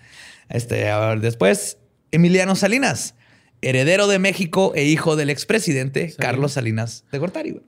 este, 0.50 0.90
a 0.90 1.00
ver, 1.00 1.20
después, 1.22 1.78
Emiliano 2.12 2.56
Salinas, 2.56 3.16
heredero 3.64 4.08
de 4.08 4.20
México 4.20 4.74
e 4.76 4.84
hijo 4.84 5.16
del 5.16 5.30
expresidente 5.30 6.14
Carlos 6.18 6.54
Salinas 6.54 7.06
de 7.12 7.18
Gortari. 7.18 7.62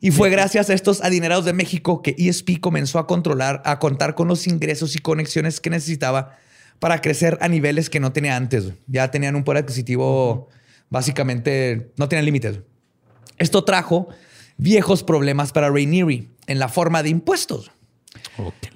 Y 0.00 0.10
fue 0.10 0.28
gracias 0.28 0.68
a 0.68 0.74
estos 0.74 1.02
adinerados 1.02 1.46
de 1.46 1.54
México 1.54 2.02
que 2.02 2.14
ESP 2.18 2.60
comenzó 2.60 2.98
a 2.98 3.06
controlar, 3.06 3.62
a 3.64 3.78
contar 3.78 4.14
con 4.14 4.28
los 4.28 4.46
ingresos 4.46 4.94
y 4.96 4.98
conexiones 4.98 5.60
que 5.60 5.70
necesitaba 5.70 6.36
para 6.78 7.00
crecer 7.00 7.38
a 7.40 7.48
niveles 7.48 7.88
que 7.88 8.00
no 8.00 8.12
tenía 8.12 8.36
antes. 8.36 8.72
Ya 8.86 9.10
tenían 9.10 9.34
un 9.34 9.44
poder 9.44 9.62
adquisitivo, 9.62 10.48
básicamente, 10.90 11.92
no 11.96 12.08
tenían 12.08 12.26
límites. 12.26 12.60
Esto 13.38 13.64
trajo 13.64 14.08
viejos 14.58 15.02
problemas 15.02 15.52
para 15.52 15.70
Rainieri 15.70 16.28
en 16.46 16.58
la 16.58 16.68
forma 16.68 17.02
de 17.02 17.08
impuestos. 17.08 17.70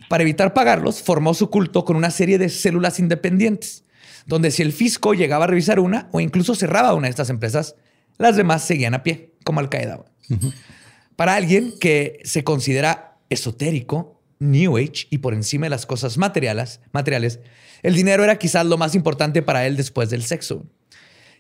Para 0.09 0.23
evitar 0.23 0.55
pagarlos, 0.55 1.03
formó 1.03 1.35
su 1.35 1.51
culto 1.51 1.85
con 1.85 1.97
una 1.97 2.11
serie 2.11 2.39
de 2.39 2.49
células 2.49 2.99
independientes, 2.99 3.85
donde 4.29 4.53
si 4.53 4.63
el 4.63 4.73
fisco 4.73 5.15
llegaba 5.15 5.45
a 5.45 5.49
revisar 5.49 5.81
una 5.81 6.09
o 6.13 6.21
incluso 6.21 6.55
cerraba 6.55 6.95
una 6.95 7.07
de 7.07 7.11
estas 7.11 7.31
empresas, 7.31 7.75
las 8.19 8.37
demás 8.37 8.63
seguían 8.63 8.95
a 8.95 9.03
pie, 9.03 9.33
como 9.43 9.59
Al 9.59 9.69
Qaeda. 9.69 10.05
Para 11.17 11.35
alguien 11.35 11.75
que 11.81 12.21
se 12.23 12.45
considera 12.45 13.19
esotérico, 13.31 14.23
New 14.39 14.77
Age 14.77 15.09
y 15.11 15.19
por 15.19 15.35
encima 15.35 15.67
de 15.67 15.71
las 15.71 15.87
cosas 15.87 16.17
materiales, 16.17 16.81
materiales, 16.93 17.41
el 17.83 17.97
dinero 17.97 18.23
era 18.23 18.39
quizás 18.39 18.65
lo 18.67 18.79
más 18.79 18.95
importante 18.95 19.43
para 19.43 19.67
él 19.67 19.77
después 19.77 20.11
del 20.11 20.23
sexo. 20.23 20.65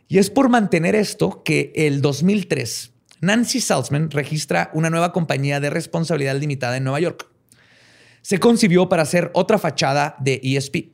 Y 0.08 0.18
es 0.18 0.30
por 0.30 0.48
mantener 0.48 0.96
esto 0.96 1.44
que 1.44 1.72
el 1.76 2.00
2003 2.00 2.92
Nancy 3.20 3.60
Salzman 3.60 4.10
registra 4.10 4.70
una 4.74 4.90
nueva 4.90 5.12
compañía 5.12 5.60
de 5.60 5.70
responsabilidad 5.70 6.36
limitada 6.36 6.76
en 6.76 6.84
Nueva 6.84 7.00
York. 7.00 7.28
Se 8.22 8.38
concibió 8.38 8.88
para 8.88 9.02
hacer 9.02 9.30
otra 9.34 9.58
fachada 9.58 10.16
de 10.20 10.40
ESP, 10.42 10.92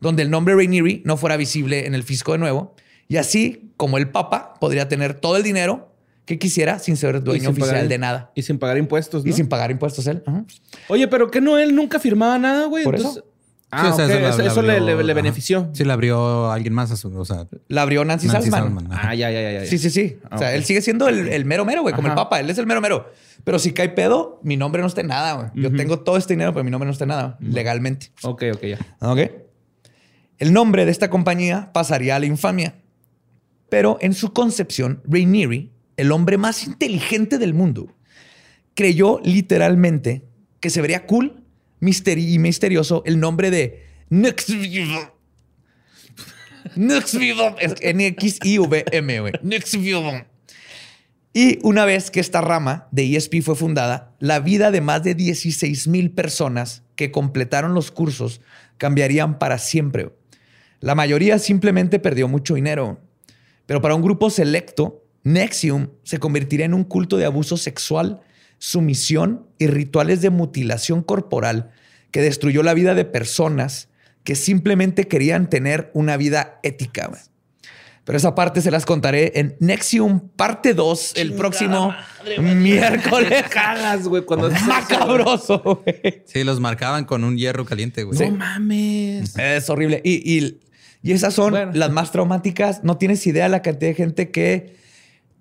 donde 0.00 0.22
el 0.22 0.30
nombre 0.30 0.54
Rainieri 0.54 1.02
no 1.04 1.16
fuera 1.16 1.36
visible 1.36 1.86
en 1.86 1.94
el 1.94 2.02
fisco 2.02 2.32
de 2.32 2.38
nuevo, 2.38 2.74
y 3.08 3.16
así 3.16 3.72
como 3.76 3.98
el 3.98 4.10
Papa 4.10 4.54
podría 4.60 4.88
tener 4.88 5.14
todo 5.14 5.36
el 5.36 5.42
dinero 5.42 5.92
que 6.24 6.38
quisiera 6.38 6.78
sin 6.78 6.96
ser 6.96 7.22
dueño 7.22 7.50
oficial 7.50 7.88
de 7.88 7.98
nada. 7.98 8.30
Y 8.34 8.42
sin 8.42 8.58
pagar 8.58 8.78
impuestos, 8.78 9.24
¿no? 9.24 9.30
Y 9.30 9.32
sin 9.32 9.48
pagar 9.48 9.70
impuestos 9.70 10.06
él. 10.06 10.22
Oye, 10.88 11.08
pero 11.08 11.30
que 11.30 11.40
no, 11.40 11.58
él 11.58 11.74
nunca 11.74 11.98
firmaba 11.98 12.38
nada, 12.38 12.66
güey. 12.66 12.84
Entonces, 12.84 13.24
Ah, 13.72 13.94
eso, 14.40 14.62
le, 14.62 15.14
benefició. 15.14 15.70
Sí, 15.72 15.84
la 15.84 15.92
abrió 15.92 16.50
alguien 16.50 16.74
más. 16.74 16.90
O 17.04 17.24
sea, 17.24 17.46
la 17.68 17.82
abrió 17.82 18.04
Nancy, 18.04 18.28
Salzman. 18.28 18.88
ah, 18.90 19.14
ya, 19.14 19.30
ya, 19.30 19.52
ya, 19.52 19.64
Sí, 19.64 19.78
sí, 19.78 19.90
sí. 19.90 20.18
o 20.30 20.38
sea, 20.38 20.54
él 20.54 20.64
sigue 20.64 20.82
siendo 20.82 21.08
el, 21.08 21.44
mero 21.44 21.64
mero, 21.64 21.82
güey, 21.82 21.94
como 21.94 22.08
el 22.08 22.14
papa. 22.14 22.40
Él 22.40 22.50
es 22.50 22.58
el 22.58 22.66
mero 22.66 22.80
mero. 22.80 23.10
Pero 23.44 23.58
si 23.58 23.72
cae 23.72 23.88
pedo, 23.88 24.40
mi 24.42 24.56
nombre 24.56 24.82
no 24.82 24.88
está 24.88 25.00
en 25.02 25.06
nada, 25.06 25.32
güey. 25.34 25.48
Yo 25.54 25.72
tengo 25.74 26.00
todo 26.00 26.16
este 26.16 26.34
dinero, 26.34 26.52
pero 26.52 26.64
mi 26.64 26.70
nombre 26.70 26.86
no 26.86 26.92
está 26.92 27.04
en 27.04 27.08
nada, 27.08 27.38
legalmente. 27.40 28.10
Ok, 28.22 28.44
ok, 28.54 28.62
ya. 28.64 28.78
Ok. 29.00 29.20
El 30.40 30.54
nombre 30.54 30.86
de 30.86 30.90
esta 30.90 31.10
compañía 31.10 31.70
pasaría 31.72 32.16
a 32.16 32.18
la 32.18 32.24
infamia. 32.24 32.74
Pero 33.68 33.98
en 34.00 34.14
su 34.14 34.32
concepción, 34.32 35.02
Rainieri, 35.04 35.70
el 35.98 36.10
hombre 36.12 36.38
más 36.38 36.64
inteligente 36.64 37.36
del 37.36 37.52
mundo, 37.52 37.94
creyó 38.74 39.20
literalmente 39.22 40.24
que 40.58 40.70
se 40.70 40.80
vería 40.80 41.06
cool 41.06 41.44
y 41.80 42.38
misterioso 42.38 43.02
el 43.04 43.20
nombre 43.20 43.50
de 43.50 43.84
Nuxvivo. 44.08 45.14
Nuxvivo. 46.74 47.54
N-X-I-V-M, 47.80 49.20
güey. 49.20 49.32
Y 51.34 51.58
una 51.62 51.84
vez 51.84 52.10
que 52.10 52.20
esta 52.20 52.40
rama 52.40 52.88
de 52.90 53.14
ESP 53.14 53.42
fue 53.42 53.56
fundada, 53.56 54.16
la 54.18 54.40
vida 54.40 54.70
de 54.70 54.80
más 54.80 55.02
de 55.04 55.14
16 55.14 55.86
mil 55.86 56.10
personas 56.10 56.82
que 56.96 57.10
completaron 57.10 57.74
los 57.74 57.90
cursos 57.90 58.40
cambiarían 58.78 59.38
para 59.38 59.58
siempre. 59.58 60.10
La 60.80 60.94
mayoría 60.94 61.38
simplemente 61.38 61.98
perdió 61.98 62.26
mucho 62.28 62.54
dinero. 62.54 63.00
Pero 63.66 63.80
para 63.80 63.94
un 63.94 64.02
grupo 64.02 64.30
selecto, 64.30 65.04
Nexium 65.22 65.90
se 66.02 66.18
convertiría 66.18 66.66
en 66.66 66.74
un 66.74 66.84
culto 66.84 67.16
de 67.16 67.26
abuso 67.26 67.56
sexual 67.56 68.20
sumisión 68.58 69.46
y 69.58 69.66
rituales 69.66 70.20
de 70.20 70.30
mutilación 70.30 71.02
corporal 71.02 71.70
que 72.10 72.20
destruyó 72.20 72.62
la 72.62 72.74
vida 72.74 72.94
de 72.94 73.04
personas 73.04 73.88
que 74.22 74.36
simplemente 74.36 75.08
querían 75.08 75.48
tener 75.48 75.90
una 75.94 76.16
vida 76.16 76.60
ética. 76.62 77.10
Pero 78.04 78.18
esa 78.18 78.34
parte 78.34 78.60
se 78.60 78.70
las 78.70 78.86
contaré 78.86 79.32
en 79.36 79.56
Nexium 79.60 80.28
parte 80.36 80.74
2 80.74 81.12
el 81.16 81.34
próximo 81.34 81.94
miércoles. 82.38 83.44
Cagas, 83.50 84.08
güey, 84.08 84.24
cuando 84.24 84.50
macabroso, 84.66 85.82
güey. 85.84 86.22
Sí, 86.26 86.44
los 86.44 86.60
marcaban 86.60 87.04
con 87.04 87.24
un 87.24 87.38
hierro 87.38 87.64
caliente, 87.64 88.02
güey. 88.04 88.18
No 88.18 88.36
mames. 88.36 89.38
Es 89.38 89.70
horrible. 89.70 90.00
Y, 90.04 90.36
y, 90.36 90.60
esas 91.02 91.34
son 91.34 91.54
las 91.72 91.90
más 91.90 92.12
traumáticas. 92.12 92.84
No 92.84 92.96
tienes 92.96 93.26
idea 93.26 93.44
de 93.44 93.50
la 93.50 93.62
cantidad 93.62 93.90
de 93.90 93.94
gente 93.94 94.30
que 94.30 94.76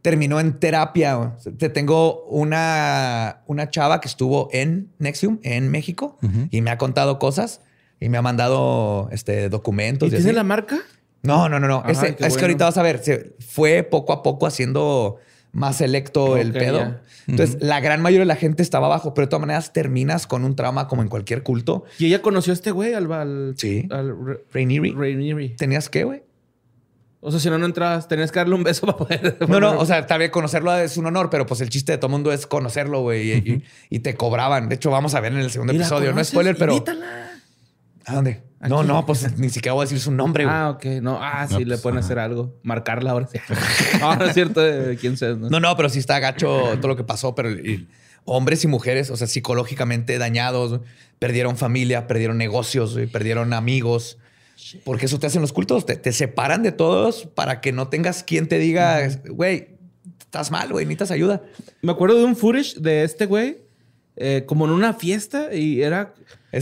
terminó 0.01 0.39
en 0.39 0.59
terapia. 0.59 1.35
Te 1.57 1.69
tengo 1.69 2.23
una, 2.25 3.41
una 3.47 3.69
chava 3.69 3.99
que 4.01 4.07
estuvo 4.07 4.49
en 4.51 4.89
Nexium, 4.99 5.39
en 5.43 5.69
México, 5.69 6.17
y 6.49 6.61
me 6.61 6.71
ha 6.71 6.77
contado 6.77 7.19
cosas 7.19 7.61
y 7.99 8.09
me 8.09 8.17
ha 8.17 8.21
mandado 8.21 9.09
este, 9.11 9.49
documentos. 9.49 10.07
¿Y, 10.09 10.15
tiene 10.15 10.33
la 10.33 10.43
marca? 10.43 10.79
No, 11.21 11.49
no, 11.49 11.59
no, 11.59 11.67
no. 11.67 11.83
es 11.85 11.99
que 11.99 12.41
ahorita 12.41 12.65
vas 12.65 12.77
a 12.77 12.83
ver, 12.83 13.03
se 13.03 13.35
fue 13.39 13.83
poco 13.83 14.13
a 14.13 14.23
poco 14.23 14.47
haciendo 14.47 15.17
más 15.51 15.77
selecto 15.77 16.37
el 16.37 16.53
pedo. 16.53 16.99
Entonces, 17.31 17.57
la 17.61 17.79
gran 17.79 18.01
mayoría 18.01 18.21
de 18.21 18.25
la 18.25 18.35
gente 18.35 18.63
estaba 18.63 18.87
abajo, 18.87 19.13
pero 19.13 19.27
de 19.27 19.29
todas 19.29 19.41
maneras 19.41 19.73
terminas 19.73 20.27
con 20.27 20.43
un 20.43 20.55
trauma 20.55 20.87
como 20.87 21.01
en 21.01 21.07
cualquier 21.07 21.43
culto. 21.43 21.83
¿Y 21.97 22.07
ella 22.07 22.21
conoció 22.21 22.51
a 22.51 22.55
este 22.55 22.71
güey, 22.71 22.93
al, 22.93 23.53
sí. 23.57 23.87
al 23.91 24.15
Rainieri. 24.51 25.55
¿Tenías 25.55 25.89
qué, 25.89 26.03
güey? 26.03 26.23
O 27.21 27.31
sea, 27.31 27.39
si 27.39 27.49
no, 27.49 27.57
no 27.57 27.65
entrabas, 27.65 28.07
tenías 28.07 28.31
que 28.31 28.39
darle 28.39 28.55
un 28.55 28.63
beso 28.63 28.85
para 28.85 28.97
poder. 28.97 29.37
No, 29.47 29.59
no, 29.59 29.77
o 29.77 29.85
sea, 29.85 30.05
tal 30.07 30.19
vez 30.19 30.31
conocerlo 30.31 30.75
es 30.77 30.97
un 30.97 31.05
honor, 31.05 31.29
pero 31.29 31.45
pues 31.45 31.61
el 31.61 31.69
chiste 31.69 31.91
de 31.91 31.97
todo 31.97 32.09
mundo 32.09 32.31
es 32.31 32.47
conocerlo, 32.47 33.01
güey, 33.01 33.63
y, 33.89 33.99
te 33.99 34.15
cobraban. 34.15 34.69
De 34.69 34.75
hecho, 34.75 34.89
vamos 34.89 35.15
a 35.15 35.19
ver 35.19 35.33
en 35.33 35.39
el 35.39 35.51
segundo 35.51 35.73
episodio. 35.73 36.13
No 36.13 36.23
spoiler, 36.23 36.55
pero. 36.57 36.83
¿A 38.05 38.15
dónde? 38.15 38.48
No, 38.61 38.83
no, 38.83 39.05
pues 39.05 39.37
ni 39.37 39.49
siquiera 39.49 39.73
voy 39.73 39.83
a 39.83 39.85
decir 39.85 39.99
su 39.99 40.11
nombre, 40.11 40.43
güey. 40.43 40.55
Ah, 40.55 40.71
ok. 40.71 40.85
No, 41.01 41.17
ah, 41.21 41.47
sí, 41.47 41.59
le 41.59 41.65
pues, 41.65 41.81
pueden 41.81 41.99
hacer 41.99 42.19
algo. 42.19 42.59
Marcarla 42.63 43.11
ahora 43.11 43.27
sí. 43.27 43.39
ahora 44.01 44.27
es 44.27 44.33
cierto 44.33 44.59
de 44.59 44.97
quién 44.97 45.17
sea. 45.17 45.35
¿no? 45.35 45.59
¿no? 45.59 45.77
pero 45.77 45.87
sí 45.89 45.99
está 45.99 46.19
gacho 46.19 46.77
todo 46.77 46.89
lo 46.89 46.95
que 46.97 47.03
pasó, 47.05 47.35
pero 47.35 47.49
hombres 48.25 48.63
y 48.63 48.67
mujeres, 48.67 49.09
o 49.09 49.17
sea, 49.17 49.27
psicológicamente 49.27 50.17
dañados, 50.17 50.81
perdieron 51.19 51.57
familia, 51.57 52.05
perdieron 52.07 52.37
negocios, 52.37 52.97
perdieron 53.11 53.53
amigos. 53.53 54.17
Porque 54.83 55.05
eso 55.05 55.19
te 55.19 55.27
hacen 55.27 55.41
los 55.41 55.53
cultos, 55.53 55.85
te, 55.85 56.11
separan 56.11 56.63
de 56.63 56.73
todos 56.73 57.27
para 57.33 57.61
que 57.61 57.71
no 57.71 57.87
tengas 57.87 58.23
quien 58.23 58.47
te 58.47 58.59
diga, 58.59 59.07
güey, 59.29 59.69
estás 60.19 60.51
mal, 60.51 60.69
güey, 60.69 60.85
necesitas 60.85 61.11
ayuda. 61.11 61.41
Me 61.81 61.93
acuerdo 61.93 62.17
de 62.17 62.25
un 62.25 62.35
footage 62.35 62.75
de 62.75 63.03
este 63.03 63.25
güey, 63.25 63.61
eh, 64.21 64.43
como 64.45 64.65
en 64.65 64.71
una 64.71 64.93
fiesta 64.93 65.53
y 65.53 65.81
era 65.81 66.13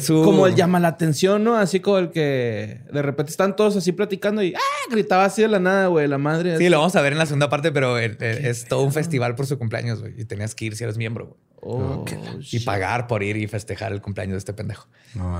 como 0.08 0.46
el 0.46 0.54
llama 0.54 0.80
la 0.80 0.90
atención, 0.90 1.44
¿no? 1.44 1.56
Así 1.56 1.80
como 1.80 1.98
el 1.98 2.12
que 2.12 2.82
de 2.94 3.02
repente 3.02 3.32
están 3.32 3.56
todos 3.56 3.76
así 3.76 3.94
platicando 3.94 4.44
y 4.44 4.54
¡ah! 4.54 4.92
gritaba 4.92 5.26
así 5.26 5.42
de 5.42 5.48
la 5.48 5.60
nada, 5.60 5.88
güey, 5.88 6.08
la 6.08 6.20
madre. 6.20 6.60
Sí, 6.60 6.70
lo 6.70 6.78
vamos 6.78 6.96
a 6.96 7.02
ver 7.02 7.14
en 7.14 7.18
la 7.18 7.26
segunda 7.26 7.50
parte, 7.50 7.72
pero 7.72 7.98
es 7.98 8.66
todo 8.66 8.84
un 8.84 8.94
festival 8.94 9.34
por 9.34 9.48
su 9.48 9.58
cumpleaños, 9.58 10.02
güey, 10.02 10.14
y 10.22 10.26
tenías 10.26 10.54
que 10.54 10.66
ir 10.66 10.76
si 10.76 10.84
eres 10.84 10.98
miembro, 10.98 11.26
güey. 11.26 11.38
Oh, 11.60 12.06
y 12.52 12.60
pagar 12.60 13.08
por 13.08 13.24
ir 13.24 13.36
y 13.38 13.48
festejar 13.48 13.92
el 13.92 14.00
cumpleaños 14.00 14.34
de 14.34 14.38
este 14.38 14.54
pendejo. 14.54 14.88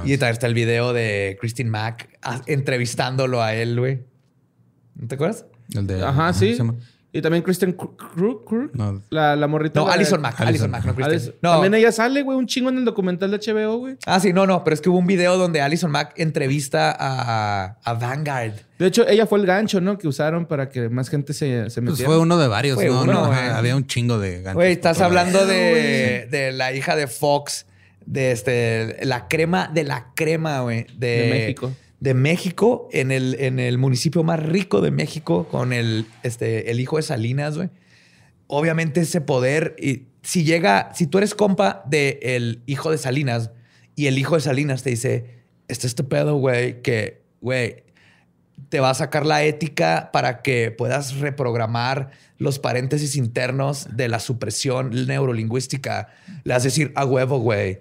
y 0.04 0.18
también 0.18 0.34
está 0.34 0.48
el 0.48 0.56
video 0.56 0.92
de 0.92 1.38
Christine 1.40 1.70
Mack 1.70 2.10
ah, 2.24 2.42
entrevistándolo 2.48 3.44
a 3.44 3.54
él, 3.54 3.80
güey. 3.80 4.04
¿No 4.96 5.08
te 5.08 5.14
acuerdas? 5.16 5.46
El 5.76 5.86
de. 5.86 6.04
Ajá, 6.04 6.34
sí. 6.34 6.58
Y 7.18 7.22
también 7.24 7.42
Kristen 7.42 7.74
Krug, 7.74 8.70
no. 8.74 9.02
la, 9.10 9.36
la 9.36 9.48
morrita. 9.48 9.80
No, 9.80 9.88
Alison 9.88 10.22
Mack. 10.22 10.40
Alison 10.40 10.70
Mack, 10.70 10.86
no 10.86 10.94
No. 11.42 11.52
También 11.54 11.74
ella 11.74 11.92
sale, 11.92 12.22
güey, 12.22 12.38
un 12.38 12.46
chingo 12.46 12.70
en 12.70 12.78
el 12.78 12.86
documental 12.86 13.32
de 13.32 13.40
HBO, 13.40 13.78
güey. 13.80 13.98
Ah, 14.06 14.20
sí, 14.20 14.34
no, 14.34 14.46
no, 14.46 14.64
pero 14.64 14.76
es 14.76 14.82
que 14.82 14.90
hubo 14.90 15.00
un 15.00 15.08
video 15.08 15.36
donde 15.36 15.60
Alison 15.60 15.90
Mack 15.90 16.14
entrevista 16.20 16.96
a, 16.96 17.80
a 17.84 17.94
Vanguard. 17.96 18.54
De 18.78 18.86
hecho, 18.86 19.08
ella 19.08 19.26
fue 19.26 19.40
el 19.40 19.48
gancho, 19.48 19.82
¿no? 19.82 19.98
Que 19.98 20.08
usaron 20.08 20.46
para 20.46 20.70
que 20.70 20.90
más 20.90 21.10
gente 21.10 21.34
se, 21.34 21.72
se 21.72 21.82
metiera. 21.82 21.96
Pues 21.96 22.06
fue 22.06 22.20
uno 22.20 22.38
de 22.38 22.48
varios, 22.48 22.78
¿no? 22.84 23.04
no 23.04 23.26
había 23.26 23.76
un 23.76 23.88
chingo 23.88 24.20
de 24.20 24.44
ganchos. 24.44 24.54
Güey, 24.54 24.74
estás 24.74 25.02
hablando 25.02 25.48
de, 25.48 26.28
de, 26.30 26.52
la 26.52 26.72
hija 26.72 26.96
de 26.96 27.08
Fox, 27.08 27.66
de 28.06 28.32
este, 28.32 29.04
la 29.08 29.28
crema 29.28 29.72
de 29.74 29.86
la 29.86 30.12
crema, 30.14 30.60
güey. 30.60 30.86
de 30.96 31.30
México 31.32 31.72
de 32.00 32.14
México, 32.14 32.88
en 32.92 33.12
el, 33.12 33.36
en 33.40 33.60
el 33.60 33.78
municipio 33.78 34.24
más 34.24 34.42
rico 34.42 34.82
de 34.82 34.92
México, 34.92 35.48
con 35.50 35.74
el, 35.74 36.06
este, 36.24 36.72
el 36.72 36.80
hijo 36.80 36.98
de 36.98 37.04
Salinas, 37.04 37.58
güey. 37.58 37.70
Obviamente 38.48 39.02
ese 39.02 39.20
poder, 39.20 39.76
y 39.80 40.06
si 40.22 40.44
llega, 40.44 40.94
si 40.94 41.08
tú 41.08 41.18
eres 41.18 41.36
compa 41.36 41.84
del 41.88 42.62
hijo 42.66 42.92
de 42.92 42.98
Salinas 42.98 43.52
y 43.96 44.08
el 44.08 44.18
hijo 44.18 44.36
de 44.36 44.42
Salinas 44.42 44.84
te 44.84 44.92
dice, 44.92 45.38
este 45.68 45.88
es 45.88 45.92
este 45.92 46.04
pedo, 46.04 46.36
güey, 46.36 46.82
que, 46.82 47.24
güey, 47.42 47.84
te 48.70 48.80
va 48.80 48.90
a 48.90 48.94
sacar 48.94 49.26
la 49.26 49.44
ética 49.44 50.10
para 50.12 50.42
que 50.42 50.72
puedas 50.72 51.16
reprogramar 51.18 52.12
los 52.38 52.60
paréntesis 52.60 53.16
internos 53.16 53.88
de 53.96 54.08
la 54.08 54.20
supresión 54.20 55.08
neurolingüística. 55.08 56.10
Le 56.44 56.54
vas 56.54 56.64
a 56.64 56.66
decir, 56.66 56.92
a 56.96 57.06
huevo, 57.06 57.40
güey. 57.40 57.80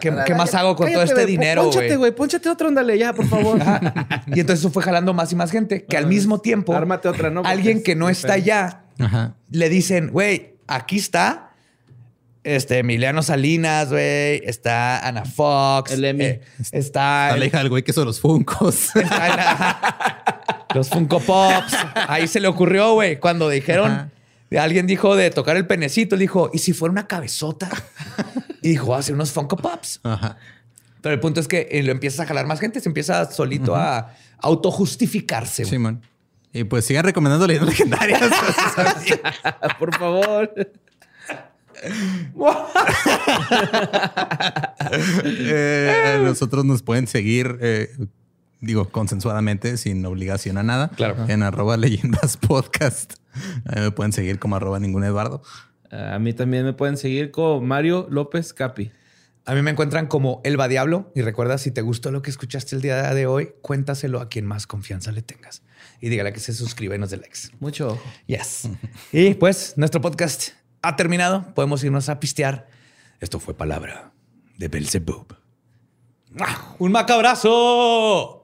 ¿Qué, 0.00 0.10
más 0.34 0.54
hago 0.54 0.74
con 0.76 0.90
todo 0.92 1.02
este 1.02 1.26
dinero, 1.26 1.64
güey? 1.64 1.74
Pónchate, 1.74 1.96
güey. 1.96 2.12
Pónchate 2.12 2.48
otro, 2.48 2.68
ándale 2.68 2.98
ya, 2.98 3.12
por 3.12 3.26
favor. 3.26 3.58
y 4.26 4.40
entonces 4.40 4.60
eso 4.60 4.70
fue 4.70 4.82
jalando 4.82 5.12
más 5.14 5.32
y 5.32 5.36
más 5.36 5.50
gente. 5.50 5.84
Que 5.84 5.96
al 5.96 6.06
mismo 6.06 6.40
tiempo... 6.40 6.74
Ármate 6.74 7.08
otra, 7.08 7.30
¿no? 7.30 7.42
Alguien 7.44 7.82
que 7.82 7.94
no 7.94 8.08
está 8.08 8.34
allá, 8.34 8.82
le 9.50 9.68
dicen, 9.68 10.10
güey, 10.10 10.54
aquí 10.66 10.96
está 10.98 11.50
este, 12.44 12.78
Emiliano 12.78 13.22
Salinas, 13.22 13.90
güey. 13.90 14.42
Está 14.44 15.06
Ana 15.06 15.24
Fox. 15.24 15.92
El 15.92 16.04
Emmy. 16.04 16.24
eh, 16.24 16.40
está, 16.58 16.78
Está 16.78 17.28
la 17.30 17.34
el- 17.36 17.44
hija 17.44 17.58
del 17.58 17.68
güey 17.68 17.82
que 17.82 17.92
hizo 17.92 18.04
los 18.04 18.20
funcos. 18.20 18.96
está 18.96 19.28
la- 19.28 20.64
los 20.74 20.88
Funko 20.88 21.20
Pops. 21.20 21.76
Ahí 22.08 22.26
se 22.26 22.40
le 22.40 22.48
ocurrió, 22.48 22.94
güey, 22.94 23.20
cuando 23.20 23.48
dijeron, 23.48 23.92
Ajá. 23.92 24.08
Alguien 24.58 24.86
dijo 24.86 25.16
de 25.16 25.30
tocar 25.30 25.56
el 25.56 25.66
penecito, 25.66 26.14
él 26.14 26.20
dijo, 26.20 26.50
¿y 26.52 26.58
si 26.58 26.72
fuera 26.72 26.92
una 26.92 27.06
cabezota? 27.06 27.70
Y 28.64 28.68
dijo, 28.68 28.94
hace 28.94 29.12
unos 29.12 29.32
Funko 29.32 29.56
Pops. 29.56 29.98
Ajá. 30.04 30.36
Pero 31.00 31.14
el 31.14 31.20
punto 31.20 31.40
es 31.40 31.48
que 31.48 31.66
eh, 31.72 31.82
lo 31.82 31.90
empiezas 31.90 32.20
a 32.20 32.26
jalar 32.26 32.46
más 32.46 32.60
gente, 32.60 32.78
se 32.80 32.88
empieza 32.88 33.28
solito 33.28 33.74
a 33.74 34.14
autojustificarse. 34.38 35.64
güey. 35.64 35.70
Simón. 35.70 36.02
Y 36.52 36.62
pues 36.64 36.84
sigan 36.84 37.04
recomendando 37.04 37.46
leyendas 37.48 37.70
legendarias. 37.70 38.20
Por 39.80 39.96
favor. 39.96 40.54
Eh, 44.92 46.20
nosotros 46.22 46.64
nos 46.64 46.82
pueden 46.82 47.06
seguir, 47.06 47.58
eh, 47.60 47.90
digo, 48.62 48.88
consensuadamente, 48.88 49.76
sin 49.76 50.06
obligación 50.06 50.56
a 50.56 50.62
nada. 50.62 50.88
Claro. 50.96 51.26
En 51.28 51.42
arroba 51.42 51.76
leyendas 51.76 52.38
podcast. 52.38 53.14
Ahí 53.66 53.82
me 53.82 53.90
pueden 53.90 54.12
seguir 54.12 54.38
como 54.38 54.56
arroba 54.56 54.80
ningún 54.80 55.04
Eduardo. 55.04 55.42
A 55.90 56.18
mí 56.18 56.32
también 56.32 56.64
me 56.64 56.72
pueden 56.72 56.96
seguir 56.96 57.30
con 57.30 57.66
Mario 57.66 58.06
López 58.08 58.54
Capi. 58.54 58.90
A 59.44 59.54
mí 59.54 59.60
me 59.60 59.72
encuentran 59.72 60.06
como 60.06 60.40
Elba 60.44 60.68
Diablo 60.68 61.12
y 61.14 61.20
recuerda 61.20 61.58
si 61.58 61.70
te 61.72 61.82
gustó 61.82 62.10
lo 62.12 62.22
que 62.22 62.30
escuchaste 62.30 62.76
el 62.76 62.80
día 62.80 63.12
de 63.12 63.26
hoy, 63.26 63.50
cuéntaselo 63.60 64.20
a 64.20 64.28
quien 64.28 64.46
más 64.46 64.66
confianza 64.66 65.10
le 65.10 65.20
tengas 65.20 65.62
y 66.00 66.08
dígale 66.08 66.32
que 66.32 66.40
se 66.40 66.52
suscriba 66.52 66.94
y 66.94 66.98
nos 66.98 67.10
dé 67.10 67.16
likes. 67.16 67.38
Mucho 67.60 67.88
ojo. 67.88 68.02
Yes. 68.26 68.68
y 69.12 69.34
pues 69.34 69.74
nuestro 69.76 70.00
podcast 70.00 70.50
ha 70.82 70.96
terminado. 70.96 71.54
Podemos 71.54 71.82
irnos 71.84 72.08
a 72.08 72.20
pistear. 72.20 72.68
Esto 73.20 73.40
fue 73.40 73.54
palabra 73.54 74.12
de 74.58 74.68
Belzebub. 74.68 75.36
¡Un 76.78 76.92
macabrazo! 76.92 78.41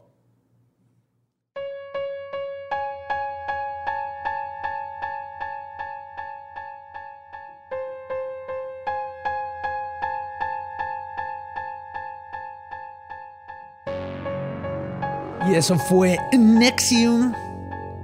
Y 15.50 15.54
eso 15.54 15.78
fue 15.78 16.18
Nexium, 16.36 17.32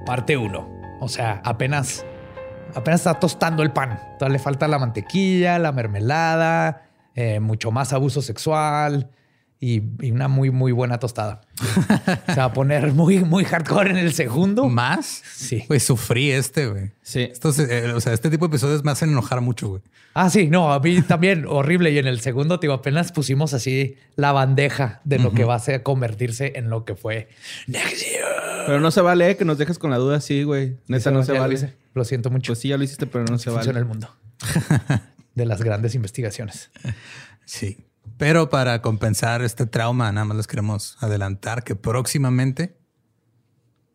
parte 0.06 0.36
1. 0.36 0.68
O 1.00 1.08
sea, 1.08 1.42
apenas, 1.44 2.04
apenas 2.74 3.00
está 3.00 3.20
tostando 3.20 3.62
el 3.62 3.70
pan. 3.70 4.00
Todavía 4.18 4.38
le 4.38 4.42
falta 4.42 4.66
la 4.66 4.78
mantequilla, 4.78 5.58
la 5.58 5.70
mermelada, 5.72 6.84
eh, 7.14 7.40
mucho 7.40 7.70
más 7.70 7.92
abuso 7.92 8.22
sexual 8.22 9.10
y, 9.64 9.82
y 10.02 10.10
una 10.10 10.28
muy, 10.28 10.50
muy 10.50 10.72
buena 10.72 10.98
tostada. 10.98 11.40
Se 12.26 12.36
va 12.36 12.44
a 12.44 12.52
poner 12.52 12.92
muy, 12.92 13.20
muy 13.20 13.46
hardcore 13.46 13.92
en 13.92 13.96
el 13.96 14.12
segundo. 14.12 14.68
¿Más? 14.68 15.22
Sí. 15.34 15.64
Güey, 15.66 15.80
sufrí 15.80 16.30
este, 16.30 16.66
güey. 16.66 16.90
Sí. 17.00 17.22
Estos, 17.22 17.58
eh, 17.58 17.92
o 17.94 18.00
sea, 18.02 18.12
este 18.12 18.28
tipo 18.28 18.46
de 18.46 18.50
episodios 18.50 18.84
me 18.84 18.90
hacen 18.90 19.08
enojar 19.08 19.40
mucho, 19.40 19.68
güey. 19.68 19.82
Ah, 20.12 20.28
sí, 20.28 20.48
no, 20.48 20.70
a 20.70 20.80
mí 20.80 21.00
también 21.00 21.46
horrible. 21.48 21.92
Y 21.92 21.98
en 21.98 22.06
el 22.06 22.20
segundo, 22.20 22.58
digo, 22.58 22.74
apenas 22.74 23.10
pusimos 23.10 23.54
así 23.54 23.96
la 24.16 24.32
bandeja 24.32 25.00
de 25.04 25.18
lo 25.18 25.32
que 25.32 25.44
va 25.44 25.54
a 25.54 25.60
ser 25.60 25.82
convertirse 25.82 26.52
en 26.56 26.68
lo 26.68 26.84
que 26.84 26.94
fue. 26.94 27.28
Pero 28.66 28.80
no 28.80 28.90
se 28.90 29.00
vale 29.00 29.30
eh, 29.30 29.36
que 29.38 29.46
nos 29.46 29.56
dejes 29.56 29.78
con 29.78 29.90
la 29.90 29.96
duda 29.96 30.18
así, 30.18 30.42
güey. 30.42 30.76
Neta, 30.88 31.10
no 31.10 31.22
se 31.22 31.32
vale. 31.32 31.74
Lo 31.94 32.04
siento 32.04 32.28
mucho. 32.28 32.52
Pues 32.52 32.58
sí, 32.58 32.68
ya 32.68 32.76
lo 32.76 32.84
hiciste, 32.84 33.06
pero 33.06 33.24
no 33.24 33.38
se 33.38 33.50
funciona 33.50 33.78
vale. 33.78 33.78
el 33.78 33.86
mundo 33.86 34.14
de 35.34 35.46
las 35.46 35.62
grandes 35.62 35.94
investigaciones. 35.94 36.70
Sí. 37.46 37.78
Pero 38.18 38.48
para 38.48 38.80
compensar 38.82 39.42
este 39.42 39.66
trauma, 39.66 40.10
nada 40.12 40.24
más 40.24 40.36
les 40.36 40.46
queremos 40.46 40.96
adelantar 41.00 41.64
que 41.64 41.74
próximamente 41.74 42.76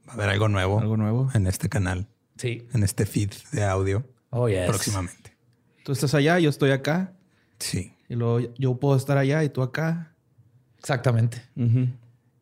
va 0.07 0.11
a 0.11 0.15
haber 0.15 0.29
algo 0.29 0.47
nuevo, 0.49 0.79
Algo 0.79 0.97
nuevo. 0.97 1.29
en 1.33 1.47
este 1.47 1.69
canal, 1.69 2.07
Sí. 2.37 2.67
en 2.73 2.83
este 2.83 3.05
feed 3.05 3.31
de 3.51 3.63
audio 3.63 4.05
Oh, 4.31 4.49
yes. 4.49 4.67
próximamente. 4.67 5.37
Tú 5.83 5.91
estás 5.93 6.13
allá, 6.13 6.37
yo 6.39 6.49
estoy 6.49 6.71
acá. 6.71 7.13
Sí. 7.59 7.93
Y 8.09 8.15
luego 8.15 8.39
yo 8.57 8.79
puedo 8.79 8.95
estar 8.97 9.17
allá 9.17 9.43
y 9.43 9.49
tú 9.49 9.61
acá. 9.61 10.15
Exactamente. 10.79 11.41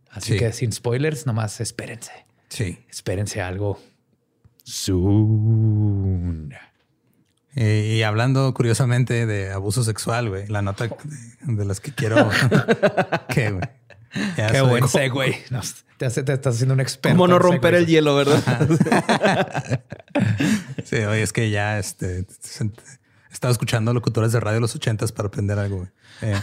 Así 0.10 0.34
Sí. 0.34 0.39
que 0.39 0.52
sin 0.53 0.72
spoilers, 0.72 1.26
nomás 1.26 1.60
espérense. 1.61 2.11
Sí. 2.49 2.80
Espérense 2.89 3.41
algo. 3.41 3.80
Soon. 4.64 6.53
Eh, 7.59 7.95
y 7.97 8.03
hablando 8.03 8.53
curiosamente 8.53 9.25
de 9.25 9.51
abuso 9.51 9.84
sexual, 9.84 10.29
güey, 10.29 10.45
la 10.47 10.61
nota 10.61 10.85
de, 10.88 10.93
de 11.41 11.65
las 11.65 11.79
que 11.79 11.91
quiero 11.91 12.29
que, 13.29 13.49
güey. 13.49 13.63
Qué 14.35 14.61
buen 14.61 14.88
segue. 14.88 15.43
Nos- 15.49 15.84
te, 15.97 16.05
hace- 16.05 16.21
te 16.21 16.34
estás 16.34 16.53
haciendo 16.55 16.75
un 16.75 16.79
experto. 16.81 17.15
¿Cómo 17.17 17.27
no 17.27 17.39
romper 17.39 17.73
el 17.73 17.88
hielo, 17.88 18.15
verdad? 18.15 18.39
Sí, 20.84 20.97
oye, 20.97 21.23
es 21.23 21.34
que 21.34 21.49
ya 21.49 21.79
este, 21.79 22.25
estaba 23.31 23.51
escuchando 23.51 23.91
locutores 23.93 24.31
de 24.31 24.39
radio 24.39 24.55
de 24.55 24.61
los 24.61 24.75
ochentas 24.75 25.11
para 25.11 25.27
aprender 25.27 25.57
algo. 25.59 25.77
güey. 25.77 25.89
Eh, 26.21 26.41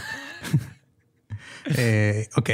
eh, 1.77 2.29
ok, 2.35 2.49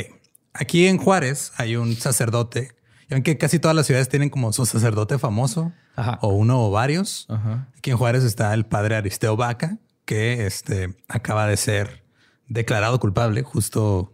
aquí 0.53 0.87
en 0.87 0.97
Juárez 0.97 1.51
hay 1.57 1.75
un 1.75 1.95
sacerdote. 1.95 2.71
Ya 3.11 3.15
ven 3.15 3.23
que 3.23 3.37
casi 3.37 3.59
todas 3.59 3.75
las 3.75 3.87
ciudades 3.87 4.07
tienen 4.07 4.29
como 4.29 4.53
su 4.53 4.65
sacerdote 4.65 5.19
famoso 5.19 5.73
Ajá. 5.97 6.17
o 6.21 6.29
uno 6.29 6.65
o 6.65 6.71
varios. 6.71 7.25
Ajá. 7.27 7.67
Aquí 7.77 7.91
en 7.91 7.97
Juárez 7.97 8.23
está 8.23 8.53
el 8.53 8.65
padre 8.65 8.95
Aristeo 8.95 9.35
Vaca, 9.35 9.79
que 10.05 10.45
este, 10.45 10.95
acaba 11.09 11.45
de 11.45 11.57
ser 11.57 12.05
declarado 12.47 13.01
culpable 13.01 13.43
justo, 13.43 14.13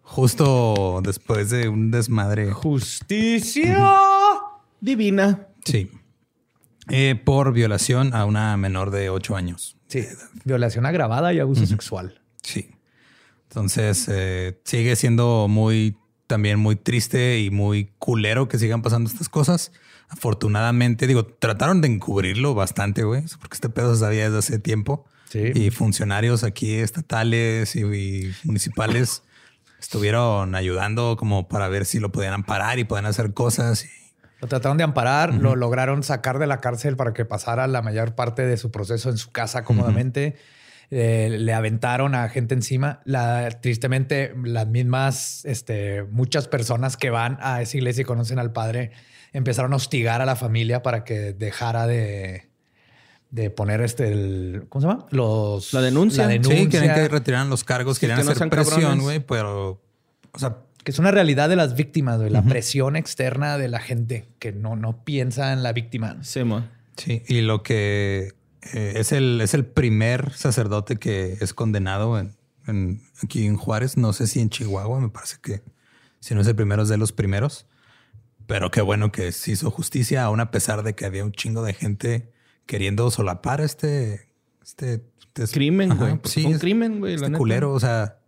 justo 0.00 1.00
después 1.04 1.50
de 1.50 1.68
un 1.68 1.92
desmadre. 1.92 2.50
Justicia. 2.50 3.88
Divina. 4.80 5.46
Sí. 5.64 5.88
Eh, 6.88 7.14
por 7.24 7.52
violación 7.52 8.16
a 8.16 8.24
una 8.24 8.56
menor 8.56 8.90
de 8.90 9.10
ocho 9.10 9.36
años. 9.36 9.76
Sí. 9.86 10.04
Violación 10.42 10.86
agravada 10.86 11.32
y 11.32 11.38
abuso 11.38 11.66
sexual. 11.66 12.20
Sí. 12.42 12.68
Entonces 13.44 14.08
eh, 14.08 14.60
sigue 14.64 14.96
siendo 14.96 15.46
muy, 15.48 15.96
también 16.32 16.58
muy 16.58 16.76
triste 16.76 17.40
y 17.40 17.50
muy 17.50 17.90
culero 17.98 18.48
que 18.48 18.58
sigan 18.58 18.80
pasando 18.80 19.10
estas 19.10 19.28
cosas. 19.28 19.70
Afortunadamente, 20.08 21.06
digo, 21.06 21.26
trataron 21.26 21.82
de 21.82 21.88
encubrirlo 21.88 22.54
bastante, 22.54 23.02
güey, 23.02 23.22
porque 23.38 23.56
este 23.56 23.68
pedo 23.68 23.92
se 23.92 24.00
sabía 24.00 24.24
desde 24.24 24.38
hace 24.38 24.58
tiempo. 24.58 25.04
Sí. 25.28 25.52
Y 25.54 25.70
funcionarios 25.70 26.42
aquí 26.42 26.76
estatales 26.76 27.76
y, 27.76 27.80
y 27.80 28.34
municipales 28.44 29.24
estuvieron 29.78 30.54
ayudando 30.54 31.18
como 31.18 31.48
para 31.48 31.68
ver 31.68 31.84
si 31.84 32.00
lo 32.00 32.10
podían 32.12 32.32
amparar 32.32 32.78
y 32.78 32.84
podían 32.84 33.04
hacer 33.04 33.34
cosas. 33.34 33.84
Y, 33.84 33.88
Lo 34.40 34.48
trataron 34.48 34.78
de 34.78 34.84
amparar, 34.84 35.34
lo 35.34 35.54
lograron 35.54 36.02
sacar 36.02 36.38
de 36.38 36.46
la 36.46 36.62
cárcel 36.62 36.96
para 36.96 37.12
que 37.12 37.26
pasara 37.26 37.66
la 37.66 37.82
mayor 37.82 38.14
parte 38.14 38.46
de 38.46 38.56
su 38.56 38.70
proceso 38.70 39.10
en 39.10 39.18
su 39.18 39.32
casa 39.32 39.64
cómodamente. 39.64 40.36
Eh, 40.94 41.30
le 41.40 41.54
aventaron 41.54 42.14
a 42.14 42.28
gente 42.28 42.52
encima. 42.54 43.00
La, 43.06 43.48
tristemente, 43.62 44.34
las 44.44 44.66
mismas, 44.68 45.42
este, 45.46 46.02
muchas 46.02 46.48
personas 46.48 46.98
que 46.98 47.08
van 47.08 47.38
a 47.40 47.62
esa 47.62 47.78
iglesia 47.78 48.02
y 48.02 48.04
conocen 48.04 48.38
al 48.38 48.52
padre 48.52 48.90
empezaron 49.32 49.72
a 49.72 49.76
hostigar 49.76 50.20
a 50.20 50.26
la 50.26 50.36
familia 50.36 50.82
para 50.82 51.02
que 51.02 51.32
dejara 51.32 51.86
de, 51.86 52.50
de 53.30 53.48
poner 53.48 53.80
este, 53.80 54.12
el, 54.12 54.66
¿cómo 54.68 54.82
se 54.82 54.88
llama? 54.88 55.06
Los, 55.12 55.72
La 55.72 55.80
denuncia. 55.80 56.26
La 56.26 56.32
Sí, 56.32 56.40
sí, 56.42 56.48
denuncia. 56.50 56.80
querían 56.80 56.94
que 56.94 57.08
retiraran 57.08 57.48
los 57.48 57.64
cargos, 57.64 57.96
Sí, 57.96 58.00
querían 58.02 58.18
que 58.18 58.24
no 58.26 58.30
hacer 58.32 58.50
presión, 58.50 59.00
güey, 59.00 59.20
pero, 59.20 59.80
o 60.32 60.38
sea, 60.38 60.58
que 60.84 60.90
es 60.90 60.98
una 60.98 61.10
realidad 61.10 61.48
de 61.48 61.56
las 61.56 61.74
víctimas, 61.74 62.18
güey, 62.18 62.28
la 62.28 62.42
presión 62.42 62.96
externa 62.96 63.56
de 63.56 63.68
la 63.68 63.80
gente 63.80 64.28
que 64.38 64.52
no, 64.52 64.76
no 64.76 65.02
piensa 65.04 65.54
en 65.54 65.62
la 65.62 65.72
víctima. 65.72 66.18
Sí, 66.20 66.44
mo. 66.44 66.66
Sí, 66.98 67.22
y 67.28 67.40
lo 67.40 67.62
que 67.62 68.32
eh, 68.72 68.94
es, 68.96 69.12
el, 69.12 69.40
es 69.40 69.54
el 69.54 69.64
primer 69.66 70.32
sacerdote 70.32 70.96
que 70.96 71.36
es 71.40 71.52
condenado 71.54 72.18
en, 72.18 72.36
en- 72.66 73.02
aquí 73.22 73.46
en 73.46 73.56
Juárez. 73.56 73.96
No 73.96 74.12
sé 74.12 74.26
si 74.26 74.40
en 74.40 74.50
Chihuahua, 74.50 75.00
me 75.00 75.08
parece 75.08 75.36
que 75.42 75.62
si 76.20 76.34
no 76.34 76.40
es 76.40 76.46
el 76.46 76.54
primero, 76.54 76.82
es 76.82 76.88
de 76.88 76.96
los 76.98 77.12
primeros. 77.12 77.66
Pero 78.46 78.70
qué 78.70 78.80
bueno 78.80 79.12
que 79.12 79.32
se 79.32 79.52
hizo 79.52 79.70
justicia, 79.70 80.24
aún 80.24 80.40
a 80.40 80.50
pesar 80.50 80.82
de 80.82 80.94
que 80.94 81.04
había 81.06 81.24
un 81.24 81.32
chingo 81.32 81.62
de 81.62 81.74
gente 81.74 82.32
queriendo 82.66 83.10
solapar 83.10 83.60
este, 83.60 84.28
este, 84.62 85.02
este- 85.34 85.46
Crimen, 85.54 85.96
güey. 85.96 86.18
pues 86.18 86.34
Fue 86.34 86.46
un 86.46 86.58
crimen, 86.58 86.98
güey, 87.00 87.14
Este 87.14 87.28
neta. 87.28 87.38
culero, 87.38 87.72
o 87.72 87.80
sea, 87.80 88.18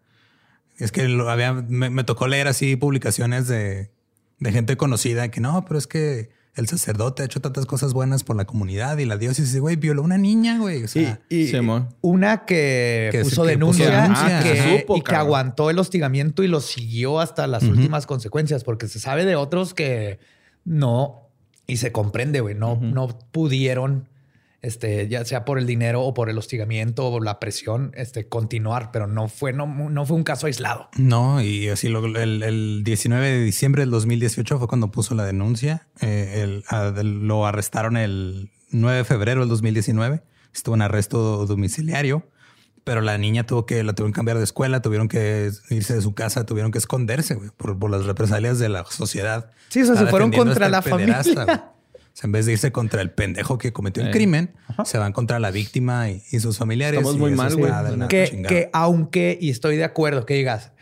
es 0.78 0.90
que 0.92 1.06
lo 1.08 1.28
había, 1.30 1.52
me, 1.52 1.90
me 1.90 2.04
tocó 2.04 2.26
leer 2.26 2.48
así 2.48 2.74
publicaciones 2.76 3.46
de, 3.48 3.90
de 4.38 4.52
gente 4.52 4.76
conocida 4.76 5.28
que 5.30 5.40
no, 5.40 5.64
pero 5.64 5.78
es 5.78 5.86
que 5.86 6.30
el 6.56 6.68
sacerdote 6.68 7.22
ha 7.22 7.26
hecho 7.26 7.40
tantas 7.40 7.66
cosas 7.66 7.92
buenas 7.94 8.22
por 8.22 8.36
la 8.36 8.44
comunidad 8.44 8.98
y 8.98 9.04
la 9.06 9.16
diócesis, 9.16 9.58
güey, 9.60 9.76
violó 9.76 10.02
a 10.02 10.04
una 10.04 10.18
niña, 10.18 10.58
güey. 10.58 10.84
O 10.84 10.88
sea, 10.88 11.20
Y 11.28 11.48
Simón. 11.48 11.88
una 12.00 12.44
que, 12.44 13.08
Que 13.10 13.22
puso 13.22 13.42
se- 13.42 13.42
que 13.42 13.48
denuncia, 13.48 13.86
puso 13.86 14.00
denuncia. 14.02 14.26
y 14.26 14.42
que, 14.42 14.50
Ah, 14.60 14.64
que 14.72 14.80
supo, 14.80 14.96
y 14.96 15.00
que 15.00 15.04
cabrón. 15.04 15.26
aguantó 15.26 15.70
el 15.70 15.78
hostigamiento 15.78 16.42
y 16.44 16.48
lo 16.48 16.60
siguió 16.60 17.18
hasta 17.20 17.46
las 17.48 17.64
últimas 17.64 18.06
consecuencias, 18.06 18.62
porque 18.62 18.86
se 18.88 19.00
sabe 19.00 19.24
de 19.24 19.34
otros 19.36 19.74
que 19.74 20.20
no, 20.64 21.28
y 21.66 21.78
se 21.78 21.90
comprende, 21.92 22.40
güey, 22.40 22.54
no, 22.54 22.76
no 22.80 23.08
pudieron 23.32 24.08
este, 24.64 25.08
ya 25.08 25.24
sea 25.26 25.44
por 25.44 25.58
el 25.58 25.66
dinero 25.66 26.02
o 26.02 26.14
por 26.14 26.30
el 26.30 26.38
hostigamiento 26.38 27.06
o 27.06 27.20
la 27.20 27.38
presión, 27.38 27.92
este, 27.94 28.28
continuar, 28.28 28.90
pero 28.92 29.06
no 29.06 29.28
fue, 29.28 29.52
no, 29.52 29.66
no 29.66 30.06
fue 30.06 30.16
un 30.16 30.24
caso 30.24 30.46
aislado. 30.46 30.88
No, 30.96 31.42
y 31.42 31.68
así 31.68 31.88
lo, 31.88 32.04
el, 32.06 32.42
el, 32.42 32.82
19 32.82 33.30
de 33.30 33.44
diciembre 33.44 33.82
del 33.82 33.90
2018 33.90 34.58
fue 34.58 34.66
cuando 34.66 34.90
puso 34.90 35.14
la 35.14 35.24
denuncia. 35.24 35.86
Eh, 36.00 36.62
el, 36.64 37.26
lo 37.26 37.46
arrestaron 37.46 37.98
el 37.98 38.50
9 38.70 38.98
de 38.98 39.04
febrero 39.04 39.40
del 39.40 39.50
2019. 39.50 40.22
Estuvo 40.54 40.74
en 40.74 40.82
arresto 40.82 41.44
domiciliario, 41.44 42.26
pero 42.84 43.02
la 43.02 43.18
niña 43.18 43.44
tuvo 43.44 43.66
que, 43.66 43.82
la 43.84 43.92
tuvieron 43.92 44.12
que 44.12 44.16
cambiar 44.16 44.38
de 44.38 44.44
escuela, 44.44 44.80
tuvieron 44.80 45.08
que 45.08 45.50
irse 45.68 45.94
de 45.94 46.00
su 46.00 46.14
casa, 46.14 46.46
tuvieron 46.46 46.72
que 46.72 46.78
esconderse 46.78 47.36
por, 47.58 47.78
por, 47.78 47.90
las 47.90 48.06
represalias 48.06 48.58
de 48.58 48.70
la 48.70 48.84
sociedad. 48.86 49.50
Sí, 49.68 49.82
o 49.82 49.86
sea, 49.86 49.96
se 49.96 50.06
fueron 50.06 50.32
contra 50.32 50.70
la 50.70 50.80
familia. 50.80 51.22
En 52.22 52.32
vez 52.32 52.46
de 52.46 52.52
irse 52.52 52.72
contra 52.72 53.02
el 53.02 53.10
pendejo 53.10 53.58
que 53.58 53.72
cometió 53.72 54.02
el 54.02 54.10
eh, 54.10 54.12
crimen, 54.12 54.54
se 54.84 54.98
van 54.98 55.12
contra 55.12 55.38
la 55.40 55.50
víctima 55.50 56.10
y, 56.10 56.20
sus 56.40 56.58
familiares. 56.58 57.00
Estamos 57.00 57.18
muy 57.18 57.32
mal, 57.32 57.56
güey. 57.56 57.72
Que, 58.08 58.44
que, 58.48 58.70
aunque, 58.72 59.36
y 59.40 59.50
estoy 59.50 59.76
de 59.76 59.84
acuerdo, 59.84 60.24
que 60.24 60.34
digas, 60.34 60.72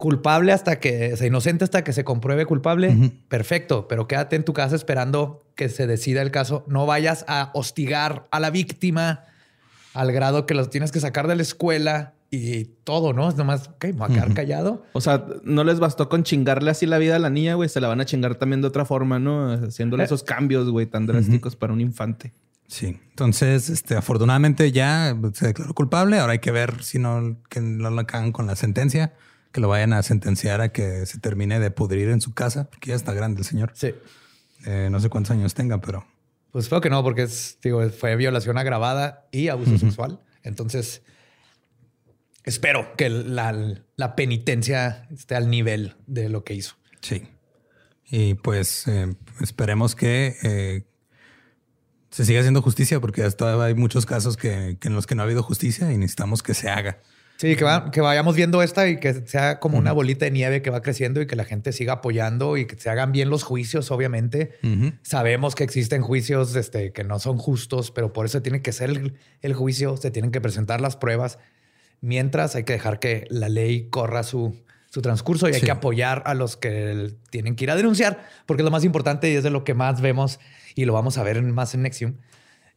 culpable 0.00 0.52
hasta 0.52 0.80
que, 0.80 1.14
sea, 1.16 1.26
inocente 1.26 1.62
hasta 1.62 1.84
que 1.84 1.92
se 1.92 2.04
compruebe 2.04 2.46
culpable, 2.46 3.12
perfecto, 3.28 3.86
pero 3.86 4.08
quédate 4.08 4.34
en 4.34 4.44
tu 4.44 4.54
casa 4.54 4.74
esperando 4.74 5.44
que 5.54 5.68
se 5.68 5.86
decida 5.86 6.22
el 6.22 6.30
caso. 6.30 6.64
No 6.66 6.86
vayas 6.86 7.24
a 7.28 7.50
hostigar 7.52 8.26
a 8.30 8.40
la 8.40 8.50
víctima 8.50 9.26
al 9.92 10.10
grado 10.10 10.46
que 10.46 10.54
los 10.54 10.70
tienes 10.70 10.90
que 10.90 11.00
sacar 11.00 11.28
de 11.28 11.36
la 11.36 11.42
escuela 11.42 12.14
y 12.30 12.64
todo, 12.84 13.12
¿no? 13.12 13.28
Es 13.28 13.34
nomás, 13.34 13.68
ok, 13.68 13.86
me 13.86 13.92
voy 13.92 14.10
a 14.10 14.14
quedar 14.14 14.34
callado. 14.34 14.84
O 14.92 15.00
sea, 15.00 15.26
no 15.42 15.64
les 15.64 15.80
bastó 15.80 16.08
con 16.08 16.22
chingarle 16.22 16.70
así 16.70 16.86
la 16.86 16.98
vida 16.98 17.16
a 17.16 17.18
la 17.18 17.28
niña, 17.28 17.54
güey. 17.54 17.68
Se 17.68 17.80
la 17.80 17.88
van 17.88 18.00
a 18.00 18.04
chingar 18.04 18.36
también 18.36 18.60
de 18.60 18.68
otra 18.68 18.84
forma, 18.84 19.18
¿no? 19.18 19.52
Haciéndole 19.52 20.04
eh. 20.04 20.06
esos 20.06 20.22
cambios, 20.22 20.70
güey, 20.70 20.86
tan 20.86 21.06
drásticos 21.06 21.56
para 21.56 21.72
un 21.72 21.80
infante. 21.80 22.32
Sí. 22.68 23.00
Entonces, 23.10 23.68
este, 23.68 23.96
afortunadamente 23.96 24.70
ya 24.70 25.16
se 25.34 25.48
declaró 25.48 25.74
culpable. 25.74 26.20
Ahora 26.20 26.34
hay 26.34 26.38
que 26.38 26.52
ver 26.52 26.84
si 26.84 27.00
no, 27.00 27.36
que 27.48 27.60
no 27.60 27.90
lo 27.90 28.06
cagan 28.06 28.30
con 28.30 28.46
la 28.46 28.54
sentencia, 28.54 29.12
que 29.50 29.60
lo 29.60 29.66
vayan 29.66 29.92
a 29.92 30.04
sentenciar 30.04 30.60
a 30.60 30.68
que 30.70 31.04
se 31.06 31.18
termine 31.18 31.58
de 31.58 31.72
pudrir 31.72 32.10
en 32.10 32.20
su 32.20 32.32
casa, 32.32 32.70
porque 32.70 32.90
ya 32.90 32.94
está 32.94 33.12
grande 33.12 33.40
el 33.40 33.44
señor. 33.44 33.72
Sí. 33.74 33.92
Eh, 34.66 34.88
no 34.88 35.00
sé 35.00 35.08
cuántos 35.08 35.32
años 35.32 35.54
tenga, 35.54 35.80
pero. 35.80 36.06
Pues 36.52 36.68
creo 36.68 36.80
que 36.80 36.90
no, 36.90 37.02
porque 37.02 37.22
es, 37.22 37.58
digo, 37.60 37.88
fue 37.90 38.14
violación 38.14 38.56
agravada 38.56 39.26
y 39.32 39.48
abuso 39.48 39.76
sexual. 39.76 40.20
Entonces, 40.44 41.02
espero 42.44 42.94
que 42.96 43.08
la, 43.08 44.16
penitencia 44.16 45.06
esté 45.12 45.34
al 45.34 45.50
nivel 45.50 45.94
de 46.06 46.28
lo 46.28 46.44
que 46.44 46.54
hizo. 46.54 46.76
Sí. 47.00 47.22
Y 48.10 48.34
pues 48.34 48.88
eh, 48.88 49.14
esperemos 49.40 49.94
que 49.94 50.36
eh, 50.42 50.82
se 52.10 52.24
siga 52.24 52.40
haciendo 52.40 52.62
justicia, 52.62 53.00
porque 53.00 53.22
hasta 53.22 53.64
hay 53.64 53.74
muchos 53.74 54.04
casos 54.04 54.36
que, 54.36 54.76
en 54.80 54.94
los 54.94 55.06
que 55.06 55.14
no 55.14 55.22
ha 55.22 55.24
habido 55.24 55.42
justicia 55.42 55.92
y 55.92 55.96
necesitamos 55.96 56.42
que 56.42 56.54
se 56.54 56.68
haga. 56.68 56.98
Sí, 57.36 57.56
que, 57.56 57.64
que 57.90 58.00
vayamos 58.02 58.36
viendo 58.36 58.62
esta 58.62 58.86
y 58.86 59.00
que 59.00 59.26
sea 59.26 59.60
como 59.60 59.78
una 59.78 59.92
bolita 59.92 60.26
de 60.26 60.30
nieve 60.30 60.60
que 60.60 60.68
va 60.68 60.82
creciendo 60.82 61.22
y 61.22 61.26
que 61.26 61.36
la 61.36 61.44
gente 61.44 61.72
siga 61.72 61.94
apoyando 61.94 62.58
y 62.58 62.66
que 62.66 62.76
se 62.76 62.90
hagan 62.90 63.12
bien 63.12 63.30
los 63.30 63.44
juicios, 63.44 63.90
obviamente. 63.90 64.58
Sabemos 65.00 65.54
que 65.54 65.64
existen 65.64 66.02
juicios 66.02 66.54
este, 66.54 66.92
que 66.92 67.02
no 67.02 67.18
son 67.18 67.38
justos, 67.38 67.92
pero 67.92 68.12
por 68.12 68.26
eso 68.26 68.42
tiene 68.42 68.60
que 68.60 68.72
ser 68.72 68.90
el, 68.90 69.14
el 69.40 69.54
juicio, 69.54 69.96
se 69.96 70.10
tienen 70.10 70.32
que 70.32 70.42
presentar 70.42 70.82
las 70.82 70.96
pruebas 70.96 71.38
Mientras 72.00 72.54
hay 72.54 72.64
que 72.64 72.72
dejar 72.72 72.98
que 72.98 73.26
la 73.30 73.48
ley 73.48 73.88
corra 73.90 74.22
su, 74.22 74.56
transcurso 75.02 75.48
y 75.48 75.54
hay 75.54 75.60
que 75.60 75.70
apoyar 75.70 76.22
a 76.26 76.34
los 76.34 76.56
que 76.56 77.14
tienen 77.30 77.54
que 77.56 77.64
ir 77.64 77.70
a 77.70 77.76
denunciar, 77.76 78.26
porque 78.46 78.62
es 78.62 78.64
lo 78.64 78.70
más 78.70 78.84
importante 78.84 79.30
y 79.30 79.36
es 79.36 79.44
de 79.44 79.50
lo 79.50 79.64
que 79.64 79.74
más 79.74 80.00
vemos 80.00 80.40
y 80.74 80.84
lo 80.84 80.92
vamos 80.92 81.18
a 81.18 81.22
ver 81.22 81.40
más 81.42 81.74
en 81.74 81.82
Nexium. 81.82 82.14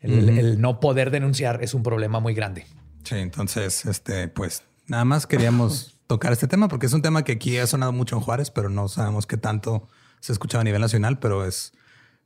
El, 0.01 0.59
no 0.59 0.81
poder 0.81 1.11
denunciar 1.11 1.63
es 1.63 1.73
un 1.73 1.81
problema 1.81 2.19
muy 2.19 2.33
grande. 2.33 2.65
Sí, 3.05 3.15
entonces, 3.15 3.85
este, 3.85 4.27
pues 4.27 4.63
nada 4.87 5.05
más 5.05 5.25
queríamos 5.25 5.97
tocar 6.07 6.33
este 6.33 6.47
tema 6.47 6.67
porque 6.67 6.85
es 6.85 6.93
un 6.93 7.01
tema 7.01 7.23
que 7.23 7.31
aquí 7.31 7.57
ha 7.57 7.65
sonado 7.65 7.93
mucho 7.93 8.17
en 8.17 8.21
Juárez, 8.21 8.51
pero 8.51 8.69
no 8.69 8.89
sabemos 8.89 9.25
qué 9.25 9.37
tanto 9.37 9.87
se 10.19 10.33
escucha 10.33 10.59
a 10.59 10.63
nivel 10.63 10.81
nacional, 10.81 11.19
pero 11.19 11.45
es 11.45 11.71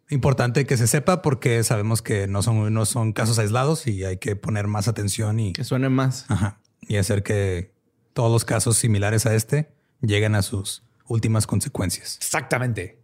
importante 0.09 0.65
que 0.65 0.75
se 0.75 0.87
sepa 0.87 1.21
porque 1.21 1.63
sabemos 1.63 2.01
que 2.01 2.27
no 2.27 2.41
son, 2.41 2.73
no 2.73 2.85
son 2.85 3.13
casos 3.13 3.37
aislados 3.37 3.85
y 3.85 4.03
hay 4.03 4.17
que 4.17 4.35
poner 4.35 4.65
más 4.65 4.87
atención 4.87 5.39
y 5.39 5.53
que 5.53 5.63
suene 5.63 5.89
más. 5.89 6.25
Ajá 6.29 6.59
y 6.81 6.97
hacer 6.97 7.23
que 7.23 7.71
todos 8.13 8.31
los 8.31 8.45
casos 8.45 8.77
similares 8.77 9.25
a 9.25 9.35
este 9.35 9.71
lleguen 10.01 10.35
a 10.35 10.41
sus 10.41 10.83
últimas 11.07 11.47
consecuencias. 11.47 12.17
Exactamente. 12.17 12.99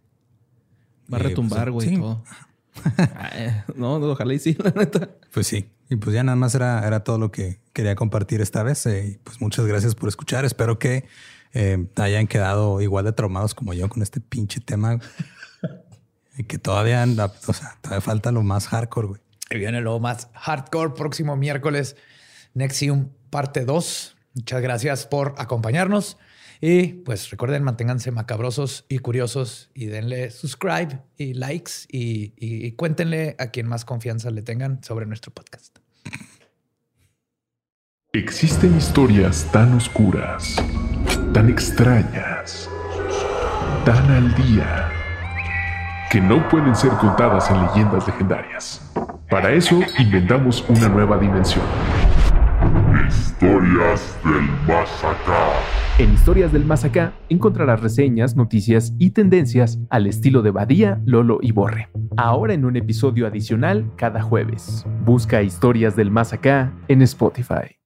Va 1.12 1.18
a 1.18 1.20
retumbar, 1.20 1.70
pues, 1.70 1.86
güey. 1.86 2.16
no, 3.76 3.94
ojalá 3.96 4.34
y 4.34 4.38
sí, 4.38 4.56
la 4.62 4.70
neta. 4.70 5.10
Pues 5.32 5.46
sí. 5.46 5.70
Y 5.90 5.96
pues 5.96 6.14
ya 6.14 6.24
nada 6.24 6.36
más 6.36 6.54
era, 6.54 6.86
era 6.86 7.04
todo 7.04 7.18
lo 7.18 7.30
que 7.30 7.60
quería 7.72 7.94
compartir 7.94 8.40
esta 8.40 8.62
vez. 8.62 8.86
Eh, 8.86 9.06
y 9.06 9.18
pues 9.18 9.40
muchas 9.40 9.66
gracias 9.66 9.94
por 9.94 10.08
escuchar. 10.08 10.44
Espero 10.44 10.78
que 10.78 11.04
eh, 11.52 11.86
hayan 11.96 12.26
quedado 12.26 12.80
igual 12.80 13.04
de 13.04 13.12
traumados 13.12 13.54
como 13.54 13.74
yo 13.74 13.88
con 13.88 14.02
este 14.02 14.20
pinche 14.20 14.60
tema. 14.60 14.98
y 16.36 16.44
que 16.44 16.58
todavía, 16.58 17.02
anda, 17.02 17.32
o 17.46 17.52
sea, 17.52 17.76
todavía 17.80 18.00
falta 18.00 18.32
lo 18.32 18.42
más 18.42 18.68
hardcore, 18.68 19.08
güey. 19.08 19.20
Y 19.50 19.58
viene 19.58 19.80
lo 19.82 20.00
más 20.00 20.28
hardcore 20.34 20.94
próximo 20.94 21.36
miércoles. 21.36 21.96
Nexium 22.54 23.10
parte 23.34 23.64
2. 23.64 24.16
Muchas 24.34 24.62
gracias 24.62 25.06
por 25.06 25.34
acompañarnos. 25.38 26.18
Y 26.60 27.02
pues 27.02 27.30
recuerden, 27.30 27.64
manténganse 27.64 28.12
macabrosos 28.12 28.84
y 28.88 29.00
curiosos 29.00 29.70
y 29.74 29.86
denle 29.86 30.30
subscribe 30.30 31.02
y 31.16 31.34
likes 31.34 31.72
y, 31.88 32.70
cuéntenle 32.76 33.34
a 33.40 33.48
quien 33.48 33.66
más 33.66 33.84
confianza 33.84 34.30
le 34.30 34.42
tengan 34.42 34.84
sobre 34.84 35.06
nuestro 35.06 35.32
podcast. 35.32 35.78
Existen 38.12 38.76
historias 38.76 39.50
tan 39.50 39.74
oscuras, 39.74 40.54
tan 41.32 41.50
extrañas, 41.50 42.70
tan 43.84 44.08
al 44.12 44.32
día, 44.36 44.92
que 46.08 46.20
no 46.20 46.48
pueden 46.48 46.76
ser 46.76 46.90
contadas 47.00 47.50
en 47.50 47.66
leyendas 47.66 48.06
legendarias. 48.06 48.80
Para 49.28 49.52
eso 49.52 49.80
inventamos 49.98 50.64
una 50.68 50.88
nueva 50.88 51.18
dimensión 51.18 51.64
Historias 53.02 54.16
del 54.24 54.42
Más 54.66 55.04
En 55.98 56.12
Historias 56.12 56.52
del 56.52 56.64
Más 56.64 56.84
encontrarás 57.28 57.80
reseñas, 57.80 58.36
noticias 58.36 58.94
y 58.98 59.10
tendencias 59.10 59.78
al 59.90 60.06
estilo 60.06 60.42
de 60.42 60.50
Badía, 60.50 61.00
Lolo 61.04 61.38
y 61.42 61.52
Borre. 61.52 61.88
Ahora 62.16 62.54
en 62.54 62.64
un 62.64 62.76
episodio 62.76 63.26
adicional 63.26 63.90
cada 63.96 64.22
jueves. 64.22 64.86
Busca 65.04 65.42
Historias 65.42 65.96
del 65.96 66.10
Más 66.10 66.32
en 66.88 67.02
Spotify. 67.02 67.76